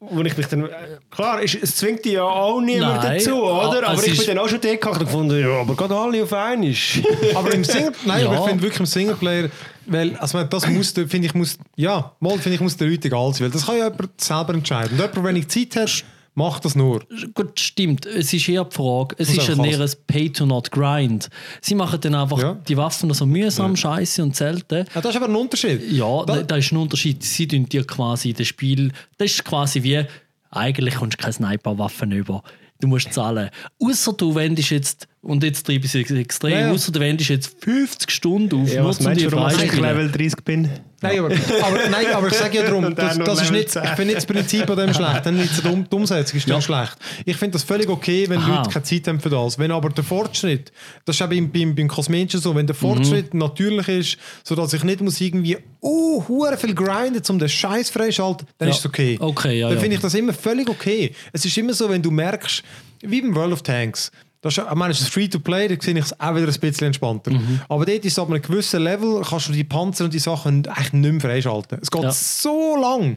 Wo 0.00 0.20
ich 0.20 0.36
mich 0.36 0.46
dann, 0.48 0.68
klar, 1.10 1.40
ist, 1.40 1.54
es 1.62 1.76
zwingt 1.76 2.04
dich 2.04 2.12
ja 2.12 2.24
auch 2.24 2.60
niemand 2.60 3.02
Nein, 3.02 3.18
dazu, 3.18 3.42
oder? 3.42 3.88
Aber 3.88 3.94
es 3.98 4.06
ich 4.06 4.18
bin 4.18 4.26
dann 4.26 4.38
auch 4.38 4.48
schon 4.48 4.60
dort 4.60 4.80
und 4.80 4.98
gefunden, 4.98 5.40
ja, 5.40 5.60
aber 5.60 5.74
gerade 5.74 5.96
alle 5.96 6.22
auf 6.22 6.32
einmal. 6.34 6.74
Aber 7.34 7.54
im 7.54 7.64
Single, 7.64 7.92
nein, 8.04 8.22
Ja. 8.22 8.28
aber 8.28 8.38
ich 8.40 8.44
finde 8.44 8.62
wirklich 8.62 8.80
im 8.80 8.86
Singleplayer, 8.86 9.48
weil, 9.86 10.14
also 10.16 10.42
das 10.44 10.68
muss, 10.68 10.92
der- 10.92 11.08
finde 11.08 11.28
ich, 11.28 11.34
muss, 11.34 11.56
ja, 11.76 12.12
mal 12.20 12.32
finde 12.38 12.56
ich, 12.56 12.60
muss 12.60 12.76
der 12.76 12.88
Leute 12.88 13.08
egal 13.08 13.32
sein, 13.32 13.44
weil 13.44 13.50
das 13.50 13.64
kann 13.64 13.78
ja 13.78 13.84
jemand 13.88 14.20
selber 14.20 14.52
entscheiden. 14.54 14.90
Und 14.92 14.98
jemand, 15.00 15.24
wenn 15.24 15.36
ich 15.36 15.48
Zeit 15.48 15.76
hast, 15.76 16.04
macht 16.34 16.64
das 16.64 16.74
nur. 16.74 17.02
Gut, 17.34 17.58
stimmt. 17.60 18.06
Es 18.06 18.32
ist 18.32 18.48
eher 18.48 18.64
die 18.64 18.74
Frage, 18.74 19.14
es 19.18 19.30
ist 19.30 19.48
ein 19.50 19.64
eher 19.64 19.80
ein 19.80 19.90
Pay-to-not-grind. 20.06 21.28
Sie 21.60 21.74
machen 21.74 22.00
dann 22.00 22.14
einfach 22.14 22.40
Ja. 22.40 22.54
die 22.68 22.76
Waffen 22.76 23.12
so 23.14 23.26
mühsam, 23.26 23.76
scheiße 23.76 24.22
und 24.22 24.36
selten. 24.36 24.84
Ja, 24.94 25.00
das 25.00 25.06
ist 25.14 25.16
aber 25.16 25.26
ein 25.28 25.36
Unterschied. 25.36 25.80
Ja, 25.92 26.24
Da- 26.24 26.36
da, 26.36 26.42
da 26.42 26.56
ist 26.56 26.72
ein 26.72 26.76
Unterschied. 26.78 27.22
Sie 27.22 27.46
tun 27.46 27.66
dir 27.68 27.84
quasi 27.86 28.32
das 28.32 28.46
Spiel, 28.48 28.92
das 29.18 29.32
ist 29.32 29.44
quasi 29.44 29.82
wie, 29.82 30.04
eigentlich 30.50 30.94
kommst 30.96 31.18
du 31.18 31.22
keine 31.22 31.32
Sniper-Waffen 31.32 32.12
über. 32.12 32.42
Du 32.80 32.88
musst 32.88 33.12
zahlen. 33.12 33.50
Außer 33.80 34.12
du 34.14 34.34
wendest 34.34 34.70
jetzt, 34.70 35.08
und 35.24 35.42
jetzt 35.42 35.64
treibe 35.66 35.86
ich 35.86 35.94
es 35.94 36.10
extrem, 36.10 36.52
Ja, 36.52 36.60
ja. 36.60 36.70
außer 36.72 36.92
du 36.92 37.00
wendest 37.00 37.30
jetzt 37.30 37.56
50 37.64 38.10
Stunden 38.10 38.62
auf, 38.62 38.72
Ja, 38.72 38.80
nur 38.82 38.90
was 38.90 39.00
meinst 39.00 39.24
du, 39.24 39.32
warum 39.32 39.58
ich. 39.60 39.72
Level 39.72 40.10
30 40.10 40.44
bin? 40.44 40.68
Nein, 41.00 41.18
aber, 41.18 41.34
aber, 41.62 41.88
nein, 41.90 42.06
aber 42.14 42.28
ich 42.28 42.34
sage 42.34 42.56
ja 42.58 42.62
darum, 42.64 42.94
das, 42.96 43.18
das 43.18 43.42
ist 43.42 43.50
nicht, 43.52 43.70
10. 43.70 43.82
ich 43.84 43.88
finde 43.90 44.04
nicht 44.06 44.16
das 44.16 44.26
Prinzip 44.26 44.70
an 44.70 44.76
dem 44.78 44.94
schlecht, 44.94 45.26
dann 45.26 45.36
nicht 45.36 45.62
die, 45.62 45.68
Um- 45.68 45.86
Umsetzung 45.90 46.38
ist 46.38 46.48
dann 46.48 46.62
schlecht. 46.62 46.96
Ich 47.26 47.36
finde 47.36 47.52
das 47.54 47.62
völlig 47.62 47.88
okay, 47.90 48.26
wenn 48.28 48.38
Aha. 48.38 48.56
Leute 48.58 48.70
keine 48.70 48.84
Zeit 48.84 49.06
haben 49.08 49.20
für 49.20 49.28
das. 49.28 49.58
Wenn 49.58 49.70
aber 49.70 49.90
der 49.90 50.04
Fortschritt, 50.04 50.72
das 51.04 51.16
ist 51.16 51.22
auch 51.22 51.28
beim, 51.28 51.50
beim, 51.50 51.74
beim 51.74 51.88
Kosmetischen 51.88 52.40
so, 52.40 52.54
wenn 52.54 52.66
der 52.66 52.74
Fortschritt 52.76 53.34
natürlich 53.34 53.88
ist, 53.88 54.18
sodass 54.44 54.72
ich 54.72 54.82
nicht 54.84 55.00
muss 55.02 55.20
irgendwie 55.20 55.58
oh, 55.80 56.24
hure 56.26 56.56
viel 56.56 56.74
grinden, 56.74 57.20
um 57.28 57.38
den 57.38 57.48
Scheiß 57.50 57.90
freischalten, 57.90 58.46
dann 58.58 58.68
Ja. 58.68 58.74
ist 58.74 58.80
es 58.80 58.86
okay. 58.86 59.18
Okay, 59.20 59.58
ja, 59.60 59.68
Dann 59.68 59.76
ja. 59.76 59.80
finde 59.82 59.96
ich 59.96 60.02
das 60.02 60.14
immer 60.14 60.32
völlig 60.32 60.70
okay. 60.70 61.12
Es 61.34 61.44
ist 61.44 61.56
immer 61.58 61.74
so, 61.74 61.90
wenn 61.90 62.00
du 62.00 62.10
merkst, 62.10 62.62
wie 63.02 63.20
beim 63.20 63.34
World 63.34 63.52
of 63.52 63.62
Tanks, 63.62 64.10
das 64.44 64.58
ist, 64.58 64.64
ich 64.68 64.74
meine, 64.74 64.92
es 64.92 65.00
ist 65.00 65.08
Free-to-Play, 65.08 65.68
da 65.68 65.82
sehe 65.82 65.94
ich 65.98 66.04
es 66.04 66.20
auch 66.20 66.34
wieder 66.36 66.46
ein 66.46 66.60
bisschen 66.60 66.86
entspannter. 66.88 67.30
Mhm. 67.32 67.60
Aber 67.68 67.84
dort 67.86 68.04
ist 68.04 68.12
es 68.12 68.18
ab 68.18 68.28
einem 68.30 68.42
gewissen 68.42 68.82
Level, 68.82 69.22
kannst 69.28 69.48
du 69.48 69.52
die 69.52 69.64
Panzer 69.64 70.04
und 70.04 70.12
die 70.14 70.18
Sachen 70.18 70.66
eigentlich 70.68 70.92
nicht 70.92 71.12
mehr 71.12 71.20
freischalten. 71.20 71.78
Es 71.82 71.90
geht 71.90 72.02
Ja. 72.02 72.12
so 72.12 72.76
lang. 72.76 73.16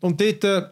Und 0.00 0.20
dort, 0.20 0.44
äh, 0.44 0.62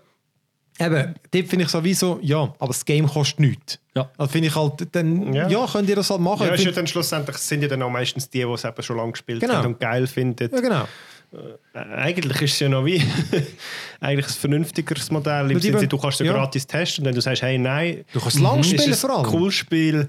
eben, 0.78 1.14
dort 1.30 1.48
finde 1.48 1.64
ich 1.64 1.68
sowieso, 1.70 2.18
ja, 2.22 2.42
aber 2.58 2.68
das 2.68 2.84
Game 2.84 3.08
kostet 3.08 3.40
nichts. 3.40 3.78
Ja. 3.96 4.08
Also 4.16 4.30
finde 4.30 4.48
ich 4.48 4.54
halt, 4.54 4.86
dann, 4.92 5.32
ja. 5.34 5.48
Ja. 5.48 5.66
könnt 5.66 5.88
ihr 5.88 5.96
das 5.96 6.08
halt 6.10 6.20
machen. 6.20 6.46
Ja, 6.46 6.54
ist 6.54 6.64
ja 6.64 6.70
dann 6.70 6.86
schlussendlich 6.86 7.36
sind 7.38 7.62
ja 7.62 7.68
dann 7.68 7.82
auch 7.82 7.90
meistens 7.90 8.28
die, 8.30 8.38
die 8.44 8.44
es 8.44 8.64
eben 8.64 8.82
schon 8.82 8.96
lange 8.98 9.12
gespielt 9.12 9.40
Genau. 9.40 9.54
haben 9.54 9.66
und 9.74 9.80
geil 9.80 10.06
finden. 10.06 10.48
ja, 10.52 10.60
genau. 10.60 10.84
Äh, 11.32 11.78
Eigentlich 11.78 12.42
ist 12.42 12.52
es 12.54 12.60
ja 12.60 12.68
noch 12.68 12.84
wie 12.84 13.02
eigentlich 14.00 14.26
ein 14.26 14.32
vernünftigeres 14.32 15.10
Modell. 15.10 15.50
Im 15.50 15.60
Sinne, 15.60 15.86
du 15.86 15.98
kannst 15.98 16.20
ja, 16.20 16.26
ja. 16.26 16.32
gratis 16.32 16.66
testen 16.66 17.02
und 17.02 17.08
wenn 17.08 17.14
du 17.14 17.20
sagst, 17.20 17.42
hey, 17.42 17.58
nein, 17.58 18.04
Du 18.12 18.20
kannst 18.20 18.40
lang 18.40 18.60
ist 18.60 18.66
spielen 18.70 18.90
es 18.92 19.00
vor 19.00 19.10
allem. 19.10 19.24
ein 19.26 19.30
cooles 19.30 19.54
Spiel, 19.54 20.08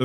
äh, 0.00 0.04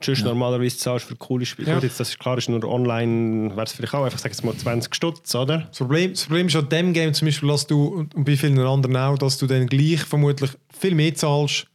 sonst 0.00 0.24
normalerweise 0.24 0.76
zahlst 0.78 1.06
du 1.06 1.08
für 1.10 1.16
coole 1.16 1.44
Spiele. 1.46 1.68
Ja. 1.68 1.74
Gut, 1.74 1.84
jetzt, 1.84 2.00
das 2.00 2.08
ist 2.10 2.18
klar, 2.18 2.36
ist 2.38 2.48
nur 2.48 2.64
online, 2.64 3.50
wäre 3.50 3.62
es 3.64 3.72
vielleicht 3.72 3.94
auch 3.94 4.04
einfach, 4.04 4.18
sag 4.18 4.30
jetzt 4.32 4.44
mal 4.44 4.56
20 4.56 4.94
Stutz, 4.94 5.34
oder? 5.34 5.58
Das 5.68 5.78
Problem, 5.78 6.10
das 6.12 6.24
Problem 6.24 6.46
ist 6.46 6.56
an 6.56 6.68
dem 6.68 6.92
Game 6.92 7.12
zum 7.14 7.26
Beispiel, 7.26 7.48
dass 7.48 7.66
du, 7.66 8.06
und 8.14 8.24
bei 8.24 8.36
vielen 8.36 8.58
anderen 8.58 8.96
auch, 8.96 9.18
dass 9.18 9.38
du 9.38 9.46
dann 9.46 9.66
gleich 9.66 10.00
vermutlich 10.02 10.50
viel 10.78 10.94
mehr 10.94 11.14
zahlst, 11.14 11.66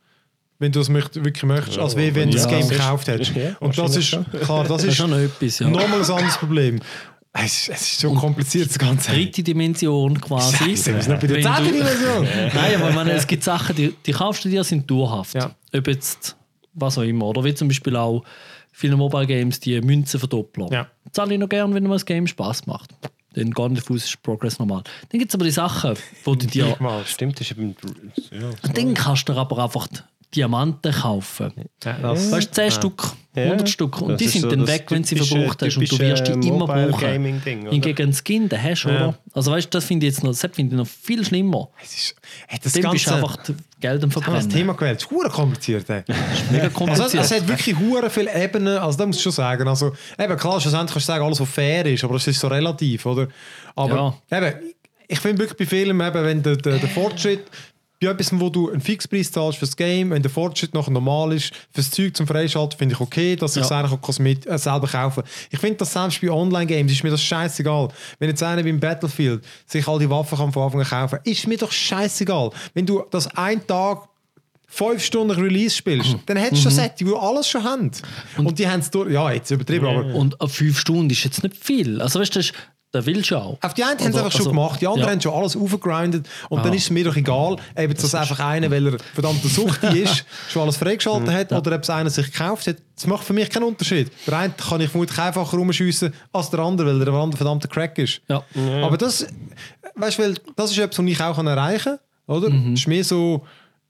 wenn 0.59 0.71
du 0.71 0.79
es 0.79 0.89
möcht, 0.89 1.15
wirklich 1.15 1.43
möchtest, 1.43 1.77
als 1.77 1.95
wie 1.95 2.13
wenn 2.15 2.31
du 2.31 2.37
Ja, 2.37 2.43
das 2.43 2.49
Game 2.51 2.61
das 2.61 2.71
ist- 2.71 2.77
gekauft 2.77 3.07
hättest. 3.07 3.31
ja, 3.35 3.55
und 3.59 3.77
das 3.77 3.95
ist, 3.95 4.09
klar, 4.43 4.63
das 4.63 4.67
Das 4.69 4.83
ist 4.83 4.89
ist 4.89 4.95
schon 4.97 5.09
noch 5.11 5.17
etwas, 5.19 5.59
ja. 5.59 5.69
nochmal 5.69 6.01
ein 6.01 6.09
anderes 6.09 6.37
Problem. 6.37 6.79
Es 7.43 7.67
ist, 7.67 7.69
es 7.69 7.81
ist 7.81 7.99
so 7.99 8.13
kompliziert, 8.13 8.69
das 8.69 8.79
Ganze. 8.79 9.11
Dritte 9.11 9.43
Dimension 9.43 10.19
quasi. 10.19 10.55
Scheiße, 10.57 10.95
wir 10.95 11.01
sind 11.01 11.13
noch 11.13 11.19
bei 11.21 11.27
der 11.27 11.37
du- 11.37 11.71
Dimension. 11.71 12.27
Nein, 12.53 12.75
aber 12.81 12.91
meine, 12.91 13.11
es 13.11 13.27
gibt 13.27 13.43
Sachen, 13.43 13.75
die, 13.75 13.93
die 14.05 14.11
kaufst 14.11 14.43
du 14.45 14.49
dir, 14.49 14.63
sind 14.63 14.89
dauerhaft. 14.89 15.35
Ja. 15.35 15.51
Ob 15.75 15.87
jetzt, 15.87 16.35
was 16.73 16.97
auch 16.97 17.03
immer. 17.03 17.25
Oder 17.27 17.43
wie 17.43 17.53
zum 17.53 17.67
Beispiel 17.67 17.95
auch 17.95 18.23
viele 18.71 18.95
Mobile 18.95 19.27
Games, 19.27 19.59
die 19.59 19.79
Münzen 19.81 20.19
verdoppeln. 20.19 20.67
Ja. 20.71 20.87
Zahle 21.11 21.33
ich 21.33 21.39
noch 21.39 21.49
gern, 21.49 21.73
wenn 21.73 21.83
mir 21.83 21.89
das 21.89 22.05
Game 22.05 22.27
Spaß 22.27 22.65
macht. 22.67 22.91
Dann 23.33 23.51
gar 23.51 23.69
nicht 23.69 23.85
Fuß 23.85 24.03
ist 24.03 24.23
Progress 24.23 24.57
normal. 24.57 24.83
Dann 25.09 25.19
gibt 25.19 25.29
es 25.31 25.35
aber 25.35 25.45
die 25.45 25.51
Sachen, 25.51 25.93
wo 26.23 26.33
du 26.33 26.47
dir. 26.47 26.75
Mal. 26.79 27.05
Stimmt, 27.05 27.39
das 27.39 27.51
ist 27.51 27.57
eben, 27.57 27.75
ja. 28.31 28.47
Und 28.63 28.77
dann 28.77 28.93
kannst 28.95 29.29
du 29.29 29.33
dir 29.33 29.39
aber 29.39 29.63
einfach 29.63 29.87
Diamanten 30.35 30.91
kaufen. 30.91 31.51
Das, 31.79 32.31
Weißt 32.31 32.49
du, 32.49 32.51
10 32.53 32.71
Stück, 32.71 33.03
100 33.45 33.69
Stück. 33.69 34.01
Und 34.01 34.09
Das 34.11 34.17
die 34.17 34.27
sind 34.27 34.41
so 34.41 34.49
dann 34.49 34.59
das 34.61 34.69
weg, 34.69 34.85
wenn 34.89 35.03
sie 35.03 35.15
verbraucht 35.15 35.61
hast. 35.61 35.77
Und 35.77 35.91
du 35.91 35.99
wirst 35.99 36.27
die 36.27 36.47
immer 36.47 36.65
brauchen. 36.67 37.41
Hingegen 37.69 38.01
einen 38.03 38.13
Skin, 38.13 38.49
den 38.49 38.61
hast 38.61 38.83
du, 38.83 38.89
oder? 38.89 39.17
Also 39.33 39.51
weißt 39.51 39.67
du, 39.67 39.69
das 39.77 39.85
finde 39.85 40.07
ich 40.07 40.13
jetzt 40.13 40.23
noch, 40.23 40.31
das 40.31 40.41
finde 40.41 40.75
ich 40.75 40.77
noch 40.79 40.87
viel 40.87 41.23
schlimmer. 41.25 41.69
es 41.83 41.95
ist, 41.95 42.15
hey, 42.47 42.59
das 42.61 42.73
Dann 42.73 42.91
bist 42.91 43.05
du 43.05 43.11
ganze 43.11 43.25
einfach 43.25 43.37
Geld 43.79 44.03
am 44.03 44.09
das 44.09 44.23
Verbrennen. 44.23 44.49
Thema 44.49 44.73
gewählt. 44.73 45.07
Das 45.09 45.23
ist 45.25 45.31
kompliziert. 45.33 45.89
Ey. 45.89 46.03
Mega 46.51 46.63
Also, 46.63 46.73
kompliziert. 46.75 47.23
es 47.23 47.31
hat 47.31 47.47
wirklich 47.47 47.77
hure 47.77 48.09
viele 48.09 48.33
Ebenen, 48.43 48.77
also 48.79 48.97
da 48.97 49.05
muss 49.05 49.17
ich 49.17 49.21
schon 49.23 49.31
sagen. 49.31 49.67
Also, 49.67 49.91
eben, 50.17 50.37
klar, 50.37 50.59
schlussendlich 50.59 50.93
kannst 50.93 51.07
du 51.07 51.11
sagen, 51.13 51.23
alles, 51.23 51.39
was 51.39 51.49
fair 51.49 51.85
ist, 51.85 52.03
aber 52.03 52.13
das 52.13 52.27
ist 52.27 52.39
so 52.39 52.47
relativ, 52.47 53.05
oder? 53.05 53.27
Aber 53.75 54.17
eben, 54.31 54.53
ich 55.07 55.19
finde 55.19 55.39
wirklich 55.43 55.57
bei 55.57 55.65
Filmen, 55.65 56.07
eben, 56.07 56.23
wenn 56.25 56.41
der, 56.43 56.55
der, 56.57 56.77
der 56.79 56.89
Fortschritt, 56.89 57.43
bei 57.99 58.07
etwas, 58.07 58.29
wo 58.39 58.49
du 58.49 58.69
einen 58.71 58.81
Fixpreis 58.81 59.31
zahlst 59.31 59.57
fürs 59.59 59.75
Game, 59.75 60.11
wenn 60.11 60.21
der 60.21 60.29
Fortschritt 60.31 60.73
noch 60.73 60.87
normal 60.89 61.33
ist, 61.33 61.51
fürs 61.71 61.89
Zeug 61.89 62.15
zum 62.15 62.27
Freischalten, 62.27 62.77
finde 62.77 62.93
ich 62.95 63.01
okay, 63.01 63.35
dass 63.35 63.55
ich 63.55 63.63
es 63.63 63.69
Ja. 63.69 63.79
eigentlich 63.79 63.93
auch 63.93 64.01
Kosmet 64.01 64.45
äh, 64.45 64.57
selber 64.57 64.87
kaufe. 64.87 65.23
Ich 65.49 65.59
finde 65.59 65.77
das 65.77 65.93
selbst 65.93 66.21
bei 66.21 66.29
Online-Games 66.29 66.91
ist 66.91 67.03
mir 67.03 67.09
das 67.09 67.23
scheißegal. 67.23 67.87
Wenn 68.19 68.29
jetzt 68.29 68.43
einer 68.43 68.63
beim 68.63 68.79
Battlefield 68.79 69.43
sich 69.65 69.87
all 69.87 69.99
die 69.99 70.09
Waffen 70.09 70.37
kann 70.37 70.51
von 70.51 70.63
Anfang 70.63 70.81
an 70.81 70.87
kaufen 70.87 71.19
ist 71.23 71.47
mir 71.47 71.57
doch 71.57 71.71
scheißegal. 71.71 72.51
Wenn 72.73 72.85
du 72.85 73.03
das 73.09 73.27
einen 73.35 73.65
Tag 73.65 74.07
fünf 74.69 75.03
Stunden 75.03 75.31
Release 75.39 75.75
spielst, 75.75 76.17
dann 76.25 76.37
hättest 76.37 76.65
du 76.65 76.69
Set, 76.69 76.99
die 76.99 77.05
alles 77.17 77.49
schon 77.49 77.63
haben. 77.63 77.89
Und, 78.37 78.59
die 78.59 78.67
haben 78.67 78.81
es 78.81 78.91
durch. 78.91 79.11
Ja, 79.11 79.31
jetzt 79.31 79.49
übertrieben, 79.49 79.85
aber. 79.87 80.13
Und 80.13 80.39
auf 80.41 80.53
fünf 80.53 80.77
Stunden 80.79 81.09
ist 81.09 81.23
jetzt 81.23 81.41
nicht 81.41 81.55
viel. 81.55 82.01
Also 82.01 82.19
weißt 82.19 82.35
du, 82.35 82.39
das, 82.39 82.51
das 82.91 83.05
willst 83.05 83.31
du 83.31 83.35
auch. 83.35 83.57
Auf 83.61 83.73
die 83.73 83.83
einen 83.83 83.99
haben 83.99 84.07
es 84.07 84.13
Oder- 84.13 84.19
einfach 84.23 84.31
schon 84.31 84.39
also, 84.41 84.49
gemacht, 84.51 84.81
die 84.81 84.87
anderen 84.87 85.07
ja. 85.07 85.11
haben 85.11 85.21
schon 85.21 85.33
alles 85.33 85.55
aufgegrindet 85.57 86.27
und 86.49 86.63
dann 86.63 86.71
Ah. 86.71 86.75
ist 86.75 86.83
es 86.83 86.89
mir 86.89 87.03
doch 87.03 87.15
egal, 87.15 87.53
ob 87.53 87.59
jetzt 87.75 88.03
das 88.03 88.15
einfach 88.15 88.39
einer, 88.39 88.71
weil 88.71 88.87
er 88.87 88.97
verdammt 89.13 89.43
Suchti 89.43 89.87
ist, 90.03 90.25
schon 90.49 90.61
alles 90.63 90.77
freigeschaltet 90.77 91.29
hat 91.33 91.51
oder 91.51 91.75
ob 91.75 91.83
es 91.83 91.89
einer 91.89 92.09
sich 92.09 92.31
gekauft 92.31 92.65
hat. 92.67 92.77
Das 92.95 93.05
macht 93.05 93.25
für 93.25 93.33
mich 93.33 93.49
keinen 93.49 93.63
Unterschied. 93.63 94.09
Der 94.25 94.37
eine 94.37 94.53
kann 94.53 94.79
ich 94.81 94.89
vermutlich 94.89 95.19
einfacher 95.19 95.57
rumschiessen 95.57 96.13
als 96.31 96.49
der 96.49 96.59
andere, 96.61 96.87
weil 96.87 97.03
der 97.05 97.13
andere 97.13 97.37
verdammter 97.37 97.67
Crack 97.67 97.97
ist. 97.97 98.21
Ja. 98.29 98.43
Aber 98.81 98.97
das, 98.97 99.27
weißt, 99.95 100.17
weil 100.19 100.35
das 100.55 100.71
ist 100.71 100.77
etwas, 100.79 100.97
was 100.99 101.05
ich 101.11 101.21
auch 101.21 101.37
erreichen 101.37 101.97
kann. 102.25 102.35
Oder? 102.37 102.49
Mhm. 102.49 102.71
Das 102.71 102.79
ist 102.81 102.87
mehr 102.87 103.03
so, 103.03 103.45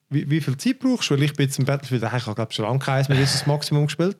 wie, 0.09 0.29
wie 0.29 0.41
viel 0.41 0.57
Zeit 0.57 0.79
brauchst 0.79 1.09
du? 1.09 1.13
Weil 1.15 1.23
ich 1.23 1.33
bin 1.33 1.45
jetzt 1.45 1.59
im 1.59 1.65
Battlefield, 1.65 2.03
ich 2.03 2.09
habe 2.25 2.35
glaube 2.35 2.51
schon 2.53 2.65
lange 2.65 2.79
keins 2.79 3.09
mehr 3.09 3.19
das 3.19 3.45
Maximum 3.45 3.85
gespielt. 3.85 4.17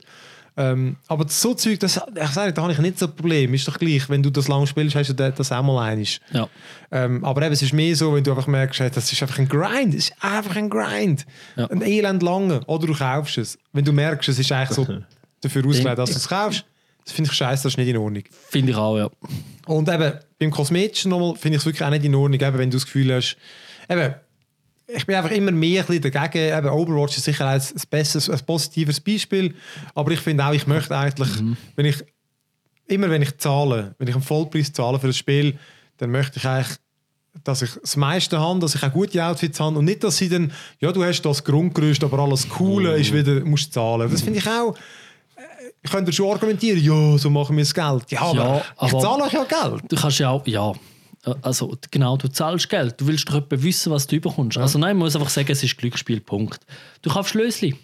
Ähm, 0.60 0.98
aber 1.08 1.28
so 1.30 1.54
Zeug, 1.54 1.80
das, 1.80 1.98
ich 1.98 2.30
sage, 2.30 2.52
da 2.52 2.64
habe 2.64 2.74
ich 2.74 2.80
nicht 2.80 2.98
so 2.98 3.06
ein 3.06 3.16
Problem. 3.16 3.54
Ist 3.54 3.68
doch 3.68 3.78
gleich, 3.78 4.10
wenn 4.10 4.24
du 4.24 4.32
das 4.32 4.48
lange 4.48 4.66
spielst, 4.66 4.96
hast 4.96 5.10
du 5.10 5.14
das 5.14 5.52
auch 5.52 5.62
mal 5.62 5.84
einig. 5.88 6.20
Ja. 6.32 6.50
Ähm, 6.92 7.24
aber 7.24 7.44
eben, 7.44 7.54
es 7.54 7.62
ist 7.62 7.74
mehr 7.74 7.96
so, 7.96 8.16
wenn 8.16 8.24
du 8.24 8.32
einfach 8.32 8.48
merkst, 8.48 8.80
hey, 8.80 8.90
das 8.90 9.12
ist 9.12 9.22
einfach 9.22 9.38
ein 9.38 9.48
Grind. 9.48 9.94
Es 9.94 10.10
ist 10.10 10.14
einfach 10.20 10.56
ein 10.56 10.70
Grind. 10.70 11.28
Ja. 11.56 11.68
Ein 11.68 11.84
elend 11.84 12.24
lange. 12.24 12.62
Oder 12.66 12.88
du 12.88 12.96
kaufst 12.96 13.38
es. 13.38 13.60
Wenn 13.72 13.86
du 13.86 13.94
merkst, 13.94 14.30
es 14.30 14.40
ist 14.40 14.52
eigentlich 14.52 14.76
so 14.76 14.86
dafür 15.42 15.66
ausgelegt, 15.68 16.00
dass 16.00 16.10
du 16.10 16.18
es 16.18 16.28
kaufst, 16.28 16.66
das 17.06 17.14
finde 17.14 17.30
ich 17.32 17.38
scheiße, 17.38 17.64
das 17.64 17.74
ist 17.74 17.78
nicht 17.78 17.88
in 17.88 17.98
Ordnung. 17.98 18.24
Finde 18.50 18.72
ich 18.72 18.78
auch, 18.78 18.98
ja. 18.98 19.10
Und 19.68 19.88
eben, 19.88 20.14
beim 20.40 20.52
Kosmetischen 20.52 21.12
nochmal 21.12 21.36
finde 21.36 21.58
ich 21.58 21.62
es 21.62 21.66
wirklich 21.66 21.84
auch 21.84 21.90
nicht 21.92 22.04
in 22.04 22.16
Ordnung, 22.16 22.42
eben, 22.42 22.58
wenn 22.58 22.72
du 22.72 22.78
das 22.78 22.86
Gefühl 22.86 23.14
hast, 23.14 23.38
eben, 23.88 24.16
ich 24.88 25.06
bin 25.06 25.16
einfach 25.16 25.32
immer 25.32 25.52
mehr 25.52 25.82
ein 25.82 25.88
bisschen 25.88 26.12
dagegen. 26.12 26.58
Eben, 26.58 26.70
Overwatch 26.70 27.18
ist 27.18 27.26
sicher 27.26 27.48
ein, 27.48 27.62
besseres, 27.90 28.30
ein 28.30 28.40
positives 28.46 29.00
Beispiel, 29.00 29.54
aber 29.94 30.12
ich 30.12 30.20
finde 30.20 30.46
auch, 30.46 30.54
ich 30.54 30.66
möchte 30.68 30.98
eigentlich, 30.98 31.30
wenn 31.76 31.86
ich, 31.86 32.04
immer 32.88 33.10
wenn 33.10 33.22
ich 33.22 33.38
zahle, 33.38 33.96
wenn 33.98 34.08
ich 34.08 34.16
einen 34.16 34.24
Vollpreis 34.24 34.72
zahle 34.72 35.00
für 35.00 35.08
das 35.08 35.18
Spiel, 35.18 35.58
dann 35.98 36.12
möchte 36.12 36.40
ich 36.40 36.46
eigentlich 36.46 36.78
dass 37.44 37.62
ich 37.62 37.70
das 37.80 37.96
meiste 37.96 38.40
habe, 38.40 38.60
dass 38.60 38.74
ich 38.74 38.82
auch 38.84 38.92
gute 38.92 39.24
Outfits 39.24 39.60
habe 39.60 39.78
und 39.78 39.86
nicht, 39.86 40.04
dass 40.04 40.18
sie 40.18 40.28
dann, 40.28 40.52
ja, 40.80 40.92
du 40.92 41.04
hast 41.04 41.22
das 41.22 41.44
Grundgerüst, 41.44 42.04
aber 42.04 42.18
alles 42.18 42.50
Coole 42.50 42.98
ist 42.98 43.14
wieder, 43.14 43.42
musst 43.46 43.68
du 43.68 43.72
zahlen. 43.74 44.10
Das 44.12 44.22
finde 44.24 44.40
ich 44.40 44.48
auch, 44.48 44.74
äh, 45.36 45.42
ich 45.84 45.92
könnte 45.92 46.12
schon 46.12 46.32
argumentieren, 46.32 46.84
ja, 46.84 47.16
so 47.20 47.30
machen 47.30 47.56
wir 47.56 47.64
das 47.64 47.74
Geld. 47.76 48.10
Ja, 48.10 48.22
aber, 48.22 48.36
Ja, 48.44 48.58
ich 48.88 48.94
aber- 48.94 49.00
zahle 49.00 49.24
euch 49.24 49.34
ja 49.34 49.44
Geld. 49.44 49.84
Du 49.88 49.96
kannst 49.96 50.18
ja 50.18 50.30
auch, 50.32 50.48
ja. 50.48 50.74
Äh, 51.28 51.36
Also 51.42 51.78
genau, 51.92 52.18
du 52.18 52.28
zahlst 52.28 52.70
Geld. 52.70 53.00
Du 53.00 53.08
willst 53.08 53.30
doch 53.30 53.42
wissen, 53.50 53.92
was 53.92 54.08
du 54.08 54.16
überkommst. 54.16 54.58
Also 54.58 54.80
nein, 54.80 54.98
man 54.98 55.06
muss 55.06 55.16
einfach 55.16 55.30
sagen, 55.30 55.52
es 55.52 55.64
ist 55.64 55.78
Glücksspiel, 55.78 56.20
Punkt. 56.22 56.60
Du 57.02 57.10
kaufst 57.10 57.32
Schlösli. 57.32 57.76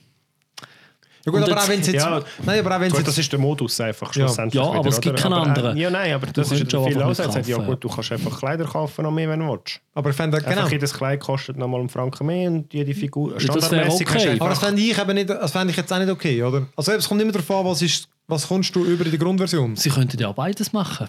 Ja 1.25 1.31
gut, 1.31 1.39
Und 1.41 1.43
aber 1.43 1.53
jetzt- 1.53 1.63
auch 1.63 1.69
wenn 1.69 1.79
es 1.79 1.87
jetzt... 1.87 2.03
Ja, 2.03 2.21
nein, 2.45 2.59
aber 2.59 2.75
auch 2.75 2.79
wenn 2.81 2.87
es 2.87 2.91
Gut, 2.91 2.99
jetzt... 2.99 3.07
das 3.07 3.17
ist 3.17 3.31
der 3.31 3.39
Modus 3.39 3.79
einfach 3.79 4.11
schlussendlich. 4.13 4.61
Ja, 4.61 4.69
aber 4.69 4.79
wieder, 4.79 4.89
es 4.89 4.99
gibt 4.99 5.17
keinen 5.17 5.31
äh, 5.31 5.35
anderen. 5.35 5.77
Ja, 5.77 5.89
nein, 5.89 6.13
aber 6.13 6.27
das 6.27 6.51
ist 6.51 6.69
ja 6.69 6.79
auch 6.79 6.85
viel 6.85 6.97
einfach 6.97 7.09
aus. 7.11 7.17
nicht 7.19 7.33
Sagt, 7.33 7.47
ja 7.47 7.57
gut, 7.59 7.81
du 7.81 7.87
kannst 7.87 8.11
einfach 8.11 8.39
Kleider 8.39 8.65
kaufen, 8.65 9.03
noch 9.03 9.11
mehr, 9.11 9.29
wenn 9.29 9.39
du 9.39 9.47
willst. 9.47 9.79
Aber 9.93 10.09
ich 10.09 10.15
fände, 10.17 10.37
genau. 10.39 10.49
Einfach 10.49 10.71
jedes 10.73 10.93
Kleid 10.93 11.21
kostet 11.21 11.55
nochmal 11.55 11.79
einen 11.79 11.87
Franken 11.87 12.27
mehr 12.27 12.51
und 12.51 12.73
jede 12.73 12.93
Figur... 12.93 13.39
Standardmäßig 13.39 14.05
du 14.05 14.13
okay. 14.13 14.35
Aber 14.37 14.49
das 14.49 14.59
fände 14.59 14.81
ich, 14.81 14.97
eben 14.99 15.13
nicht, 15.13 15.29
das 15.29 15.51
fände 15.53 15.71
ich 15.71 15.77
jetzt 15.77 15.93
auch 15.93 15.99
nicht 15.99 16.11
okay, 16.11 16.43
oder? 16.43 16.67
Also 16.75 16.91
es 16.91 17.07
kommt 17.07 17.21
immer 17.21 17.31
darauf 17.31 17.51
an, 17.51 17.65
was, 17.67 17.81
ist, 17.81 18.09
was 18.27 18.45
kommst 18.45 18.75
du 18.75 18.83
über 18.83 19.05
in 19.05 19.11
der 19.11 19.19
Grundversion. 19.19 19.77
Sie 19.77 19.91
könnten 19.91 20.19
ja 20.19 20.29
beides 20.33 20.73
machen. 20.73 21.07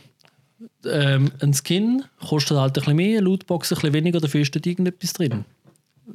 Ähm, 0.85 1.33
ein 1.41 1.55
Skin 1.55 2.05
kostet 2.27 2.57
halt 2.57 2.71
ein 2.71 2.81
bisschen 2.81 2.97
mehr, 2.97 3.19
eine 3.19 3.25
Lootbox 3.25 3.73
ein 3.73 3.77
bisschen 3.77 3.93
weniger, 3.93 4.21
dafür 4.21 4.41
ist 4.41 4.55
dort 4.55 4.67
irgendetwas 4.67 5.13
drin. 5.13 5.45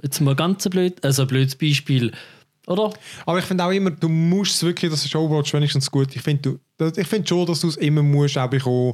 Jetzt 0.02 0.20
mal 0.22 0.36
ganz 0.36 0.66
ein, 0.66 0.70
blöd, 0.70 1.04
also 1.04 1.24
ein 1.24 1.28
blödes 1.28 1.56
Beispiel. 1.56 2.12
Oder? 2.68 2.93
Aber 3.26 3.39
ich 3.39 3.45
finde 3.45 3.66
auch 3.66 3.72
immer, 3.72 3.89
du 3.89 4.08
musst 4.08 4.56
es 4.56 4.64
wirklich, 4.64 4.91
das 4.91 5.04
ist 5.04 5.16
Overwatch 5.16 5.54
wenigstens 5.54 5.89
gut. 5.89 6.16
Ich 6.16 6.22
finde 6.22 6.60
ich 6.95 7.08
finde 7.08 7.28
schon, 7.28 7.47
dass 7.47 7.62
du 7.62 7.68
es 7.68 7.78
immer 7.78 8.04
musst 8.04 8.38
auch 8.38 8.50
bekommen, 8.50 8.93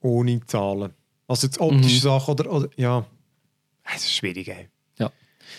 ohne 0.00 0.40
zahlen. 0.46 0.92
Also 1.28 1.46
jetzt 1.46 1.60
optische 1.60 2.00
Sachen 2.00 2.32
oder, 2.32 2.50
oder 2.50 2.68
ja. 2.76 3.04
Es 3.94 4.04
ist 4.04 4.14
schwierig, 4.14 4.48
ey. 4.48 4.68
Ja. 4.98 5.12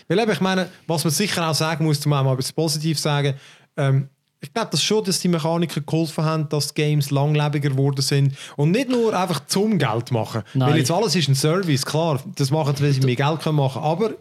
Weil 0.07 0.19
eben, 0.19 0.31
ich 0.31 0.41
meine, 0.41 0.69
was 0.87 1.03
man 1.03 1.11
sicher 1.11 1.47
auch 1.47 1.53
sagen 1.53 1.85
muss, 1.85 2.03
um 2.05 2.13
auch 2.13 2.23
mal 2.23 2.33
etwas 2.33 2.51
positiv 2.51 2.99
sagen, 2.99 3.35
ähm, 3.77 4.09
ich 4.43 4.53
glaube 4.53 4.67
das 4.71 4.83
schon, 4.83 5.03
dass 5.05 5.21
die 5.21 5.29
Mechaniker 5.29 5.79
geholfen 5.79 6.25
haben, 6.25 6.49
dass 6.49 6.73
die 6.73 6.81
Games 6.81 7.11
langlebiger 7.11 7.69
geworden 7.69 8.01
sind. 8.01 8.35
Und 8.57 8.71
nicht 8.71 8.89
nur 8.89 9.17
einfach 9.17 9.45
zum 9.47 9.77
Geld 9.77 10.11
machen. 10.11 10.43
Nein. 10.53 10.71
Weil 10.71 10.79
jetzt 10.79 10.91
alles 10.91 11.15
ist 11.15 11.29
ein 11.29 11.35
Service, 11.35 11.85
klar. 11.85 12.21
Das 12.35 12.51
machen 12.51 12.75
sie, 12.75 12.83
weil 12.83 12.91
sie 12.91 12.99
mehr 13.01 13.15
Geld 13.15 13.39
können 13.39 13.55
machen 13.55 13.81
Aber 13.81 14.11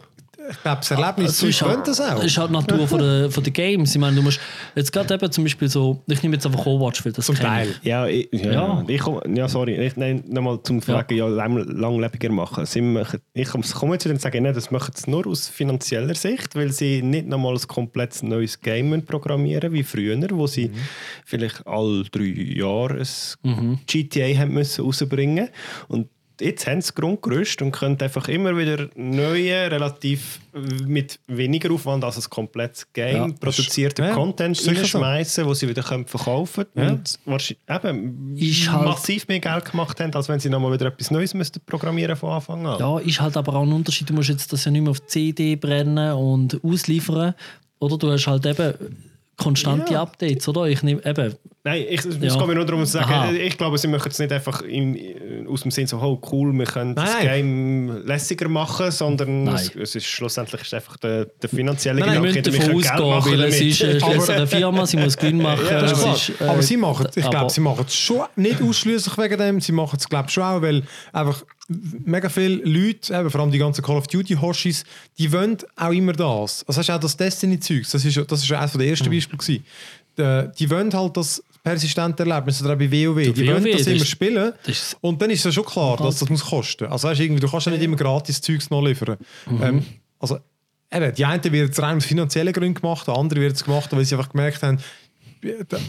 ich 0.49 0.61
glaube, 0.61 0.77
das 0.81 0.91
Erlebnis 0.91 1.27
Also 1.29 1.47
ist, 1.47 1.59
könnte 1.59 1.75
halt, 1.77 1.87
das 1.87 2.01
auch. 2.01 2.23
ist 2.23 2.37
halt 2.37 2.49
die 2.49 2.53
Natur 2.53 2.87
von 2.87 2.99
der, 2.99 3.31
von 3.31 3.43
der 3.43 3.53
Games. 3.53 3.93
Ich 3.95 4.01
meine, 4.01 4.15
du 4.15 4.21
musst 4.21 4.39
jetzt 4.75 4.91
gerade 4.91 5.13
eben 5.13 5.31
zum 5.31 5.43
Beispiel 5.43 5.69
so, 5.69 6.01
ich 6.07 6.21
nehme 6.21 6.35
jetzt 6.35 6.45
einfach 6.45 6.65
Overwatch, 6.65 7.05
weil 7.05 7.11
das 7.13 7.25
Zum 7.25 7.35
Teil. 7.35 7.69
ich. 7.81 7.87
Ja, 7.87 8.07
ich, 8.07 8.27
ja, 8.31 8.51
Ja. 8.51 8.83
Ich 8.87 9.01
komm, 9.01 9.21
ja, 9.35 9.47
sorry. 9.47 9.75
Ich, 9.85 9.95
nein, 9.95 10.23
nochmal 10.27 10.59
zum 10.63 10.81
Fragen, 10.81 11.15
ja, 11.15 11.27
lang, 11.27 11.57
langlebiger 11.57 12.29
machen. 12.31 12.65
Sie 12.65 12.81
machen, 12.81 13.19
ich 13.33 13.49
komme 13.49 13.93
jetzt 13.93 14.05
wieder 14.05 14.13
und 14.13 14.21
sage, 14.21 14.41
nein, 14.41 14.53
das 14.53 14.71
machen 14.71 14.93
sie 14.95 15.09
nur 15.09 15.25
aus 15.27 15.47
finanzieller 15.47 16.15
Sicht, 16.15 16.55
weil 16.55 16.71
sie 16.71 17.01
nicht 17.01 17.27
nochmal 17.27 17.53
ein 17.55 17.67
komplettes 17.67 18.23
neues 18.23 18.59
Game 18.59 19.05
programmieren 19.05 19.71
wie 19.73 19.83
früher, 19.83 20.17
wo 20.31 20.47
sie 20.47 20.71
vielleicht 21.25 21.65
alle 21.65 22.03
drei 22.11 22.23
Jahre 22.23 23.01
ein 23.43 23.79
GTA 23.87 24.37
haben 24.39 24.53
müssen 24.53 24.83
rausbringen 24.85 25.49
und 25.87 26.07
Jetzt 26.41 26.65
haben 26.65 26.81
sie 26.81 26.87
das 26.87 26.95
Grundgerüst 26.95 27.61
und 27.61 27.71
können 27.71 27.99
einfach 28.01 28.27
immer 28.27 28.57
wieder 28.57 28.89
neue, 28.95 29.69
relativ 29.71 30.39
mit 30.85 31.19
weniger 31.27 31.71
Aufwand 31.71 32.03
als 32.03 32.17
ein 32.17 32.29
komplettes 32.29 32.91
Game 32.91 33.15
Ja, 33.15 33.27
produzierten 33.39 34.05
ja, 34.05 34.13
Content 34.13 34.57
ist 34.57 34.63
sicher 34.63 34.85
so. 34.85 34.97
reinschmeißen, 34.99 35.45
wo 35.45 35.53
sie 35.53 35.69
wieder 35.69 35.83
können 35.83 36.05
verkaufen 36.07 36.65
können 36.73 36.87
Ja. 36.87 36.93
und 36.93 37.19
wahrscheinlich 37.25 37.63
eben 37.69 38.35
Ist 38.37 38.71
halt- 38.71 38.85
massiv 38.85 39.27
mehr 39.27 39.39
Geld 39.39 39.65
gemacht 39.71 39.99
haben, 39.99 40.13
als 40.13 40.27
wenn 40.27 40.39
sie 40.39 40.49
nochmal 40.49 40.73
wieder 40.73 40.87
etwas 40.87 41.11
Neues 41.11 41.33
müssten 41.33 41.61
programmieren 41.65 42.15
von 42.15 42.31
Anfang 42.31 42.65
an. 42.65 42.79
Ja, 42.79 42.97
ist 42.99 43.21
halt 43.21 43.37
aber 43.37 43.55
auch 43.55 43.63
ein 43.63 43.71
Unterschied. 43.73 44.09
Du 44.09 44.13
musst 44.13 44.29
jetzt 44.29 44.51
das 44.51 44.65
ja 44.65 44.71
nicht 44.71 44.81
mehr 44.81 44.91
auf 44.91 45.05
CD 45.05 45.55
brennen 45.55 46.13
und 46.13 46.59
ausliefern. 46.63 47.35
Oder 47.79 47.97
du 47.97 48.11
hast 48.11 48.27
halt 48.27 48.45
eben 48.45 48.73
konstante 49.37 49.93
Ja. 49.93 50.01
Updates, 50.03 50.47
oder? 50.47 50.65
Ich 50.65 50.83
nehme 50.83 51.03
eben, 51.05 51.35
Nein, 51.65 51.85
ich, 51.89 52.03
es 52.05 52.17
Ja. 52.19 52.35
geht 52.37 52.47
mir 52.47 52.55
nur 52.55 52.65
darum 52.65 52.85
zu 52.85 52.99
Aha. 52.99 53.27
sagen, 53.27 53.37
ich 53.37 53.57
glaube, 53.57 53.77
sie 53.77 53.87
machen 53.87 54.09
es 54.11 54.19
nicht 54.19 54.33
einfach 54.33 54.61
im, 54.63 54.97
aus 55.47 55.61
dem 55.61 55.71
Sinn 55.71 55.87
so, 55.87 55.97
oh 55.97 56.19
cool, 56.29 56.51
wir 56.51 56.65
können 56.65 56.93
das 56.93 57.09
Nein. 57.13 57.21
Game 57.25 58.05
lässiger 58.05 58.49
machen, 58.49 58.91
sondern 58.91 59.47
es, 59.47 59.73
es 59.73 59.95
ist 59.95 60.05
schlussendlich 60.05 60.61
ist 60.61 60.73
einfach 60.73 60.97
der, 60.97 61.23
der 61.25 61.47
finanzielle 61.49 62.01
Nein, 62.01 62.21
Gedanke, 62.21 62.27
müssen 62.41 62.53
wir 62.53 62.59
davon 62.59 62.75
ausgehen, 62.75 63.09
machen 63.09 63.31
weil 63.31 63.43
es 63.45 63.61
ist 63.61 63.81
äh, 63.81 64.31
eine 64.33 64.47
Firma, 64.47 64.85
sie 64.85 64.97
muss 64.97 65.15
Gewinn 65.15 65.37
machen. 65.41 65.65
Ja, 65.69 65.79
Das 65.81 65.93
ist 66.05 66.29
es 66.37 66.41
äh, 66.41 66.43
aber 66.49 66.61
sie 66.61 66.75
machen 66.75 67.07
ich 67.15 67.23
aber- 67.23 67.31
glaube, 67.31 67.53
sie 67.53 67.61
machen 67.61 67.85
es 67.87 67.95
schon 67.95 68.25
nicht 68.35 68.61
ausschließlich 68.61 69.17
wegen 69.17 69.37
dem, 69.37 69.61
sie 69.61 69.71
machen 69.71 69.95
es 69.97 70.09
glaube 70.09 70.27
schon 70.29 70.43
auch, 70.43 70.61
weil 70.61 70.83
einfach 71.13 71.45
mega 71.69 72.29
viele 72.29 72.55
Leute, 72.63 73.13
eben, 73.13 73.29
vor 73.29 73.41
allem 73.41 73.51
die 73.51 73.57
ganzen 73.57 73.83
Call 73.83 73.97
of 73.97 74.07
Duty 74.07 74.35
Hoshis, 74.35 74.83
die 75.17 75.31
wollen 75.31 75.57
auch 75.75 75.91
immer 75.91 76.13
das. 76.13 76.63
Also 76.67 76.79
hast 76.79 76.89
du 76.89 76.93
auch 76.93 76.99
das 76.99 77.15
Destiny-Zeugs, 77.17 77.91
das 77.91 78.03
ist, 78.05 78.19
das 78.31 78.43
ist 78.43 78.51
eines 78.51 78.73
der 78.73 78.87
ersten 78.87 79.09
Mhm. 79.09 79.13
Beispiele 79.13 79.37
gewesen. 79.37 79.65
Die, 80.17 80.49
die 80.59 80.69
wollen 80.69 80.93
halt 80.93 81.17
das 81.17 81.41
persistente 81.63 82.23
Erlebnis, 82.23 82.61
oder 82.61 82.73
auch 82.73 82.77
bei 82.77 82.91
WoW, 82.91 83.33
die 83.33 83.47
WoW, 83.47 83.53
wollen 83.53 83.63
das 83.63 83.83
das 83.83 83.87
immer 83.87 84.05
spielen 84.05 84.53
das 84.65 84.97
und 84.99 85.21
dann 85.21 85.29
ist 85.29 85.45
es 85.45 85.53
schon 85.55 85.65
klar, 85.65 85.95
dass 85.97 86.19
das 86.19 86.29
muss 86.29 86.43
kosten. 86.43 86.85
Also 86.87 87.07
weißt, 87.07 87.19
du, 87.19 87.23
irgendwie, 87.23 87.39
du 87.39 87.49
kannst 87.49 87.65
ja 87.65 87.71
nicht 87.71 87.81
immer 87.81 87.95
gratis 87.95 88.41
Zeugs 88.41 88.69
noch 88.69 88.81
liefern. 88.85 89.17
Mhm. 89.49 89.63
Ähm, 89.63 89.85
also 90.19 90.39
eben, 90.91 91.15
die 91.15 91.25
einen 91.25 91.43
wird 91.51 91.71
es 91.71 91.81
rein 91.81 91.97
aus 91.97 92.05
finanziellen 92.05 92.51
Gründen 92.53 92.73
gemacht, 92.81 93.07
die 93.07 93.11
anderen 93.11 93.41
wird 93.41 93.55
es 93.55 93.63
gemacht, 93.63 93.89
weil 93.93 94.03
sie 94.03 94.15
einfach 94.15 94.29
gemerkt 94.29 94.61
haben, 94.61 94.77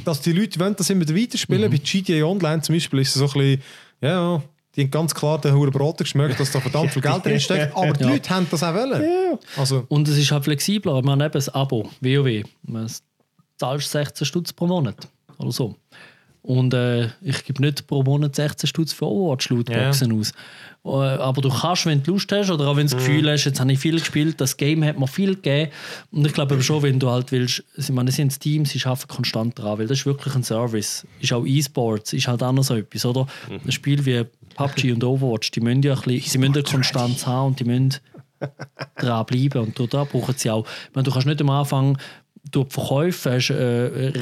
dass 0.04 0.20
die 0.20 0.32
Leute 0.32 0.58
wollen 0.60 0.76
das 0.76 0.90
immer 0.90 1.08
weiterspielen. 1.08 1.70
Bei 1.70 1.76
GTA 1.76 2.24
Online 2.24 2.62
zum 2.62 2.74
Beispiel 2.76 3.00
ist 3.00 3.08
es 3.08 3.14
so 3.14 3.26
ein 3.26 3.32
bisschen, 3.32 3.62
ja, 4.00 4.42
die 4.76 4.82
haben 4.82 4.90
ganz 4.90 5.14
klar 5.14 5.40
den 5.40 5.54
hohen 5.54 5.70
Broten 5.70 6.04
geschmeckt, 6.04 6.38
dass 6.40 6.50
da 6.50 6.60
verdammt 6.60 6.90
viel 6.92 7.02
Geld 7.02 7.24
drin 7.24 7.40
steckt, 7.40 7.76
aber 7.76 7.92
die 7.92 8.02
Ja. 8.04 8.10
Leute 8.10 8.30
haben 8.30 8.46
das 8.50 8.62
auch 8.62 8.74
wollen. 8.74 9.38
Also, 9.56 9.84
Und 9.88 10.08
es 10.08 10.16
ist 10.18 10.30
halt 10.30 10.44
flexibler. 10.44 10.98
Ich 10.98 11.04
meine, 11.04 11.24
eben 11.24 11.32
das 11.32 11.48
Abo, 11.48 11.88
WoW. 12.00 12.42
Man 12.62 12.90
zahlst 13.56 13.90
16 13.90 14.26
Stutz 14.26 14.52
pro 14.52 14.66
Monat 14.66 15.08
oder 15.38 15.52
so. 15.52 15.74
Und 16.44 16.74
äh, 16.74 17.08
ich 17.22 17.42
gebe 17.44 17.62
nicht 17.62 17.86
pro 17.86 18.02
Monat 18.02 18.36
16 18.36 18.68
Stutz 18.68 18.92
für 18.92 19.06
Overwatch-Lootboxen 19.06 20.12
aus. 20.12 20.32
Äh, 20.84 20.88
aber 20.88 21.40
du 21.40 21.48
kannst, 21.48 21.86
wenn 21.86 22.02
du 22.02 22.10
Lust 22.12 22.30
hast 22.32 22.50
oder 22.50 22.68
auch 22.68 22.76
wenn 22.76 22.86
du 22.86 22.94
das 22.94 23.02
Gefühl 23.02 23.30
hast, 23.30 23.46
jetzt 23.46 23.60
habe 23.60 23.72
ich 23.72 23.78
viel 23.78 23.98
gespielt, 23.98 24.38
das 24.42 24.58
Game 24.58 24.84
hat 24.84 24.98
mir 24.98 25.06
viel 25.06 25.36
gegeben. 25.36 25.70
Und 26.12 26.26
ich 26.26 26.34
glaube 26.34 26.52
aber 26.52 26.62
schon, 26.62 26.82
wenn 26.82 26.98
du 26.98 27.08
halt 27.08 27.32
willst, 27.32 27.64
ich 27.78 27.90
meine, 27.90 28.10
es 28.10 28.16
sind 28.16 28.38
Teams, 28.38 28.68
sie 28.68 28.84
arbeiten 28.84 29.08
konstant 29.08 29.58
dran, 29.58 29.78
weil 29.78 29.86
das 29.86 30.00
ist 30.00 30.06
wirklich 30.06 30.34
ein 30.34 30.42
Service. 30.42 31.06
Ist 31.18 31.32
auch 31.32 31.46
E-Sports, 31.46 32.12
ist 32.12 32.28
halt 32.28 32.42
auch 32.42 32.52
noch 32.52 32.62
so 32.62 32.76
etwas, 32.76 33.06
oder? 33.06 33.26
Ein 33.48 33.72
Spiel 33.72 34.04
wie 34.04 34.26
PUBG 34.54 34.92
und 34.92 35.02
Overwatch, 35.02 35.50
die 35.50 35.60
müssen 35.60 35.82
ja 35.82 35.94
ein 35.94 36.00
bisschen, 36.02 36.30
sie 36.30 36.38
müssen 36.38 36.54
eine 36.54 36.62
Konstanz 36.62 37.26
haben 37.26 37.46
und 37.46 37.60
die 37.60 37.64
müssen 37.64 37.94
dranbleiben. 38.96 39.62
Und 39.62 39.94
da 39.94 40.04
brauchen 40.04 40.34
sie 40.36 40.50
auch. 40.50 40.66
Ich 40.66 40.94
meine, 40.94 41.04
du 41.04 41.10
kannst 41.10 41.26
nicht 41.26 41.40
am 41.40 41.48
Anfang 41.48 41.96
durch 42.50 42.68
die 42.68 42.74
Verkäufe 42.74 43.32
hast, 43.32 43.50
äh, 43.50 43.54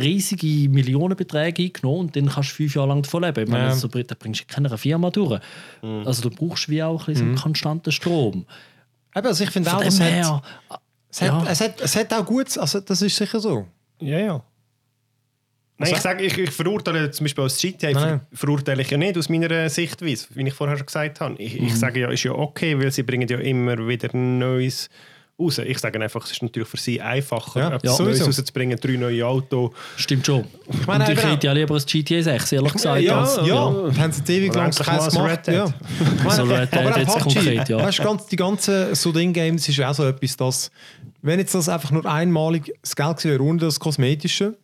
riesige 0.00 0.68
Millionenbeträge 0.68 1.64
eingenommen 1.64 2.00
und 2.00 2.16
dann 2.16 2.26
kannst 2.28 2.50
du 2.52 2.54
fünf 2.54 2.74
Jahre 2.74 2.88
lang 2.88 3.02
davon 3.02 3.22
leben. 3.24 3.44
Ich 3.44 3.50
meine, 3.50 3.64
Ja. 3.66 3.74
so, 3.74 3.88
da 3.88 4.14
bringst 4.18 4.42
du 4.42 4.44
keiner 4.46 4.76
Firma 4.78 5.10
durch. 5.10 5.40
Also 5.82 6.28
du 6.28 6.30
brauchst 6.34 6.68
wie 6.68 6.82
auch 6.82 7.00
ein 7.00 7.06
bisschen 7.06 7.16
so 7.16 7.24
einen 7.24 7.34
konstanten 7.36 7.92
Strom. 7.92 8.46
eben, 9.16 9.26
also 9.26 9.44
ich 9.44 9.50
finde 9.50 9.74
auch, 9.76 9.82
es 9.82 10.00
hat, 10.00 10.42
es, 11.10 11.20
hat, 11.20 11.28
ja. 11.28 11.44
es, 11.50 11.60
hat, 11.60 11.80
es 11.80 11.96
hat 11.96 12.12
auch 12.14 12.24
gut, 12.24 12.56
also 12.56 12.80
das 12.80 13.02
ist 13.02 13.16
sicher 13.16 13.40
so. 13.40 13.66
Ja, 14.00 14.18
ja. 14.18 14.44
Nein, 15.78 15.92
ich, 15.94 15.98
sage, 15.98 16.22
ich, 16.24 16.38
ich 16.38 16.50
verurteile 16.50 17.10
zum 17.10 17.24
Beispiel 17.24 17.42
als 17.44 17.60
GTA 17.60 17.90
ver 17.92 18.20
verurteile 18.32 18.82
ich 18.82 18.90
ja 18.90 18.96
nicht 18.98 19.18
aus 19.18 19.28
meiner 19.28 19.68
Sichtweise, 19.68 20.26
wie 20.34 20.46
ich 20.46 20.54
vorher 20.54 20.76
schon 20.76 20.86
gesagt 20.86 21.20
habe. 21.20 21.34
Ich, 21.42 21.58
Mhm. 21.60 21.66
ich 21.66 21.76
sage 21.76 22.00
ja, 22.00 22.10
ist 22.10 22.22
ja 22.22 22.32
okay, 22.32 22.78
weil 22.78 22.92
sie 22.92 23.02
bringen 23.02 23.26
ja 23.28 23.38
immer 23.38 23.76
wieder 23.88 24.16
Neues 24.16 24.88
raus. 25.38 25.58
Ich 25.58 25.78
sage 25.78 26.00
einfach, 26.00 26.24
es 26.24 26.32
ist 26.32 26.42
natürlich 26.42 26.68
für 26.68 26.76
sie 26.76 27.00
einfacher, 27.00 27.60
Ja, 27.60 27.74
etwas 27.74 27.98
ja. 27.98 28.04
Neues 28.04 28.26
rauszubringen, 28.26 28.78
drei 28.80 28.92
neue 28.96 29.26
Autos. 29.26 29.70
Stimmt 29.96 30.26
schon. 30.26 30.44
Ich 30.70 30.86
meine, 30.86 31.12
ich 31.12 31.22
hätte 31.22 31.46
ja 31.46 31.52
lieber 31.52 31.74
ein 31.74 31.82
GTA 31.84 32.22
6, 32.22 32.52
ehrlich 32.52 32.72
gesagt. 32.72 33.00
ja, 33.02 33.20
als- 33.20 33.36
ja, 33.36 33.44
ja. 33.46 33.96
haben 33.98 34.12
sie 34.12 34.36
ewig 34.36 34.54
lang 34.54 34.70
keins 34.70 35.08
gemacht. 35.12 35.46
Ja. 35.48 35.66
Dead. 35.66 35.74
Ich 36.16 36.24
meine, 36.24 36.36
So 36.36 36.42
Red 36.44 36.72
Dead 36.72 36.96
jetzt 36.96 37.18
PUBG, 37.18 37.34
konkret, 37.34 37.68
ja. 37.68 37.78
Weißt, 37.78 38.02
ganz, 38.02 38.26
die 38.26 38.36
ganzen 38.36 38.94
Sudin-Games 38.94 39.68
ist 39.68 39.76
ja 39.76 39.90
auch 39.90 39.94
so 39.94 40.04
etwas, 40.06 40.36
dass, 40.36 40.70
wenn 41.22 41.38
jetzt 41.38 41.54
das 41.54 41.68
einfach 41.68 41.90
nur 41.90 42.04
einmalig 42.06 42.72
das 42.82 42.94
Geld 42.96 43.16
gewesen 43.18 43.30
wäre, 43.30 43.42
ohne 43.42 43.58
das 43.58 43.80
Kosmetische, 43.80 44.56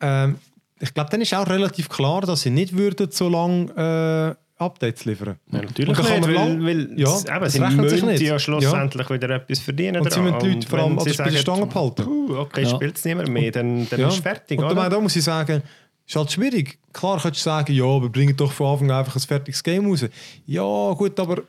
ähm, 0.00 0.36
ich 0.80 0.94
glaube, 0.94 1.10
dann 1.10 1.20
ist 1.20 1.34
auch 1.34 1.48
relativ 1.48 1.88
klar, 1.88 2.20
dass 2.20 2.42
sie 2.42 2.50
nicht 2.50 2.76
würden 2.76 3.10
so 3.10 3.28
lange 3.28 4.36
äh, 4.36 4.47
Updates 4.58 5.04
liefern. 5.04 5.38
Ja, 5.52 5.62
natürlich 5.62 5.96
kann 5.96 6.04
nicht, 6.10 6.20
man 6.20 6.28
weil, 6.28 6.34
lang- 6.34 6.64
weil 6.64 6.98
Ja, 6.98 7.14
es- 7.14 7.24
eben, 7.24 7.48
sie 7.50 7.60
müssen 7.60 8.06
nicht. 8.08 8.20
ja 8.22 8.38
schlussendlich 8.38 9.08
wieder 9.10 9.30
etwas 9.30 9.60
verdienen. 9.60 10.00
Und 10.02 10.12
sie 10.12 10.20
müssen 10.20 10.38
die 10.40 10.48
Leute 10.54 10.66
vor 10.68 10.78
allem 10.80 10.98
an 10.98 11.04
sie 11.04 11.16
der 11.16 11.30
Stange 11.32 11.66
behalten. 11.66 12.04
«Puh, 12.04 12.36
okay, 12.38 12.62
Ja. 12.62 12.68
spielt 12.70 12.96
es 12.98 13.04
niemand 13.04 13.28
mehr, 13.28 13.50
dann, 13.52 13.88
dann 13.88 14.00
Ja. 14.00 14.08
ist 14.08 14.14
es 14.14 14.20
fertig. 14.20 14.58
Und 14.58 14.64
oder? 14.64 14.74
da, 14.74 14.88
da 14.88 15.00
muss 15.00 15.14
ich 15.14 15.22
sagen, 15.24 15.62
ist 16.06 16.16
halt 16.16 16.32
schwierig. 16.32 16.78
Klar 16.92 17.20
könntest 17.20 17.44
du 17.46 17.50
sagen, 17.50 17.72
ja, 17.72 17.84
wir 18.02 18.08
bringen 18.08 18.36
doch 18.36 18.50
von 18.50 18.66
Anfang 18.72 18.90
an 18.90 18.98
einfach 18.98 19.14
ein 19.16 19.20
fertiges 19.20 19.62
Game 19.62 19.86
raus. 19.86 20.04
Ja, 20.46 20.92
gut, 20.94 21.18
aber 21.20 21.42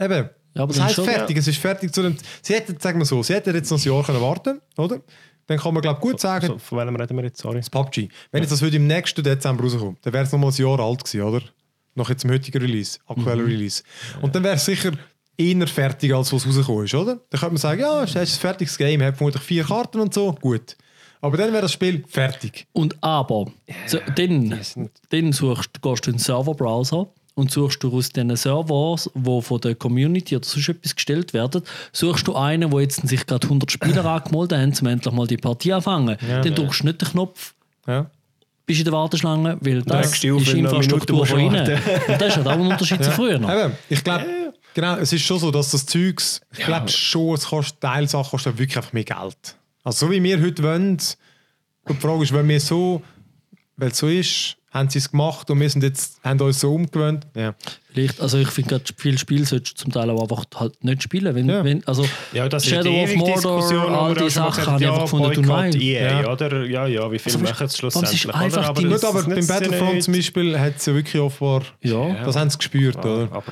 eben, 0.00 0.30
Ja, 0.54 0.62
aber 0.62 0.72
das 0.72 0.82
heisst 0.82 0.94
schon, 0.94 1.04
fertig, 1.04 1.36
es 1.36 1.48
ist 1.48 1.58
fertig 1.58 1.92
zu 1.92 2.00
dem... 2.02 2.16
Sie 2.40 2.54
hätten, 2.54 2.78
sagen 2.80 2.98
wir 2.98 3.04
so, 3.04 3.22
sie 3.22 3.34
hätten 3.34 3.54
jetzt 3.54 3.70
noch 3.70 3.78
ein 3.78 3.82
Jahr 3.92 4.04
können 4.04 4.20
warten 4.20 4.60
oder? 4.78 5.00
Dann 5.46 5.58
kann 5.58 5.74
man, 5.74 5.82
glaube 5.82 6.00
gut 6.00 6.18
sagen, 6.20 6.46
so, 6.46 6.58
von 6.58 6.78
welchem 6.78 6.96
reden 6.96 7.16
wir 7.18 7.24
jetzt? 7.24 7.42
Sorry. 7.42 7.56
das 7.58 7.68
PUBG. 7.68 8.08
Wenn 8.32 8.42
jetzt 8.42 8.50
das 8.52 8.62
würde 8.62 8.76
im 8.76 8.86
nächsten 8.86 9.22
Dezember 9.22 9.64
rauskommen, 9.64 9.98
dann 10.00 10.12
wäre 10.14 10.24
es 10.24 10.32
noch 10.32 10.38
mal 10.38 10.46
ein 10.48 10.54
Jahr 10.54 10.80
alt 10.80 11.04
gewesen, 11.04 11.20
oder? 11.22 11.42
Noch 11.94 12.08
jetzt 12.10 12.24
im 12.24 12.30
heutigen 12.30 12.60
Release, 12.60 12.98
aktuellen 13.06 13.44
Mhm. 13.44 13.50
Release. 13.50 13.82
Und 14.20 14.34
dann 14.34 14.42
wäre 14.44 14.56
es 14.56 14.64
sicher 14.64 14.92
eher 15.36 15.66
fertig, 15.66 16.14
als 16.14 16.32
was 16.32 16.46
rausgekommen 16.46 16.84
ist, 16.84 16.94
oder? 16.94 17.14
Dann 17.30 17.40
könnte 17.40 17.46
man 17.54 17.56
sagen, 17.56 17.80
ja, 17.80 18.02
es 18.04 18.10
ist 18.10 18.16
ein 18.16 18.26
fertiges 18.26 18.76
Game, 18.78 19.02
hat 19.02 19.16
vermutlich 19.16 19.42
vier 19.42 19.64
Karten 19.64 20.00
und 20.00 20.12
so, 20.14 20.32
gut. 20.40 20.76
Aber 21.20 21.36
dann 21.36 21.52
wäre 21.52 21.62
das 21.62 21.72
Spiel 21.72 22.04
fertig. 22.06 22.66
Und 22.72 23.02
aber, 23.02 23.46
so, 23.86 23.98
dann, 24.16 24.60
dann 25.10 25.32
suchst, 25.32 25.80
gehst 25.80 26.06
du 26.06 26.10
in 26.10 26.16
den 26.16 26.18
Serverbrowser 26.18 27.08
und 27.34 27.50
suchst 27.50 27.82
du 27.82 27.96
aus 27.96 28.10
diesen 28.10 28.36
Servers, 28.36 29.10
die 29.14 29.42
von 29.42 29.60
der 29.60 29.74
Community 29.74 30.36
oder 30.36 30.44
sonst 30.44 30.68
etwas 30.68 30.94
gestellt 30.94 31.32
werden, 31.32 31.62
suchst 31.92 32.26
du 32.28 32.34
einen, 32.36 32.70
wo 32.70 32.78
jetzt 32.78 33.08
sich 33.08 33.24
gerade 33.26 33.44
100 33.46 33.72
Spieler 33.72 34.04
angemeldet 34.14 34.58
haben, 34.58 34.74
um 34.80 34.86
endlich 34.86 35.14
mal 35.14 35.26
die 35.26 35.36
Partie 35.38 35.72
anfangen. 35.72 36.16
Dann 36.28 36.54
drückst 36.54 36.82
du 36.82 36.86
nicht 36.86 37.00
den 37.00 37.08
Knopf, 37.08 37.54
Ja. 37.86 38.10
Bist 38.66 38.80
in 38.80 38.84
der 38.84 38.92
Warteschlange, 38.92 39.58
weil 39.60 39.82
das 39.82 40.12
ist 40.12 40.24
Infrastruktur 40.24 41.26
von 41.26 41.40
ihnen. 41.40 41.66
Und 42.08 42.20
das 42.20 42.28
ist 42.28 42.36
halt 42.36 42.46
auch 42.46 42.52
ein 42.52 42.60
Unterschied 42.60 43.04
zu 43.04 43.10
früher 43.10 43.38
noch. 43.38 43.50
Eben, 43.50 43.74
ich 43.88 44.02
glaube, 44.02 44.52
genau, 44.74 44.96
es 44.96 45.12
ist 45.12 45.22
schon 45.22 45.38
so, 45.38 45.50
dass 45.50 45.70
das 45.70 45.86
Zeugs, 45.86 46.40
ich 46.56 46.64
glaube 46.64 46.88
schon, 46.88 47.34
es 47.34 47.46
kostet, 47.46 47.80
Teilsachen 47.80 48.30
kosten 48.30 48.58
wirklich 48.58 48.76
einfach 48.76 48.92
mehr 48.92 49.04
Geld. 49.04 49.56
Also 49.82 50.06
so 50.06 50.12
wie 50.12 50.22
wir 50.22 50.40
heute 50.40 50.62
wollen, 50.62 50.96
die 50.96 51.94
Frage 51.94 52.22
ist, 52.22 52.32
wenn 52.32 52.48
wir 52.48 52.60
so, 52.60 53.02
weil 53.76 53.90
es 53.90 53.98
so 53.98 54.08
ist, 54.08 54.56
haben 54.74 54.90
sie 54.90 54.98
es 54.98 55.08
gemacht 55.10 55.48
und 55.50 55.60
wir 55.60 55.70
sind 55.70 55.84
jetzt, 55.84 56.18
haben 56.24 56.40
uns 56.40 56.58
so 56.60 56.74
umgewöhnt. 56.74 57.26
Ja. 57.36 57.54
Vielleicht, 57.92 58.20
also 58.20 58.38
ich 58.38 58.48
finde 58.48 58.70
gerade 58.70 58.84
viele 58.96 59.16
Spiele 59.18 59.46
solltest 59.46 59.78
du 59.78 59.84
zum 59.84 59.92
Teil 59.92 60.10
auch 60.10 60.20
einfach 60.20 60.44
halt 60.56 60.82
nicht 60.82 61.00
spielen. 61.04 61.32
Wenn, 61.32 61.48
Ja. 61.48 61.62
wenn, 61.64 61.86
also 61.86 62.04
Ja, 62.32 62.48
das 62.48 62.66
Shadow 62.66 62.90
ist 63.04 63.12
die 63.12 63.14
of 63.14 63.16
Mordor, 63.20 63.34
Diskussion, 63.60 63.94
all 63.94 64.14
die 64.16 64.28
Sachen 64.30 64.66
habe 64.66 64.82
ich 64.82 64.88
einfach 64.90 65.02
gefunden, 65.02 65.32
du 65.32 65.40
nein. 65.42 65.80
EA, 65.80 66.22
Ja. 66.22 66.32
oder? 66.32 66.64
Ja, 66.66 66.86
ja, 66.88 67.10
wie 67.12 67.20
viel 67.20 67.32
Also, 67.32 67.44
machen 67.44 67.66
es 67.66 67.76
schlussendlich? 67.78 68.14
ist 68.24 68.26
oder? 68.26 68.34
einfach 68.34 68.68
Aber 68.68 68.82
die- 68.82 68.88
das- 68.88 69.00
Gut, 69.00 69.10
aber 69.10 69.22
beim 69.22 69.46
Battlefront 69.46 70.02
zum 70.02 70.14
Beispiel 70.14 70.58
hat 70.58 70.76
es 70.76 70.86
ja 70.86 70.94
wirklich 70.94 71.22
offenbar, 71.22 71.62
Ja. 71.80 72.24
das 72.24 72.34
haben 72.34 72.50
sie 72.50 72.58
gespürt, 72.58 72.96
oder? 72.98 73.28
Aber 73.30 73.44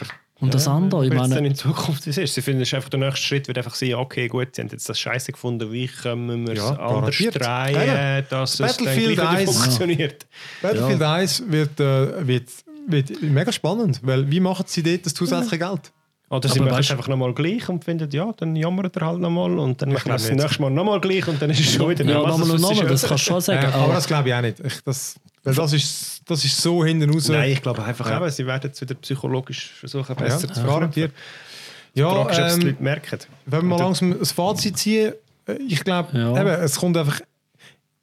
Und 0.43 0.53
das 0.53 0.67
andere, 0.67 1.07
ich 1.07 1.13
meine, 1.13 1.39
in 1.39 1.55
Zukunft 1.55 2.05
ist. 2.05 2.35
Sie 2.35 2.43
finden, 2.43 2.63
es 2.63 2.75
einfach 2.75 2.89
der 2.89 2.99
nächste 2.99 3.23
Schritt, 3.23 3.47
wird 3.47 3.59
einfach 3.59 3.77
sein, 3.77 3.95
okay, 3.95 4.27
gut, 4.27 4.57
sie 4.57 4.63
haben 4.63 4.69
jetzt 4.73 4.89
das 4.89 4.99
Scheiße 4.99 5.31
gefunden, 5.31 5.71
wie 5.71 5.87
können 5.87 6.47
wir 6.49 6.55
es 6.55 6.59
Ja, 6.59 6.77
anders 6.77 7.17
drehen, 7.17 8.27
dass 8.29 8.51
es 8.51 8.57
dann 8.59 8.67
Battlefield 8.67 8.97
gleich 8.97 9.09
wieder 9.09 9.31
1. 9.31 9.57
funktioniert. 9.57 10.27
Battlefield 10.61 11.01
1 11.01 11.45
wird, 11.47 11.79
äh, 11.79 12.27
wird, 12.27 12.49
wird 12.89 13.23
mega 13.23 13.53
spannend, 13.53 14.01
weil 14.03 14.29
wie 14.29 14.41
machen 14.41 14.65
sie 14.67 14.83
dort 14.83 15.07
das 15.07 15.15
zusätzliche 15.15 15.59
Geld? 15.59 15.93
Oder 16.29 16.49
sie 16.49 16.61
machen 16.61 16.81
es 16.81 16.91
einfach 16.91 17.07
nochmal 17.07 17.35
gleich 17.35 17.69
und 17.69 17.85
finden, 17.85 18.11
ja, 18.11 18.33
dann 18.37 18.57
jammert 18.57 18.97
er 18.97 19.07
halt 19.07 19.21
nochmal 19.21 19.57
und 19.57 19.81
dann 19.81 19.93
machen 19.93 20.07
wir 20.07 20.15
es 20.17 20.27
das 20.27 20.37
nächste 20.37 20.63
Mal 20.63 20.71
nochmal 20.71 21.01
gleich 21.01 21.29
und 21.29 21.41
dann 21.41 21.51
ist 21.51 21.61
es 21.61 21.73
schon 21.75 21.91
wieder 21.91 22.05
ja, 22.05 22.21
was 22.21 22.37
nochmal 22.37 22.57
und 22.57 22.61
nochmal, 22.63 22.85
ist. 22.87 23.03
das 23.03 23.09
kannst 23.09 23.29
du 23.29 23.33
schon 23.33 23.41
sagen. 23.43 23.63
Äh, 23.63 23.67
aber 23.67 23.85
aber 23.85 23.95
das 23.95 24.07
glaube 24.09 24.29
ich 24.29 24.35
auch 24.35 24.41
nicht. 24.41 24.59
Ich, 24.59 24.83
das, 24.83 25.15
weil 25.45 25.55
das 25.55 25.73
ist, 25.73 26.12
das 26.27 26.45
ist 26.45 26.61
so 26.61 26.85
hinten 26.85 27.11
raus. 27.13 27.29
Nein, 27.29 27.51
ich 27.53 27.63
glaube 27.63 27.83
einfach 27.85 28.09
Ja. 28.09 28.19
eben, 28.19 28.31
sie 28.31 28.47
werden 28.47 28.71
es 28.73 28.81
wieder 28.81 28.95
psychologisch 28.95 29.71
versuchen, 29.73 30.15
ja, 30.19 30.25
besser 30.25 30.53
zu 30.53 30.63
garantiert. 30.63 31.13
verknüpfen. 31.13 31.93
Die 31.95 32.01
Frage 32.03 32.31
ist, 32.33 32.39
ob 32.39 32.45
es 32.47 32.55
die 32.55 32.61
Ja, 32.61 32.61
ähm, 32.61 32.61
Leute 32.71 32.83
merken. 32.83 33.19
wenn 33.47 33.61
wir 33.63 33.69
mal 33.69 33.79
langsam 33.79 34.13
ein 34.13 34.25
Fazit 34.25 34.79
ziehen, 34.79 35.13
äh, 35.47 35.53
ich 35.69 35.83
glaube, 35.85 36.17
Ja. 36.17 36.31
eben, 36.41 36.49
es 36.63 36.77
kommt 36.77 36.97
einfach. 36.97 37.21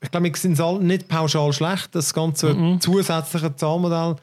Ich 0.01 0.11
glaube, 0.11 0.27
wir 0.27 0.35
sind 0.35 0.53
es 0.53 0.61
alle 0.61 0.79
nicht 0.79 1.07
pauschal 1.09 1.51
schlecht, 1.51 1.93
das 1.93 2.13
ganze 2.13 2.53
Mhm. 2.53 2.79
zusätzliche 2.79 3.55
Zahlmodell. 3.55 4.15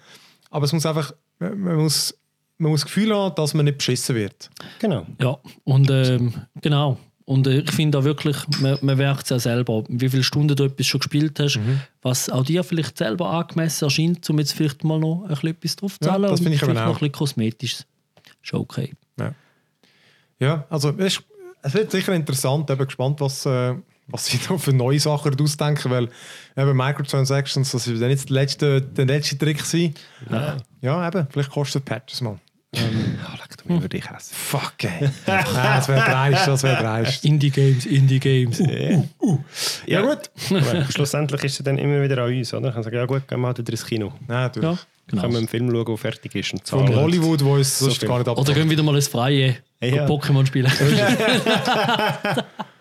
Aber 0.50 0.64
es 0.64 0.72
muss 0.72 0.86
einfach, 0.86 1.12
man 1.38 1.58
man 1.60 1.76
muss, 1.76 2.14
man 2.58 2.70
muss 2.70 2.80
das 2.80 2.86
Gefühl 2.86 3.14
haben, 3.14 3.34
dass 3.34 3.52
man 3.52 3.64
nicht 3.66 3.76
beschissen 3.78 4.14
wird. 4.16 4.48
Genau. 4.78 5.04
ja, 5.20 5.36
und 5.64 5.90
ähm, 5.90 6.32
genau. 6.62 6.98
Und 7.26 7.46
äh, 7.48 7.58
ich 7.60 7.72
finde 7.72 7.98
auch 7.98 8.04
wirklich, 8.04 8.36
man, 8.60 8.78
man 8.82 8.96
merkt 8.96 9.24
es 9.24 9.30
ja 9.30 9.38
selber, 9.38 9.82
wie 9.88 10.08
viele 10.08 10.22
Stunden 10.22 10.54
du 10.56 10.64
etwas 10.64 10.86
schon 10.86 11.00
gespielt 11.00 11.38
hast, 11.40 11.56
Mhm. 11.58 11.80
was 12.00 12.30
auch 12.30 12.44
dir 12.44 12.62
vielleicht 12.64 12.96
selber 12.96 13.30
angemessen 13.30 13.84
erscheint, 13.84 14.30
um 14.30 14.38
jetzt 14.38 14.52
vielleicht 14.54 14.82
mal 14.84 14.98
noch 14.98 15.24
ein 15.24 15.28
bisschen 15.30 15.48
etwas 15.50 15.76
drauf 15.76 15.98
zu 15.98 16.04
Ja, 16.06 16.12
zahlen. 16.12 16.22
das 16.22 16.30
und 16.32 16.36
finde 16.38 16.52
ich 16.54 16.60
vielleicht 16.60 16.70
eben 16.78 16.84
noch 16.86 16.92
auch. 16.96 16.96
ein 17.02 17.10
bisschen 17.10 17.12
Kosmetisch. 17.12 17.76
Ist 18.42 18.54
okay. 18.54 18.92
Ja, 20.38 20.66
also 20.70 20.90
es, 20.98 21.16
ist- 21.16 21.22
es 21.62 21.74
wird 21.74 21.90
sicher 21.90 22.14
interessant. 22.14 22.68
Ich 22.70 22.76
bin 22.76 22.86
gespannt, 22.86 23.20
was, 23.20 23.44
äh, 23.46 23.74
was 24.08 24.26
sie 24.26 24.38
da 24.48 24.56
für 24.58 24.72
neue 24.72 25.00
Sachen 25.00 25.38
ausdenken, 25.40 25.90
weil 25.90 26.08
eben 26.56 26.76
Microtransactions, 26.76 27.72
das 27.72 27.86
ist 27.86 28.00
dann 28.00 28.10
jetzt 28.10 28.28
der 28.28 28.34
letzte, 28.34 28.80
der 28.82 29.06
letzte 29.06 29.38
Trick 29.38 29.60
sein. 29.62 29.94
Ja. 30.80 31.08
eben, 31.08 31.26
vielleicht 31.30 31.50
kostet 31.50 31.84
Patches 31.84 32.20
mal. 32.20 32.38
Ah, 32.76 32.78
du 33.66 33.72
mir 33.72 33.78
über 33.78 33.88
dich 33.88 34.04
essen. 34.04 34.34
Fuck, 34.34 34.84
ey. 34.84 35.08
das 35.26 35.88
wäre 35.88 36.00
dreist, 36.00 36.46
das 36.46 36.62
wäre 36.62 36.82
dreist. 36.82 37.24
Indie-Games, 37.24 37.86
Indie-Games. 37.86 38.62
Ja, 39.86 40.02
gut. 40.02 40.30
Aber 40.50 40.84
Schlussendlich 40.90 41.44
ist 41.44 41.60
es 41.60 41.64
dann 41.64 41.78
immer 41.78 42.02
wieder 42.02 42.22
an 42.22 42.32
uns, 42.32 42.52
oder? 42.54 42.68
Ich 42.68 42.74
kann 42.74 42.82
sagen, 42.82 42.96
ja 42.96 43.06
gut, 43.06 43.26
gehen 43.28 43.40
wir 43.40 43.46
halt 43.48 43.58
wieder 43.58 43.72
ins 43.72 43.84
Kino. 43.84 44.12
Nein, 44.26 44.42
natürlich. 44.42 44.70
Ja, 44.70 44.78
genau. 45.08 45.22
Können 45.22 45.32
wir 45.34 45.38
einen 45.38 45.48
Film 45.48 45.70
schauen, 45.70 45.84
der 45.84 45.96
fertig 45.96 46.34
ist 46.34 46.52
und 46.52 46.68
Von 46.68 46.86
zahlen. 46.86 47.00
Hollywood, 47.00 47.44
wo 47.44 47.54
uns 47.54 47.78
sonst 47.78 47.98
viel. 47.98 48.08
gar 48.08 48.18
nicht 48.18 48.28
ab. 48.28 48.38
Oder 48.38 48.54
gehen 48.54 48.70
wieder 48.70 48.82
mal 48.82 48.94
ins 48.96 49.08
Freie 49.08 49.56
Ja. 49.80 50.06
Pokémon 50.06 50.46
spielen. 50.46 50.70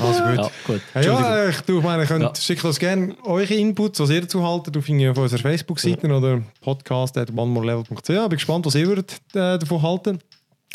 Also 0.00 0.22
gut. 0.22 0.36
ja, 0.36 0.50
gut. 0.66 0.80
Ja, 0.94 1.00
ja, 1.02 1.48
ich, 1.50 1.60
du, 1.60 1.78
ich 1.78 1.84
meine, 1.84 2.02
ihr 2.02 2.06
könnt, 2.08 2.22
Ja. 2.24 2.34
schickt 2.34 2.64
uns 2.64 2.78
gerne 2.78 3.14
eure 3.24 3.52
Inputs, 3.54 4.00
was 4.00 4.10
ihr 4.10 4.22
dazu 4.22 4.42
haltet, 4.46 4.76
auf, 4.76 4.84
auf 4.84 5.18
unserer 5.18 5.38
Facebook-Seite 5.40 6.06
oder 6.08 6.42
podcast.onemorelevel.ch. 6.62 8.06
Bin 8.06 8.28
gespannt, 8.30 8.66
was 8.66 8.74
ihr 8.74 8.86
würdet, 8.86 9.12
äh, 9.34 9.58
davon 9.58 9.82
halten. 9.82 10.18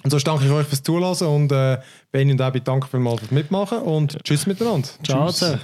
Und 0.04 0.10
sonst 0.10 0.26
danke 0.28 0.46
ich 0.46 0.52
euch 0.52 0.68
fürs 0.68 0.84
Zuhören 0.84 1.28
und 1.28 1.52
äh, 1.52 1.80
Benny 2.12 2.34
und 2.34 2.42
Abby 2.42 2.62
danke 2.62 2.88
vielmals 2.88 3.20
fürs 3.22 3.32
Mitmachen 3.32 3.80
und 3.80 4.18
tschüss 4.24 4.46
miteinander. 4.46 4.88
Ciao. 5.04 5.28
Tschüss. 5.30 5.58